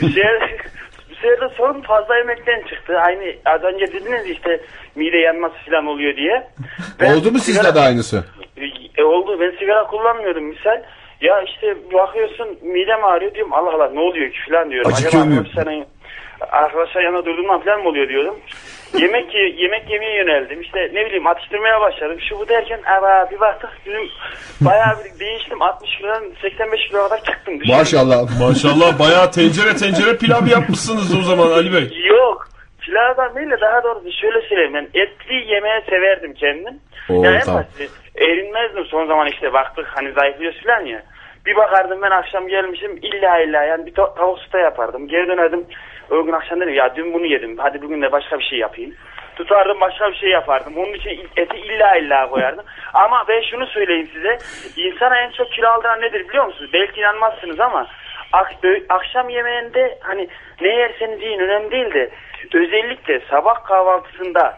bir 0.01 0.13
sefer, 0.13 0.41
bir 1.09 1.15
sefer 1.15 1.41
de 1.41 1.55
sorun 1.57 1.81
fazla 1.81 2.17
yemekten 2.17 2.61
çıktı. 2.69 2.99
Aynı 2.99 3.33
az 3.45 3.63
önce 3.63 3.87
dediniz 3.87 4.29
işte 4.29 4.61
mide 4.95 5.17
yanması 5.17 5.55
falan 5.69 5.85
oluyor 5.85 6.15
diye. 6.15 6.47
Ben 6.99 7.15
Oldu 7.15 7.31
mu 7.31 7.39
sizde 7.39 7.75
de 7.75 7.79
aynısı? 7.79 8.23
E, 8.99 9.03
oldu. 9.03 9.39
Ben 9.39 9.51
sigara 9.59 9.83
kullanmıyordum 9.87 10.43
misal. 10.43 10.81
Ya 11.21 11.41
işte 11.41 11.75
bakıyorsun 11.93 12.47
midem 12.61 13.03
ağrıyor 13.03 13.33
diyorum. 13.33 13.53
Allah 13.53 13.73
Allah 13.73 13.89
ne 13.93 13.99
oluyor 13.99 14.31
ki 14.31 14.37
falan 14.49 14.69
diyorum. 14.71 14.91
Acıkıyor 14.93 15.23
muyum? 15.23 15.39
arkadaşların- 15.49 15.85
Arkadaşlar 16.51 17.01
yanına 17.01 17.25
durduğumdan 17.25 17.61
falan 17.63 17.81
mı 17.81 17.89
oluyor 17.89 18.09
diyorum. 18.09 18.39
yemek 18.99 19.35
ye- 19.35 19.53
yemek 19.57 19.89
yemeye 19.89 20.15
yöneldim. 20.17 20.61
İşte 20.61 20.79
ne 20.93 21.05
bileyim 21.05 21.27
atıştırmaya 21.27 21.81
başladım. 21.81 22.17
Şu 22.29 22.39
bu 22.39 22.49
derken 22.49 22.79
ama 22.97 23.27
bir 23.31 23.39
baktık 23.39 23.69
bizim 23.85 24.01
bayağı 24.61 24.95
bir 25.05 25.19
değiştim. 25.19 25.61
60 25.61 25.97
kilodan 25.97 26.23
85 26.41 26.87
kilo 26.87 27.03
kadar 27.03 27.23
çıktım. 27.23 27.59
Düşünün. 27.59 27.77
Maşallah. 27.77 28.39
Maşallah 28.39 28.99
bayağı 28.99 29.31
tencere 29.31 29.75
tencere 29.75 30.17
pilav 30.17 30.47
yapmışsınız 30.47 31.17
o 31.19 31.21
zaman 31.21 31.51
Ali 31.51 31.73
Bey. 31.73 31.97
Yok. 32.07 32.49
Pilavdan 32.81 33.35
değil 33.35 33.49
de 33.51 33.61
daha 33.61 33.83
doğrusu 33.83 34.11
şöyle 34.21 34.41
söyleyeyim. 34.41 34.73
Ben 34.73 34.87
etli 35.01 35.53
yemeğe 35.53 35.81
severdim 35.89 36.33
kendim. 36.33 36.73
Oo, 37.09 37.23
ya 37.23 37.31
en 37.31 37.39
tamam. 37.41 37.63
Erinmezdim 38.15 38.85
son 38.85 39.05
zaman 39.07 39.27
işte 39.27 39.53
baktık 39.53 39.87
hani 39.95 40.11
zayıflıyoruz 40.11 40.63
falan 40.63 40.85
ya. 40.85 41.03
Bir 41.45 41.55
bakardım 41.55 42.01
ben 42.01 42.11
akşam 42.11 42.47
gelmişim 42.47 42.97
illa 43.01 43.39
illa 43.39 43.63
yani 43.63 43.85
bir 43.85 43.93
ta- 43.93 44.13
tavuk 44.13 44.39
suta 44.39 44.59
yapardım. 44.59 45.07
Geri 45.07 45.27
dönerdim. 45.27 45.65
O 46.11 46.23
gün 46.23 46.31
akşam 46.33 46.59
dedim 46.61 46.73
ya 46.73 46.95
dün 46.95 47.13
bunu 47.13 47.25
yedim. 47.25 47.57
Hadi 47.57 47.81
bugün 47.81 48.01
de 48.01 48.11
başka 48.11 48.39
bir 48.39 48.43
şey 48.43 48.59
yapayım. 48.59 48.93
Tutardım 49.35 49.81
başka 49.81 50.11
bir 50.11 50.15
şey 50.15 50.29
yapardım. 50.29 50.77
Onun 50.77 50.93
için 50.93 51.27
eti 51.37 51.57
illa 51.57 51.95
illa 51.97 52.29
koyardım. 52.29 52.65
Ama 52.93 53.25
ben 53.27 53.41
şunu 53.41 53.65
söyleyeyim 53.67 54.09
size. 54.13 54.37
İnsana 54.81 55.19
en 55.21 55.31
çok 55.31 55.51
kilo 55.51 55.67
aldıran 55.67 56.01
nedir 56.01 56.29
biliyor 56.29 56.45
musunuz? 56.45 56.69
Belki 56.73 56.99
inanmazsınız 56.99 57.59
ama 57.59 57.87
ak- 58.33 58.53
akşam 58.89 59.29
yemeğinde 59.29 59.97
hani 60.01 60.27
ne 60.61 60.67
yerseniz 60.67 61.21
yiyin 61.21 61.39
önemli 61.39 61.71
değil 61.71 61.93
de 61.93 62.09
özellikle 62.53 63.19
sabah 63.19 63.63
kahvaltısında 63.63 64.57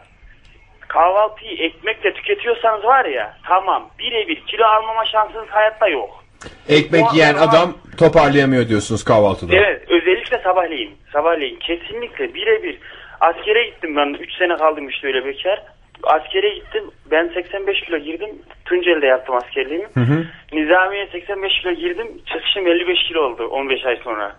kahvaltıyı 0.93 1.57
ekmekle 1.57 2.13
tüketiyorsanız 2.13 2.83
var 2.83 3.05
ya 3.05 3.37
tamam 3.47 3.89
birebir 3.99 4.41
kilo 4.47 4.65
almama 4.65 5.05
şansınız 5.05 5.47
hayatta 5.49 5.87
yok. 5.87 6.23
Ekmek 6.69 7.13
yiyen 7.13 7.35
adam 7.35 7.73
toparlayamıyor 7.97 8.67
diyorsunuz 8.69 9.03
kahvaltıda. 9.03 9.55
Evet 9.55 9.83
özellikle 9.89 10.37
sabahleyin. 10.37 10.97
Sabahleyin 11.13 11.59
kesinlikle 11.59 12.33
birebir. 12.33 12.77
Askere 13.21 13.65
gittim 13.65 13.95
ben 13.95 14.13
3 14.13 14.33
sene 14.33 14.57
kaldım 14.57 14.89
işte 14.89 15.07
öyle 15.07 15.25
bekar. 15.25 15.63
Askere 16.03 16.49
gittim 16.49 16.83
ben 17.11 17.31
85 17.33 17.81
kilo 17.81 17.97
girdim. 17.97 18.29
Tunceli'de 18.65 19.05
yaptım 19.05 19.35
askerliğimi. 19.35 19.87
Nizamiye 20.53 21.07
85 21.11 21.61
kilo 21.61 21.71
girdim. 21.71 22.07
Çıkışım 22.25 22.67
55 22.67 23.03
kilo 23.07 23.21
oldu 23.21 23.47
15 23.47 23.85
ay 23.85 23.95
sonra. 24.03 24.35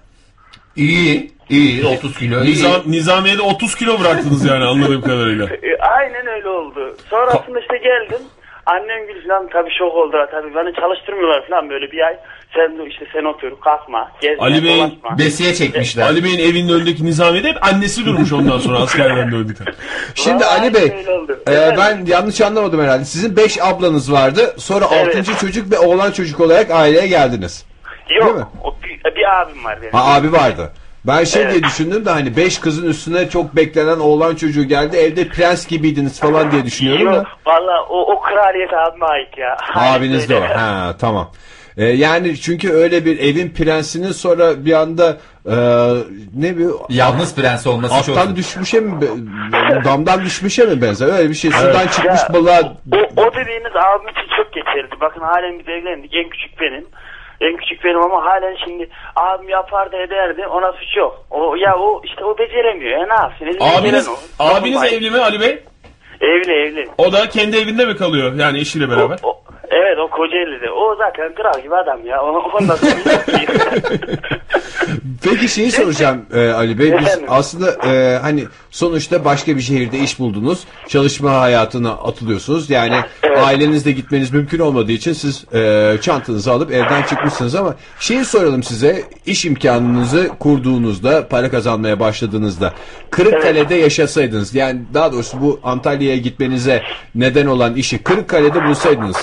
İyi, 0.77 1.31
iyi 1.51 1.87
30 1.87 2.19
kilo. 2.19 2.43
Nizam, 2.45 2.81
Nizamiye'de 2.87 3.43
30 3.43 3.75
kilo 3.75 4.01
bıraktınız 4.01 4.45
yani 4.45 4.65
anladığım 4.65 5.03
kadarıyla. 5.03 5.47
E, 5.63 5.77
aynen 5.81 6.27
öyle 6.27 6.49
oldu. 6.49 6.97
Sonrasında 7.11 7.61
işte 7.61 7.77
geldim. 7.77 8.27
Annem 8.67 9.07
gül 9.07 9.29
falan 9.29 9.49
tabii 9.53 9.71
şok 9.79 9.95
oldu. 9.95 10.17
Tabii 10.31 10.55
beni 10.55 10.75
çalıştırmıyorlar 10.81 11.49
falan 11.49 11.71
böyle 11.71 11.93
bir 11.93 12.01
ay. 12.07 12.17
Sen 12.55 12.87
işte 12.91 13.05
sen 13.13 13.25
otur 13.25 13.61
kalkma 13.61 14.13
gezme 14.21 14.43
Ali 14.45 14.65
Bey'in 14.65 14.79
dolaşma. 14.79 15.19
Besiye 15.19 15.55
çekmişler. 15.55 16.03
Ali 16.07 16.25
Bey'in 16.25 16.39
evinin 16.39 16.69
önündeki 16.73 17.05
Nizamiye'de 17.07 17.49
hep 17.49 17.65
annesi 17.67 18.07
durmuş 18.07 18.33
ondan 18.33 18.59
sonra 18.59 18.79
askerden 18.79 19.33
döndükten. 19.33 19.67
Şimdi 20.15 20.45
Vallahi 20.45 20.61
Ali 20.61 20.75
Bey, 20.75 20.93
öyle 20.99 21.11
oldu. 21.11 21.39
e, 21.47 21.53
Efendim? 21.53 21.77
ben 21.79 22.13
yanlış 22.13 22.41
anlamadım 22.41 22.83
herhalde. 22.83 23.05
Sizin 23.05 23.37
5 23.37 23.59
ablanız 23.63 24.13
vardı. 24.13 24.55
Sonra 24.59 24.85
Evet. 24.93 25.17
6. 25.29 25.39
çocuk 25.39 25.71
ve 25.73 25.79
oğlan 25.79 26.11
çocuk 26.13 26.41
olarak 26.41 26.71
aileye 26.71 27.07
geldiniz. 27.07 27.67
Değil 28.21 28.35
mi? 28.35 28.39
Yok 28.39 28.49
o, 28.65 28.75
bir, 28.85 29.17
bir 29.17 29.41
abim 29.41 29.65
var 29.65 29.79
benim. 29.83 29.93
Ha 29.93 30.15
abi 30.15 30.33
vardı. 30.33 30.73
Ben 31.07 31.25
şey 31.25 31.43
Evet. 31.43 31.53
diye 31.53 31.63
düşündüm 31.63 32.05
de 32.05 32.11
hani 32.11 32.37
5 32.37 32.59
kızın 32.59 32.89
üstüne 32.89 33.29
çok 33.29 33.57
beklenen 33.57 33.99
oğlan 33.99 34.35
çocuğu 34.35 34.65
geldi. 34.65 34.97
Evde 34.97 35.29
prens 35.29 35.67
gibiydiniz 35.67 36.21
falan 36.21 36.51
diye 36.53 36.65
düşünüyorum 36.65 37.05
Yok 37.05 37.15
da. 37.15 37.25
valla 37.47 37.83
o, 37.89 38.13
o 38.13 38.21
kraliyet 38.21 38.73
abime 38.73 39.07
ait 39.07 39.39
ya. 39.39 39.57
Abiniz 39.75 40.29
de 40.29 40.37
o. 40.37 40.41
Ha 40.43 40.95
tamam. 41.01 41.31
E, 41.77 41.85
yani 41.85 42.37
çünkü 42.41 42.73
öyle 42.73 43.05
bir 43.05 43.19
evin 43.19 43.51
prensinin 43.51 44.13
sonra 44.13 44.65
bir 44.65 44.73
anda 44.73 45.17
e, 45.47 45.55
ne 46.35 46.59
bir 46.59 46.67
Yalnız 46.89 47.35
prens 47.37 47.67
olması 47.67 48.07
çok. 48.07 48.19
attan 48.19 48.37
düşmüşe 48.37 48.81
mi 48.81 48.93
damdan 49.85 50.25
düşmüşe 50.25 50.65
mi 50.65 50.83
benzer? 50.83 51.19
Öyle 51.19 51.29
bir 51.31 51.35
şey. 51.35 51.51
Sudan 51.51 51.87
çıkmış 51.87 52.21
Ya, 52.29 52.35
balığa 52.35 52.61
O, 52.93 52.97
o 53.23 53.35
dediğiniz 53.35 53.73
abim 53.77 54.09
için 54.09 54.37
çok 54.37 54.53
geçerli. 54.53 55.01
Bakın 55.01 55.21
halen 55.21 55.59
biz 55.59 55.69
evlendik. 55.69 56.15
En 56.15 56.29
küçük 56.29 56.61
benim. 56.61 56.85
En 57.43 57.57
küçük 57.57 57.85
benim 57.85 58.03
ama 58.03 58.25
halen 58.25 58.57
şimdi 58.65 58.89
abim 59.17 59.49
yapardı 59.49 59.97
ederdi 59.97 60.47
ona 60.47 60.73
suç 60.73 60.97
yok. 60.97 61.25
O 61.31 61.57
ya 61.57 61.77
o 61.79 62.01
işte 62.05 62.25
o 62.25 62.39
beceremiyor. 62.39 63.01
Ya 63.01 63.07
ne 63.07 63.13
yapsın? 63.15 63.47
Elinden 63.47 63.79
Abiniz, 63.81 64.07
gelen 64.07 64.17
o. 64.45 64.45
abiniz 64.55 64.75
Dokunmayın. 64.75 64.95
evli 64.95 65.11
mi 65.11 65.19
Ali 65.19 65.41
Bey? 65.41 65.59
Evli 66.21 66.53
evli. 66.53 66.89
O 66.99 67.13
da 67.13 67.29
kendi 67.29 67.57
evinde 67.57 67.85
mi 67.87 67.97
kalıyor 67.97 68.33
yani 68.35 68.59
eşiyle 68.59 68.91
beraber? 68.91 69.19
O, 69.23 69.29
o- 69.31 69.43
evet 69.73 69.99
o 69.99 70.11
Kocaeli'de. 70.11 70.71
O 70.71 70.97
zaten 70.97 71.35
kral 71.35 71.63
gibi 71.63 71.75
adam 71.77 72.07
ya. 72.07 72.23
O- 72.23 72.51
Ondan 72.61 72.77
sonra 72.77 72.91
yok 73.13 73.27
ki. 73.27 73.47
Peki 75.25 75.49
şeyi 75.49 75.73
soracağım 75.73 76.27
e, 76.35 76.49
Ali 76.51 76.79
Bey. 76.79 76.93
Biz 76.99 77.07
Efendim? 77.07 77.27
aslında 77.29 77.89
e, 77.89 78.19
hani 78.23 78.45
sonuçta 78.71 79.25
başka 79.25 79.57
bir 79.57 79.61
şehirde 79.61 79.99
iş 79.99 80.19
buldunuz. 80.19 80.65
Çalışma 80.89 81.31
hayatına 81.41 81.91
atılıyorsunuz. 81.93 82.71
Yani 82.71 82.97
ailenizle 83.37 83.93
gitmeniz 83.93 84.33
mümkün 84.33 84.59
olmadığı 84.59 84.93
için 84.93 85.13
siz 85.13 85.45
e, 85.55 85.95
çantanızı 86.01 86.53
alıp 86.53 86.73
evden 86.73 87.03
çıkmışsınız 87.03 87.55
ama 87.55 87.75
şeyi 88.01 88.25
soralım 88.25 88.63
size. 88.63 89.03
iş 89.27 89.45
imkanınızı 89.45 90.29
kurduğunuzda, 90.41 91.29
para 91.29 91.51
kazanmaya 91.51 92.01
başladığınızda 92.01 92.73
Kırıkkale'de 93.11 93.75
yaşasaydınız 93.75 94.55
yani 94.55 94.81
daha 94.95 95.13
doğrusu 95.13 95.41
bu 95.41 95.61
Antalya'ya 95.65 96.17
gitmenize 96.17 96.83
neden 97.15 97.47
olan 97.47 97.75
işi 97.75 98.03
Kırıkkale'de 98.03 98.65
bulsaydınız 98.65 99.17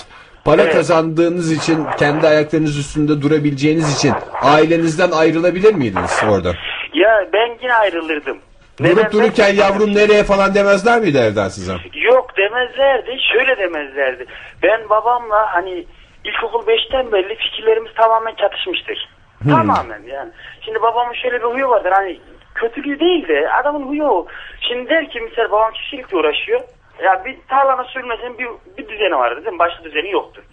Para 0.46 0.70
kazandığınız 0.70 1.52
için, 1.52 1.86
kendi 2.00 2.28
ayaklarınız 2.28 2.78
üstünde 2.80 3.22
durabileceğiniz 3.22 3.98
için 3.98 4.14
ailenizden 4.42 5.12
ayrılabilir 5.12 5.74
miydiniz 5.74 6.22
orada? 6.30 6.54
ya 6.94 7.28
ben 7.34 7.58
yine 7.62 7.74
ayrılırdım. 7.74 8.38
Neden 8.80 8.96
Durup 8.96 9.04
ben- 9.06 9.12
dururken 9.12 9.54
yavrum 9.56 9.96
nereye 9.96 10.24
falan 10.24 10.56
demezler 10.56 11.02
miydi 11.02 11.18
evden 11.18 11.48
size? 11.48 11.74
Yok 11.94 12.38
demezlerdi. 12.38 13.18
Şöyle 13.34 13.58
demezlerdi. 13.58 14.26
Ben 14.64 14.90
babamla 14.90 15.54
hani 15.54 15.86
ilkokul 16.24 16.68
5'ten 16.68 17.12
beri 17.12 17.36
fikirlerimiz 17.36 17.92
tamamen 17.94 18.36
çatışmıştır. 18.36 19.10
Tamamen 19.50 20.02
yani. 20.08 20.32
Şimdi 20.66 20.82
babamın 20.82 21.14
şöyle 21.14 21.40
bir 21.40 21.46
huyu 21.48 21.70
vardır 21.70 21.92
hani 21.92 22.20
kötülüğü 22.56 23.00
değil 23.00 23.28
de 23.28 23.50
adamın 23.62 23.88
huyu 23.88 24.04
o. 24.04 24.28
Şimdi 24.68 24.90
der 24.90 25.10
ki 25.10 25.20
mesela 25.30 25.52
babam 25.52 25.72
çiftçilikle 25.74 26.18
uğraşıyor. 26.18 26.62
Ya 27.04 27.26
bir 27.26 27.38
tarlana 27.50 27.84
sürmesin 27.84 28.38
bir, 28.38 28.48
bir 28.78 28.88
düzeni 28.90 29.16
vardır 29.16 29.38
değil 29.46 29.54
mi? 29.54 29.60
Başka 29.60 29.84
düzeni 29.84 30.12
yoktur. 30.12 30.44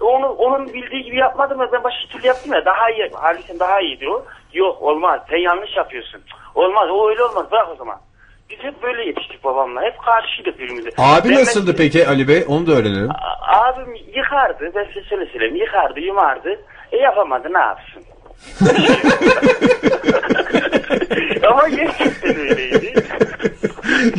Onu, 0.00 0.26
onun 0.26 0.66
bildiği 0.74 1.02
gibi 1.02 1.16
yapmadım 1.16 1.58
da 1.58 1.72
ben 1.72 1.84
başka 1.84 2.08
türlü 2.08 2.26
yaptım 2.26 2.52
ya 2.52 2.64
daha 2.64 2.90
iyi. 2.90 3.10
Halbuki 3.14 3.60
daha 3.60 3.80
iyi 3.80 4.00
diyor. 4.00 4.22
Yok 4.52 4.82
olmaz 4.82 5.20
sen 5.30 5.36
yanlış 5.36 5.76
yapıyorsun. 5.76 6.20
Olmaz 6.54 6.88
o 6.90 7.08
öyle 7.08 7.22
olmaz 7.22 7.46
bırak 7.50 7.68
o 7.72 7.74
zaman. 7.76 7.96
Biz 8.50 8.58
hep 8.58 8.82
böyle 8.82 9.04
yetiştik 9.06 9.44
babamla. 9.44 9.82
Hep 9.82 9.98
karşıydık 9.98 10.58
birbirimize. 10.58 10.88
Abi 10.98 11.28
Ben 11.28 11.34
nasıldı 11.34 11.70
mes- 11.70 11.76
peki 11.76 12.08
Ali 12.08 12.28
Bey? 12.28 12.44
Onu 12.48 12.66
da 12.66 12.72
öğrenelim. 12.72 13.08
Abim 13.48 13.94
yıkardı. 14.14 14.72
Ben 14.74 14.84
size 14.84 15.04
şöyle 15.08 15.26
söyleyeyim. 15.26 15.56
Yıkardı, 15.56 16.00
yumardı. 16.00 16.60
E 16.92 16.96
yapamadı 16.96 17.52
ne 17.52 17.58
yapsın? 17.58 18.04
Ama 21.50 21.68
gerçekten 21.68 22.36
öyleydi. 22.36 22.94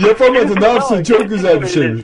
Yapamadı 0.08 0.62
ne 0.62 0.68
yapsın? 0.68 1.04
Çok 1.04 1.30
güzel 1.30 1.62
bir 1.62 1.68
şeymiş. 1.68 2.04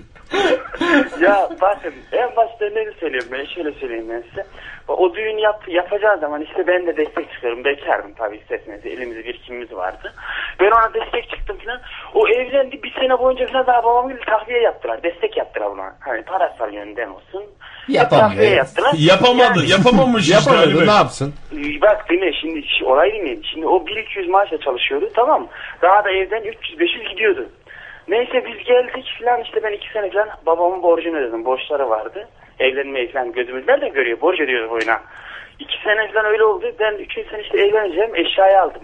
ya 1.22 1.50
bakın 1.62 1.94
en 2.12 2.36
başta 2.36 2.66
ne 2.66 2.92
söylüyorum 3.00 3.30
ben 3.32 3.46
şöyle 3.46 3.72
söyleyeyim 3.72 4.06
ben 4.10 4.24
size. 4.30 4.46
O 4.88 5.16
düğün 5.16 5.38
yap, 5.38 5.64
yapacağı 5.68 6.20
zaman 6.20 6.42
işte 6.42 6.68
ben 6.68 6.88
de 6.88 6.98
destek 6.98 7.32
çıkıyorum. 7.32 7.64
Bekardım 7.64 8.14
tabii 8.18 8.38
isterseniz. 8.38 8.86
Elimizde 8.86 9.24
birikimimiz 9.26 9.72
vardı. 9.74 10.14
Ben 10.60 10.72
ona 10.72 10.94
destek 10.94 11.30
çıktım 11.30 11.58
falan. 11.66 11.82
O 12.14 12.28
evlendi 12.28 12.84
bir 12.84 12.94
sene 12.94 13.20
boyunca 13.20 13.48
falan 13.48 13.68
daha 13.68 13.84
babam 13.84 14.10
gibi 14.10 14.20
tahliye 14.26 14.62
yaptılar. 14.62 15.04
Destek 15.04 15.38
yaptılar 15.38 15.66
ona. 15.66 15.96
Hani 16.00 16.22
parasal 16.24 16.74
yönden 16.74 17.10
olsun. 17.10 17.44
Yapamıyor. 17.90 18.30
Tahliye 18.30 18.50
yaptılar. 18.56 18.94
Yapamadı. 18.98 19.60
Yani- 19.60 19.70
Yapamamış 19.72 20.30
işte 20.30 20.52
Yapamadı 20.52 20.88
ne 20.88 20.92
yapsın? 20.92 21.34
Bak 21.82 22.06
dinle 22.10 22.34
şimdi 22.42 22.60
şi- 22.60 22.86
olay 22.86 23.14
dinleyin. 23.14 23.44
Şimdi 23.54 23.68
o 23.68 23.86
1-200 23.86 24.28
maaşla 24.30 24.58
çalışıyordu 24.60 25.10
tamam? 25.16 25.48
Daha 25.82 26.04
da 26.04 26.12
evden 26.12 26.44
300-500 26.44 27.10
gidiyordu. 27.10 27.50
Neyse 28.08 28.46
biz 28.48 28.64
geldik 28.66 29.06
falan 29.24 29.42
işte 29.44 29.64
ben 29.64 29.72
2 29.72 29.92
sene 29.94 30.10
falan 30.12 30.30
babamın 30.46 30.84
borcunu 30.84 31.18
ödedim. 31.18 31.46
Borçları 31.46 31.90
vardı. 31.90 32.28
Evlenmeyi 32.60 33.12
falan 33.12 33.32
gözümüz 33.32 33.68
nereden 33.68 33.94
görüyor? 33.94 34.22
Borç 34.22 34.40
ödüyoruz 34.40 34.70
boyuna. 34.72 35.02
2 35.60 35.74
sene 35.84 36.12
falan 36.14 36.26
öyle 36.26 36.44
oldu. 36.44 36.66
Ben 36.80 36.94
3. 36.94 37.14
sene 37.32 37.42
işte 37.42 37.58
evleneceğim. 37.60 38.16
Eşyayı 38.16 38.62
aldım. 38.62 38.82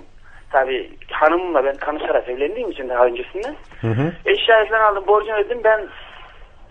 Tabii 0.51 0.89
hanımımla 1.11 1.65
ben 1.65 1.75
tanışarak 1.77 2.29
evlendiğim 2.29 2.71
için 2.71 2.89
daha 2.89 3.05
öncesinden. 3.05 3.55
Eşyayı 4.25 4.69
falan 4.69 4.91
aldım. 4.91 5.03
Borcunu 5.07 5.35
ödedim. 5.35 5.61
Ben 5.63 5.81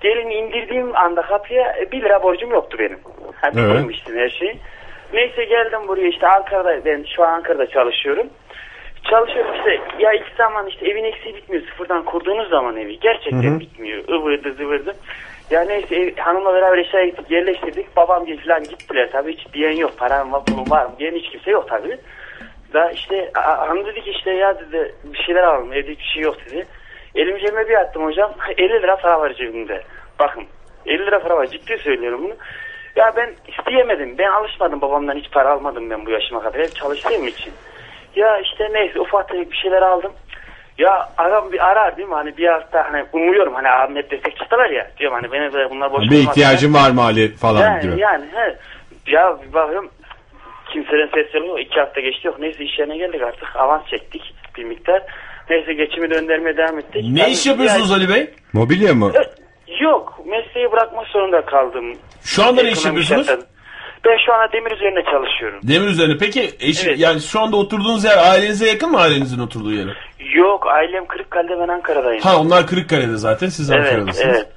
gelini 0.05 0.35
indirdiğim 0.35 0.97
anda 0.97 1.23
kapıya 1.23 1.75
1 1.93 2.03
lira 2.03 2.23
borcum 2.23 2.51
yoktu 2.51 2.77
benim. 2.81 2.99
Ha, 3.41 3.51
Evet. 3.57 3.57
bitirmiştim 3.57 4.17
her 4.19 4.29
şeyi. 4.29 4.57
Neyse 5.13 5.45
geldim 5.45 5.81
buraya 5.89 6.09
işte 6.09 6.29
Ankara'da 6.29 6.85
ben 6.85 7.05
şu 7.17 7.23
an 7.25 7.33
Ankara'da 7.33 7.67
çalışıyorum. 7.67 8.27
Çalışıyorum 9.11 9.55
işte 9.55 9.81
ya 9.99 10.13
ilk 10.13 10.27
zaman 10.37 10.67
işte 10.67 10.89
evin 10.89 11.05
eksiği 11.05 11.35
bitmiyor 11.35 11.63
sıfırdan 11.67 12.03
kurduğunuz 12.05 12.49
zaman 12.49 12.77
evi 12.77 13.01
gerçekten 13.01 13.61
bitmiyor 13.61 14.09
ıvırdı 14.09 14.53
zıvırdı. 14.55 14.95
Ya 15.51 15.61
neyse 15.65 15.97
ev, 15.97 16.17
hanımla 16.17 16.55
beraber 16.55 16.79
eşyaya 16.79 17.07
gittik 17.07 17.31
yerleştirdik 17.31 17.97
babam 17.97 18.27
gibi 18.27 18.45
falan 18.45 18.63
gittiler 18.65 19.09
tabii 19.13 19.33
hiç 19.37 19.53
diyen 19.55 19.77
yok 19.77 19.99
param 19.99 20.33
var 20.33 20.45
pulum 20.45 20.71
var 20.71 20.87
mı 20.87 20.93
diyen 20.99 21.15
hiç 21.15 21.31
kimse 21.31 21.51
yok 21.51 21.69
tabii. 21.69 21.99
Da 22.75 22.91
işte 22.91 23.31
hanım 23.35 23.87
dedi 23.87 24.01
ki 24.01 24.11
işte 24.11 24.31
ya 24.31 24.59
dedi 24.59 24.95
bir 25.05 25.19
şeyler 25.19 25.43
alalım 25.43 25.73
evde 25.73 25.91
hiçbir 25.93 26.05
şey 26.15 26.23
yok 26.23 26.37
dedi. 26.47 26.67
Elimi 27.15 27.41
cebime 27.41 27.69
bir 27.69 27.75
attım 27.75 28.05
hocam 28.05 28.35
50 28.59 28.69
lira 28.83 28.97
para 28.97 29.21
var 29.21 29.33
cebimde. 29.33 29.83
Bakın 30.19 30.45
50 30.87 31.07
lira 31.07 31.23
para 31.23 31.37
var 31.37 31.47
ciddi 31.47 31.79
söylüyorum 31.79 32.21
bunu. 32.25 32.35
Ya 32.97 33.13
ben 33.17 33.35
isteyemedim. 33.49 34.19
Ben 34.19 34.31
alışmadım 34.31 34.81
babamdan 34.81 35.17
hiç 35.17 35.31
para 35.31 35.53
almadım 35.53 35.91
ben 35.91 36.07
bu 36.07 36.11
yaşıma 36.11 36.43
kadar. 36.43 36.61
Hep 36.61 36.77
çalıştığım 36.77 37.27
için. 37.27 37.53
Ya 38.17 38.39
işte 38.39 38.69
neyse 38.73 39.01
ufak 39.01 39.29
tefek 39.29 39.51
bir 39.51 39.57
şeyler 39.57 39.83
aldım. 39.83 40.13
Ya 40.79 41.09
adam 41.19 41.53
bir 41.53 41.67
arar 41.71 41.97
değil 41.97 42.09
mi? 42.09 42.15
Hani 42.15 42.37
bir 42.37 42.49
hafta 42.49 42.93
hani 42.93 43.05
umuyorum 43.13 43.55
hani 43.55 43.99
hep 43.99 44.11
destek 44.11 44.37
çıktılar 44.37 44.71
ya. 44.71 44.91
Diyorum 44.99 45.19
hani 45.23 45.33
beni 45.33 45.53
böyle 45.53 45.71
bunlar 45.71 45.93
boş 45.93 46.03
Bir 46.03 46.07
olmaz. 46.07 46.21
ihtiyacın 46.21 46.75
var 46.75 46.91
mı 46.91 47.03
Ali 47.03 47.35
falan 47.35 47.61
yani, 47.61 47.83
gibi. 47.83 48.01
Yani 48.01 48.25
he. 48.35 48.57
Ya 49.07 49.39
bir 49.49 49.53
bakıyorum 49.53 49.91
kimseden 50.73 51.09
ses 51.15 51.35
yok. 51.35 51.61
İki 51.61 51.81
hafta 51.81 52.01
geçti 52.01 52.27
yok. 52.27 52.39
Neyse 52.39 52.65
iş 52.65 52.79
yerine 52.79 52.97
geldik 52.97 53.23
artık. 53.23 53.57
Avans 53.57 53.87
çektik 53.87 54.35
bir 54.57 54.65
miktar. 54.65 55.03
Neyse 55.51 55.73
geçimi 55.75 56.11
döndürmeye 56.11 56.57
devam 56.57 56.79
ettik. 56.79 57.05
Ne 57.11 57.21
Tabii 57.21 57.31
iş 57.31 57.47
yapıyorsunuz 57.47 57.91
bir 57.91 57.95
Ali 57.95 58.09
Bey? 58.09 58.31
Mobilya 58.53 58.95
mı? 58.95 59.13
Yok. 59.85 60.21
Mesleği 60.27 60.73
bırakmak 60.73 61.07
zorunda 61.07 61.45
kaldım. 61.45 61.85
Şu 62.25 62.45
anda 62.45 62.63
ne 62.63 62.71
iş 62.71 62.79
Ekonomi 62.79 63.01
yapıyorsunuz? 63.01 63.45
Ben 64.05 64.17
şu 64.27 64.33
anda 64.35 64.53
demir 64.53 64.71
üzerine 64.71 65.05
çalışıyorum. 65.05 65.61
Demir 65.63 65.87
üzerine. 65.87 66.17
Peki 66.21 66.51
eş, 66.61 66.87
Evet. 66.87 66.99
yani 66.99 67.21
şu 67.21 67.41
anda 67.41 67.57
oturduğunuz 67.57 68.05
yer 68.05 68.19
ailenize 68.19 68.67
yakın 68.69 68.91
mı 68.91 68.99
ailenizin 69.01 69.41
oturduğu 69.41 69.73
yere? 69.73 69.91
Yok 70.35 70.67
ailem 70.67 71.07
Kırıkkale'de 71.07 71.59
ben 71.61 71.69
Ankara'dayım. 71.69 72.23
Ha 72.23 72.41
onlar 72.41 72.67
Kırıkkale'de 72.67 73.17
zaten 73.17 73.47
siz 73.49 73.71
evet 73.71 73.87
Ankara'dasınız. 73.87 74.37
evet. 74.37 74.49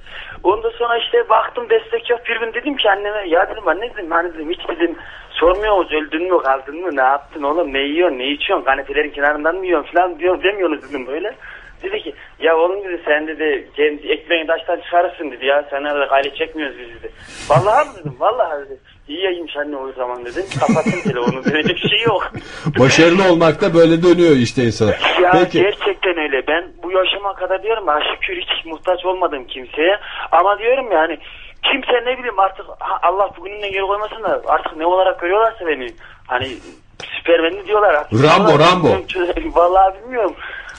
Ondan 0.44 0.70
sonra 0.78 0.98
işte 0.98 1.28
baktım 1.28 1.64
destek 1.70 2.10
yok. 2.10 2.20
Bir 2.28 2.40
gün 2.40 2.52
dedim 2.54 2.76
ki 2.76 2.90
anneme 2.90 3.28
ya 3.28 3.50
dedim 3.50 3.68
anne 3.68 3.90
dedim 3.94 4.10
hani 4.10 4.34
dedim 4.34 4.50
hiç 4.50 4.68
dedim 4.68 4.96
sormuyor 5.30 5.76
musun 5.78 5.94
öldün 5.96 6.32
mü 6.34 6.42
kaldın 6.42 6.80
mı 6.80 6.96
ne 6.96 7.00
yaptın 7.02 7.42
oğlum 7.42 7.72
ne 7.72 7.78
yiyorsun 7.78 8.18
ne 8.18 8.30
içiyorsun 8.30 8.64
kanepelerin 8.64 9.10
kenarından 9.10 9.56
mı 9.56 9.66
yiyorsun 9.66 9.92
falan 9.92 10.18
diyor, 10.18 10.42
demiyorsunuz 10.42 10.88
dedim 10.88 11.06
böyle. 11.06 11.34
Dedi 11.82 12.02
ki 12.02 12.14
ya 12.40 12.56
oğlum 12.56 12.84
dedi 12.84 13.02
sen 13.04 13.26
dedi 13.26 13.68
kendi 13.76 14.08
ekmeğini 14.08 14.46
taştan 14.46 14.80
çıkarırsın 14.80 15.30
dedi 15.30 15.46
ya 15.46 15.64
sen 15.70 15.84
nerede 15.84 16.04
aile 16.10 16.34
çekmiyoruz 16.34 16.76
biz 16.78 16.88
dedi. 16.88 17.12
Vallahi 17.48 17.88
mı 17.88 17.94
dedim 18.00 18.16
vallahi 18.18 18.64
dedi. 18.64 18.78
İyi 19.08 19.22
yayınmış 19.24 19.56
anne 19.56 19.76
o 19.76 19.92
zaman 19.92 20.24
dedim. 20.24 20.44
Kapattım 20.60 21.02
telefonu 21.02 21.44
dönecek 21.44 21.76
bir 21.84 21.88
şey 21.88 22.02
yok. 22.06 22.32
Başarılı 22.78 23.32
olmak 23.32 23.60
da 23.60 23.74
böyle 23.74 24.02
dönüyor 24.02 24.36
işte 24.36 24.62
insana. 24.64 24.90
Ya 25.22 25.30
Peki. 25.32 25.62
gerçekten 25.62 26.18
öyle. 26.18 26.46
Ben 26.46 26.64
bu 26.82 26.92
yaşıma 26.92 27.34
kadar 27.34 27.62
diyorum 27.62 27.86
ha 27.86 28.00
şükür 28.14 28.36
hiç 28.42 28.66
muhtaç 28.66 29.04
olmadım 29.04 29.44
kimseye. 29.44 29.98
Ama 30.32 30.58
diyorum 30.58 30.92
yani 30.92 31.18
kimse 31.62 31.92
ne 31.92 32.18
bileyim 32.18 32.38
artık 32.38 32.66
Allah 33.02 33.30
bugününden 33.36 33.72
geri 33.72 33.82
koymasın 33.82 34.22
da 34.22 34.42
artık 34.46 34.76
ne 34.76 34.86
olarak 34.86 35.20
görüyorlarsa 35.20 35.66
beni. 35.66 35.88
Hani 36.26 36.48
süpermenli 37.18 37.66
diyorlar 37.66 37.94
artık. 37.94 38.24
Rambo, 38.24 38.58
Rambo. 38.58 38.88
Vallahi 39.60 39.94
bilmiyorum. 40.02 40.34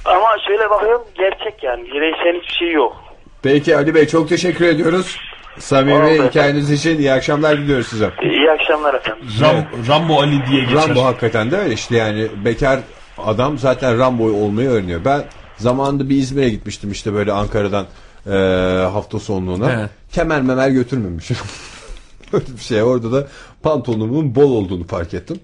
Ama 0.05 0.27
şöyle 0.47 0.69
bakıyorum 0.69 1.01
gerçek 1.17 1.63
yani. 1.63 1.83
Bireysel 1.83 2.41
hiçbir 2.41 2.55
şey 2.55 2.71
yok. 2.71 2.95
Peki 3.43 3.75
Ali 3.77 3.95
Bey 3.95 4.07
çok 4.07 4.29
teşekkür 4.29 4.65
ediyoruz. 4.65 5.17
Samimi 5.57 6.21
Oldu. 6.21 6.27
hikayeniz 6.29 6.71
için 6.71 6.99
iyi 6.99 7.11
akşamlar 7.11 7.57
diliyoruz 7.57 7.87
size. 7.87 8.09
İyi 8.23 8.51
akşamlar 8.51 8.93
efendim. 8.93 9.23
Ram, 9.41 9.55
Rambo 9.87 10.19
Ali 10.21 10.45
diye 10.45 10.63
geçer. 10.63 10.87
Rambo 10.87 11.03
hakikaten 11.03 11.51
de 11.51 11.57
öyle 11.57 11.73
işte 11.73 11.97
yani 11.97 12.27
bekar 12.45 12.79
adam 13.17 13.57
zaten 13.57 13.99
Rambo 13.99 14.23
olmayı 14.23 14.69
öğreniyor. 14.69 15.05
Ben 15.05 15.23
zamanında 15.57 16.09
bir 16.09 16.15
İzmir'e 16.15 16.49
gitmiştim 16.49 16.91
işte 16.91 17.13
böyle 17.13 17.31
Ankara'dan 17.31 17.85
e, 18.27 18.35
hafta 18.87 19.19
sonluğuna. 19.19 19.71
Evet. 19.71 19.89
Kemer 20.11 20.41
memer 20.41 20.69
götürmemişim. 20.69 21.37
Öyle 22.33 22.45
bir 22.57 22.61
şey 22.61 22.83
orada 22.83 23.11
da 23.11 23.27
pantolonumun 23.63 24.35
bol 24.35 24.51
olduğunu 24.51 24.87
fark 24.87 25.13
ettim. 25.13 25.39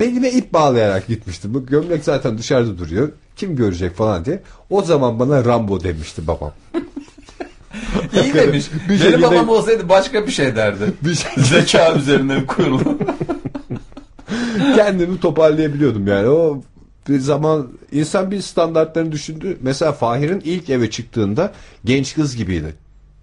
Belime 0.00 0.30
ip 0.30 0.52
bağlayarak 0.52 1.06
gitmiştim. 1.06 1.54
Bu 1.54 1.66
gömlek 1.66 2.04
zaten 2.04 2.38
dışarıda 2.38 2.78
duruyor. 2.78 3.08
Kim 3.36 3.56
görecek 3.56 3.96
falan 3.96 4.24
diye. 4.24 4.42
O 4.70 4.82
zaman 4.82 5.18
bana 5.18 5.44
Rambo 5.44 5.80
demişti 5.84 6.26
babam. 6.26 6.52
İyi 8.22 8.34
demiş. 8.34 8.66
Bir 8.84 8.88
Benim 8.88 8.98
şekilde- 9.02 9.22
babam 9.22 9.48
olsaydı 9.48 9.88
başka 9.88 10.26
bir 10.26 10.32
şey 10.32 10.56
derdi. 10.56 10.84
Bir 11.04 11.14
şey 11.14 11.30
Zeka 11.44 11.94
üzerine 11.94 12.46
kurulu. 12.46 12.98
kendimi 14.76 15.20
toparlayabiliyordum 15.20 16.06
yani. 16.06 16.28
O 16.28 16.62
bir 17.08 17.18
zaman 17.20 17.68
insan 17.92 18.30
bir 18.30 18.40
standartlarını 18.40 19.12
düşündü. 19.12 19.58
Mesela 19.62 19.92
Fahir'in 19.92 20.40
ilk 20.44 20.70
eve 20.70 20.90
çıktığında 20.90 21.52
genç 21.84 22.14
kız 22.14 22.36
gibiydi. 22.36 22.74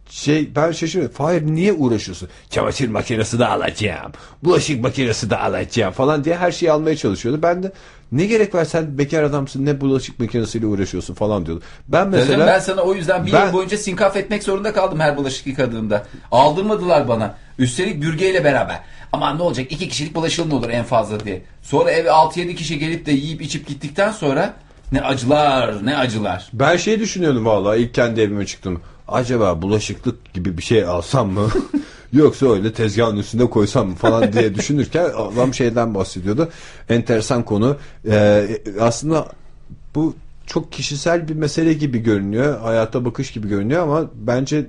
Şey 0.10 0.56
ben 0.56 0.72
şaşırıyorum. 0.72 1.16
Fahir 1.16 1.42
niye 1.42 1.74
uğraşıyorsun? 1.74 2.30
Çamaşır 2.50 2.90
makinesi 2.90 3.40
de 3.40 3.46
alacağım. 3.48 4.12
Bulaşık 4.44 4.84
makinesi 4.84 5.30
de 5.30 5.38
alacağım 5.38 5.94
falan 5.94 6.24
diye 6.24 6.36
her 6.38 6.52
şeyi 6.52 6.72
almaya 6.72 6.96
çalışıyordu. 6.98 7.40
Ben 7.44 7.64
de 7.64 7.72
ne 8.12 8.26
gerek 8.26 8.56
var 8.56 8.66
sen 8.66 8.98
bekar 8.98 9.24
adamsın 9.24 9.66
ne 9.66 9.82
bulaşık 9.82 10.20
makinesiyle 10.20 10.66
uğraşıyorsun 10.66 11.14
falan 11.14 11.46
diyordu. 11.46 11.64
Ben 11.88 12.08
Mesela, 12.08 12.28
mesela 12.38 12.48
ben 12.48 12.60
sana 12.60 12.82
o 12.82 12.94
yüzden 12.94 13.26
bir 13.26 13.34
Ben- 13.34 13.46
yıl 13.46 13.54
boyunca 13.54 13.78
sinkaf 13.78 14.16
etmek 14.16 14.44
zorunda 14.44 14.74
kaldım 14.74 15.00
her 15.00 15.18
bulaşık 15.18 15.48
yıkadığımda. 15.48 16.06
Aldırmadılar 16.32 17.08
bana. 17.08 17.36
Üstelik 17.60 18.02
bürgeyle 18.02 18.44
beraber. 18.44 18.80
Aman 19.14 19.38
ne 19.38 19.42
olacak 19.42 19.72
iki 19.72 19.90
kişilik 19.90 20.16
bulaşığın 20.16 20.52
olur 20.52 20.70
en 20.70 20.84
fazla 20.84 21.20
diye. 21.26 21.42
Sonra 21.62 21.92
eve 21.92 22.10
6-7 22.10 22.56
kişi 22.56 22.80
gelip 22.80 23.06
de 23.06 23.12
yiyip 23.12 23.42
içip 23.42 23.68
gittikten 23.68 24.12
sonra 24.12 24.54
ne 24.92 25.02
acılar 25.02 25.86
ne 25.86 25.98
acılar. 25.98 26.50
Ben 26.54 26.78
şey 26.78 27.00
düşünüyordum 27.00 27.46
vallahi 27.46 27.80
ilk 27.80 27.94
kendi 27.94 28.22
evime 28.22 28.46
çıktım. 28.46 28.82
Acaba 29.08 29.62
bulaşıklık 29.62 30.34
gibi 30.34 30.58
bir 30.58 30.64
şey 30.64 30.84
alsam 30.84 31.30
mı? 31.32 31.50
Yoksa 32.14 32.54
öyle 32.54 32.74
tezgahın 32.74 33.18
üstünde 33.18 33.50
koysam 33.50 33.88
mı 33.88 33.96
falan 33.96 34.34
diye 34.34 34.56
düşünürken 34.56 35.10
adam 35.18 35.54
şeyden 35.54 35.96
bahsediyordu. 35.96 36.50
Enteresan 36.90 37.46
konu. 37.46 37.78
Ee, 38.10 38.48
aslında 38.80 39.28
bu 39.96 40.16
çok 40.46 40.72
kişisel 40.72 41.28
bir 41.28 41.36
mesele 41.36 41.74
gibi 41.74 42.00
görünüyor. 42.00 42.60
Hayata 42.60 43.06
bakış 43.06 43.32
gibi 43.32 43.48
görünüyor 43.48 43.84
ama 43.84 44.10
bence 44.16 44.68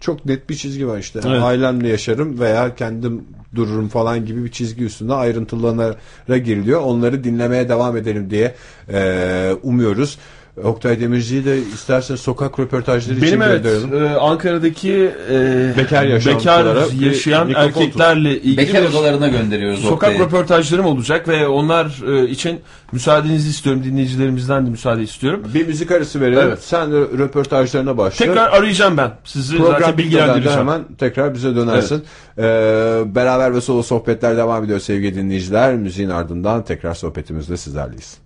çok 0.00 0.26
net 0.26 0.50
bir 0.50 0.54
çizgi 0.54 0.88
var 0.88 0.98
işte. 0.98 1.20
Evet. 1.26 1.42
Ailemle 1.42 1.88
yaşarım 1.88 2.40
veya 2.40 2.74
kendim 2.74 3.24
dururum 3.54 3.88
falan 3.88 4.26
gibi 4.26 4.44
bir 4.44 4.50
çizgi 4.50 4.84
üstünde 4.84 5.14
ayrıntılara 5.14 6.38
giriliyor. 6.38 6.80
Onları 6.80 7.24
dinlemeye 7.24 7.68
devam 7.68 7.96
edelim 7.96 8.30
diye 8.30 8.54
e, 8.92 9.56
umuyoruz. 9.62 10.18
Oktay 10.64 11.00
Demirci'yi 11.00 11.44
de 11.44 11.58
istersen 11.58 12.16
sokak 12.16 12.58
röportajları 12.58 13.16
için 13.16 13.28
Benim 13.28 13.42
evet 13.42 13.62
gönderelim. 13.64 14.04
e, 14.06 14.16
Ankara'daki 14.16 15.10
e, 15.30 15.72
Bekar 15.76 16.08
bekar 16.26 16.76
bir 17.00 17.06
yaşayan 17.06 17.46
mikrofon 17.46 17.66
erkeklerle 17.68 18.36
ilgili 18.40 18.56
Bekar 18.56 18.82
bir 18.82 18.88
odalarına 18.88 19.28
gönderiyoruz 19.28 19.80
sokak 19.80 19.92
Oktay'ı. 20.10 20.18
röportajlarım 20.18 20.86
olacak 20.86 21.28
ve 21.28 21.48
onlar 21.48 22.02
e, 22.12 22.28
için 22.28 22.60
müsaadenizi 22.92 23.48
istiyorum. 23.50 23.84
Dinleyicilerimizden 23.84 24.66
de 24.66 24.70
müsaade 24.70 25.02
istiyorum. 25.02 25.42
Bir 25.54 25.66
müzik 25.66 25.90
arası 25.90 26.20
verelim. 26.20 26.42
Evet. 26.42 26.58
Sen 26.62 26.92
de 26.92 26.96
röportajlarına 26.96 27.98
başla. 27.98 28.26
Tekrar 28.26 28.50
arayacağım 28.50 28.96
ben. 28.96 29.10
Sizi 29.24 29.56
Program 29.56 29.80
zaten 29.80 29.98
bilgilendireceğim. 29.98 30.58
hemen 30.58 30.84
tekrar 30.98 31.34
bize 31.34 31.56
dönersin. 31.56 32.04
Ee, 32.38 32.42
beraber 33.06 33.54
ve 33.54 33.60
solo 33.60 33.82
sohbetler 33.82 34.36
devam 34.36 34.64
ediyor 34.64 34.80
sevgili 34.80 35.14
dinleyiciler. 35.14 35.74
Müziğin 35.74 36.10
ardından 36.10 36.64
tekrar 36.64 36.94
sohbetimizde 36.94 37.56
sizlerleyiz. 37.56 38.25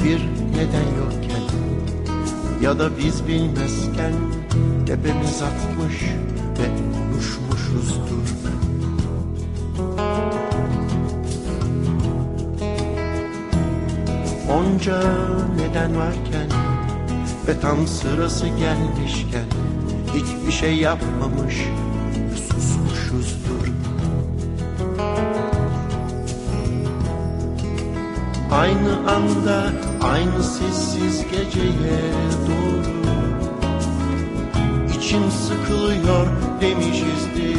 hiçbir 0.00 0.20
neden 0.56 0.88
yokken 0.98 1.42
ya 2.62 2.78
da 2.78 2.98
biz 2.98 3.28
bilmezken 3.28 4.29
tepemiz 4.90 5.42
atmış 5.42 6.02
ve 6.58 6.66
konuşmuşuzdur 6.92 8.28
Onca 14.52 15.02
neden 15.56 15.96
varken 15.96 16.48
ve 17.48 17.60
tam 17.60 17.86
sırası 17.86 18.46
gelmişken 18.46 19.44
Hiçbir 20.14 20.52
şey 20.52 20.76
yapmamış 20.76 21.56
ve 22.32 22.36
susmuşuzdur 22.36 23.68
Aynı 28.52 29.10
anda 29.10 29.72
aynı 30.02 30.42
sessiz 30.42 31.24
geceye 31.24 32.00
doğru 32.48 32.79
İçim 35.10 35.30
sıkılıyor 35.30 36.26
demişizdir. 36.60 37.56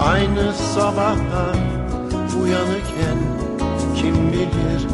Aynı 0.00 0.52
sabaha 0.74 1.52
uyanırken 2.42 3.18
kim 3.96 4.32
bilir? 4.32 4.86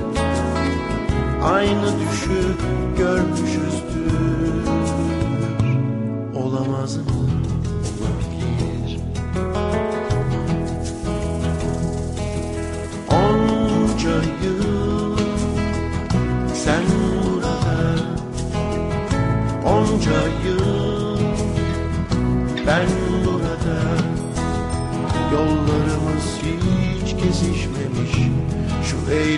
Aynı 1.42 1.82
düşü 1.82 2.56
görmüşüzdür 2.98 3.93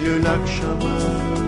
Eylül 0.07 0.31
akşamı 0.31 1.46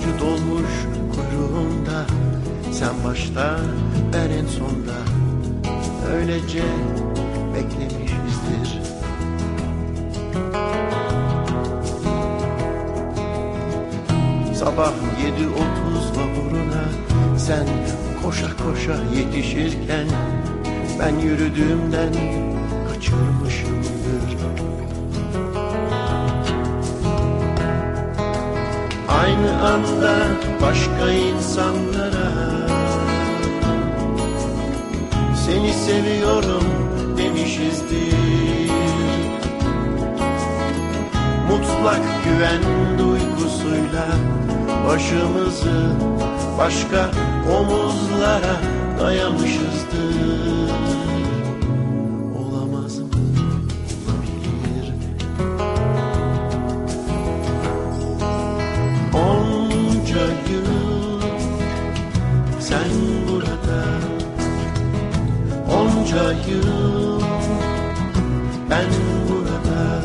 Bostancı 0.00 0.20
dolmuş 0.20 0.70
kuyruğunda. 1.14 2.06
Sen 2.72 3.04
başta 3.04 3.60
ben 4.12 4.30
en 4.30 4.46
sonda. 4.46 4.96
Öylece 6.14 6.62
beklemişizdir. 7.54 8.80
Sabah 14.54 14.92
yedi 15.22 15.48
otuz 15.48 16.10
vapuruna 16.10 16.84
Sen 17.38 17.66
koşa 18.22 18.56
koşa 18.56 18.96
yetişirken 19.16 20.06
Ben 20.98 21.18
yürüdüğümden 21.18 22.12
kaçırmışımdır 22.88 23.99
Aynı 29.22 29.66
anda 29.66 30.14
başka 30.62 31.12
insanlara. 31.12 32.30
Seni 35.46 35.72
seviyorum 35.72 36.64
demişizdir. 37.18 38.70
Mutlak 41.48 42.00
güven 42.24 42.62
duygusuyla 42.98 44.06
Başımızı 44.88 45.92
başka 46.58 47.10
omuzlara 47.58 48.56
dayamışızdır 49.00 50.59
Ben 68.70 68.86
burada 69.28 70.02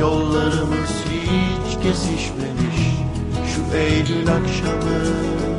Yollarımız 0.00 1.04
hiç 1.10 1.82
kesişmemiş. 1.82 2.80
Şu 3.54 3.76
Eylül 3.76 4.28
akşamı 4.28 5.51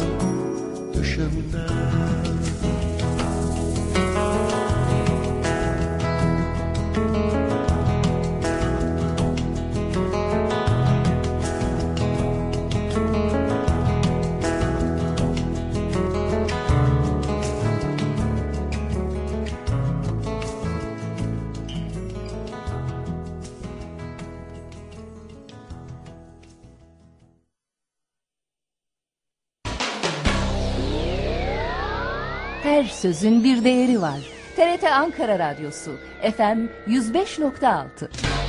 sözün 33.04 33.44
bir 33.44 33.64
değeri 33.64 34.02
var. 34.02 34.20
TRT 34.56 34.84
Ankara 34.84 35.40
Radyosu 35.40 35.92
FM 36.22 36.68
105.6 36.88 38.43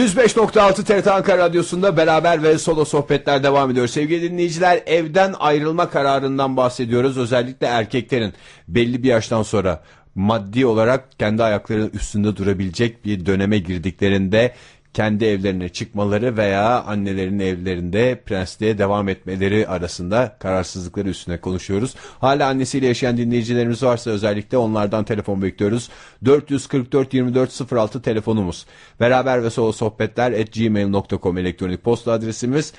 %105.6 0.00 0.84
TRT 0.84 1.06
Ankara 1.06 1.38
Radyosu'nda 1.38 1.96
beraber 1.96 2.42
ve 2.42 2.58
solo 2.58 2.84
sohbetler 2.84 3.42
devam 3.42 3.70
ediyor. 3.70 3.86
Sevgili 3.86 4.30
dinleyiciler 4.30 4.82
evden 4.86 5.34
ayrılma 5.38 5.90
kararından 5.90 6.56
bahsediyoruz. 6.56 7.18
Özellikle 7.18 7.66
erkeklerin 7.66 8.32
belli 8.68 9.02
bir 9.02 9.08
yaştan 9.08 9.42
sonra 9.42 9.82
maddi 10.14 10.66
olarak 10.66 11.18
kendi 11.18 11.42
ayaklarının 11.42 11.90
üstünde 11.90 12.36
durabilecek 12.36 13.04
bir 13.04 13.26
döneme 13.26 13.58
girdiklerinde 13.58 14.54
kendi 14.94 15.24
evlerine 15.24 15.68
çıkmaları 15.68 16.36
veya 16.36 16.82
annelerin 16.82 17.38
evlerinde 17.38 18.22
prensliğe 18.26 18.78
devam 18.78 19.08
etmeleri 19.08 19.68
arasında 19.68 20.36
kararsızlıkları 20.38 21.08
üstüne 21.08 21.40
konuşuyoruz. 21.40 21.94
Hala 22.20 22.48
annesiyle 22.48 22.86
yaşayan 22.86 23.16
dinleyicilerimiz 23.16 23.82
varsa 23.82 24.10
özellikle 24.10 24.56
onlardan 24.56 25.04
telefon 25.04 25.42
bekliyoruz. 25.42 25.90
444 26.24 27.14
24 27.14 27.72
06 27.72 28.02
telefonumuz. 28.02 28.66
Beraber 29.00 29.44
ve 29.44 29.50
solo 29.50 29.72
sohbetler 29.72 30.32
at 30.32 30.52
gmail.com 30.52 31.38
elektronik 31.38 31.84
posta 31.84 32.12
adresimiz 32.12 32.72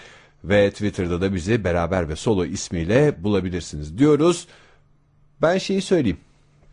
ve 0.43 0.71
Twitter'da 0.71 1.21
da 1.21 1.33
bizi 1.33 1.63
beraber 1.63 2.09
ve 2.09 2.15
solo 2.15 2.45
ismiyle 2.45 3.23
bulabilirsiniz 3.23 3.97
diyoruz. 3.97 4.47
Ben 5.41 5.57
şeyi 5.57 5.81
söyleyeyim. 5.81 6.17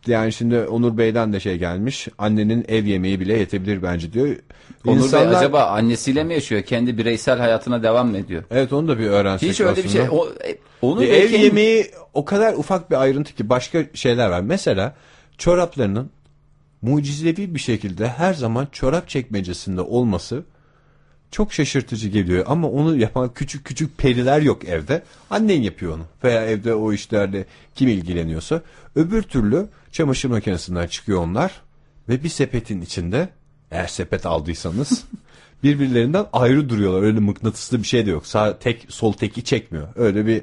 Yani 0.07 0.33
şimdi 0.33 0.59
Onur 0.59 0.97
Bey'den 0.97 1.33
de 1.33 1.39
şey 1.39 1.57
gelmiş. 1.57 2.07
Annenin 2.17 2.65
ev 2.67 2.85
yemeği 2.85 3.19
bile 3.19 3.37
yetebilir 3.37 3.81
bence 3.83 4.13
diyor. 4.13 4.35
Onur 4.87 4.97
İnsanlar- 5.03 5.29
Bey 5.31 5.37
acaba 5.37 5.63
annesiyle 5.65 6.23
mi 6.23 6.33
yaşıyor? 6.33 6.61
Kendi 6.61 6.97
bireysel 6.97 7.39
hayatına 7.39 7.83
devam 7.83 8.09
mı 8.11 8.17
ediyor? 8.17 8.43
Evet 8.51 8.73
onu 8.73 8.87
da 8.87 8.99
bir 8.99 9.05
öğrensek 9.05 9.49
Hiç 9.49 9.61
öyle 9.61 9.83
bir 9.83 9.89
şey. 9.89 10.01
aslında. 10.01 10.15
O, 10.21 10.27
e, 10.29 10.57
Onur 10.81 11.01
Bir 11.01 11.09
Bey 11.09 11.21
ev 11.23 11.29
kendi- 11.31 11.45
yemeği 11.45 11.85
o 12.13 12.25
kadar 12.25 12.53
ufak 12.53 12.91
bir 12.91 13.01
ayrıntı 13.01 13.35
ki 13.35 13.49
başka 13.49 13.83
şeyler 13.93 14.29
var. 14.29 14.41
Mesela 14.41 14.95
çoraplarının 15.37 16.09
mucizevi 16.81 17.55
bir 17.55 17.59
şekilde 17.59 18.07
her 18.07 18.33
zaman 18.33 18.67
çorap 18.71 19.09
çekmecesinde 19.09 19.81
olması 19.81 20.43
çok 21.31 21.53
şaşırtıcı 21.53 22.09
geliyor. 22.09 22.43
Ama 22.47 22.69
onu 22.69 22.97
yapan 22.97 23.33
küçük 23.33 23.65
küçük 23.65 23.97
periler 23.97 24.41
yok 24.41 24.65
evde. 24.67 25.03
Annen 25.29 25.61
yapıyor 25.61 25.93
onu. 25.93 26.03
Veya 26.23 26.45
evde 26.45 26.73
o 26.75 26.93
işlerle 26.93 27.45
kim 27.75 27.87
ilgileniyorsa. 27.89 28.61
Öbür 28.99 29.21
türlü 29.21 29.67
çamaşır 29.91 30.29
makinesinden 30.29 30.87
çıkıyor 30.87 31.19
onlar. 31.23 31.61
Ve 32.09 32.23
bir 32.23 32.29
sepetin 32.29 32.81
içinde 32.81 33.29
eğer 33.71 33.87
sepet 33.87 34.25
aldıysanız 34.25 35.03
birbirlerinden 35.63 36.25
ayrı 36.33 36.69
duruyorlar. 36.69 37.01
Öyle 37.01 37.19
mıknatıslı 37.19 37.77
bir 37.77 37.87
şey 37.87 38.05
de 38.05 38.09
yok. 38.09 38.27
Sağ 38.27 38.59
tek 38.59 38.85
sol 38.89 39.13
teki 39.13 39.43
çekmiyor. 39.43 39.87
Öyle 39.95 40.25
bir 40.25 40.41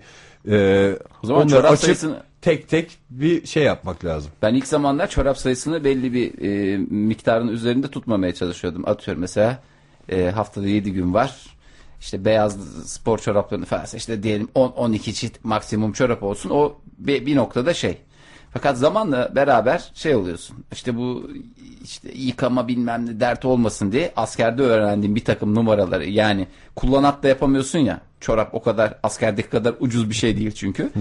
e, 0.52 0.98
O 1.22 1.26
zaman 1.26 1.46
onları 1.46 1.68
açıp 1.68 1.88
sayısını- 1.88 2.22
tek 2.42 2.68
tek 2.68 2.98
bir 3.10 3.46
şey 3.46 3.62
yapmak 3.62 4.04
lazım. 4.04 4.30
Ben 4.42 4.54
ilk 4.54 4.66
zamanlar 4.66 5.10
çorap 5.10 5.38
sayısını 5.38 5.84
belli 5.84 6.12
bir 6.12 6.42
e, 6.42 6.76
miktarın 6.78 7.48
üzerinde 7.48 7.88
tutmamaya 7.90 8.34
çalışıyordum. 8.34 8.88
Atıyorum 8.88 9.20
mesela 9.20 9.62
e, 10.08 10.30
haftada 10.30 10.66
7 10.66 10.92
gün 10.92 11.14
var. 11.14 11.36
İşte 12.00 12.24
beyaz 12.24 12.56
spor 12.84 13.18
çoraplarını 13.18 13.64
falan 13.64 13.86
işte 13.96 14.22
diyelim 14.22 14.48
10-12 14.54 15.12
çift 15.12 15.44
maksimum 15.44 15.92
çorap 15.92 16.22
olsun. 16.22 16.50
O 16.50 16.76
bir, 16.98 17.26
bir 17.26 17.36
noktada 17.36 17.74
şey. 17.74 17.98
Fakat 18.56 18.78
zamanla 18.78 19.32
beraber 19.34 19.90
şey 19.94 20.14
oluyorsun. 20.14 20.56
İşte 20.72 20.96
bu 20.96 21.30
işte 21.84 22.08
yıkama 22.14 22.68
bilmem 22.68 23.06
ne 23.06 23.20
dert 23.20 23.44
olmasın 23.44 23.92
diye 23.92 24.12
askerde 24.16 24.62
öğrendiğim 24.62 25.14
bir 25.14 25.24
takım 25.24 25.54
numaraları 25.54 26.04
yani 26.04 26.46
kullanat 26.76 27.22
da 27.22 27.28
yapamıyorsun 27.28 27.78
ya. 27.78 28.00
Çorap 28.20 28.54
o 28.54 28.62
kadar 28.62 28.94
askerdeki 29.02 29.48
kadar 29.48 29.74
ucuz 29.80 30.10
bir 30.10 30.14
şey 30.14 30.36
değil 30.36 30.52
çünkü. 30.52 30.90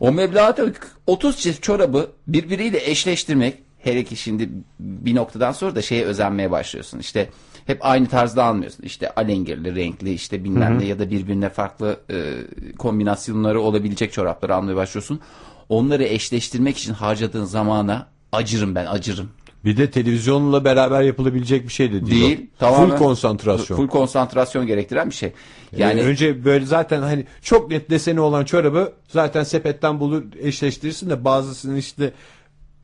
O 0.00 0.12
meblağa 0.12 0.56
da 0.56 0.66
30 1.06 1.38
çift 1.38 1.62
çorabı 1.62 2.10
birbiriyle 2.26 2.90
eşleştirmek 2.90 3.58
hele 3.78 4.04
ki 4.04 4.16
şimdi 4.16 4.48
bir 4.80 5.14
noktadan 5.14 5.52
sonra 5.52 5.74
da 5.74 5.82
şeye 5.82 6.04
özenmeye 6.04 6.50
başlıyorsun. 6.50 6.98
İşte 6.98 7.28
hep 7.66 7.78
aynı 7.80 8.08
tarzda 8.08 8.44
almıyorsun. 8.44 8.82
İşte 8.82 9.10
alengirli, 9.10 9.74
renkli 9.74 10.12
işte 10.12 10.44
bilmem 10.44 10.78
ne 10.78 10.84
ya 10.84 10.98
da 10.98 11.10
birbirine 11.10 11.48
farklı 11.48 12.00
e, 12.10 12.34
kombinasyonları 12.78 13.60
olabilecek 13.60 14.12
çorapları 14.12 14.54
almaya 14.54 14.76
başlıyorsun. 14.76 15.20
Onları 15.68 16.04
eşleştirmek 16.04 16.78
için 16.78 16.92
harcadığın 16.92 17.44
zamana 17.44 18.08
acırım 18.32 18.74
ben 18.74 18.86
acırım. 18.86 19.30
Bir 19.64 19.76
de 19.76 19.90
televizyonla 19.90 20.64
beraber 20.64 21.02
yapılabilecek 21.02 21.68
bir 21.68 21.72
şey 21.72 21.92
de 21.92 22.06
değil. 22.06 22.22
Değil. 22.22 22.50
Tamamen 22.58 22.88
Full 22.88 22.96
konsantrasyon. 22.96 23.76
Full 23.76 23.88
konsantrasyon 23.88 24.66
gerektiren 24.66 25.10
bir 25.10 25.14
şey. 25.14 25.32
Yani 25.72 25.82
Yani 25.82 26.02
önce 26.02 26.44
böyle 26.44 26.66
zaten 26.66 27.02
hani 27.02 27.26
çok 27.42 27.70
net 27.70 27.90
deseni 27.90 28.20
olan 28.20 28.44
çorabı 28.44 28.92
zaten 29.08 29.42
sepetten 29.44 30.00
bulur 30.00 30.22
eşleştirirsin 30.42 31.10
de 31.10 31.24
bazısının 31.24 31.76
işte 31.76 32.12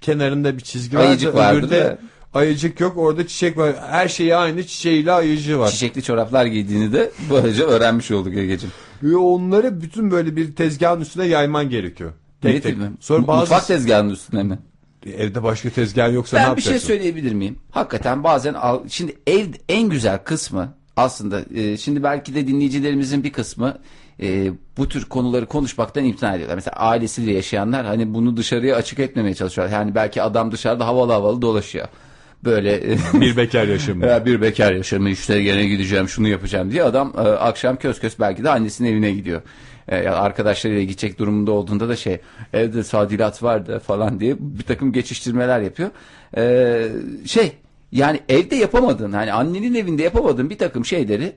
kenarında 0.01 0.57
bir 0.57 0.63
çizgi 0.63 0.97
vardı. 0.97 1.09
Ayıcık 1.09 1.35
vardır 1.35 1.59
öbürde 1.59 1.81
da. 1.81 1.99
ayıcık 2.35 2.81
yok 2.81 2.97
orada 2.97 3.27
çiçek 3.27 3.57
var. 3.59 3.75
Her 3.91 4.09
şeyi 4.09 4.37
aynı 4.37 4.67
çiçeğiyle 4.67 5.13
ayıcığı 5.13 5.59
var. 5.59 5.71
çiçekli 5.71 6.03
çoraplar 6.03 6.47
giydiğini 6.47 6.93
de 6.93 7.11
böylece 7.31 7.63
öğrenmiş 7.63 8.11
olduk 8.11 8.37
Ege'ciğim. 8.37 8.73
Ve 9.03 9.17
onları 9.17 9.81
bütün 9.81 10.11
böyle 10.11 10.37
bir 10.37 10.55
tezgahın 10.57 11.01
üstüne 11.01 11.27
yayman 11.27 11.71
gerekiyor. 11.71 12.13
Tek 12.43 12.63
tek. 12.63 12.77
diyeyim? 12.77 12.97
Sonra 13.01 13.27
bazı 13.27 13.41
Mutfak 13.41 13.67
tezgahının 13.67 14.11
üstüne 14.11 14.43
mi? 14.43 14.59
evde 15.07 15.43
başka 15.43 15.71
tezgah 15.71 16.13
yoksa 16.13 16.37
ne 16.37 16.41
Ben 16.43 16.47
bir 16.47 16.51
yapacaksın? 16.63 16.87
şey 16.89 16.97
söyleyebilir 16.97 17.33
miyim? 17.35 17.59
Hakikaten 17.71 18.25
bazen 18.25 18.55
al, 18.55 18.81
şimdi 18.89 19.17
ev 19.27 19.47
en 19.69 19.89
güzel 19.89 20.19
kısmı 20.19 20.75
aslında 20.97 21.43
e, 21.55 21.77
şimdi 21.77 22.03
belki 22.03 22.35
de 22.35 22.47
dinleyicilerimizin 22.47 23.25
bir 23.25 23.33
kısmı 23.33 23.79
e, 24.23 24.51
bu 24.77 24.89
tür 24.89 25.05
konuları 25.05 25.47
konuşmaktan 25.47 26.05
imtina 26.05 26.35
ediyorlar. 26.35 26.55
Mesela 26.55 26.77
ailesiyle 26.77 27.33
yaşayanlar 27.33 27.87
hani 27.87 28.15
bunu 28.15 28.37
dışarıya 28.37 28.77
açık 28.77 28.99
etmemeye 28.99 29.35
çalışıyorlar. 29.35 29.79
Yani 29.79 29.95
belki 29.95 30.23
adam 30.23 30.53
dışarıda 30.53 30.87
havalı 30.87 31.13
havalı 31.13 31.43
dolaşıyor. 31.43 31.89
Böyle 32.45 32.93
e, 32.93 32.99
bir 33.21 33.37
bekar 33.37 33.65
yaşamı. 33.69 34.07
ya 34.07 34.27
bir 34.27 34.41
bekar 34.41 34.73
yaşamı 34.73 35.11
işte 35.11 35.43
gene 35.43 35.67
gideceğim 35.67 36.09
şunu 36.09 36.29
yapacağım 36.29 36.71
diye 36.71 36.83
adam 36.83 37.13
e, 37.17 37.21
akşam 37.21 37.77
köz 37.77 38.01
köz 38.01 38.21
belki 38.21 38.45
de 38.45 38.51
annesinin 38.51 38.93
evine 38.93 39.13
gidiyor. 39.13 39.43
E, 39.89 40.09
arkadaşlarıyla 40.09 40.83
gidecek 40.83 41.19
durumunda 41.19 41.53
olduğunda 41.53 41.89
da 41.89 41.97
şey 41.97 42.21
evde 42.53 42.85
sadilat 42.85 43.43
vardı 43.43 43.79
falan 43.87 44.21
diye 44.21 44.37
bir 44.39 44.63
takım 44.63 44.93
geçiştirmeler 44.93 45.61
yapıyor. 45.61 45.91
E, 46.37 46.89
şey 47.27 47.53
yani 47.93 48.21
evde 48.29 48.57
yapamadığın 48.57 49.13
hani 49.13 49.33
annenin 49.33 49.75
evinde 49.75 50.03
yapamadığın 50.03 50.51
bir 50.51 50.59
takım 50.59 50.85
şeyleri 50.85 51.33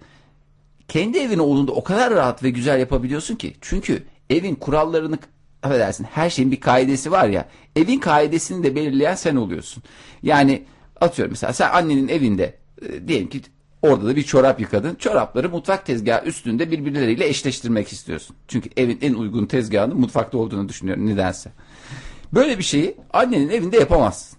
kendi 0.87 1.17
evin 1.17 1.39
olduğunda 1.39 1.71
o 1.71 1.83
kadar 1.83 2.13
rahat 2.13 2.43
ve 2.43 2.49
güzel 2.49 2.79
yapabiliyorsun 2.79 3.35
ki. 3.35 3.53
Çünkü 3.61 4.03
evin 4.29 4.55
kurallarını 4.55 5.17
affedersin 5.63 6.03
her 6.03 6.29
şeyin 6.29 6.51
bir 6.51 6.59
kaidesi 6.59 7.11
var 7.11 7.27
ya. 7.27 7.45
Evin 7.75 7.99
kaidesini 7.99 8.63
de 8.63 8.75
belirleyen 8.75 9.15
sen 9.15 9.35
oluyorsun. 9.35 9.83
Yani 10.23 10.63
atıyorum 11.01 11.31
mesela 11.31 11.53
sen 11.53 11.69
annenin 11.69 12.07
evinde 12.07 12.53
e, 12.81 13.07
diyelim 13.07 13.29
ki 13.29 13.41
orada 13.81 14.07
da 14.07 14.15
bir 14.15 14.23
çorap 14.23 14.59
yıkadın. 14.59 14.95
Çorapları 14.95 15.49
mutfak 15.49 15.85
tezgahı 15.85 16.25
üstünde 16.25 16.71
birbirleriyle 16.71 17.27
eşleştirmek 17.27 17.91
istiyorsun. 17.91 18.35
Çünkü 18.47 18.69
evin 18.77 18.99
en 19.01 19.13
uygun 19.13 19.45
tezgahının 19.45 19.99
mutfakta 19.99 20.37
olduğunu 20.37 20.69
düşünüyorum 20.69 21.05
nedense. 21.05 21.51
Böyle 22.33 22.57
bir 22.57 22.63
şeyi 22.63 22.95
annenin 23.13 23.49
evinde 23.49 23.77
yapamazsın. 23.77 24.37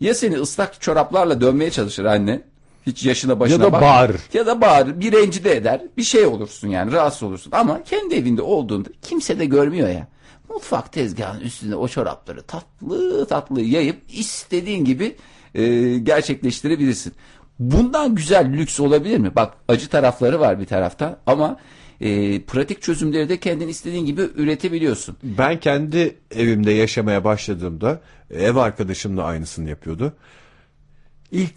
Ya 0.00 0.14
seni 0.14 0.36
ıslak 0.36 0.80
çoraplarla 0.80 1.40
dönmeye 1.40 1.70
çalışır 1.70 2.04
anne. 2.04 2.42
Hiç 2.86 3.04
yaşına 3.04 3.40
başına 3.40 3.64
da 3.64 3.72
bak- 3.72 3.82
bağırır. 3.82 4.20
Ya 4.32 4.46
da 4.46 4.60
bağırır. 4.60 5.00
Bir 5.00 5.12
rencide 5.12 5.56
eder. 5.56 5.82
Bir 5.96 6.02
şey 6.02 6.26
olursun 6.26 6.68
yani. 6.68 6.92
Rahatsız 6.92 7.22
olursun. 7.22 7.52
Ama 7.52 7.82
kendi 7.82 8.14
evinde 8.14 8.42
olduğunda 8.42 8.88
kimse 9.02 9.38
de 9.38 9.44
görmüyor 9.44 9.88
ya. 9.88 10.06
Mutfak 10.48 10.92
tezgahının 10.92 11.40
üstünde 11.40 11.76
o 11.76 11.88
çorapları 11.88 12.42
tatlı 12.42 13.26
tatlı 13.26 13.60
yayıp 13.60 13.96
istediğin 14.12 14.84
gibi 14.84 15.16
e, 15.54 15.98
gerçekleştirebilirsin. 15.98 17.12
Bundan 17.58 18.14
güzel 18.14 18.52
lüks 18.52 18.80
olabilir 18.80 19.18
mi? 19.18 19.36
Bak 19.36 19.54
acı 19.68 19.88
tarafları 19.88 20.40
var 20.40 20.60
bir 20.60 20.66
taraftan 20.66 21.18
ama 21.26 21.56
e, 22.00 22.42
pratik 22.42 22.82
çözümleri 22.82 23.28
de 23.28 23.40
kendin 23.40 23.68
istediğin 23.68 24.06
gibi 24.06 24.22
üretebiliyorsun. 24.34 25.16
Ben 25.22 25.60
kendi 25.60 26.16
evimde 26.30 26.70
yaşamaya 26.70 27.24
başladığımda 27.24 28.00
ev 28.30 28.56
arkadaşım 28.56 29.16
da 29.16 29.24
aynısını 29.24 29.68
yapıyordu. 29.68 30.16
İlk 31.30 31.54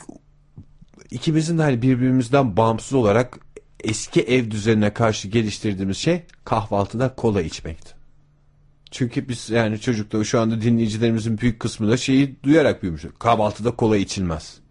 ikimizin 1.12 1.58
de 1.58 1.62
hani 1.62 1.82
birbirimizden 1.82 2.58
bağımsız 2.58 2.94
olarak 2.94 3.40
eski 3.84 4.22
ev 4.22 4.52
düzenine 4.52 4.94
karşı 4.94 5.28
geliştirdiğimiz 5.28 5.98
şey 5.98 6.24
kahvaltıda 6.46 7.16
kola 7.16 7.42
içmekti. 7.42 7.92
Çünkü 8.92 9.30
biz 9.30 9.50
yani 9.50 9.80
çocukta 9.80 10.24
şu 10.24 10.40
anda 10.40 10.62
dinleyicilerimizin 10.62 11.38
büyük 11.38 11.60
kısmı 11.60 11.90
da 11.90 11.98
şeyi 11.98 12.44
duyarak 12.44 12.84
büyümüş. 12.84 13.06
Kahvaltıda 13.20 13.72
kola 13.72 13.98
içilmez. 13.98 14.62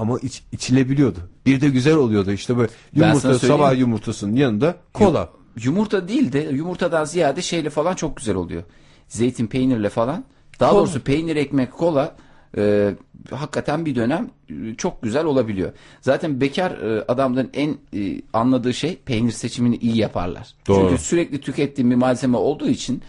Ama 0.00 0.18
iç, 0.18 0.42
içilebiliyordu. 0.52 1.18
Bir 1.46 1.60
de 1.60 1.68
güzel 1.68 1.94
oluyordu 1.94 2.32
işte 2.32 2.56
böyle 2.56 2.70
yumurta 2.94 3.38
sabah 3.38 3.78
yumurtasının 3.78 4.36
yanında 4.36 4.76
kola. 4.92 5.28
Yumurta 5.62 6.08
değil 6.08 6.32
de 6.32 6.38
yumurtadan 6.38 7.04
ziyade 7.04 7.42
şeyle 7.42 7.70
falan 7.70 7.94
çok 7.94 8.16
güzel 8.16 8.34
oluyor. 8.34 8.62
Zeytin 9.08 9.46
peynirle 9.46 9.88
falan. 9.88 10.24
Daha 10.60 10.70
Kola. 10.70 10.80
doğrusu 10.80 11.00
peynir 11.00 11.36
ekmek 11.36 11.72
kola 11.72 12.16
e, 12.56 12.94
hakikaten 13.30 13.86
bir 13.86 13.94
dönem 13.94 14.30
e, 14.50 14.74
çok 14.74 15.02
güzel 15.02 15.24
olabiliyor. 15.24 15.72
Zaten 16.00 16.40
bekar 16.40 16.70
e, 16.70 17.04
adamların 17.08 17.50
en 17.54 17.76
e, 17.96 18.22
anladığı 18.32 18.74
şey 18.74 18.96
peynir 18.96 19.32
seçimini 19.32 19.76
iyi 19.76 19.96
yaparlar. 19.96 20.54
Doğru. 20.68 20.88
Çünkü 20.88 21.02
sürekli 21.02 21.40
tükettiğim 21.40 21.90
bir 21.90 21.96
malzeme 21.96 22.36
olduğu 22.36 22.68
için 22.68 23.02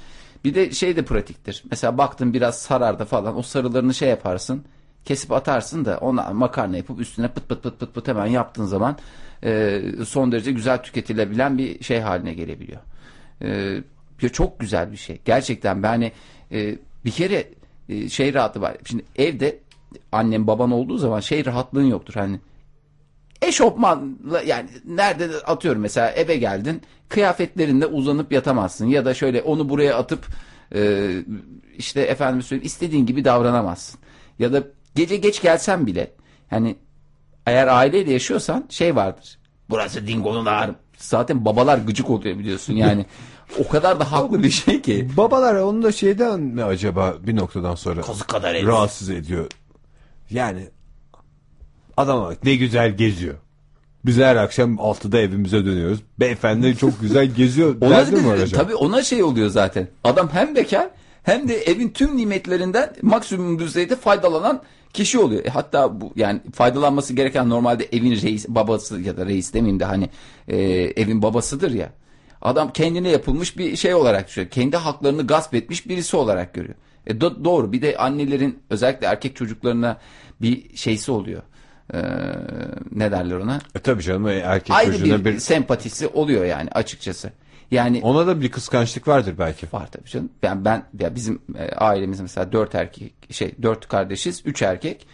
bir 0.44 0.56
de 0.56 0.72
şey 0.72 0.96
de 0.96 1.06
pratiktir. 1.06 1.64
Mesela 1.70 1.98
baktın 1.98 2.34
biraz 2.34 2.60
sararda 2.60 3.06
falan 3.06 3.38
o 3.38 3.42
sarılarını 3.42 3.94
şey 3.94 4.10
yaparsın 4.10 4.64
kesip 5.06 5.32
atarsın 5.32 5.86
da 5.86 5.98
ona 5.98 6.24
makarna 6.34 6.78
yapıp 6.78 7.00
üstüne 7.00 7.28
pıt 7.28 7.50
pıt 7.50 7.64
pıt 7.64 7.80
pıt 7.80 7.94
pıt 7.94 8.08
hemen 8.08 8.26
yaptığın 8.26 8.66
zaman 8.66 8.98
e, 9.44 9.82
son 10.06 10.32
derece 10.32 10.52
güzel 10.52 10.84
tüketilebilen 10.84 11.58
bir 11.58 11.84
şey 11.84 12.00
haline 12.00 12.34
gelebiliyor. 12.34 12.82
E, 14.22 14.30
çok 14.32 14.60
güzel 14.60 14.92
bir 14.92 14.98
şey. 14.98 15.22
Gerçekten 15.26 15.84
ben 15.84 15.90
hani, 15.90 16.12
e, 16.52 16.76
bir 17.06 17.12
kere 17.12 17.48
e, 17.90 18.10
şey 18.10 18.34
rahatı 18.34 18.62
var. 18.62 18.78
Şimdi 18.86 19.04
evde 19.16 19.60
annem 20.12 20.48
baban 20.48 20.72
olduğu 20.72 20.98
zaman 20.98 21.20
şey 21.20 21.46
rahatlığın 21.46 21.86
yoktur. 21.86 22.14
Hani 22.14 22.40
eşofmanla 23.42 24.42
yani 24.46 24.70
nerede 24.86 25.30
de 25.30 25.36
atıyorum 25.38 25.82
mesela 25.82 26.12
eve 26.12 26.36
geldin 26.36 26.82
kıyafetlerinde 27.10 27.86
uzanıp 27.86 28.32
yatamazsın 28.32 28.86
ya 28.86 29.06
da 29.06 29.14
şöyle 29.14 29.42
onu 29.42 29.70
buraya 29.70 29.98
atıp 29.98 30.26
e, 30.76 31.10
işte 31.78 32.02
efendim 32.02 32.42
söyleyeyim 32.42 32.66
istediğin 32.66 33.06
gibi 33.06 33.26
davranamazsın. 33.26 34.00
Ya 34.40 34.54
da 34.54 34.64
gece 34.96 35.18
geç 35.18 35.42
gelsen 35.42 35.88
bile 35.88 36.12
hani 36.50 36.76
eğer 37.46 37.68
aileyle 37.68 38.12
yaşıyorsan 38.14 38.66
şey 38.70 38.96
vardır. 38.96 39.40
Burası 39.70 40.08
dingonun 40.08 40.46
ağrım. 40.46 40.76
Zaten 40.98 41.46
babalar 41.46 41.78
gıcık 41.78 42.10
oluyor 42.10 42.40
biliyorsun 42.40 42.74
yani. 42.74 43.06
o 43.60 43.68
kadar 43.68 44.00
da 44.00 44.12
haklı 44.12 44.44
bir 44.44 44.50
şey 44.52 44.82
ki. 44.82 45.10
Babalar 45.18 45.56
onu 45.56 45.84
da 45.84 45.92
şeyden 45.92 46.40
mi 46.40 46.64
acaba 46.64 47.16
bir 47.28 47.36
noktadan 47.36 47.76
sonra 47.76 48.02
Kazık 48.02 48.28
kadar 48.28 48.56
herif. 48.56 48.68
rahatsız 48.68 49.10
ediyor. 49.10 49.48
Yani 50.30 50.68
adam 51.98 52.22
bak 52.22 52.44
ne 52.44 52.56
güzel 52.56 52.98
geziyor. 52.98 53.36
Biz 54.06 54.18
her 54.18 54.36
akşam 54.36 54.76
6'da 54.76 55.20
evimize 55.20 55.66
dönüyoruz. 55.66 56.00
Beyefendi 56.20 56.78
çok 56.78 57.02
güzel 57.02 57.26
geziyor. 57.26 57.76
Ona 57.82 57.90
Derdi 57.90 58.16
mi 58.16 58.32
acaba? 58.32 58.64
tabii 58.64 58.76
ona 58.76 59.04
şey 59.04 59.24
oluyor 59.24 59.50
zaten. 59.50 59.88
Adam 60.04 60.30
hem 60.34 60.56
bekar 60.56 60.90
hem 61.24 61.48
de 61.48 61.62
evin 61.62 61.90
tüm 61.90 62.18
nimetlerinden 62.18 62.96
maksimum 63.02 63.60
düzeyde 63.60 63.96
faydalanan 63.96 64.62
kişi 64.94 65.20
oluyor. 65.20 65.46
E 65.46 65.50
hatta 65.50 66.02
bu 66.02 66.14
yani 66.16 66.42
faydalanması 66.54 67.14
gereken 67.14 67.50
normalde 67.50 67.88
evin 67.92 68.22
reis 68.22 68.48
babası 68.48 69.02
ya 69.02 69.18
da 69.18 69.26
reis 69.26 69.54
demeyeyim 69.54 69.80
de 69.80 69.86
hani 69.86 70.10
e, 70.48 70.58
evin 70.96 71.22
babasıdır 71.22 71.72
ya. 71.72 71.90
Adam 72.42 72.74
kendine 72.74 73.10
yapılmış 73.10 73.58
bir 73.58 73.76
şey 73.76 73.94
olarak 73.94 74.28
düşüyor. 74.28 74.48
Kendi 74.48 74.78
haklarını 74.78 75.28
gasp 75.28 75.54
etmiş 75.54 75.88
birisi 75.88 76.18
olarak 76.18 76.54
görüyor. 76.54 76.76
E 77.08 77.12
do- 77.12 77.44
doğru. 77.44 77.72
Bir 77.72 77.82
de 77.82 77.98
annelerin 77.98 78.60
özellikle 78.70 79.08
erkek 79.08 79.36
çocuklarına 79.36 79.98
bir 80.42 80.78
şeysi 80.78 81.12
oluyor. 81.12 81.42
Ee, 81.94 82.00
ne 82.92 83.12
derler 83.12 83.36
ona? 83.36 83.60
E 83.76 83.80
tabii 83.80 84.04
canım 84.04 84.28
e, 84.28 84.34
erkek 84.34 84.76
Ayrı 84.76 84.92
çocuğuna 84.92 85.26
bir, 85.26 85.34
bir... 85.34 85.40
sempatisi 85.40 86.08
oluyor 86.08 86.46
yani 86.46 86.70
açıkçası. 86.72 87.32
Yani 87.72 88.00
Ona 88.04 88.28
da 88.28 88.42
bir 88.42 88.52
kıskançlık 88.52 89.08
vardır 89.08 89.36
belki. 89.40 89.68
Var 89.74 89.88
tabii 89.92 90.10
canım. 90.10 90.30
Ben 90.44 90.66
ben 90.66 90.84
ya 91.00 91.16
bizim 91.16 91.42
e, 91.58 91.76
ailemiz 91.76 92.22
mesela 92.22 92.52
dört 92.52 92.76
erkek 92.76 93.14
şey 93.30 93.52
dört 93.62 93.88
kardeşiz, 93.88 94.42
üç 94.46 94.62
erkek. 94.62 95.08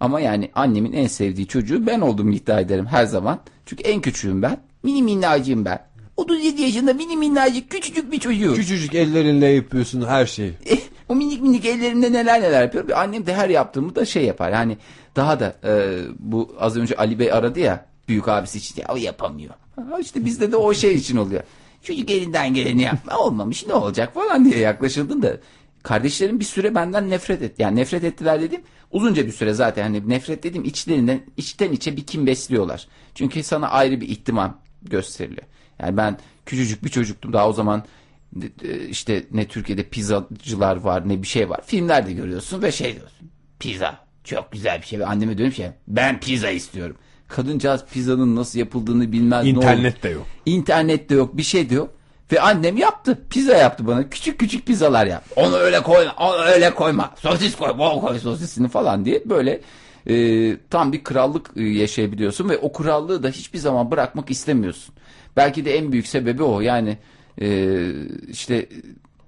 Ama 0.00 0.20
yani 0.20 0.50
annemin 0.54 0.92
en 0.92 1.06
sevdiği 1.06 1.46
çocuğu 1.46 1.86
ben 1.86 2.00
olduğumu 2.00 2.32
iddia 2.32 2.60
ederim 2.60 2.86
her 2.86 3.04
zaman. 3.04 3.40
Çünkü 3.66 3.82
en 3.82 4.00
küçüğüm 4.00 4.42
ben. 4.42 4.56
Mini 4.82 5.02
minnacığım 5.02 5.64
ben. 5.64 5.86
37 6.16 6.62
yaşında 6.62 6.92
mini 6.92 7.16
minnacık 7.16 7.70
küçücük 7.70 8.12
bir 8.12 8.20
çocuğum. 8.20 8.54
Küçücük 8.54 8.94
ellerinle 8.94 9.46
yapıyorsun 9.46 10.02
her 10.02 10.26
şeyi. 10.26 10.52
Eh, 10.66 10.78
o 11.08 11.14
minik 11.14 11.42
minik 11.42 11.64
ellerimde 11.64 12.12
neler 12.12 12.42
neler 12.42 12.62
yapıyorum. 12.62 12.90
Annem 12.94 13.26
de 13.26 13.34
her 13.34 13.48
yaptığımı 13.48 13.94
da 13.94 14.04
şey 14.04 14.24
yapar. 14.24 14.52
Yani 14.52 14.76
daha 15.16 15.40
da 15.40 15.56
e, 15.64 15.98
bu 16.18 16.56
az 16.60 16.76
önce 16.76 16.96
Ali 16.96 17.18
Bey 17.18 17.32
aradı 17.32 17.60
ya 17.60 17.86
büyük 18.08 18.28
abisi 18.28 18.58
için 18.58 18.80
ya 18.80 18.86
o 18.92 18.96
yapamıyor. 18.96 19.54
Ha, 19.76 19.98
işte 20.00 20.24
bizde 20.24 20.52
de 20.52 20.56
o 20.56 20.74
şey 20.74 20.94
için 20.94 21.16
oluyor. 21.16 21.42
Çocuk 21.82 22.10
elinden 22.10 22.54
geleni 22.54 22.82
yapma 22.82 23.18
olmamış 23.18 23.66
ne 23.66 23.74
olacak 23.74 24.14
falan 24.14 24.44
diye 24.44 24.58
yaklaşıldın 24.58 25.22
da 25.22 25.36
kardeşlerim 25.82 26.40
bir 26.40 26.44
süre 26.44 26.74
benden 26.74 27.10
nefret 27.10 27.42
et. 27.42 27.58
Yani 27.58 27.76
nefret 27.76 28.04
ettiler 28.04 28.40
dedim. 28.40 28.60
Uzunca 28.90 29.26
bir 29.26 29.32
süre 29.32 29.52
zaten 29.52 29.82
hani 29.82 30.08
nefret 30.08 30.42
dedim 30.42 30.64
içlerinden 30.64 31.20
içten 31.36 31.72
içe 31.72 31.96
bir 31.96 32.06
kim 32.06 32.26
besliyorlar. 32.26 32.88
Çünkü 33.14 33.42
sana 33.42 33.68
ayrı 33.68 34.00
bir 34.00 34.08
ihtimam 34.08 34.60
gösteriliyor. 34.82 35.46
Yani 35.78 35.96
ben 35.96 36.18
küçücük 36.46 36.84
bir 36.84 36.88
çocuktum 36.88 37.32
daha 37.32 37.48
o 37.48 37.52
zaman 37.52 37.84
işte 38.88 39.24
ne 39.32 39.48
Türkiye'de 39.48 39.82
pizzacılar 39.82 40.76
var 40.76 41.08
ne 41.08 41.22
bir 41.22 41.26
şey 41.26 41.50
var. 41.50 41.60
Filmlerde 41.66 42.12
görüyorsun 42.12 42.62
ve 42.62 42.72
şey 42.72 42.94
diyorsun. 42.94 43.30
Pizza 43.58 44.06
çok 44.24 44.52
güzel 44.52 44.80
bir 44.80 44.86
şey. 44.86 45.04
Anneme 45.04 45.38
dönüp 45.38 45.54
şey 45.54 45.66
ben 45.88 46.20
pizza 46.20 46.50
istiyorum. 46.50 46.96
Kadıncağız 47.32 47.84
pizzanın 47.92 48.36
nasıl 48.36 48.58
yapıldığını 48.58 49.12
bilmez. 49.12 49.44
ne 49.44 49.50
İnternet 49.50 50.02
de 50.02 50.08
yok. 50.08 50.26
İnternet 50.46 51.10
de 51.10 51.14
yok 51.14 51.36
bir 51.36 51.42
şey 51.42 51.70
de 51.70 51.74
yok. 51.74 51.90
Ve 52.32 52.40
annem 52.40 52.76
yaptı. 52.76 53.18
Pizza 53.30 53.56
yaptı 53.56 53.86
bana. 53.86 54.08
Küçük 54.08 54.38
küçük 54.38 54.66
pizzalar 54.66 55.06
yaptı. 55.06 55.34
Onu 55.36 55.56
öyle 55.56 55.82
koyma. 55.82 56.14
Onu 56.18 56.42
öyle 56.42 56.74
koyma. 56.74 57.14
Sosis 57.16 57.56
koy. 57.56 57.78
Bol 57.78 58.00
koy 58.00 58.18
sosisini 58.18 58.68
falan 58.68 59.04
diye 59.04 59.22
böyle 59.26 59.60
e, 60.06 60.56
tam 60.70 60.92
bir 60.92 61.04
krallık 61.04 61.50
e, 61.56 61.62
yaşayabiliyorsun. 61.62 62.48
Ve 62.48 62.58
o 62.58 62.72
krallığı 62.72 63.22
da 63.22 63.28
hiçbir 63.28 63.58
zaman 63.58 63.90
bırakmak 63.90 64.30
istemiyorsun. 64.30 64.94
Belki 65.36 65.64
de 65.64 65.78
en 65.78 65.92
büyük 65.92 66.06
sebebi 66.06 66.42
o. 66.42 66.60
Yani 66.60 66.98
e, 67.40 67.78
işte 68.28 68.68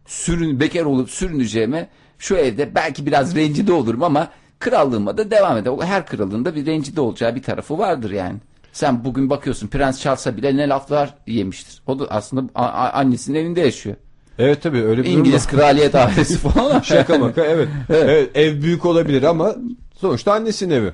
sürün, 0.07 0.61
bekar 0.61 0.85
olup 0.85 1.11
sürüneceğime 1.11 1.89
şu 2.19 2.37
evde 2.37 2.75
belki 2.75 3.07
biraz 3.07 3.37
rencide 3.37 3.73
olurum 3.73 4.03
ama 4.03 4.29
krallığıma 4.65 5.19
da 5.19 5.31
devam 5.31 5.57
eder. 5.57 5.73
Her 5.81 6.07
kralın 6.07 6.45
da 6.45 6.55
bir 6.55 6.67
rencide 6.67 7.01
olacağı 7.01 7.35
bir 7.35 7.43
tarafı 7.43 7.79
vardır 7.79 8.11
yani. 8.11 8.39
Sen 8.73 9.05
bugün 9.05 9.31
bakıyorsun 9.31 9.69
Prens 9.69 10.01
Charles'a 10.01 10.37
bile 10.37 10.57
ne 10.57 10.69
laflar 10.69 11.15
yemiştir. 11.27 11.83
O 11.87 11.99
da 11.99 12.07
aslında 12.11 12.61
annesinin 12.95 13.39
evinde 13.39 13.61
yaşıyor. 13.61 13.97
Evet 14.39 14.63
tabii 14.63 14.83
öyle 14.83 15.05
bir 15.05 15.11
İngiliz 15.11 15.47
var. 15.47 15.51
kraliyet 15.51 15.95
ailesi 15.95 16.39
falan. 16.39 16.81
Şaka 16.83 17.19
maka 17.19 17.45
evet. 17.47 17.69
evet. 17.89 18.31
Ev 18.35 18.63
büyük 18.63 18.85
olabilir 18.85 19.23
ama 19.23 19.55
sonuçta 19.97 20.33
annesinin 20.33 20.75
evi. 20.75 20.93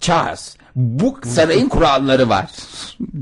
Charles 0.00 0.56
bu 0.76 1.18
sarayın 1.24 1.68
kuralları 1.68 2.28
var 2.28 2.50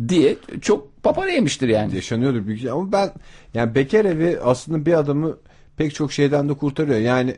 diye 0.09 0.37
çok 0.61 1.03
papara 1.03 1.31
yemiştir 1.31 1.69
yani. 1.69 1.95
Yaşanıyordur 1.95 2.47
büyük 2.47 2.71
ama 2.71 2.93
ben 2.93 3.11
yani 3.55 3.75
bekar 3.75 4.05
evi 4.05 4.39
aslında 4.45 4.87
bir 4.87 4.93
adamı 4.93 5.37
pek 5.77 5.95
çok 5.95 6.13
şeyden 6.13 6.49
de 6.49 6.55
kurtarıyor. 6.55 6.99
Yani 6.99 7.37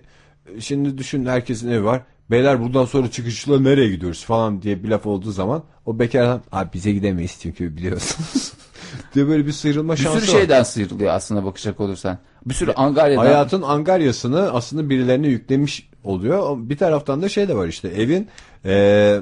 şimdi 0.60 0.98
düşün 0.98 1.26
herkesin 1.26 1.70
evi 1.70 1.84
var. 1.84 2.02
Beyler 2.30 2.62
buradan 2.62 2.84
sonra 2.84 3.10
çıkışla 3.10 3.60
nereye 3.60 3.88
gidiyoruz 3.88 4.24
falan 4.24 4.62
diye 4.62 4.84
bir 4.84 4.88
laf 4.88 5.06
olduğu 5.06 5.30
zaman 5.30 5.62
o 5.86 5.98
bekar 5.98 6.22
adam 6.22 6.42
abi 6.52 6.68
bize 6.74 6.92
gidemeyiz 6.92 7.38
çünkü 7.40 7.76
biliyorsunuz. 7.76 8.52
diye 9.14 9.28
böyle 9.28 9.46
bir 9.46 9.52
sıyrılma 9.52 9.92
Bir 9.92 9.98
şansı 9.98 10.20
sürü 10.20 10.32
var. 10.34 10.38
şeyden 10.40 10.62
sıyrılıyor 10.62 11.12
aslında 11.14 11.44
bakacak 11.44 11.80
olursan. 11.80 12.18
Bir 12.46 12.54
sürü 12.54 12.72
Angarya'dan. 12.72 13.24
Hayatın 13.24 13.62
angaryasını 13.62 14.52
aslında 14.52 14.90
birilerine 14.90 15.28
yüklemiş 15.28 15.90
oluyor. 16.04 16.56
Bir 16.58 16.76
taraftan 16.76 17.22
da 17.22 17.28
şey 17.28 17.48
de 17.48 17.56
var 17.56 17.66
işte 17.66 17.88
evin 17.88 18.28
e, 18.64 19.20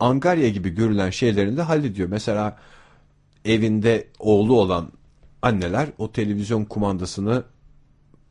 angarya 0.00 0.48
gibi 0.48 0.70
görülen 0.70 1.10
şeylerini 1.10 1.56
de 1.56 1.62
hallediyor. 1.62 2.08
Mesela 2.08 2.56
evinde 3.44 4.08
oğlu 4.18 4.60
olan 4.60 4.88
anneler 5.42 5.88
o 5.98 6.12
televizyon 6.12 6.64
kumandasını 6.64 7.42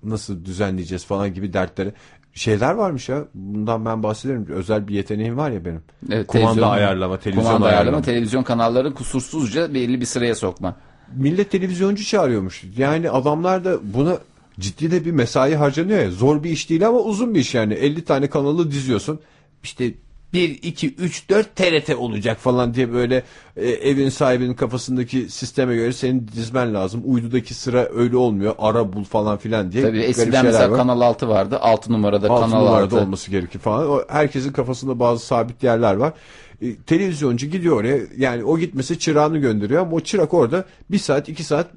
nasıl 0.03 0.45
düzenleyeceğiz 0.45 1.05
falan 1.05 1.33
gibi 1.33 1.53
dertleri 1.53 1.93
şeyler 2.33 2.73
varmış 2.73 3.09
ya. 3.09 3.23
Bundan 3.33 3.85
ben 3.85 4.03
bahsederim. 4.03 4.47
Özel 4.49 4.87
bir 4.87 4.95
yeteneğim 4.95 5.37
var 5.37 5.51
ya 5.51 5.65
benim. 5.65 5.81
Evet, 6.11 6.27
Kumanda 6.27 6.67
ayarlama, 6.69 7.17
televizyon 7.19 7.43
kumanda 7.43 7.65
ayarlama. 7.65 7.83
ayarlama, 7.83 8.01
televizyon 8.05 8.43
kanalları 8.43 8.93
kusursuzca 8.93 9.73
belli 9.73 10.01
bir 10.01 10.05
sıraya 10.05 10.35
sokma. 10.35 10.75
Millet 11.15 11.51
televizyoncu 11.51 12.03
çağırıyormuş. 12.03 12.63
Yani 12.77 13.09
adamlar 13.09 13.65
da 13.65 13.77
buna 13.93 14.17
ciddi 14.59 14.91
de 14.91 15.05
bir 15.05 15.11
mesai 15.11 15.55
harcanıyor 15.55 15.99
ya. 15.99 16.11
Zor 16.11 16.43
bir 16.43 16.49
iş 16.49 16.69
değil 16.69 16.87
ama 16.87 16.99
uzun 16.99 17.35
bir 17.35 17.39
iş 17.39 17.55
yani. 17.55 17.73
50 17.73 18.05
tane 18.05 18.27
kanalı 18.29 18.71
diziyorsun. 18.71 19.19
İşte 19.63 19.91
1, 20.33 20.59
2, 20.63 20.95
3, 20.95 21.29
4 21.29 21.55
TRT 21.55 21.95
olacak 21.95 22.37
falan 22.37 22.73
diye 22.73 22.93
böyle 22.93 23.23
e, 23.57 23.69
evin 23.69 24.09
sahibinin 24.09 24.53
kafasındaki 24.53 25.29
sisteme 25.29 25.75
göre 25.75 25.93
senin 25.93 26.27
dizmen 26.27 26.73
lazım. 26.73 27.01
Uydudaki 27.05 27.53
sıra 27.53 27.89
öyle 27.95 28.17
olmuyor. 28.17 28.55
Ara 28.57 28.93
bul 28.93 29.03
falan 29.03 29.37
filan 29.37 29.71
diye. 29.71 29.83
Tabii 29.83 29.99
eskiden 29.99 30.45
mesela 30.45 30.71
var. 30.71 30.77
Kanal 30.77 31.01
6 31.01 31.27
vardı. 31.27 31.59
6 31.59 31.93
numarada 31.93 32.29
Altı 32.29 32.51
Kanal 32.51 32.63
numarada 32.63 32.83
6. 32.95 32.99
olması 32.99 33.31
gerekir 33.31 33.59
falan. 33.59 33.89
O, 33.89 34.01
herkesin 34.07 34.51
kafasında 34.51 34.99
bazı 34.99 35.25
sabit 35.25 35.63
yerler 35.63 35.93
var. 35.93 36.13
E, 36.63 36.75
televizyoncu 36.75 37.47
gidiyor 37.47 37.77
oraya 37.77 37.97
yani 38.17 38.43
o 38.43 38.57
gitmesi 38.57 38.99
çırağını 38.99 39.37
gönderiyor 39.37 39.81
ama 39.81 39.95
o 39.95 39.99
çırak 39.99 40.33
orada 40.33 40.65
bir 40.91 40.97
saat 40.97 41.29
iki 41.29 41.43
saat 41.43 41.67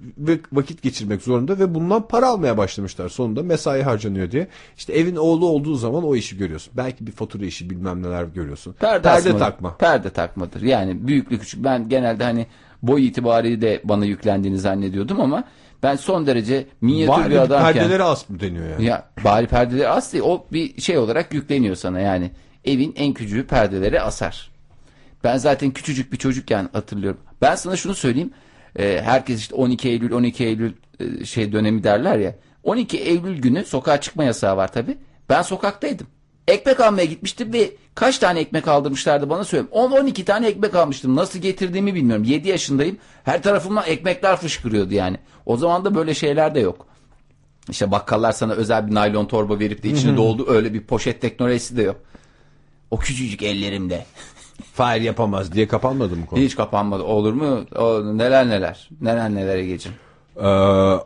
vakit 0.52 0.82
geçirmek 0.82 1.22
zorunda 1.22 1.58
ve 1.58 1.74
bundan 1.74 2.08
para 2.08 2.28
almaya 2.28 2.58
başlamışlar 2.58 3.08
sonunda 3.08 3.42
mesai 3.42 3.82
harcanıyor 3.82 4.30
diye. 4.30 4.48
İşte 4.76 4.92
evin 4.92 5.16
oğlu 5.16 5.46
olduğu 5.46 5.74
zaman 5.74 6.04
o 6.04 6.16
işi 6.16 6.38
görüyorsun. 6.38 6.72
Belki 6.76 7.06
bir 7.06 7.12
fatura 7.12 7.44
işi 7.44 7.70
bilmem 7.70 8.02
neler 8.02 8.24
görüyorsun. 8.24 8.72
Perde, 8.72 9.10
asmadır. 9.10 9.38
takma. 9.38 9.76
Perde 9.76 10.10
takmadır. 10.10 10.62
Yani 10.62 11.08
büyüklük 11.08 11.40
küçük. 11.40 11.64
Ben 11.64 11.88
genelde 11.88 12.24
hani 12.24 12.46
boy 12.82 13.06
itibariyle 13.06 13.60
de 13.60 13.80
bana 13.84 14.04
yüklendiğini 14.04 14.58
zannediyordum 14.58 15.20
ama 15.20 15.44
ben 15.82 15.96
son 15.96 16.26
derece 16.26 16.66
minyatür 16.80 17.22
Bari 17.22 17.30
bir 17.30 17.36
adamken. 17.36 17.72
perdeleri 17.72 18.02
as 18.02 18.28
mı 18.28 18.40
deniyor 18.40 18.70
yani. 18.70 18.84
Ya 18.84 19.08
bari 19.24 19.46
perdeleri 19.46 19.88
as 19.88 20.12
değil. 20.12 20.24
O 20.26 20.46
bir 20.52 20.80
şey 20.80 20.98
olarak 20.98 21.34
yükleniyor 21.34 21.76
sana 21.76 22.00
yani. 22.00 22.30
Evin 22.64 22.94
en 22.96 23.14
küçüğü 23.14 23.46
perdeleri 23.46 24.00
asar. 24.00 24.55
Ben 25.26 25.36
zaten 25.36 25.70
küçücük 25.70 26.12
bir 26.12 26.16
çocukken 26.16 26.68
hatırlıyorum. 26.72 27.20
Ben 27.42 27.54
sana 27.54 27.76
şunu 27.76 27.94
söyleyeyim. 27.94 28.30
Ee, 28.78 29.00
herkes 29.04 29.40
işte 29.40 29.54
12 29.54 29.88
Eylül 29.88 30.12
12 30.12 30.44
Eylül 30.44 30.72
e, 31.00 31.24
şey 31.24 31.52
dönemi 31.52 31.84
derler 31.84 32.18
ya. 32.18 32.34
12 32.62 32.98
Eylül 32.98 33.38
günü 33.42 33.64
sokağa 33.64 34.00
çıkma 34.00 34.24
yasağı 34.24 34.56
var 34.56 34.72
tabi. 34.72 34.98
Ben 35.28 35.42
sokaktaydım. 35.42 36.06
Ekmek 36.48 36.80
almaya 36.80 37.04
gitmiştim 37.04 37.52
ve 37.52 37.70
kaç 37.94 38.18
tane 38.18 38.40
ekmek 38.40 38.68
aldırmışlardı 38.68 39.30
bana 39.30 39.44
söyleyeyim. 39.44 39.70
10-12 39.72 40.24
tane 40.24 40.46
ekmek 40.46 40.74
almıştım. 40.74 41.16
Nasıl 41.16 41.38
getirdiğimi 41.38 41.94
bilmiyorum. 41.94 42.24
7 42.24 42.48
yaşındayım. 42.48 42.98
Her 43.24 43.42
tarafımdan 43.42 43.84
ekmekler 43.86 44.36
fışkırıyordu 44.36 44.94
yani. 44.94 45.16
O 45.46 45.56
zaman 45.56 45.84
da 45.84 45.94
böyle 45.94 46.14
şeyler 46.14 46.54
de 46.54 46.60
yok. 46.60 46.86
İşte 47.70 47.90
bakkallar 47.90 48.32
sana 48.32 48.52
özel 48.52 48.86
bir 48.86 48.94
naylon 48.94 49.26
torba 49.26 49.58
verip 49.58 49.82
de 49.82 49.88
içine 49.88 50.16
doldu. 50.16 50.46
Öyle 50.48 50.74
bir 50.74 50.80
poşet 50.80 51.20
teknolojisi 51.20 51.76
de 51.76 51.82
yok. 51.82 51.96
O 52.90 52.98
küçücük 52.98 53.42
ellerimde. 53.42 54.06
Fahir 54.72 55.00
yapamaz 55.00 55.52
diye 55.52 55.68
kapanmadı 55.68 56.16
mı 56.16 56.26
konu? 56.26 56.40
Hiç 56.40 56.56
kapanmadı. 56.56 57.02
Olur 57.02 57.32
mu? 57.32 57.64
O, 57.76 58.02
neler 58.18 58.48
neler. 58.48 58.88
Neler 59.00 59.34
nelere 59.34 59.66
geçin. 59.66 59.92
Ee, 60.36 60.46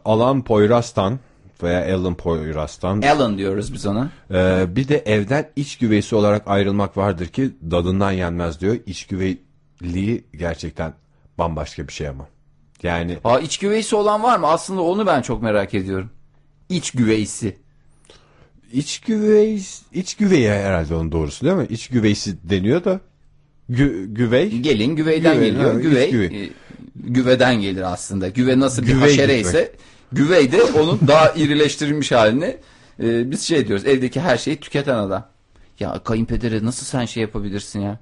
Alan 0.05 0.45
Poyraz'tan 0.45 1.19
veya 1.63 1.97
Alan 1.97 2.15
Poyraz'tan 2.15 3.03
Alan 3.03 3.39
diyoruz 3.39 3.73
biz 3.73 3.87
ona. 3.87 4.09
Ee, 4.31 4.65
bir 4.77 4.89
de 4.89 4.99
evden 4.99 5.51
iç 5.57 5.79
güveysi 5.79 6.15
olarak 6.17 6.43
ayrılmak 6.49 6.97
vardır 6.97 7.27
ki 7.27 7.51
dadından 7.71 8.13
yenmez 8.13 8.61
diyor. 8.61 8.77
İç 8.87 9.07
güveyliği 9.07 10.25
gerçekten 10.39 10.95
bambaşka 11.39 11.89
bir 11.89 11.93
şey 11.93 12.09
ama. 12.09 12.27
Yani 12.83 13.19
Aa 13.25 13.39
iç 13.39 13.59
güveysi 13.59 13.97
olan 13.97 14.23
var 14.23 14.39
mı? 14.39 14.47
Aslında 14.47 14.81
onu 14.83 15.07
ben 15.07 15.23
çok 15.23 15.43
merak 15.43 15.75
ediyorum. 15.75 16.11
İç 16.69 16.91
güveysi. 16.91 17.57
iç 18.73 19.01
güvey 19.01 19.63
iç 19.93 20.15
güveye 20.15 20.63
herhalde 20.63 20.95
onun 20.95 21.13
doğrusu 21.13 21.47
değil 21.47 21.57
mi? 21.57 21.67
İç 21.71 21.89
güveysi 21.89 22.51
deniyor 22.51 22.85
da 22.85 23.01
gü, 23.71 24.07
güvey 24.15 24.59
Gelin 24.59 24.97
güveyden 24.97 25.35
Güvey, 25.35 25.51
geliyor. 25.51 25.75
ha, 25.75 25.81
Güvey, 25.81 26.11
güvey. 26.11 26.45
e, 26.45 26.51
güveden 26.95 27.61
gelir 27.61 27.93
aslında. 27.93 28.29
Güve 28.29 28.61
nasıl 28.61 28.83
bir 28.83 28.87
Güvey 28.87 29.01
haşere 29.01 29.37
gitmek. 29.37 29.55
ise 29.55 29.73
güvey 30.13 30.53
de 30.53 30.63
onun 30.63 31.01
daha 31.07 31.31
irileştirilmiş 31.31 32.13
halini 32.13 32.57
e, 33.03 33.31
biz 33.31 33.43
şey 33.43 33.67
diyoruz. 33.69 33.87
Evdeki 33.87 34.21
her 34.21 34.37
şeyi 34.39 34.57
tüketen 34.57 34.95
adam. 34.95 35.27
Ya 35.81 36.01
kayınpedere 36.05 36.65
nasıl 36.65 36.87
sen 36.87 37.05
şey 37.05 37.21
yapabilirsin 37.21 37.81
ya? 37.81 37.99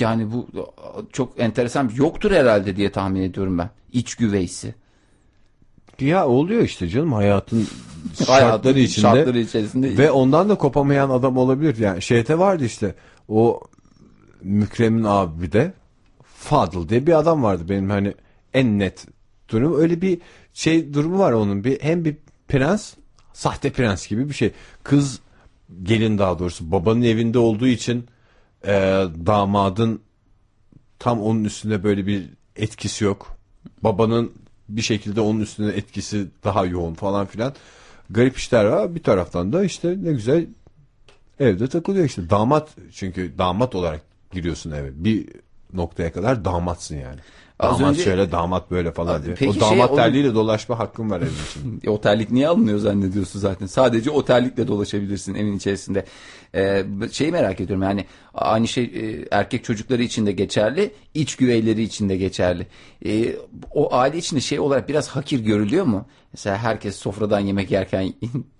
Yani 0.00 0.32
bu 0.32 0.48
çok 1.12 1.40
enteresan. 1.40 1.90
Yoktur 1.96 2.30
herhalde 2.30 2.76
diye 2.76 2.92
tahmin 2.92 3.22
ediyorum 3.22 3.58
ben. 3.58 3.70
İç 3.92 4.14
güveysi. 4.14 4.74
ya 6.00 6.26
oluyor 6.26 6.62
işte 6.62 6.88
canım 6.88 7.12
hayatın 7.12 7.66
Hayatın 8.26 8.50
şartları 8.50 8.78
içinde 8.78 9.02
şartları 9.02 9.38
içerisinde. 9.38 9.98
ve 9.98 10.10
ondan 10.10 10.48
da 10.48 10.54
kopamayan 10.54 11.10
adam 11.10 11.36
olabilir. 11.36 11.76
Yani 11.76 12.02
şeyte 12.02 12.38
vardı 12.38 12.64
işte 12.64 12.94
o 13.28 13.60
Mükrem'in 14.42 15.04
abi 15.04 15.52
de 15.52 15.72
Fadıl 16.22 16.88
diye 16.88 17.06
bir 17.06 17.18
adam 17.18 17.42
vardı 17.42 17.68
benim 17.68 17.90
hani 17.90 18.14
en 18.54 18.78
net 18.78 19.06
durum. 19.48 19.80
Öyle 19.80 20.02
bir 20.02 20.18
şey 20.54 20.94
durumu 20.94 21.18
var 21.18 21.32
onun 21.32 21.64
bir 21.64 21.80
hem 21.80 22.04
bir 22.04 22.16
prens 22.48 22.94
sahte 23.32 23.72
prens 23.72 24.08
gibi 24.08 24.28
bir 24.28 24.34
şey. 24.34 24.52
Kız 24.82 25.20
gelin 25.82 26.18
daha 26.18 26.38
doğrusu 26.38 26.70
babanın 26.72 27.02
evinde 27.02 27.38
olduğu 27.38 27.66
için 27.66 28.06
e, 28.66 28.72
damadın 29.26 30.00
tam 30.98 31.22
onun 31.22 31.44
üstünde 31.44 31.84
böyle 31.84 32.06
bir 32.06 32.30
etkisi 32.56 33.04
yok. 33.04 33.36
Babanın 33.82 34.32
bir 34.68 34.82
şekilde 34.82 35.20
onun 35.20 35.40
üstünde 35.40 35.76
etkisi 35.76 36.26
daha 36.44 36.66
yoğun 36.66 36.94
falan 36.94 37.26
filan. 37.26 37.54
Garip 38.10 38.36
işler 38.36 38.64
var. 38.64 38.94
Bir 38.94 39.02
taraftan 39.02 39.52
da 39.52 39.64
işte 39.64 39.88
ne 40.02 40.12
güzel 40.12 40.46
evde 41.40 41.68
takılıyor 41.68 42.04
işte. 42.04 42.30
Damat 42.30 42.68
çünkü 42.92 43.38
damat 43.38 43.74
olarak 43.74 44.07
giriyorsun 44.32 44.70
eve 44.70 44.90
bir 45.04 45.28
noktaya 45.72 46.12
kadar 46.12 46.44
damatsın 46.44 46.96
yani. 46.96 47.20
Az 47.60 47.78
damat 47.80 47.92
önce- 47.92 48.02
şöyle 48.04 48.32
damat 48.32 48.70
böyle 48.70 48.92
falan 48.92 49.22
diye. 49.24 49.34
Peki 49.34 49.50
o 49.50 49.52
şey, 49.52 49.60
damat 49.62 49.90
onun- 49.90 49.96
terliğiyle 49.96 50.34
dolaşma 50.34 50.78
hakkın 50.78 51.10
var 51.10 51.20
evin 51.20 51.30
içinde. 51.50 51.76
E, 51.86 51.90
Otellik 51.90 52.30
niye 52.30 52.48
alınıyor 52.48 52.78
zannediyorsun 52.78 53.40
zaten? 53.40 53.66
Sadece 53.66 54.10
otellikle 54.10 54.68
dolaşabilirsin 54.68 55.34
evin 55.34 55.56
içerisinde. 55.56 56.04
Ee, 56.54 56.84
şeyi 57.12 57.32
merak 57.32 57.60
ediyorum 57.60 57.82
yani 57.82 58.04
aynı 58.34 58.68
şey 58.68 58.84
e, 58.84 59.24
erkek 59.30 59.64
çocukları 59.64 60.02
için 60.02 60.26
de 60.26 60.32
geçerli, 60.32 60.90
iç 61.14 61.36
güveyleri 61.36 61.82
için 61.82 62.08
de 62.08 62.16
geçerli. 62.16 62.66
Ee, 63.06 63.36
o 63.70 63.94
aile 63.94 64.18
içinde 64.18 64.40
şey 64.40 64.60
olarak 64.60 64.88
biraz 64.88 65.08
hakir 65.08 65.40
görülüyor 65.40 65.84
mu? 65.84 66.06
Mesela 66.32 66.58
herkes 66.58 66.96
sofradan 66.96 67.40
yemek 67.40 67.70
yerken 67.70 68.12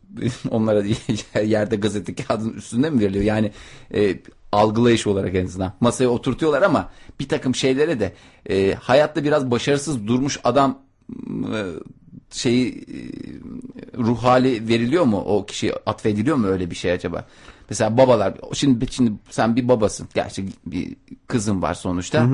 onlara 0.51 0.83
yerde 1.45 1.77
gazete 1.77 2.15
kağıdının 2.15 2.53
üstünde 2.55 2.91
mi 2.91 3.01
veriliyor? 3.01 3.25
Yani 3.25 3.53
e, 3.95 4.17
algılayış 4.53 5.07
olarak 5.07 5.35
en 5.35 5.45
azından. 5.45 5.73
Masaya 5.81 6.09
oturtuyorlar 6.09 6.63
ama 6.63 6.91
bir 7.21 7.29
takım 7.29 7.55
şeylere 7.55 8.01
de 8.01 8.13
e, 8.51 8.75
hayatta 8.75 9.25
biraz 9.25 9.51
başarısız 9.51 10.07
durmuş 10.07 10.41
adam 10.45 10.79
e, 11.55 11.61
şeyi 12.31 12.73
e, 12.73 12.99
ruh 13.99 14.23
hali 14.23 14.69
veriliyor 14.69 15.05
mu 15.05 15.17
o 15.27 15.47
kişiye 15.47 15.73
atfediliyor 15.87 16.37
mu 16.37 16.47
öyle 16.47 16.71
bir 16.71 16.77
şey 16.77 16.93
acaba? 16.93 17.27
Mesela 17.71 17.97
babalar 17.97 18.35
şimdi 18.53 18.93
şimdi 18.93 19.13
sen 19.31 19.57
bir 19.57 19.69
babasın. 19.69 20.09
Gerçi 20.15 20.45
bir 20.67 20.97
kızın 21.27 21.63
var 21.63 21.75
sonuçta. 21.75 22.29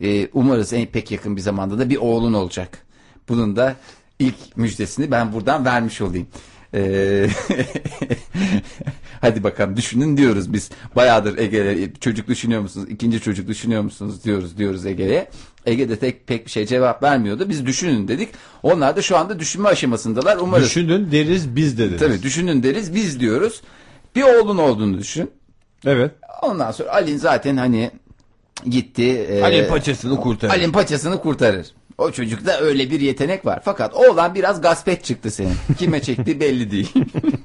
E, 0.00 0.28
umarız 0.32 0.72
en 0.72 0.86
pek 0.86 1.10
yakın 1.10 1.36
bir 1.36 1.40
zamanda 1.40 1.78
da 1.78 1.90
bir 1.90 1.96
oğlun 1.96 2.32
olacak. 2.32 2.86
Bunun 3.28 3.56
da 3.56 3.76
ilk 4.18 4.56
müjdesini 4.56 5.10
ben 5.10 5.32
buradan 5.32 5.64
vermiş 5.64 6.00
olayım. 6.00 6.26
E, 6.74 7.26
hadi 9.20 9.44
bakalım 9.44 9.76
düşünün 9.76 10.16
diyoruz 10.16 10.52
biz. 10.52 10.70
Bayağıdır 10.96 11.38
Ege'de 11.38 11.92
çocuk 12.00 12.28
düşünüyor 12.28 12.60
musunuz? 12.60 12.86
İkinci 12.90 13.20
çocuk 13.20 13.48
düşünüyor 13.48 13.82
musunuz 13.82 14.24
diyoruz 14.24 14.58
diyoruz 14.58 14.86
Ege'ye. 14.86 15.30
Ege'de 15.66 15.96
tek 15.98 16.26
pek 16.26 16.46
bir 16.46 16.50
şey 16.50 16.66
cevap 16.66 17.02
vermiyordu. 17.02 17.48
Biz 17.48 17.66
düşünün 17.66 18.08
dedik. 18.08 18.28
Onlar 18.62 18.96
da 18.96 19.02
şu 19.02 19.16
anda 19.16 19.38
düşünme 19.38 19.68
aşamasındalar. 19.68 20.36
Umarız 20.36 20.64
Düşünün 20.66 21.12
deriz 21.12 21.56
biz 21.56 21.78
de 21.78 21.88
deriz. 21.90 22.00
Tabii 22.00 22.22
düşünün 22.22 22.62
deriz 22.62 22.94
biz 22.94 23.20
diyoruz. 23.20 23.62
Bir 24.16 24.22
oğlun 24.22 24.58
olduğunu 24.58 24.98
düşün. 24.98 25.30
Evet. 25.86 26.10
Ondan 26.42 26.70
sonra 26.70 26.92
Alin 26.92 27.16
zaten 27.16 27.56
hani 27.56 27.90
gitti. 28.66 29.26
e, 29.30 29.42
Ali'nin 29.42 29.68
paçasını 29.68 30.20
kurtarır. 30.20 30.52
Alin 30.52 30.72
paçasını 30.72 31.20
kurtarır. 31.20 31.66
O 31.98 32.10
çocukta 32.10 32.58
öyle 32.58 32.90
bir 32.90 33.00
yetenek 33.00 33.46
var. 33.46 33.60
Fakat 33.64 33.94
oğlan 33.94 34.34
biraz 34.34 34.60
gaspet 34.60 35.04
çıktı 35.04 35.30
senin. 35.30 35.54
Kime 35.78 36.02
çektiği 36.02 36.40
belli 36.40 36.70
değil. 36.70 36.92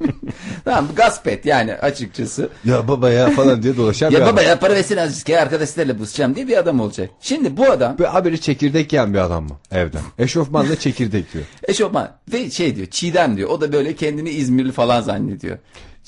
tamam 0.66 0.88
gaspet 0.96 1.46
yani 1.46 1.74
açıkçası. 1.76 2.50
Ya 2.66 2.88
baba 2.88 3.10
ya 3.10 3.30
falan 3.30 3.64
diye 3.64 3.78
dolaşan 3.78 4.12
bir 4.12 4.18
Ya 4.18 4.24
adam. 4.24 4.34
baba 4.36 4.44
ya 4.44 4.60
para 4.60 4.76
versene 4.76 5.02
azıcık 5.02 5.30
ya 5.30 5.42
arkadaşlarla 5.42 5.98
buluşacağım 6.00 6.36
diye 6.36 6.48
bir 6.48 6.58
adam 6.58 6.80
olacak. 6.80 7.10
Şimdi 7.22 7.58
bu 7.58 7.72
adam 7.72 7.98
Bir 7.98 8.04
haberi 8.04 8.42
çekirdek 8.42 8.94
yiyen 8.94 9.14
bir 9.14 9.20
adam 9.20 9.44
mı 9.44 9.58
evden? 9.72 10.02
Eşofmanla 10.20 10.76
çekirdek 10.76 11.34
diyor. 11.34 11.46
eşofman 11.68 12.12
ve 12.34 12.50
şey 12.52 12.76
diyor 12.76 12.88
Çiğdem 12.88 13.38
diyor. 13.38 13.50
O 13.50 13.62
da 13.62 13.74
böyle 13.74 13.96
kendini 13.96 14.30
İzmirli 14.30 14.72
falan 14.72 15.02
zannediyor. 15.02 15.58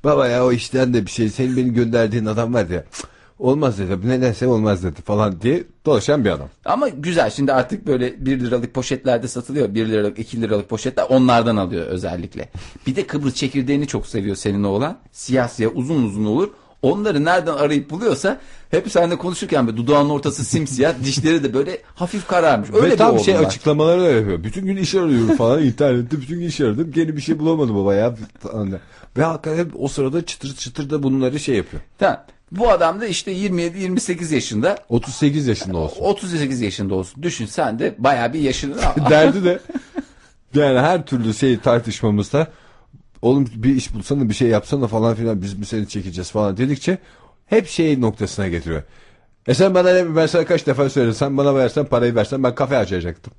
Baba 0.05 0.29
ya 0.29 0.45
o 0.47 0.53
işten 0.53 0.95
de 0.95 1.07
bir 1.07 1.11
şey. 1.11 1.29
Senin 1.29 1.57
beni 1.57 1.75
gönderdiğin 1.75 2.27
adam 2.27 2.55
var 2.55 2.67
ya. 2.69 2.85
"Cık, 2.93 3.07
Olmaz 3.39 3.79
dedi. 3.79 4.09
Nedense 4.09 4.47
olmaz 4.47 4.85
dedi 4.85 5.03
falan 5.03 5.41
diye 5.41 5.65
dolaşan 5.87 6.25
bir 6.25 6.31
adam. 6.31 6.49
Ama 6.65 6.89
güzel 6.89 7.31
şimdi 7.31 7.53
artık 7.53 7.87
böyle 7.87 8.27
1 8.27 8.41
liralık 8.41 8.75
poşetlerde 8.75 9.29
satılıyor. 9.29 9.75
1 9.75 9.89
liralık 9.89 10.19
2 10.19 10.43
liralık 10.43 10.69
poşetler 10.69 11.07
onlardan 11.09 11.57
alıyor 11.57 11.87
özellikle. 11.87 12.49
Bir 12.87 12.97
de 12.97 13.07
Kıbrıs 13.07 13.35
çekirdeğini 13.35 13.87
çok 13.87 14.07
seviyor 14.07 14.37
senin 14.37 14.65
oğlan. 14.65 14.99
Siyah 15.13 15.49
siyah 15.49 15.71
uzun 15.75 16.03
uzun 16.03 16.25
olur. 16.25 16.49
Onları 16.83 17.25
nereden 17.25 17.53
arayıp 17.55 17.91
buluyorsa 17.91 18.41
hep 18.71 18.91
seninle 18.93 19.19
konuşurken 19.19 19.67
böyle 19.67 19.77
dudağının 19.77 20.11
ortası 20.11 20.45
simsiyah 20.45 20.95
dişleri 21.05 21.45
de 21.45 21.55
böyle 21.55 21.79
hafif 21.95 22.29
kararmış. 22.29 22.69
Öyle 22.75 22.87
Ve 22.87 22.91
bir 22.91 22.97
tam 22.97 23.15
oğlum 23.15 23.25
şey 23.25 23.35
var. 23.35 23.45
açıklamaları 23.45 24.01
da 24.01 24.09
yapıyor. 24.09 24.45
Bütün 24.45 24.67
gün 24.67 24.77
iş 24.77 24.95
arıyorum 24.95 25.37
falan 25.37 25.63
internette 25.67 26.21
bütün 26.21 26.39
gün 26.39 26.47
iş 26.47 26.61
aradım. 26.61 26.93
Gene 26.93 27.17
bir 27.17 27.21
şey 27.21 27.39
bulamadım 27.39 27.77
baba 27.77 27.95
ya. 27.95 28.15
Ve 29.17 29.23
hakikaten 29.23 29.71
o 29.79 29.89
sırada 29.89 30.27
çıtır 30.27 30.57
çıtır 30.57 30.91
da 30.91 31.03
bunları 31.03 31.41
şey 31.41 31.57
yapıyor. 31.57 31.83
Tamam. 31.99 32.19
Bu 32.53 32.71
adam 32.71 33.01
da 33.01 33.07
işte 33.07 33.33
27-28 33.33 34.35
yaşında 34.35 34.77
38 34.89 35.47
yaşında 35.47 35.79
olsun. 35.79 36.01
38 36.01 36.61
yaşında 36.61 36.95
olsun. 36.95 37.23
Düşün 37.23 37.47
sen 37.47 37.79
de 37.79 37.95
baya 37.99 38.33
bir 38.33 38.41
yaşını 38.41 38.77
Derdi 39.11 39.45
de 39.45 39.61
yani 40.55 40.79
her 40.79 41.07
türlü 41.07 41.35
şey 41.35 41.59
tartışmamızda 41.59 42.49
oğlum 43.23 43.49
bir 43.55 43.77
iş 43.77 43.95
bulsana 43.95 44.29
bir 44.29 44.35
şey 44.35 44.49
yapsana 44.49 44.87
falan 44.87 45.15
filan 45.15 45.43
biz 45.43 45.59
mi 45.59 45.67
seni 45.67 45.89
çekeceğiz 45.89 46.31
falan 46.31 46.57
dedikçe 46.57 46.99
hep 47.47 47.69
şey 47.69 48.01
noktasına 48.01 48.49
getiriyor. 48.49 48.83
E 49.47 49.55
sen 49.55 49.75
bana 49.75 49.93
ne 49.93 50.17
ben 50.17 50.27
sana 50.27 50.45
kaç 50.45 50.67
defa 50.67 50.91
söyledim. 50.91 51.15
Sen 51.15 51.37
bana 51.37 51.55
versen 51.55 51.85
parayı 51.85 52.15
versen 52.15 52.43
ben 52.43 52.55
kafe 52.55 52.77
açacaktım. 52.77 53.33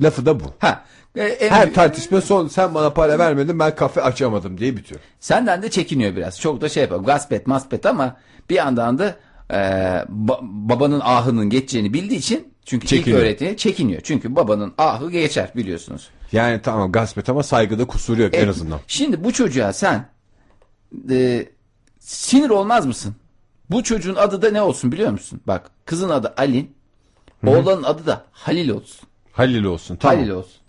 Lafı 0.00 0.26
da 0.26 0.40
bu. 0.40 0.44
Ha. 0.58 0.84
E, 1.16 1.22
en 1.24 1.50
Her 1.50 1.74
tartışma 1.74 2.20
son 2.20 2.48
sen 2.48 2.74
bana 2.74 2.90
para 2.92 3.18
vermedin 3.18 3.58
ben 3.58 3.74
kafe 3.74 4.02
açamadım 4.02 4.58
diye 4.58 4.76
bitiyor. 4.76 5.00
Senden 5.20 5.62
de 5.62 5.70
çekiniyor 5.70 6.16
biraz. 6.16 6.40
Çok 6.40 6.60
da 6.60 6.68
şey 6.68 6.82
yapıyor. 6.82 7.00
Gasp 7.04 7.32
et 7.32 7.46
maspet 7.46 7.86
ama 7.86 8.16
bir 8.50 8.54
yandan 8.54 8.98
da 8.98 9.16
e, 9.50 9.54
ba- 9.54 10.38
babanın 10.42 11.00
ahının 11.04 11.50
geçeceğini 11.50 11.94
bildiği 11.94 12.16
için 12.18 12.48
çünkü 12.64 12.86
Çekiniyor. 12.86 13.18
ilk 13.18 13.26
öğretini 13.26 13.56
çekiniyor. 13.56 14.00
Çünkü 14.04 14.36
babanın 14.36 14.74
ahı 14.78 15.10
geçer 15.10 15.52
biliyorsunuz. 15.56 16.08
Yani 16.32 16.62
tamam 16.62 16.92
gasp 16.92 17.18
et 17.18 17.28
ama 17.28 17.42
saygıda 17.42 17.84
kusuru 17.84 18.22
yok 18.22 18.34
en 18.34 18.38
Evet. 18.38 18.48
azından. 18.48 18.80
Şimdi 18.86 19.24
bu 19.24 19.32
çocuğa 19.32 19.72
sen 19.72 20.08
e, 21.10 21.46
sinir 21.98 22.50
olmaz 22.50 22.86
mısın? 22.86 23.14
Bu 23.70 23.82
çocuğun 23.82 24.14
adı 24.14 24.42
da 24.42 24.50
ne 24.50 24.62
olsun 24.62 24.92
biliyor 24.92 25.10
musun? 25.10 25.40
Bak 25.46 25.70
kızın 25.84 26.08
adı 26.08 26.34
Alin. 26.36 26.74
Oğlanın 27.46 27.82
adı 27.82 28.06
da 28.06 28.24
Halil 28.32 28.68
olsun. 28.68 29.08
Halil 29.32 29.64
olsun 29.64 29.96
tamam. 29.96 30.16
Halil 30.18 30.30
olsun. 30.30 30.59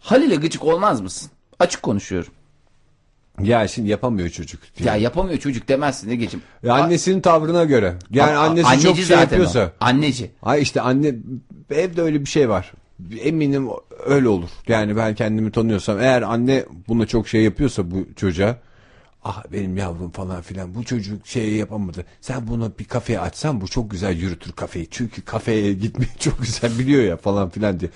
Halil'e 0.00 0.36
gıcık 0.36 0.64
olmaz 0.64 1.00
mısın? 1.00 1.30
Açık 1.58 1.82
konuşuyorum. 1.82 2.32
Ya 3.42 3.68
şimdi 3.68 3.88
yapamıyor 3.90 4.28
çocuk. 4.28 4.60
Ya 4.84 4.96
yapamıyor 4.96 5.38
çocuk 5.38 5.68
demezsin 5.68 6.08
ne 6.10 6.16
geçim. 6.16 6.42
Ya 6.62 6.74
annesinin 6.74 7.20
tavrına 7.20 7.64
göre. 7.64 7.94
Yani 8.10 8.36
A- 8.36 8.40
annesi 8.40 8.66
anneci 8.66 8.82
çok 8.86 8.96
şey 8.96 9.16
yapıyorsa. 9.18 9.72
o. 9.80 9.84
Anneci. 9.84 10.30
Ay 10.42 10.62
işte 10.62 10.80
anne 10.80 11.14
evde 11.70 12.02
öyle 12.02 12.20
bir 12.20 12.26
şey 12.26 12.48
var. 12.48 12.72
Eminim 13.20 13.68
öyle 14.06 14.28
olur. 14.28 14.48
Yani 14.68 14.96
ben 14.96 15.14
kendimi 15.14 15.52
tanıyorsam 15.52 16.00
eğer 16.00 16.22
anne 16.22 16.64
buna 16.88 17.06
çok 17.06 17.28
şey 17.28 17.42
yapıyorsa 17.42 17.90
bu 17.90 18.06
çocuğa 18.16 18.56
ah 19.24 19.44
benim 19.52 19.76
yavrum 19.76 20.10
falan 20.10 20.42
filan 20.42 20.74
bu 20.74 20.84
çocuk 20.84 21.26
şey 21.26 21.52
yapamadı. 21.54 22.04
Sen 22.20 22.46
bunu 22.48 22.72
bir 22.78 22.84
kafeye 22.84 23.20
açsan 23.20 23.60
bu 23.60 23.68
çok 23.68 23.90
güzel 23.90 24.16
yürütür 24.16 24.52
kafeyi. 24.52 24.88
Çünkü 24.90 25.22
kafeye 25.22 25.72
gitmeyi 25.72 26.10
çok 26.18 26.40
güzel 26.42 26.78
biliyor 26.78 27.02
ya 27.02 27.16
falan 27.16 27.50
filan 27.50 27.80
diye. 27.80 27.90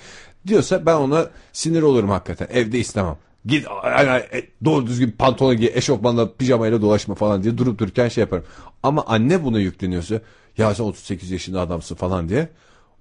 Diyorsa 0.47 0.85
ben 0.85 0.95
ona 0.95 1.27
sinir 1.53 1.81
olurum 1.81 2.09
hakikaten. 2.09 2.47
Evde 2.51 2.79
istemem. 2.79 3.17
Git 3.45 3.67
ay, 3.83 4.17
e, 4.17 4.43
doğru 4.65 4.87
düzgün 4.87 5.11
pantolon 5.11 5.57
giy, 5.57 5.71
eşofmanla 5.73 6.33
pijamayla 6.33 6.81
dolaşma 6.81 7.15
falan 7.15 7.43
diye 7.43 7.57
durup 7.57 7.79
dururken 7.79 8.07
şey 8.07 8.21
yaparım. 8.21 8.43
Ama 8.83 9.03
anne 9.07 9.43
buna 9.43 9.59
yükleniyorsa 9.59 10.21
ya 10.57 10.75
sen 10.75 10.83
38 10.83 11.31
yaşında 11.31 11.61
adamsın 11.61 11.95
falan 11.95 12.29
diye 12.29 12.49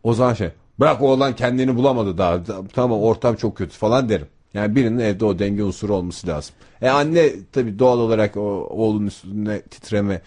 o 0.02 0.14
zaman 0.14 0.34
şey 0.34 0.50
bırak 0.80 1.02
oğlan 1.02 1.36
kendini 1.36 1.76
bulamadı 1.76 2.18
daha 2.18 2.40
tamam 2.72 3.00
ortam 3.00 3.36
çok 3.36 3.56
kötü 3.56 3.76
falan 3.76 4.08
derim. 4.08 4.26
Yani 4.54 4.76
birinin 4.76 4.98
evde 4.98 5.24
o 5.24 5.38
denge 5.38 5.62
unsuru 5.62 5.94
olması 5.94 6.26
lazım. 6.26 6.54
E 6.82 6.88
anne 6.88 7.30
tabii 7.52 7.78
doğal 7.78 7.98
olarak 7.98 8.36
o 8.36 8.40
oğlun 8.70 9.06
üstüne 9.06 9.62
titreme 9.62 10.20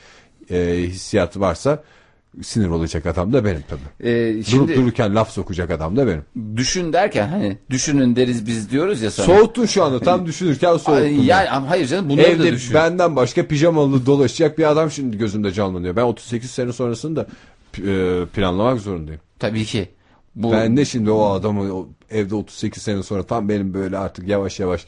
e, 0.50 0.58
hissiyatı 0.88 1.40
varsa 1.40 1.84
sinir 2.44 2.68
olacak 2.68 3.06
adam 3.06 3.34
da 3.34 3.45
benim 3.45 3.64
tabii. 3.70 4.10
Ee, 4.10 4.34
Durup 4.34 4.45
şimdi 4.48 4.76
dururken 4.76 5.16
laf 5.16 5.30
sokacak 5.32 5.72
adam 5.72 5.98
da 5.98 6.07
benim. 6.07 6.24
düşün 6.57 6.94
derken 6.94 7.28
hani 7.28 7.57
düşünün 7.70 8.16
deriz 8.16 8.48
biz 8.48 8.70
diyoruz 8.72 9.02
ya 9.02 9.12
sana. 9.12 9.26
Soğuttun 9.26 9.66
şu 9.66 9.84
anda 9.84 9.99
tam 9.99 10.26
düşünürken 10.26 10.78
soğuttun. 10.78 11.06
Yani 11.07 11.49
ama 11.49 11.70
hayır 11.70 11.88
canım 11.88 12.10
bunları 12.10 12.26
da 12.26 12.30
Evde 12.32 12.52
düşün. 12.52 12.74
benden 12.74 13.16
başka 13.16 13.48
pijamalı 13.48 14.06
dolaşacak 14.06 14.57
bir 14.57 14.72
adam 14.72 14.91
şimdi 14.91 15.18
gözümde 15.18 15.52
canlanıyor. 15.52 15.95
Ben 15.95 16.03
38 16.03 16.52
sene 16.52 16.74
sonrasını 16.74 17.16
da 17.16 17.28
e, 17.88 18.26
planlamak 18.26 18.80
zorundayım. 18.82 19.22
Tabii 19.40 19.66
ki. 19.66 19.90
Bu 20.36 20.52
Ben 20.52 20.78
de 20.78 20.86
şimdi 20.86 21.12
o 21.12 21.26
adamı 21.30 21.74
o 21.76 21.88
evde 22.12 22.36
38 22.36 22.84
sene 22.84 23.03
sonra 23.03 23.24
tam 23.24 23.49
benim 23.49 23.74
böyle 23.74 23.98
artık 23.98 24.28
yavaş 24.28 24.60
yavaş 24.60 24.86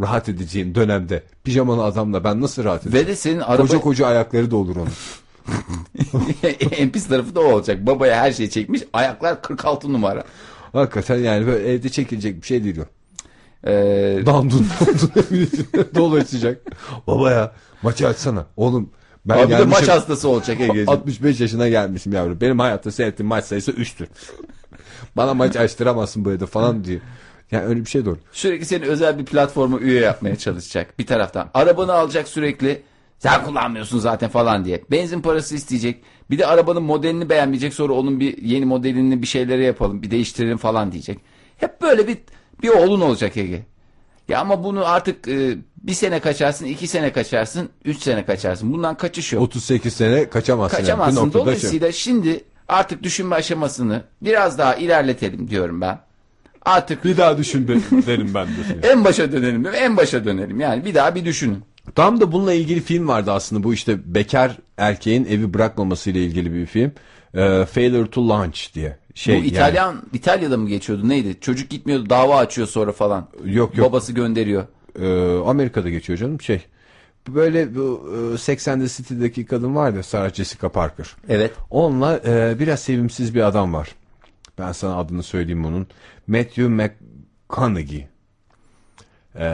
rahat 0.00 0.28
edeceğim 0.28 0.74
dönemde 0.74 1.22
pijamalı 1.44 1.84
adamla 1.84 2.24
ben 2.24 2.40
nasıl 2.40 2.64
rahat 2.64 2.82
edeceğim? 2.86 3.06
ve 3.06 3.10
de 3.10 3.16
senin 3.16 3.40
araba 3.40 3.62
Koca 3.62 3.80
koca 3.80 4.06
ayakları 4.06 4.50
da 4.50 4.56
olur 4.56 4.76
onun. 4.76 4.88
en 6.70 6.90
pis 6.90 7.08
tarafı 7.08 7.34
da 7.34 7.40
o 7.40 7.52
olacak. 7.52 7.86
Babaya 7.86 8.16
her 8.16 8.32
şeyi 8.32 8.50
çekmiş. 8.50 8.82
Ayaklar 8.92 9.42
46 9.42 9.92
numara. 9.92 10.24
Hakikaten 10.72 11.18
yani 11.18 11.46
böyle 11.46 11.72
evde 11.72 11.88
çekilecek 11.88 12.42
bir 12.42 12.46
şey 12.46 12.64
değil 12.64 12.78
o. 12.78 12.84
Ee, 13.68 14.26
Dandun 14.26 14.66
dolaşacak. 15.94 16.60
Baba 17.06 17.30
ya 17.30 17.52
maçı 17.82 18.08
açsana. 18.08 18.46
Oğlum 18.56 18.90
ben 19.26 19.38
abi 19.38 19.52
de 19.52 19.64
maç 19.64 19.88
hastası 19.88 20.28
olacak 20.28 20.60
Ege'ciğim. 20.60 20.88
65 20.90 21.40
yaşına 21.40 21.68
gelmişim 21.68 22.12
yavrum. 22.12 22.40
Benim 22.40 22.58
hayatta 22.58 22.90
seyrettiğim 22.90 23.28
maç 23.28 23.44
sayısı 23.44 23.70
3'tür. 23.70 24.06
Bana 25.16 25.34
maç 25.34 25.56
açtıramazsın 25.56 26.24
bu 26.24 26.32
evde 26.32 26.46
falan 26.46 26.84
diye. 26.84 27.00
Yani 27.50 27.64
öyle 27.64 27.80
bir 27.80 27.90
şey 27.90 28.04
de 28.04 28.10
olur. 28.10 28.18
Sürekli 28.32 28.66
seni 28.66 28.84
özel 28.84 29.18
bir 29.18 29.24
platforma 29.24 29.78
üye 29.78 30.00
yapmaya 30.00 30.36
çalışacak 30.36 30.98
bir 30.98 31.06
taraftan. 31.06 31.50
Arabanı 31.54 31.92
alacak 31.92 32.28
sürekli. 32.28 32.82
Sen 33.18 33.44
kullanmıyorsun 33.44 33.98
zaten 33.98 34.28
falan 34.28 34.64
diye. 34.64 34.82
Benzin 34.90 35.20
parası 35.20 35.54
isteyecek. 35.54 36.02
Bir 36.30 36.38
de 36.38 36.46
arabanın 36.46 36.82
modelini 36.82 37.28
beğenmeyecek. 37.28 37.74
Sonra 37.74 37.92
onun 37.92 38.20
bir 38.20 38.42
yeni 38.42 38.64
modelini 38.64 39.22
bir 39.22 39.26
şeylere 39.26 39.64
yapalım. 39.64 40.02
Bir 40.02 40.10
değiştirelim 40.10 40.56
falan 40.56 40.92
diyecek. 40.92 41.18
Hep 41.56 41.82
böyle 41.82 42.08
bir 42.08 42.18
bir 42.62 42.68
oğlun 42.68 43.00
olacak 43.00 43.36
Ege. 43.36 43.62
Ya 44.28 44.40
ama 44.40 44.64
bunu 44.64 44.86
artık 44.86 45.28
e, 45.28 45.56
bir 45.82 45.92
sene 45.92 46.20
kaçarsın, 46.20 46.64
iki 46.66 46.86
sene 46.86 47.12
kaçarsın, 47.12 47.68
üç 47.84 48.02
sene 48.02 48.24
kaçarsın. 48.24 48.72
Bundan 48.72 48.96
kaçış 48.96 49.32
yok. 49.32 49.42
38 49.42 49.94
sene 49.94 50.28
kaçamazsın. 50.30 50.76
yani. 50.76 50.86
Kaçamazsın. 50.86 51.16
noktada 51.16 51.32
şey- 51.32 51.42
Dolayısıyla 51.44 51.92
şimdi 51.92 52.44
artık 52.68 53.02
düşünme 53.02 53.36
aşamasını 53.36 54.02
biraz 54.22 54.58
daha 54.58 54.74
ilerletelim 54.74 55.50
diyorum 55.50 55.80
ben. 55.80 55.98
Artık 56.64 57.04
Bir 57.04 57.16
daha 57.16 57.38
düşün 57.38 57.68
derim 58.06 58.30
ben 58.34 58.46
de. 58.46 58.88
en 58.88 59.04
başa 59.04 59.32
dönelim? 59.32 59.66
En 59.66 59.96
başa 59.96 60.24
dönelim. 60.24 60.60
Yani 60.60 60.84
bir 60.84 60.94
daha 60.94 61.14
bir 61.14 61.24
düşünün. 61.24 61.64
Tam 61.94 62.20
da 62.20 62.32
bununla 62.32 62.52
ilgili 62.52 62.80
film 62.80 63.08
vardı 63.08 63.32
aslında. 63.32 63.62
Bu 63.62 63.74
işte 63.74 64.14
bekar 64.14 64.56
erkeğin 64.76 65.24
evi 65.24 65.54
bırakmaması 65.54 66.10
ile 66.10 66.24
ilgili 66.24 66.52
bir 66.54 66.66
film. 66.66 66.92
Ee, 67.34 67.64
Failure 67.64 68.10
to 68.10 68.28
Launch 68.28 68.74
diye. 68.74 68.96
Şey, 69.14 69.34
Bu 69.34 69.38
yani- 69.38 69.48
İtalyan 69.48 70.02
İtalya'da 70.12 70.56
mı 70.56 70.68
geçiyordu? 70.68 71.08
Neydi? 71.08 71.40
Çocuk 71.40 71.70
gitmiyordu, 71.70 72.10
dava 72.10 72.36
açıyor 72.36 72.68
sonra 72.68 72.92
falan. 72.92 73.28
Yok, 73.44 73.76
yok. 73.76 73.88
Babası 73.88 74.12
gönderiyor. 74.12 74.64
Ee, 75.00 75.38
Amerika'da 75.46 75.90
geçiyor 75.90 76.18
canım 76.18 76.40
şey. 76.40 76.60
Böyle 77.28 77.74
bu 77.74 78.10
e, 78.34 78.38
Sex 78.38 78.68
and 78.68 78.80
the 78.82 78.88
City'deki 78.88 79.46
kadın 79.46 79.74
var 79.74 79.92
ya 79.92 80.02
Sarah 80.02 80.34
Jessica 80.34 80.68
Parker. 80.68 81.06
Evet. 81.28 81.52
Onunla 81.70 82.20
e, 82.26 82.56
biraz 82.58 82.80
sevimsiz 82.80 83.34
bir 83.34 83.40
adam 83.40 83.72
var. 83.74 83.88
Ben 84.58 84.72
sana 84.72 84.96
adını 84.96 85.22
söyleyeyim 85.22 85.64
onun. 85.64 85.86
Matthew 86.26 86.68
McConaughey. 86.68 88.06
Ee, 89.36 89.50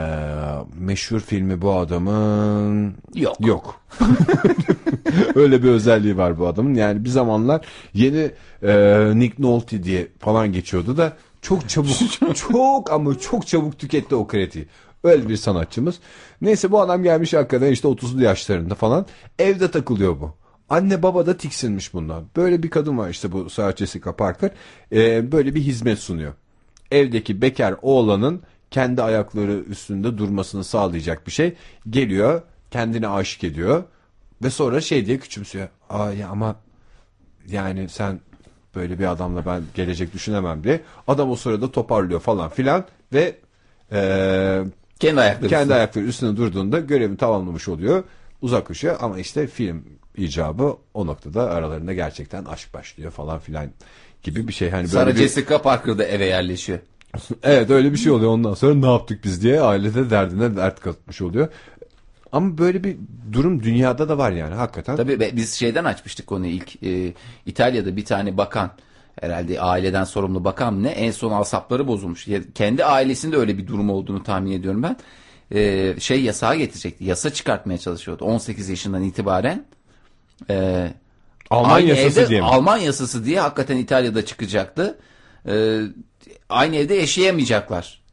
meşhur 0.78 1.20
filmi 1.20 1.62
bu 1.62 1.72
adamın 1.72 2.94
Yok. 3.14 3.36
yok. 3.40 3.80
Öyle 5.34 5.62
bir 5.62 5.68
özelliği 5.68 6.16
var 6.16 6.38
bu 6.38 6.46
adamın. 6.46 6.74
Yani 6.74 7.04
bir 7.04 7.08
zamanlar 7.08 7.66
yeni 7.94 8.30
e, 8.62 8.98
Nick 9.14 9.42
Nolte 9.42 9.82
diye 9.82 10.08
falan 10.18 10.52
geçiyordu 10.52 10.96
da 10.96 11.16
çok 11.42 11.68
çabuk 11.68 11.90
çok 12.36 12.92
ama 12.92 13.18
çok 13.18 13.46
çabuk 13.46 13.78
tüketti 13.78 14.14
o 14.14 14.26
krediyi. 14.26 14.66
Öyle 15.04 15.28
bir 15.28 15.36
sanatçımız. 15.36 15.98
Neyse 16.40 16.70
bu 16.72 16.80
adam 16.80 17.02
gelmiş 17.02 17.34
hakikaten 17.34 17.72
işte 17.72 17.88
30'lu 17.88 18.22
yaşlarında 18.22 18.74
falan. 18.74 19.06
Evde 19.38 19.70
takılıyor 19.70 20.20
bu. 20.20 20.34
Anne 20.68 21.02
baba 21.02 21.26
da 21.26 21.36
tiksinmiş 21.36 21.94
bundan. 21.94 22.24
Böyle 22.36 22.62
bir 22.62 22.70
kadın 22.70 22.98
var 22.98 23.10
işte 23.10 23.32
bu 23.32 23.50
Sarah 23.50 23.76
Jessica 23.76 24.16
Parker. 24.16 24.50
Ee, 24.92 25.32
böyle 25.32 25.54
bir 25.54 25.60
hizmet 25.60 25.98
sunuyor. 25.98 26.32
Evdeki 26.90 27.42
bekar 27.42 27.74
oğlanın 27.82 28.42
kendi 28.74 29.02
ayakları 29.02 29.52
üstünde 29.52 30.18
durmasını 30.18 30.64
sağlayacak 30.64 31.26
bir 31.26 31.32
şey. 31.32 31.54
Geliyor 31.90 32.42
kendini 32.70 33.08
aşık 33.08 33.44
ediyor. 33.44 33.84
Ve 34.42 34.50
sonra 34.50 34.80
şey 34.80 35.06
diye 35.06 35.18
küçümsüyor. 35.18 35.68
Aa 35.90 36.10
ya 36.12 36.28
ama 36.28 36.56
yani 37.48 37.88
sen 37.88 38.20
böyle 38.74 38.98
bir 38.98 39.10
adamla 39.12 39.46
ben 39.46 39.62
gelecek 39.74 40.14
düşünemem 40.14 40.64
diye. 40.64 40.80
Adam 41.08 41.30
o 41.30 41.36
sırada 41.36 41.70
toparlıyor 41.72 42.20
falan 42.20 42.48
filan 42.50 42.84
ve 43.12 43.36
eee 43.92 44.64
Kendi 45.00 45.20
ayakları. 45.20 45.48
kendi 45.48 45.62
üstünde. 45.62 45.74
ayakları 45.74 46.04
üstüne 46.04 46.36
durduğunda 46.36 46.80
görevini 46.80 47.16
tamamlamış 47.16 47.68
oluyor. 47.68 48.04
Uzaklaşıyor 48.42 48.96
ama 49.00 49.18
işte 49.18 49.46
film 49.46 49.84
icabı 50.16 50.76
o 50.94 51.06
noktada 51.06 51.50
aralarında 51.50 51.92
gerçekten 51.92 52.44
aşk 52.44 52.74
başlıyor 52.74 53.10
falan 53.10 53.38
filan 53.38 53.66
gibi 54.22 54.48
bir 54.48 54.52
şey. 54.52 54.70
Hani 54.70 54.80
böyle 54.82 54.88
Sarah 54.92 55.10
bir- 55.10 55.16
Jessica 55.16 55.62
Parker 55.62 55.98
da 55.98 56.04
eve 56.04 56.24
yerleşiyor. 56.26 56.78
Evet 57.42 57.70
öyle 57.70 57.92
bir 57.92 57.96
şey 57.96 58.12
oluyor 58.12 58.30
ondan 58.30 58.54
sonra 58.54 58.74
ne 58.74 58.86
yaptık 58.86 59.24
biz 59.24 59.42
diye 59.42 59.60
ailede 59.60 60.10
derdine 60.10 60.56
dert 60.56 60.80
katmış 60.80 61.22
oluyor. 61.22 61.48
Ama 62.32 62.58
böyle 62.58 62.84
bir 62.84 62.96
durum 63.32 63.62
dünyada 63.62 64.08
da 64.08 64.18
var 64.18 64.32
yani 64.32 64.54
hakikaten. 64.54 64.96
Tabii 64.96 65.32
biz 65.36 65.54
şeyden 65.54 65.84
açmıştık 65.84 66.26
konuyu 66.26 66.52
ilk. 66.52 66.82
Ee, 66.82 67.12
İtalya'da 67.46 67.96
bir 67.96 68.04
tane 68.04 68.36
bakan 68.36 68.70
herhalde 69.20 69.60
aileden 69.60 70.04
sorumlu 70.04 70.44
bakan 70.44 70.82
ne 70.82 70.88
en 70.88 71.10
son 71.10 71.32
asapları 71.32 71.88
bozulmuş. 71.88 72.28
Ya- 72.28 72.52
kendi 72.54 72.84
ailesinde 72.84 73.36
öyle 73.36 73.58
bir 73.58 73.66
durum 73.66 73.90
olduğunu 73.90 74.22
tahmin 74.22 74.52
ediyorum 74.52 74.82
ben. 74.82 74.96
Ee, 75.54 75.94
şey 75.98 76.22
yasağı 76.22 76.56
getirecekti. 76.56 77.04
Yasa 77.04 77.30
çıkartmaya 77.30 77.78
çalışıyordu. 77.78 78.24
18 78.24 78.68
yaşından 78.68 79.02
itibaren. 79.02 79.64
Ee, 80.50 80.92
Alman 81.50 81.80
yasası 81.80 82.20
evde, 82.20 82.28
diye 82.28 82.40
mi? 82.40 82.46
Alman 82.46 82.76
yasası 82.76 83.24
diye 83.24 83.40
hakikaten 83.40 83.76
İtalya'da 83.76 84.24
çıkacaktı. 84.24 84.98
Ee, 85.48 85.80
aynı 86.48 86.76
evde 86.76 86.94
yaşayamayacaklar. 86.94 88.04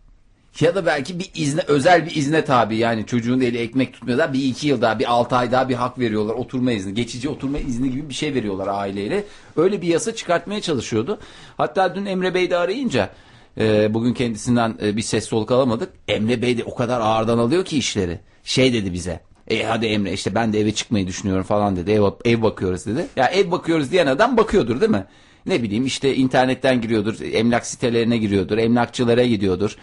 Ya 0.60 0.76
da 0.76 0.86
belki 0.86 1.20
bir 1.20 1.32
izne 1.36 1.62
özel 1.68 2.06
bir 2.06 2.16
izne 2.16 2.46
tabi. 2.46 2.78
Yani 2.78 3.06
çocuğun 3.06 3.42
eli 3.42 3.58
ekmek 3.58 3.94
tutmuyor 3.94 4.18
da 4.18 4.34
bir 4.34 4.44
iki 4.44 4.68
yıl 4.68 4.82
daha 4.82 5.00
bir 5.00 5.12
altı 5.12 5.36
ay 5.36 5.52
daha 5.52 5.70
bir 5.70 5.76
hak 5.76 6.00
veriyorlar 6.00 6.34
oturma 6.34 6.72
izni. 6.72 6.94
Geçici 6.94 7.30
oturma 7.30 7.60
izni 7.60 7.92
gibi 7.92 8.10
bir 8.10 8.14
şey 8.14 8.34
veriyorlar 8.34 8.68
aileyle. 8.68 9.24
Öyle 9.58 9.82
bir 9.82 9.88
yasa 9.88 10.16
çıkartmaya 10.16 10.62
çalışıyordu. 10.62 11.20
Hatta 11.58 11.96
dün 11.96 12.06
Emre 12.06 12.34
Bey 12.34 12.50
de 12.50 12.58
arayınca 12.58 13.10
e, 13.58 13.94
bugün 13.94 14.14
kendisinden 14.14 14.78
e, 14.84 14.98
bir 14.98 15.02
ses 15.02 15.26
soluk 15.26 15.52
alamadık. 15.52 15.90
Emre 16.08 16.42
Bey 16.42 16.58
de 16.58 16.64
o 16.64 16.76
kadar 16.76 17.02
ağırdan 17.02 17.38
alıyor 17.38 17.66
ki 17.66 17.78
işleri. 17.78 18.20
Şey 18.44 18.74
dedi 18.74 18.94
bize 18.94 19.20
e 19.48 19.64
hadi 19.64 19.86
Emre 19.86 20.14
işte 20.14 20.36
ben 20.36 20.54
de 20.54 20.60
eve 20.60 20.72
çıkmayı 20.72 21.08
düşünüyorum 21.08 21.44
falan 21.44 21.76
dedi. 21.76 21.92
Ev, 21.92 22.04
ev 22.26 22.42
bakıyoruz 22.42 22.86
dedi. 22.86 23.08
Ya 23.16 23.28
ev 23.28 23.52
bakıyoruz 23.52 23.92
diyen 23.92 24.08
adam 24.08 24.38
bakıyordur 24.38 24.82
değil 24.82 24.92
mi 24.92 25.06
ne 25.46 25.64
bileyim 25.64 25.86
işte 25.86 26.16
internetten 26.16 26.82
giriyordur 26.82 27.16
emlak 27.34 27.66
sitelerine 27.66 28.18
giriyordur 28.18 28.58
emlakçılara 28.58 29.24
gidiyordur 29.26 29.76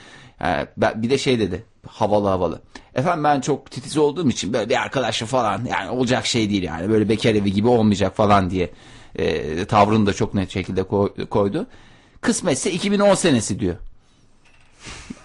ben- 0.76 1.02
bir 1.02 1.10
de 1.10 1.18
şey 1.18 1.38
dedi 1.40 1.64
havalı 1.86 2.28
havalı. 2.28 2.60
Efendim 2.94 3.24
ben 3.24 3.40
çok 3.40 3.70
titiz 3.70 3.96
olduğum 3.96 4.28
için 4.30 4.52
böyle 4.52 4.68
bir 4.68 4.82
arkadaşım 4.82 5.28
falan 5.28 5.64
yani 5.70 5.90
olacak 5.90 6.26
şey 6.26 6.50
değil 6.50 6.62
yani 6.62 6.90
böyle 6.90 7.08
bekar 7.08 7.34
evi 7.34 7.52
gibi 7.52 7.68
olmayacak 7.68 8.16
falan 8.16 8.50
diye 8.50 8.70
e, 9.16 9.64
tavrını 9.64 10.06
da 10.06 10.12
çok 10.12 10.34
net 10.34 10.50
şekilde 10.50 10.82
koy- 10.82 11.26
koydu. 11.30 11.66
Kısmetse 12.20 12.72
2010 12.72 13.14
senesi 13.14 13.60
diyor. 13.60 13.76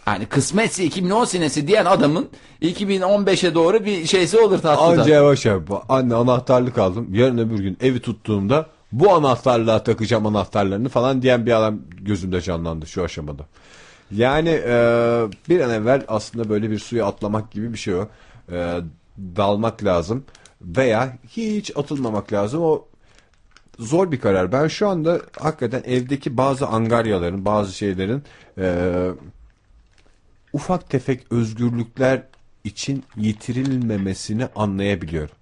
Yani 0.07 0.25
kısmetse 0.25 0.83
2010 0.83 1.25
senesi 1.25 1.67
diyen 1.67 1.85
adamın 1.85 2.29
2015'e 2.61 3.55
doğru 3.55 3.85
bir 3.85 4.05
şeysi 4.05 4.39
olur 4.39 4.59
tatlıda. 4.59 5.01
Anca 5.01 5.13
yavaş 5.13 5.45
yavaş. 5.45 5.63
Anne 5.89 6.15
anahtarlık 6.15 6.77
aldım. 6.77 7.07
Yarın 7.13 7.37
öbür 7.37 7.59
gün 7.59 7.77
evi 7.81 7.99
tuttuğumda 7.99 8.69
bu 8.93 9.13
anahtarlığa 9.13 9.83
takacağım 9.83 10.25
anahtarlarını 10.25 10.89
falan 10.89 11.21
diyen 11.21 11.45
bir 11.45 11.51
adam 11.51 11.79
gözümde 12.01 12.41
canlandı 12.41 12.87
şu 12.87 13.03
aşamada. 13.03 13.45
Yani 14.11 14.49
e, 14.49 14.75
bir 15.49 15.59
an 15.59 15.69
evvel 15.69 16.03
aslında 16.07 16.49
böyle 16.49 16.71
bir 16.71 16.79
suya 16.79 17.05
atlamak 17.05 17.51
gibi 17.51 17.73
bir 17.73 17.77
şey 17.77 17.95
o. 17.95 18.07
E, 18.51 18.79
dalmak 19.17 19.83
lazım 19.83 20.25
veya 20.61 21.17
hiç 21.29 21.77
atılmamak 21.77 22.33
lazım. 22.33 22.61
O 22.61 22.85
zor 23.79 24.11
bir 24.11 24.19
karar. 24.19 24.51
Ben 24.51 24.67
şu 24.67 24.87
anda 24.87 25.21
hakikaten 25.39 25.83
evdeki 25.85 26.37
bazı 26.37 26.67
angaryaların, 26.67 27.45
bazı 27.45 27.73
şeylerin 27.73 28.23
e, 28.57 29.09
ufak 30.53 30.89
tefek 30.89 31.31
özgürlükler 31.31 32.23
için 32.63 33.03
yitirilmemesini 33.17 34.47
anlayabiliyorum. 34.55 35.35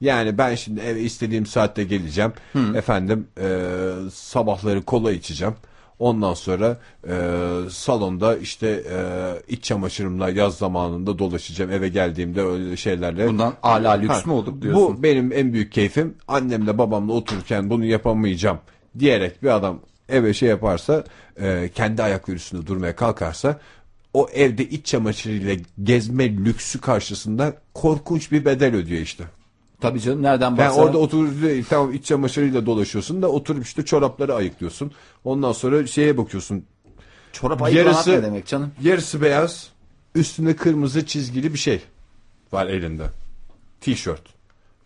Yani 0.00 0.38
ben 0.38 0.54
şimdi 0.54 0.80
eve 0.80 1.00
istediğim 1.00 1.46
saatte 1.46 1.84
geleceğim. 1.84 2.32
Efendim 2.74 3.26
e, 3.40 3.48
sabahları 4.12 4.82
kola 4.82 5.12
içeceğim. 5.12 5.54
Ondan 5.98 6.34
sonra 6.34 6.78
e, 7.08 7.14
salonda 7.70 8.36
işte 8.36 8.68
e, 8.68 8.98
iç 9.48 9.64
çamaşırımla 9.64 10.30
yaz 10.30 10.54
zamanında 10.56 11.18
dolaşacağım. 11.18 11.70
Eve 11.70 11.88
geldiğimde 11.88 12.42
öyle 12.42 12.76
şeylerle. 12.76 13.28
Bundan 13.28 13.54
hala 13.62 13.92
lüks 13.92 14.14
Ha, 14.14 14.22
mü 14.26 14.32
olduk 14.32 14.62
diyorsun? 14.62 14.96
Bu 14.98 15.02
benim 15.02 15.32
en 15.32 15.52
büyük 15.52 15.72
keyfim. 15.72 16.14
Annemle 16.28 16.78
babamla 16.78 17.12
otururken 17.12 17.70
bunu 17.70 17.84
yapamayacağım 17.84 18.58
diyerek 18.98 19.42
bir 19.42 19.48
adam 19.48 19.80
eve 20.08 20.34
şey 20.34 20.48
yaparsa 20.48 21.04
e, 21.40 21.70
kendi 21.74 22.02
ayakları 22.02 22.36
üstünde 22.36 22.66
durmaya 22.66 22.96
kalkarsa 22.96 23.60
o 24.14 24.28
evde 24.34 24.64
iç 24.64 24.86
çamaşırıyla 24.86 25.56
gezme 25.82 26.36
lüksü 26.36 26.80
karşısında 26.80 27.54
korkunç 27.74 28.32
bir 28.32 28.44
bedel 28.44 28.74
ödüyor 28.74 29.00
işte. 29.00 29.24
Tabii 29.80 30.00
canım 30.00 30.22
nereden 30.22 30.58
Ben 30.58 30.66
baksan. 30.66 30.84
orada 30.84 30.98
oturup 30.98 31.68
tamam 31.70 31.92
iç 31.92 32.04
çamaşırıyla 32.04 32.66
dolaşıyorsun 32.66 33.22
da 33.22 33.28
oturup 33.28 33.64
işte 33.64 33.84
çorapları 33.84 34.34
ayıklıyorsun. 34.34 34.92
Ondan 35.24 35.52
sonra 35.52 35.86
şeye 35.86 36.16
bakıyorsun. 36.18 36.64
Çorap 37.32 37.62
ayıklamak 37.62 37.94
yarısı- 37.94 38.12
ne 38.12 38.22
demek 38.22 38.46
canım? 38.46 38.70
Yarısı 38.82 39.22
beyaz, 39.22 39.68
üstünde 40.14 40.56
kırmızı 40.56 41.06
çizgili 41.06 41.52
bir 41.54 41.58
şey 41.58 41.80
var 42.52 42.66
elinde. 42.66 43.04
Tişört. 43.80 44.22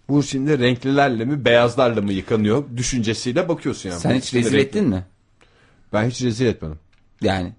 Bu 0.09 0.23
şimdi 0.23 0.59
renklilerle 0.59 1.25
mi 1.25 1.45
beyazlarla 1.45 2.03
mı 2.03 2.13
yıkanıyor 2.13 2.65
düşüncesiyle 2.77 3.49
bakıyorsun 3.49 3.89
yani. 3.89 4.01
Sen 4.01 4.15
hiç 4.15 4.35
rezil 4.35 4.53
renkli. 4.53 4.67
ettin 4.67 4.89
mi? 4.89 5.05
Ben 5.93 6.11
hiç 6.11 6.23
rezil 6.23 6.47
etmedim. 6.47 6.79
Yani 7.23 7.53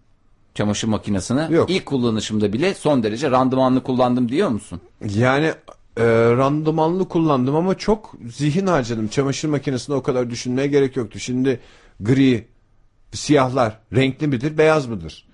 çamaşır 0.56 0.88
makinesini 0.88 1.54
Yok. 1.54 1.70
ilk 1.70 1.86
kullanışımda 1.86 2.54
bile 2.54 2.74
son 2.74 3.04
derece 3.04 3.32
randımanlı 3.32 3.84
kullandım 3.84 4.30
diyor 4.30 4.50
musun? 4.50 4.82
Yani 5.16 5.54
e, 5.98 6.04
randımanlı 6.38 7.08
kullandım 7.10 7.56
ama 7.56 7.78
çok 7.78 8.14
zihin 8.36 8.68
harcadım. 8.68 9.08
Çamaşır 9.08 9.50
makinesinde 9.50 9.96
o 9.98 10.04
kadar 10.04 10.30
düşünmeye 10.30 10.68
gerek 10.68 10.96
yoktu. 10.96 11.20
Şimdi 11.20 11.60
gri, 12.00 12.48
siyahlar 13.14 13.80
renkli 13.96 14.28
midir, 14.28 14.58
beyaz 14.58 14.88
mıdır? 14.88 15.28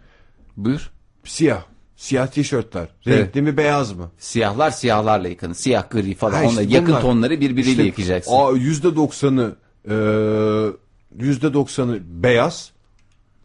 Buyur. 0.58 0.92
Siyah. 1.24 1.64
Siyah 1.96 2.28
tişörtler. 2.28 2.88
Evet. 3.06 3.20
Renkli 3.20 3.42
mi, 3.42 3.58
beyaz 3.58 3.94
mı? 3.94 4.12
Siyahlar 4.18 4.72
siyahlarla 4.72 5.28
yıkanır. 5.28 5.54
Siyah 5.54 5.90
gri 5.90 6.16
falan. 6.16 6.34
Ha 6.34 6.44
işte 6.44 6.60
Onunla 6.60 6.74
yakın 6.74 6.88
bunlar. 6.90 7.02
tonları 7.02 7.42
birbiriyle 7.42 7.72
İşte, 7.72 7.84
yıkayacaksın. 7.84 8.32
Aa, 8.36 8.52
yüzde 8.52 8.96
doksanı 8.96 9.56
e, 9.90 9.96
yüzde 11.20 11.54
doksanı 11.54 12.00
beyaz. 12.24 12.72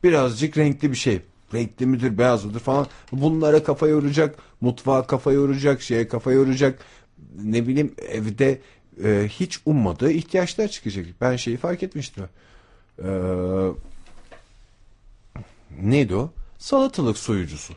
Birazcık 0.04 0.58
renkli 0.58 0.90
bir 0.90 0.96
şey. 0.96 1.20
Renkli 1.54 1.86
midir, 1.86 2.18
beyaz 2.18 2.44
mıdır 2.44 2.60
falan. 2.60 2.86
Bunlara 3.12 3.64
kafa 3.64 3.86
yoracak. 3.88 4.34
Mutfağa 4.60 5.06
kafa 5.06 5.32
yoracak. 5.32 5.82
Şeye 5.82 6.08
kafa 6.08 6.32
yoracak. 6.32 6.78
Ne 7.42 7.66
bileyim 7.66 7.94
evde 8.08 8.58
e, 9.04 9.28
hiç 9.28 9.58
ummadığı 9.66 10.10
ihtiyaçlar 10.10 10.68
çıkacak. 10.68 11.06
Ben 11.20 11.36
şeyi 11.36 11.56
fark 11.56 11.82
etmiştim. 11.82 12.24
E, 12.98 13.08
neydi 15.82 16.14
o? 16.16 16.30
Salatalık 16.58 17.18
soyucusu. 17.18 17.74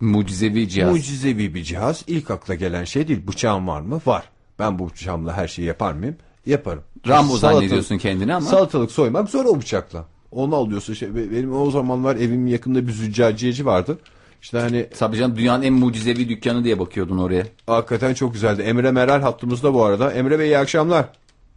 Mucizevi 0.00 0.68
cihaz. 0.68 0.92
Mucizevi 0.92 1.54
bir 1.54 1.62
cihaz. 1.62 2.04
İlk 2.06 2.30
akla 2.30 2.54
gelen 2.54 2.84
şey 2.84 3.08
değil. 3.08 3.26
Bıçağım 3.26 3.68
var 3.68 3.80
mı? 3.80 4.00
Var. 4.06 4.24
Ben 4.58 4.78
bu 4.78 4.90
bıçağımla 4.90 5.36
her 5.36 5.48
şeyi 5.48 5.66
yapar 5.68 5.92
mıyım? 5.92 6.16
Yaparım. 6.46 6.82
Rambo 7.08 7.36
Salatalık- 7.36 7.40
zannediyorsun 7.40 7.98
kendini 7.98 8.34
ama. 8.34 8.46
Salatalık 8.46 8.92
soymak 8.92 9.30
zor 9.30 9.44
o 9.44 9.60
bıçakla. 9.60 10.04
Onu 10.30 10.56
alıyorsun. 10.56 10.94
Şey, 10.94 11.14
be- 11.14 11.30
benim 11.30 11.56
o 11.56 11.70
zamanlar 11.70 12.16
evimin 12.16 12.50
yakında 12.50 12.86
bir 12.86 12.92
züccaciyeci 12.92 13.66
vardı. 13.66 13.98
İşte 14.42 14.58
hani 14.58 14.86
Tabii 14.98 15.16
canım 15.16 15.36
dünyanın 15.36 15.62
en 15.62 15.72
mucizevi 15.72 16.28
dükkanı 16.28 16.64
diye 16.64 16.78
bakıyordun 16.78 17.18
oraya. 17.18 17.44
hakikaten 17.66 18.14
çok 18.14 18.32
güzeldi. 18.32 18.62
Emre 18.62 18.90
Meral 18.90 19.22
hattımızda 19.22 19.74
bu 19.74 19.84
arada. 19.84 20.12
Emre 20.12 20.38
Bey 20.38 20.46
iyi 20.46 20.58
akşamlar. 20.58 21.04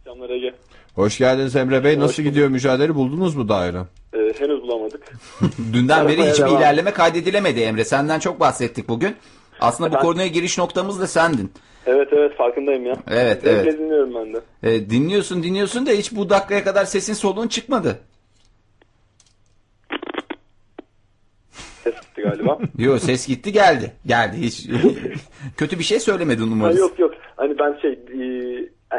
Akşamlar 0.00 0.30
Ege. 0.30 0.54
Hoş 0.94 1.18
geldiniz 1.18 1.56
Emre 1.56 1.84
Bey. 1.84 1.98
Nasıl 2.00 2.22
bulduk. 2.22 2.32
gidiyor 2.32 2.48
mücadele? 2.48 2.94
Buldunuz 2.94 3.36
mu 3.36 3.48
daire? 3.48 3.78
Ee, 4.14 4.18
henüz 4.38 4.62
bulamadık. 4.62 5.12
Dünden 5.72 6.08
beri 6.08 6.22
hiçbir 6.30 6.44
devam. 6.44 6.58
ilerleme 6.58 6.90
kaydedilemedi 6.90 7.60
Emre. 7.60 7.84
Senden 7.84 8.18
çok 8.18 8.40
bahsettik 8.40 8.88
bugün. 8.88 9.16
Aslında 9.60 9.92
bu 9.92 9.98
konuya 9.98 10.26
giriş 10.26 10.58
noktamız 10.58 11.00
da 11.00 11.06
sendin. 11.06 11.52
Evet 11.86 12.08
evet 12.12 12.36
farkındayım 12.36 12.86
ya. 12.86 12.96
Evet, 13.10 13.42
Zevkle 13.42 13.50
evet. 13.70 13.78
dinliyorum 13.78 14.14
ben 14.14 14.34
de. 14.34 14.40
E, 14.74 14.90
dinliyorsun 14.90 15.42
dinliyorsun 15.42 15.86
da 15.86 15.90
hiç 15.90 16.12
bu 16.16 16.30
dakikaya 16.30 16.64
kadar 16.64 16.84
sesin 16.84 17.14
soluğun 17.14 17.48
çıkmadı. 17.48 17.98
Ses 21.84 21.94
gitti 21.94 22.15
galiba. 22.30 22.58
Yo 22.78 22.98
ses 22.98 23.28
gitti 23.28 23.52
geldi. 23.52 23.92
Geldi 24.06 24.36
hiç. 24.36 24.68
Kötü 25.56 25.78
bir 25.78 25.84
şey 25.84 26.00
söylemedin 26.00 26.46
ha, 26.46 26.52
umarız. 26.52 26.78
yok 26.78 26.98
yok. 26.98 27.14
Hani 27.36 27.58
ben 27.58 27.78
şey 27.82 27.92
e, 27.92 28.26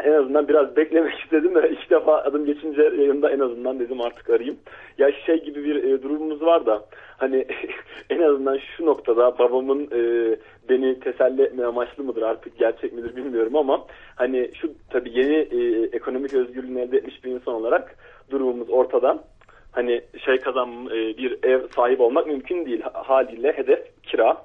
en 0.04 0.12
azından 0.12 0.48
biraz 0.48 0.76
beklemek 0.76 1.20
istedim 1.24 1.54
de 1.54 1.70
ilk 1.70 1.90
defa 1.90 2.18
adım 2.18 2.46
geçince 2.46 2.82
yayında 2.82 3.30
en 3.30 3.40
azından 3.40 3.80
dedim 3.80 4.00
artık 4.00 4.30
arayayım. 4.30 4.56
Ya 4.98 5.12
şey 5.26 5.44
gibi 5.44 5.64
bir 5.64 5.84
e, 5.84 6.02
durumumuz 6.02 6.42
var 6.42 6.66
da 6.66 6.84
hani 7.16 7.46
en 8.10 8.22
azından 8.22 8.58
şu 8.76 8.86
noktada 8.86 9.38
babamın 9.38 9.82
e, 9.84 10.00
beni 10.68 11.00
teselli 11.00 11.42
etme 11.42 11.64
amaçlı 11.64 12.04
mıdır 12.04 12.22
artık 12.22 12.58
gerçek 12.58 12.92
midir 12.92 13.16
bilmiyorum 13.16 13.56
ama 13.56 13.84
hani 14.16 14.50
şu 14.60 14.72
tabii 14.90 15.18
yeni 15.18 15.34
e, 15.36 15.88
ekonomik 15.96 16.34
özgürlüğünü 16.34 16.80
elde 16.80 16.96
etmiş 16.96 17.24
bir 17.24 17.30
insan 17.30 17.54
olarak 17.54 17.96
durumumuz 18.30 18.70
ortadan. 18.70 19.22
Hani 19.78 20.00
şey 20.24 20.36
kazan 20.38 20.86
e, 20.86 21.16
bir 21.18 21.38
ev 21.42 21.60
sahibi 21.76 22.02
olmak 22.02 22.26
mümkün 22.26 22.66
değil 22.66 22.80
Ha- 22.82 23.02
haliyle 23.06 23.52
hedef 23.52 24.02
kira. 24.02 24.36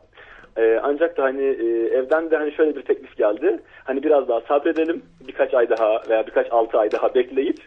Ee, 0.57 0.79
ancak 0.83 1.17
da 1.17 1.23
hani 1.23 1.43
e, 1.43 1.65
evden 1.97 2.31
de 2.31 2.37
hani 2.37 2.51
şöyle 2.51 2.75
bir 2.75 2.81
teklif 2.81 3.17
geldi. 3.17 3.59
Hani 3.83 4.03
biraz 4.03 4.27
daha 4.27 4.41
sabredelim. 4.41 5.03
Birkaç 5.27 5.53
ay 5.53 5.69
daha 5.69 6.01
veya 6.09 6.27
birkaç 6.27 6.47
altı 6.51 6.77
ay 6.77 6.91
daha 6.91 7.15
bekleyip 7.15 7.57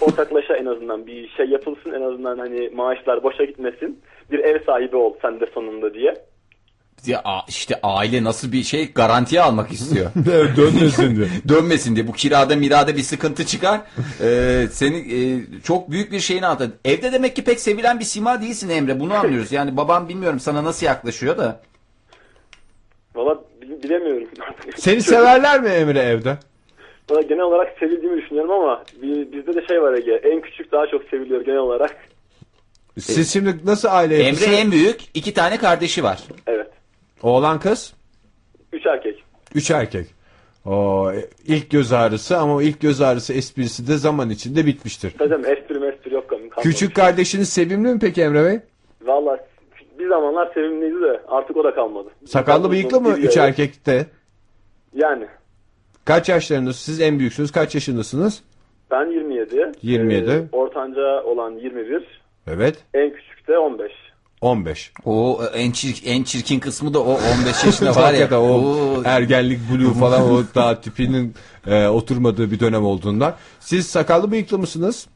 ortaklaşa 0.00 0.56
en 0.56 0.66
azından 0.66 1.06
bir 1.06 1.28
şey 1.28 1.46
yapılsın. 1.46 1.92
En 1.92 2.02
azından 2.02 2.38
hani 2.38 2.70
maaşlar 2.74 3.22
boşa 3.22 3.44
gitmesin. 3.44 4.00
Bir 4.30 4.38
ev 4.38 4.58
sahibi 4.66 4.96
ol 4.96 5.14
sen 5.22 5.40
de 5.40 5.46
sonunda 5.46 5.94
diye. 5.94 6.14
Ya, 7.06 7.22
işte 7.48 7.80
aile 7.82 8.24
nasıl 8.24 8.52
bir 8.52 8.62
şey 8.62 8.92
garantiye 8.92 9.42
almak 9.42 9.72
istiyor. 9.72 10.10
Dönmesin 10.56 11.16
diye. 11.16 11.26
Dönmesin 11.48 11.96
diye. 11.96 12.06
Bu 12.08 12.12
kirada 12.12 12.56
mirada 12.56 12.96
bir 12.96 13.02
sıkıntı 13.02 13.46
çıkar. 13.46 13.80
Ee, 14.20 14.66
seni 14.72 14.96
e, 14.96 15.40
çok 15.64 15.90
büyük 15.90 16.12
bir 16.12 16.20
şeyini 16.20 16.46
anlatır. 16.46 16.70
Evde 16.84 17.12
demek 17.12 17.36
ki 17.36 17.44
pek 17.44 17.60
sevilen 17.60 18.00
bir 18.00 18.04
sima 18.04 18.42
değilsin 18.42 18.68
Emre. 18.68 19.00
Bunu 19.00 19.14
anlıyoruz. 19.14 19.52
Yani 19.52 19.76
babam 19.76 20.08
bilmiyorum 20.08 20.40
sana 20.40 20.64
nasıl 20.64 20.86
yaklaşıyor 20.86 21.38
da. 21.38 21.60
Valla 23.14 23.38
bil- 23.62 23.82
bilemiyorum. 23.82 24.28
Seni 24.76 25.02
severler 25.02 25.60
mi 25.62 25.68
Emre 25.68 25.98
evde? 26.00 26.38
Valla 27.10 27.22
genel 27.22 27.42
olarak 27.42 27.78
sevildiğimi 27.80 28.22
düşünüyorum 28.22 28.50
ama 28.50 28.82
bi- 29.02 29.28
bizde 29.32 29.54
de 29.54 29.66
şey 29.66 29.82
var 29.82 29.92
Ege. 29.94 30.12
En 30.14 30.40
küçük 30.40 30.72
daha 30.72 30.86
çok 30.86 31.02
seviliyor 31.10 31.40
genel 31.44 31.58
olarak. 31.58 31.96
Siz 33.00 33.32
şimdi 33.32 33.56
nasıl 33.64 33.88
aile 33.90 34.22
yapısı? 34.22 34.44
Emre 34.44 34.56
en 34.56 34.72
büyük. 34.72 35.00
iki 35.14 35.34
tane 35.34 35.56
kardeşi 35.56 36.04
var. 36.04 36.18
Evet. 36.46 36.66
Oğlan 37.22 37.60
kız? 37.60 37.94
Üç 38.72 38.86
erkek. 38.86 39.24
Üç 39.54 39.70
erkek. 39.70 40.06
O 40.66 41.10
ilk 41.46 41.70
göz 41.70 41.92
ağrısı 41.92 42.38
ama 42.38 42.54
o 42.54 42.62
ilk 42.62 42.80
göz 42.80 43.00
ağrısı 43.00 43.32
esprisi 43.32 43.88
de 43.88 43.96
zaman 43.96 44.30
içinde 44.30 44.66
bitmiştir. 44.66 45.14
Hocam 45.18 45.40
espri 45.46 45.78
mespri 45.78 46.14
yok 46.14 46.28
kalmamış. 46.28 46.54
Küçük 46.62 46.96
kardeşiniz 46.96 47.48
sevimli 47.48 47.92
mi 47.92 47.98
peki 47.98 48.22
Emre 48.22 48.44
Bey? 48.44 48.60
Valla 49.02 49.46
bir 49.98 50.08
zamanlar 50.08 50.54
sevimliydi 50.54 51.00
de 51.02 51.20
artık 51.28 51.56
o 51.56 51.64
da 51.64 51.74
kalmadı. 51.74 52.08
Sakallı 52.26 52.70
bıyıklı 52.70 53.00
mı 53.00 53.16
üç 53.18 53.36
iri, 53.36 53.40
erkek 53.40 53.86
de? 53.86 54.06
Yani 54.94 55.26
Kaç 56.04 56.28
yaşlarındasınız? 56.28 56.76
Siz 56.84 57.00
en 57.00 57.18
büyüksünüz. 57.18 57.52
Kaç 57.52 57.74
yaşındasınız? 57.74 58.42
ben 58.90 59.06
27. 59.06 59.72
27. 59.82 60.30
e, 60.30 60.44
ortanca 60.52 61.22
olan 61.24 61.50
21. 61.52 62.22
Evet. 62.46 62.84
En 62.94 63.10
küçük 63.10 63.48
de 63.48 63.58
15. 63.58 63.92
15. 64.44 64.92
O 65.04 65.40
en, 65.54 65.70
çirk, 65.70 65.96
en 66.06 66.22
çirkin 66.22 66.60
kısmı 66.60 66.94
da 66.94 66.98
o 67.02 67.10
15 67.12 67.64
yaşında 67.64 67.94
var 67.94 68.12
ya. 68.12 68.40
O 68.40 68.44
Oo, 68.44 69.02
ergenlik 69.04 69.58
blue 69.72 69.94
falan 70.00 70.30
o 70.32 70.42
daha 70.54 70.80
tipinin 70.80 71.34
e, 71.66 71.86
oturmadığı 71.88 72.50
bir 72.50 72.60
dönem 72.60 72.84
olduğundan. 72.84 73.34
Siz 73.60 73.86
sakallı 73.86 74.30
bıyıklı 74.30 74.58
mısınız? 74.58 75.06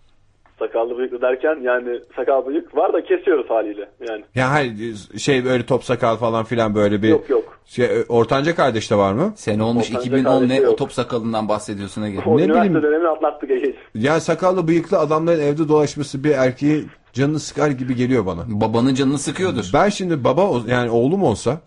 Sakallı 0.58 0.98
bıyıklı 0.98 1.20
derken 1.22 1.56
yani 1.62 2.00
sakal 2.16 2.46
bıyık 2.46 2.76
var 2.76 2.92
da 2.92 3.02
kesiyoruz 3.04 3.50
haliyle. 3.50 3.88
Yani 4.08 4.24
Ya 4.34 4.50
hayır 4.50 4.96
şey 5.18 5.44
böyle 5.44 5.66
top 5.66 5.84
sakal 5.84 6.16
falan 6.16 6.44
filan 6.44 6.74
böyle 6.74 7.02
bir 7.02 7.08
yok 7.08 7.30
yok. 7.30 7.58
şey 7.66 7.88
ortanca 8.08 8.54
kardeş 8.54 8.90
de 8.90 8.96
var 8.96 9.12
mı? 9.12 9.32
Sene 9.36 9.62
olmuş 9.62 9.90
Ortanca 9.90 10.00
2010 10.00 10.34
ne 10.34 10.38
kardeşi 10.48 10.62
o 10.62 10.64
yok. 10.70 10.78
top 10.78 10.92
sakalından 10.92 11.48
bahsediyorsun 11.48 12.02
Ege. 12.02 12.18
O 12.26 12.38
Ne 12.38 12.42
üniversite 12.42 12.68
bileyim. 12.74 12.82
dönemini 12.82 13.08
atlattık 13.08 13.50
Ege. 13.50 13.74
Ya 13.94 14.20
sakallı 14.20 14.68
bıyıklı 14.68 14.98
adamların 14.98 15.40
evde 15.40 15.68
dolaşması 15.68 16.24
bir 16.24 16.30
erkeği 16.30 16.84
canını 17.12 17.40
sıkar 17.40 17.70
gibi 17.70 17.96
geliyor 17.96 18.26
bana. 18.26 18.44
Babanın 18.48 18.94
canını 18.94 19.18
sıkıyordur. 19.18 19.70
Ben 19.72 19.88
şimdi 19.88 20.24
baba 20.24 20.70
yani 20.70 20.90
oğlum 20.90 21.22
olsa 21.22 21.60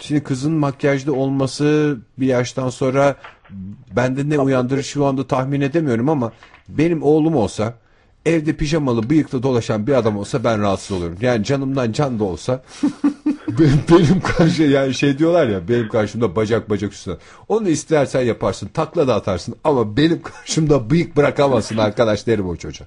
şimdi 0.00 0.22
kızın 0.22 0.52
makyajlı 0.52 1.14
olması 1.14 1.98
bir 2.18 2.26
yaştan 2.26 2.68
sonra 2.68 3.16
bende 3.96 4.28
ne 4.28 4.38
uyandırır 4.38 4.82
şu 4.82 5.06
anda 5.06 5.26
tahmin 5.26 5.60
edemiyorum 5.60 6.08
ama 6.08 6.32
benim 6.68 7.02
oğlum 7.02 7.36
olsa 7.36 7.74
evde 8.26 8.56
pijamalı 8.56 9.10
bıyıklı 9.10 9.42
dolaşan 9.42 9.86
bir 9.86 9.92
adam 9.92 10.16
olsa 10.16 10.44
ben 10.44 10.60
rahatsız 10.60 10.96
olurum. 10.96 11.16
Yani 11.20 11.44
canımdan 11.44 11.92
can 11.92 12.18
da 12.18 12.24
olsa 12.24 12.62
benim, 13.48 13.80
benim 13.90 14.20
karşı 14.20 14.62
yani 14.62 14.94
şey 14.94 15.18
diyorlar 15.18 15.48
ya 15.48 15.68
benim 15.68 15.88
karşımda 15.88 16.36
bacak 16.36 16.70
bacak 16.70 16.92
üstüne. 16.92 17.14
Onu 17.48 17.68
istersen 17.68 18.22
yaparsın 18.22 18.68
takla 18.68 19.08
da 19.08 19.14
atarsın 19.14 19.54
ama 19.64 19.96
benim 19.96 20.22
karşımda 20.22 20.90
bıyık 20.90 21.16
bırakamazsın 21.16 21.76
arkadaş 21.76 22.26
derim 22.26 22.48
o 22.48 22.56
çocuğa. 22.56 22.86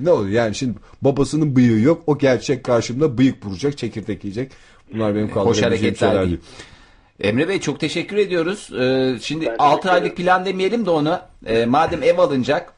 Ne 0.00 0.10
olur 0.10 0.28
yani 0.28 0.54
şimdi 0.54 0.78
babasının 1.02 1.56
bıyığı 1.56 1.80
yok 1.80 2.02
o 2.06 2.18
gerçek 2.18 2.64
karşımda 2.64 3.18
bıyık 3.18 3.46
vuracak 3.46 3.78
çekirdek 3.78 4.24
yiyecek. 4.24 4.52
Bunlar 4.94 5.14
benim 5.14 5.26
Hoş 5.28 5.34
kaldırabileceğim 5.34 5.70
hareketler 5.72 6.08
şeyler 6.08 6.24
değil. 6.26 6.38
değil. 6.38 7.30
Emre 7.32 7.48
Bey 7.48 7.60
çok 7.60 7.80
teşekkür 7.80 8.16
ediyoruz. 8.16 8.70
Ee, 8.80 9.18
şimdi 9.22 9.46
Ben 9.46 9.56
6 9.58 9.82
teşekkür 9.82 10.02
aylık 10.02 10.16
plan 10.16 10.44
demeyelim 10.44 10.86
de 10.86 10.90
onu. 10.90 11.20
Ee, 11.46 11.66
madem 11.66 12.02
ev 12.02 12.18
alınacak 12.18 12.72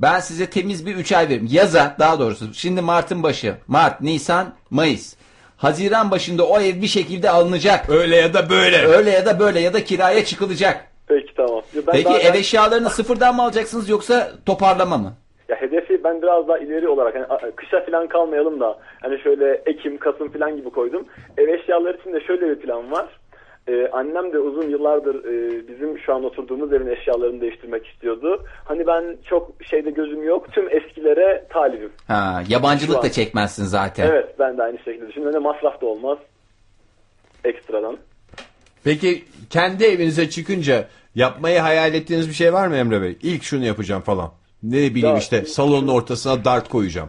ben 0.00 0.20
size 0.20 0.46
temiz 0.50 0.86
bir 0.86 0.96
3 0.96 1.12
ay 1.12 1.28
veririm. 1.28 1.48
Yaza 1.50 1.96
daha 1.98 2.18
doğrusu. 2.18 2.54
Şimdi 2.54 2.80
Mart'ın 2.80 3.22
başı. 3.22 3.54
Mart, 3.66 4.00
Nisan, 4.00 4.54
Mayıs. 4.70 5.14
Haziran 5.56 6.10
başında 6.10 6.46
o 6.46 6.60
ev 6.60 6.82
bir 6.82 6.86
şekilde 6.86 7.30
alınacak. 7.30 7.90
Öyle 7.90 8.16
ya 8.16 8.34
da 8.34 8.50
böyle. 8.50 8.76
Öyle 8.86 9.10
ya 9.10 9.26
da 9.26 9.40
böyle 9.40 9.60
ya 9.60 9.72
da 9.72 9.84
kiraya 9.84 10.24
çıkılacak. 10.24 10.86
Peki 11.06 11.34
tamam. 11.36 11.62
Ben 11.74 11.82
Peki 11.92 12.02
zaten- 12.12 12.30
ev 12.30 12.34
eşyalarını 12.34 12.90
sıfırdan 12.90 13.36
mı 13.36 13.42
alacaksınız 13.42 13.88
yoksa 13.88 14.32
toparlama 14.46 14.98
mı? 14.98 15.14
Ya 15.50 15.56
hedefi 15.60 16.04
ben 16.04 16.22
biraz 16.22 16.48
daha 16.48 16.58
ileri 16.58 16.88
olarak 16.88 17.14
hani 17.14 17.52
kışa 17.52 17.84
falan 17.84 18.08
kalmayalım 18.08 18.60
da 18.60 18.78
hani 19.02 19.18
şöyle 19.18 19.62
Ekim, 19.66 19.98
Kasım 19.98 20.32
falan 20.32 20.56
gibi 20.56 20.70
koydum. 20.70 21.04
Ev 21.38 21.48
eşyaları 21.48 21.96
için 22.00 22.12
de 22.12 22.20
şöyle 22.20 22.50
bir 22.50 22.56
plan 22.56 22.92
var. 22.92 23.06
Ee, 23.68 23.88
annem 23.92 24.32
de 24.32 24.38
uzun 24.38 24.68
yıllardır 24.68 25.24
e, 25.24 25.68
bizim 25.68 25.98
şu 25.98 26.14
an 26.14 26.24
oturduğumuz 26.24 26.72
evin 26.72 26.86
eşyalarını 26.86 27.40
değiştirmek 27.40 27.86
istiyordu. 27.86 28.44
Hani 28.64 28.86
ben 28.86 29.16
çok 29.28 29.50
şeyde 29.70 29.90
gözüm 29.90 30.22
yok. 30.22 30.52
Tüm 30.52 30.68
eskilere 30.68 31.46
talibim. 31.50 31.92
Ha, 32.06 32.42
yabancılık 32.48 33.02
da 33.02 33.10
çekmezsin 33.10 33.64
zaten. 33.64 34.06
Evet 34.06 34.34
ben 34.38 34.58
de 34.58 34.62
aynı 34.62 34.78
şekilde 34.78 35.08
düşünüyorum. 35.08 35.34
Ne 35.34 35.42
masraf 35.42 35.80
da 35.80 35.86
olmaz. 35.86 36.18
Ekstradan. 37.44 37.96
Peki 38.84 39.24
kendi 39.50 39.84
evinize 39.84 40.30
çıkınca 40.30 40.84
yapmayı 41.14 41.58
hayal 41.58 41.94
ettiğiniz 41.94 42.28
bir 42.28 42.34
şey 42.34 42.52
var 42.52 42.66
mı 42.66 42.76
Emre 42.76 43.02
Bey? 43.02 43.18
İlk 43.22 43.42
şunu 43.42 43.64
yapacağım 43.64 44.02
falan. 44.02 44.39
Ne 44.62 44.76
bileyim 44.76 45.08
Ya- 45.08 45.18
işte 45.18 45.44
salonun 45.44 45.88
ortasına 45.88 46.44
dart 46.44 46.68
koyacağım. 46.68 47.08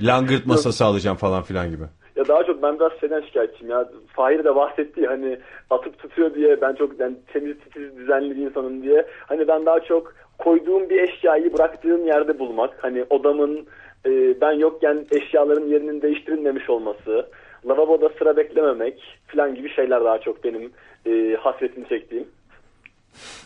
Langırt 0.00 0.46
masası 0.46 0.84
alacağım 0.84 1.16
falan 1.16 1.42
filan 1.42 1.70
gibi. 1.70 1.82
Ya 2.16 2.28
daha 2.28 2.44
çok 2.44 2.62
ben 2.62 2.78
biraz 2.78 2.92
şeyden 3.00 3.20
şikayetçiyim 3.20 3.70
ya. 3.70 3.88
Fahir 4.06 4.44
de 4.44 4.56
bahsetti 4.56 5.00
ya 5.00 5.10
hani 5.10 5.38
atıp 5.70 5.98
tutuyor 5.98 6.34
diye 6.34 6.60
ben 6.60 6.74
çok 6.74 7.00
yani 7.00 7.14
temiz 7.32 7.58
titiz 7.58 7.96
düzenli 7.96 8.36
bir 8.36 8.46
insanım 8.46 8.82
diye. 8.82 9.06
Hani 9.26 9.48
ben 9.48 9.66
daha 9.66 9.80
çok 9.80 10.14
koyduğum 10.38 10.90
bir 10.90 11.02
eşyayı 11.02 11.52
bıraktığım 11.52 12.06
yerde 12.06 12.38
bulmak. 12.38 12.70
Hani 12.84 13.04
odamın 13.10 13.66
e, 14.06 14.40
ben 14.40 14.52
yokken 14.52 15.06
eşyaların 15.10 15.66
yerinin 15.66 16.02
değiştirilmemiş 16.02 16.70
olması. 16.70 17.26
Lavaboda 17.68 18.08
sıra 18.18 18.36
beklememek 18.36 19.18
falan 19.26 19.54
gibi 19.54 19.70
şeyler 19.70 20.04
daha 20.04 20.18
çok 20.18 20.44
benim 20.44 20.72
e, 21.06 21.36
hasretini 21.40 21.88
çektiğim. 21.88 22.28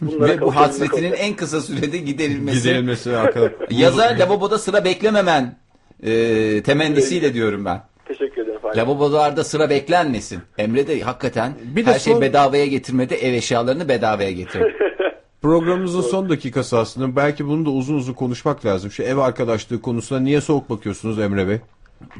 Ve 0.02 0.40
bu 0.40 0.56
hasretinin 0.56 1.12
en 1.12 1.36
kısa 1.36 1.60
sürede 1.60 1.98
giderilmesi. 1.98 2.58
Giderilmesi 2.58 3.16
arkadaş. 3.16 3.52
Yaza 3.70 4.02
lavaboda 4.18 4.58
sıra 4.58 4.84
beklememen 4.84 5.58
e, 6.02 6.62
temennisiyle 6.62 7.34
diyorum 7.34 7.64
ben. 7.64 7.82
Teşekkür 8.08 8.42
ederim. 8.42 8.60
Lavabolarda 8.76 9.44
sıra 9.44 9.70
beklenmesin. 9.70 10.40
Emre 10.58 10.86
de 10.86 11.00
hakikaten 11.00 11.52
Bir 11.62 11.86
de 11.86 11.92
her 11.92 11.98
şey 11.98 12.12
son- 12.12 12.22
bedavaya 12.22 12.66
getirmedi. 12.66 13.14
Ev 13.14 13.32
eşyalarını 13.34 13.88
bedavaya 13.88 14.30
getirdi. 14.30 14.74
Programımızın 15.42 16.00
son 16.00 16.28
dakikası 16.28 16.78
aslında. 16.78 17.16
Belki 17.16 17.46
bunu 17.46 17.66
da 17.66 17.70
uzun 17.70 17.94
uzun 17.94 18.12
konuşmak 18.12 18.66
lazım. 18.66 18.90
Şu 18.90 19.02
ev 19.02 19.16
arkadaşlığı 19.16 19.82
konusuna 19.82 20.20
niye 20.20 20.40
soğuk 20.40 20.70
bakıyorsunuz 20.70 21.18
Emre 21.18 21.48
Bey? 21.48 21.58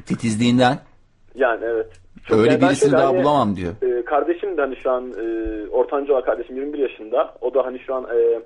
Titizliğinden 0.06 0.78
Yani 1.34 1.64
evet. 1.64 1.86
Öyle 2.30 2.50
yani 2.50 2.60
ben 2.60 2.68
birisini 2.68 2.92
daha 2.92 3.08
hani- 3.08 3.22
bulamam 3.22 3.56
diyor. 3.56 3.72
Ee, 3.82 4.04
kardeşim 4.04 4.56
de 4.56 4.60
hani 4.60 4.76
şu 4.76 4.90
an 4.90 5.12
e, 5.12 5.68
ortanca 5.70 6.12
olan 6.12 6.24
kardeşim 6.24 6.56
21 6.56 6.78
yaşında. 6.78 7.34
O 7.40 7.54
da 7.54 7.66
hani 7.66 7.78
şu 7.78 7.94
an 7.94 8.04
e, 8.04 8.40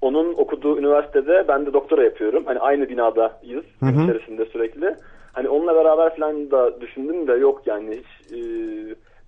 onun 0.00 0.34
okuduğu 0.34 0.78
üniversitede 0.78 1.44
ben 1.48 1.66
de 1.66 1.72
doktora 1.72 2.04
yapıyorum. 2.04 2.42
Hani 2.46 2.58
aynı 2.58 2.88
binadayız 2.88 3.64
içerisinde 3.82 4.46
sürekli. 4.46 4.94
Hani 5.32 5.48
onunla 5.48 5.74
beraber 5.74 6.16
falan 6.16 6.50
da 6.50 6.80
düşündüm 6.80 7.28
de 7.28 7.32
yok 7.32 7.62
yani 7.66 7.96
hiç 7.96 8.32
e, 8.32 8.38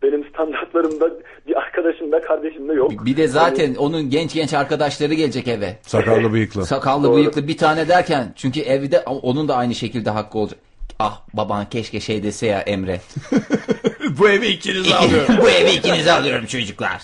benim 0.03 0.25
standartlarımda 0.29 1.11
bir 1.47 1.59
arkadaşım 1.59 2.13
da 2.13 2.21
kardeşim 2.21 2.69
de 2.69 2.73
yok. 2.73 2.91
Bir 3.05 3.17
de 3.17 3.29
zaten 3.29 3.75
onun 3.75 4.11
genç 4.11 4.35
genç 4.35 4.55
arkadaşları 4.55 5.15
gelecek 5.15 5.49
eve. 5.49 5.79
Sakallı 5.83 6.33
bıyıklı. 6.33 6.67
Sakallı 6.67 7.05
Doğru. 7.05 7.17
bıyıklı 7.17 7.49
bir 7.49 7.57
tane 7.57 7.89
derken 7.89 8.33
çünkü 8.37 8.61
evde 8.61 9.01
onun 9.01 9.49
da 9.49 9.57
aynı 9.57 9.75
şekilde 9.75 10.11
hakkı 10.11 10.39
olacak. 10.39 10.59
Ah 10.99 11.21
baban 11.35 11.69
keşke 11.69 12.01
şey 12.01 12.23
dese 12.23 12.47
ya 12.47 12.61
Emre. 12.61 13.01
Bu 14.19 14.29
evi 14.29 14.47
ikiniz 14.47 14.93
alıyorum. 14.93 15.35
Bu 15.43 15.49
evi 15.51 15.71
ikinize 15.71 16.13
alıyorum 16.13 16.47
çocuklar. 16.47 17.03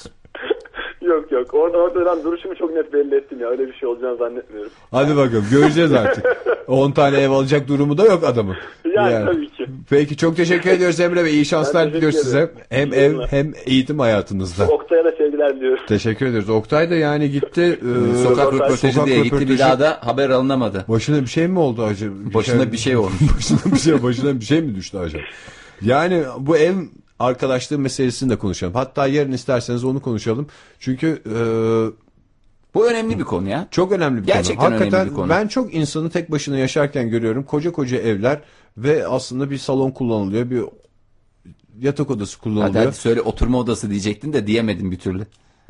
Yok 1.02 1.32
yok 1.32 1.54
orada 1.54 1.78
orada 1.78 2.06
ben 2.06 2.24
duruşumu 2.24 2.54
çok 2.54 2.70
net 2.74 2.92
belli 2.92 3.14
ettim 3.14 3.40
ya 3.40 3.48
öyle 3.48 3.66
bir 3.68 3.72
şey 3.74 3.88
olacağını 3.88 4.16
zannetmiyorum. 4.16 4.70
Hadi 4.90 5.16
bakalım 5.16 5.46
göreceğiz 5.50 5.92
artık. 5.92 6.24
10 6.68 6.92
tane 6.92 7.18
ev 7.20 7.30
alacak 7.30 7.68
durumu 7.68 7.98
da 7.98 8.04
yok 8.04 8.24
adamın. 8.24 8.56
Yani 8.94 9.24
tabii 9.24 9.48
ki. 9.48 9.66
Peki 9.90 10.16
çok 10.16 10.36
teşekkür 10.36 10.70
ediyoruz 10.70 11.00
Emre 11.00 11.24
Bey. 11.24 11.34
İyi 11.34 11.44
şanslar 11.44 11.92
diliyoruz 11.94 12.18
size. 12.18 12.50
Hem 12.68 12.92
İyi 12.92 12.94
ev 12.96 13.10
günler. 13.12 13.26
hem 13.30 13.52
eğitim 13.66 13.98
hayatınızda. 13.98 14.66
Oktay'a 14.66 15.04
da 15.04 15.10
sevgiler 15.18 15.56
diliyorum. 15.56 15.84
Teşekkür 15.88 16.26
ediyoruz. 16.26 16.50
Oktay 16.50 16.90
da 16.90 16.94
yani 16.94 17.30
gitti. 17.30 17.60
e, 17.62 18.22
Sokak 18.22 18.44
röportaj- 18.46 18.54
röportajı 18.54 18.92
sokak 18.94 19.06
diye 19.06 19.20
gitti 19.22 19.48
bir 19.48 19.58
daha 19.58 19.80
da 19.80 19.98
haber 20.04 20.30
alınamadı. 20.30 20.84
Başına 20.88 21.20
bir 21.22 21.26
şey 21.26 21.46
mi 21.48 21.58
oldu 21.58 21.82
acaba? 21.84 22.14
Başına 22.34 22.72
bir 22.72 22.78
şey 22.78 22.96
olmuş. 22.96 23.12
başına 23.36 23.72
bir 23.74 23.78
şey 23.78 24.02
başına 24.02 24.40
bir 24.40 24.44
şey 24.44 24.60
mi 24.60 24.74
düştü 24.74 24.98
acaba? 24.98 25.22
Yani 25.82 26.24
bu 26.38 26.56
ev 26.56 26.74
arkadaşlığı 27.18 27.78
meselesini 27.78 28.30
de 28.30 28.36
konuşalım. 28.38 28.74
Hatta 28.74 29.06
yarın 29.06 29.32
isterseniz 29.32 29.84
onu 29.84 30.00
konuşalım. 30.00 30.46
Çünkü 30.78 31.22
e, 31.26 31.34
Bu 32.74 32.86
önemli 32.90 33.18
bir 33.18 33.24
konu 33.24 33.48
ya. 33.48 33.68
çok 33.70 33.92
önemli 33.92 34.22
bir 34.22 34.26
Gerçekten 34.26 34.56
konu. 34.56 34.66
önemli 34.68 34.78
Hakikaten 34.84 35.10
bir 35.10 35.14
konu. 35.14 35.28
ben 35.30 35.48
çok 35.48 35.74
insanı 35.74 36.10
tek 36.10 36.30
başına 36.30 36.58
yaşarken 36.58 37.10
görüyorum. 37.10 37.42
Koca 37.44 37.72
koca 37.72 37.96
evler 37.98 38.40
ve 38.76 39.06
aslında 39.06 39.50
bir 39.50 39.58
salon 39.58 39.90
kullanılıyor. 39.90 40.50
Bir 40.50 40.62
yatak 41.80 42.10
odası 42.10 42.36
Hadi 42.36 42.42
kullanılıyor. 42.42 42.84
hadi 42.84 42.96
söyle 42.96 43.20
oturma 43.20 43.58
odası 43.58 43.90
diyecektin 43.90 44.32
de 44.32 44.46
diyemedim 44.46 44.90
bir 44.90 44.98
türlü. 44.98 45.26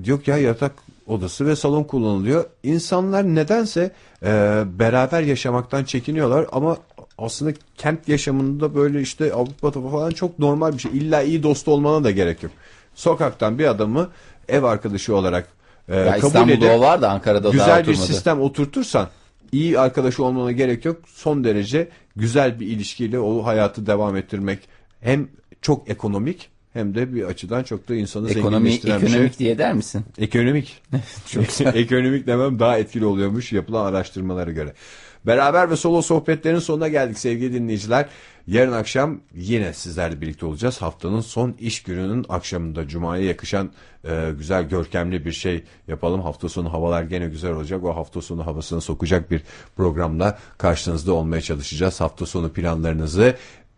Yok 0.06 0.28
ya 0.28 0.38
yatak 0.38 0.72
odası 1.06 1.46
ve 1.46 1.56
salon 1.56 1.84
kullanılıyor. 1.84 2.44
İnsanlar 2.62 3.24
nedense 3.24 3.90
e, 4.22 4.28
beraber 4.66 5.22
yaşamaktan 5.22 5.84
çekiniyorlar 5.84 6.46
ama 6.52 6.76
aslında 7.18 7.52
kent 7.76 8.08
yaşamında 8.08 8.74
böyle 8.74 9.00
işte 9.00 9.32
Avrupa'da 9.32 9.80
falan 9.90 10.10
çok 10.10 10.38
normal 10.38 10.72
bir 10.72 10.78
şey. 10.78 10.92
İlla 10.94 11.22
iyi 11.22 11.42
dost 11.42 11.68
olmana 11.68 12.04
da 12.04 12.10
gerek 12.10 12.42
yok. 12.42 12.52
Sokaktan 12.94 13.58
bir 13.58 13.66
adamı 13.66 14.10
ev 14.48 14.62
arkadaşı 14.62 15.16
olarak 15.16 15.48
e, 15.88 15.96
Ya 15.96 16.12
kabul 16.18 16.26
İstanbul'da 16.26 16.52
edip 16.72 16.80
var 16.80 17.02
da 17.02 17.10
Ankara'da 17.10 17.44
daha 17.44 17.52
güzel 17.52 17.76
bir 17.76 17.82
oturmadı. 17.82 18.06
sistem 18.06 18.40
oturtursan 18.40 19.08
iyi 19.52 19.78
arkadaşı 19.78 20.24
olmana 20.24 20.52
gerek 20.52 20.84
yok. 20.84 20.96
Son 21.14 21.44
derece 21.44 21.88
güzel 22.16 22.60
bir 22.60 22.66
ilişkiyle 22.66 23.18
o 23.18 23.44
hayatı 23.46 23.86
devam 23.86 24.16
ettirmek 24.16 24.58
hem 25.00 25.28
çok 25.62 25.90
ekonomik 25.90 26.48
hem 26.72 26.94
de 26.94 27.14
bir 27.14 27.22
açıdan 27.24 27.62
çok 27.62 27.88
da 27.88 27.94
insanı 27.94 28.30
Ekonomi, 28.30 28.52
zenginleştiren 28.52 29.02
bir 29.02 29.06
şey. 29.06 29.14
ekonomik 29.14 29.38
diye 29.38 29.58
der 29.58 29.72
misin? 29.72 30.04
Ekonomik. 30.18 30.82
Ekonomik 31.74 32.26
demem 32.26 32.58
daha 32.58 32.78
etkili 32.78 33.04
oluyormuş 33.04 33.52
yapılan 33.52 33.84
araştırmalara 33.86 34.50
göre. 34.52 34.72
Beraber 35.26 35.70
ve 35.70 35.76
solo 35.76 36.02
sohbetlerin 36.02 36.58
sonuna 36.58 36.88
geldik 36.88 37.18
sevgili 37.18 37.52
dinleyiciler. 37.52 38.08
Yarın 38.46 38.72
akşam 38.72 39.20
yine 39.34 39.72
sizlerle 39.72 40.20
birlikte 40.20 40.46
olacağız. 40.46 40.82
Haftanın 40.82 41.20
son 41.20 41.54
iş 41.60 41.82
gününün 41.82 42.26
akşamında 42.28 42.88
Cuma'ya 42.88 43.24
yakışan 43.24 43.70
e, 44.04 44.32
güzel 44.38 44.68
görkemli 44.68 45.24
bir 45.24 45.32
şey 45.32 45.64
yapalım. 45.88 46.20
Hafta 46.20 46.48
sonu 46.48 46.72
havalar 46.72 47.02
gene 47.02 47.26
güzel 47.26 47.52
olacak. 47.52 47.84
O 47.84 47.96
hafta 47.96 48.22
sonu 48.22 48.46
havasını 48.46 48.80
sokacak 48.80 49.30
bir 49.30 49.42
programla 49.76 50.38
karşınızda 50.58 51.12
olmaya 51.12 51.40
çalışacağız. 51.40 52.00
Hafta 52.00 52.26
sonu 52.26 52.52
planlarınızı 52.52 53.36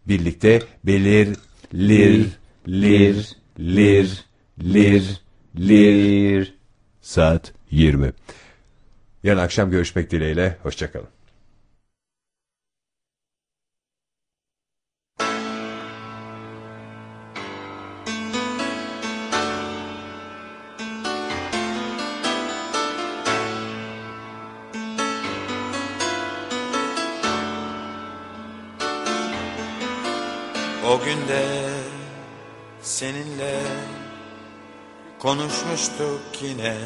birlikte 0.08 0.62
belir, 0.84 1.36
lir, 1.74 2.26
lir, 2.68 3.36
lir, 3.58 4.24
lir, 4.60 5.20
lir. 5.58 6.54
Saat 7.00 7.52
20. 7.70 8.12
Yarın 9.22 9.38
akşam 9.38 9.70
görüşmek 9.70 10.10
dileğiyle. 10.10 10.56
Hoşçakalın. 10.62 11.17
O 31.08 31.10
günde 31.10 31.70
seninle 32.82 33.60
konuşmuştuk 35.18 36.20
yine. 36.40 36.76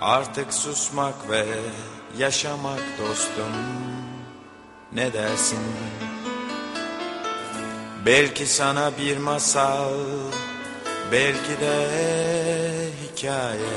Artık 0.00 0.54
susmak 0.54 1.30
ve 1.30 1.46
yaşamak 2.18 2.80
dostum 2.98 3.52
ne 4.92 5.12
dersin? 5.12 5.58
Belki 8.06 8.46
sana 8.46 8.90
bir 8.98 9.16
masal, 9.16 9.94
belki 11.12 11.60
de 11.60 11.88
hikaye. 13.04 13.76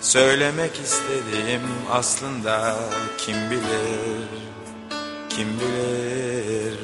Söylemek 0.00 0.80
istediğim 0.80 1.62
aslında 1.90 2.76
kim 3.18 3.50
bilir, 3.50 4.43
kim 5.36 5.48
bilir 5.60 6.78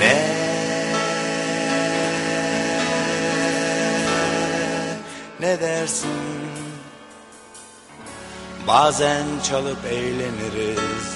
ne 0.00 0.38
ne 5.40 5.60
dersin? 5.60 6.10
Bazen 8.66 9.24
çalıp 9.48 9.84
eğleniriz, 9.84 11.14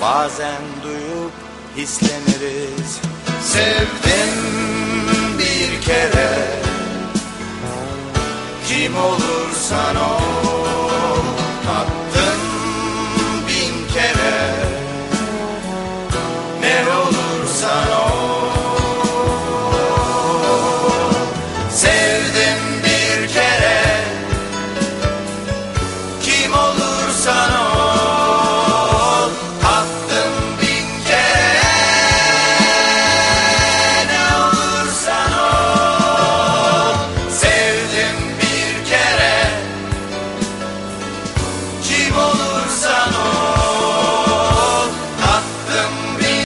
bazen 0.00 0.62
duyup 0.82 1.32
hisleniriz. 1.76 3.00
Sevdim 3.42 4.38
bir 5.38 5.82
kere, 5.82 6.60
kim 8.68 8.96
olursan 8.96 9.96
ol. 9.96 10.47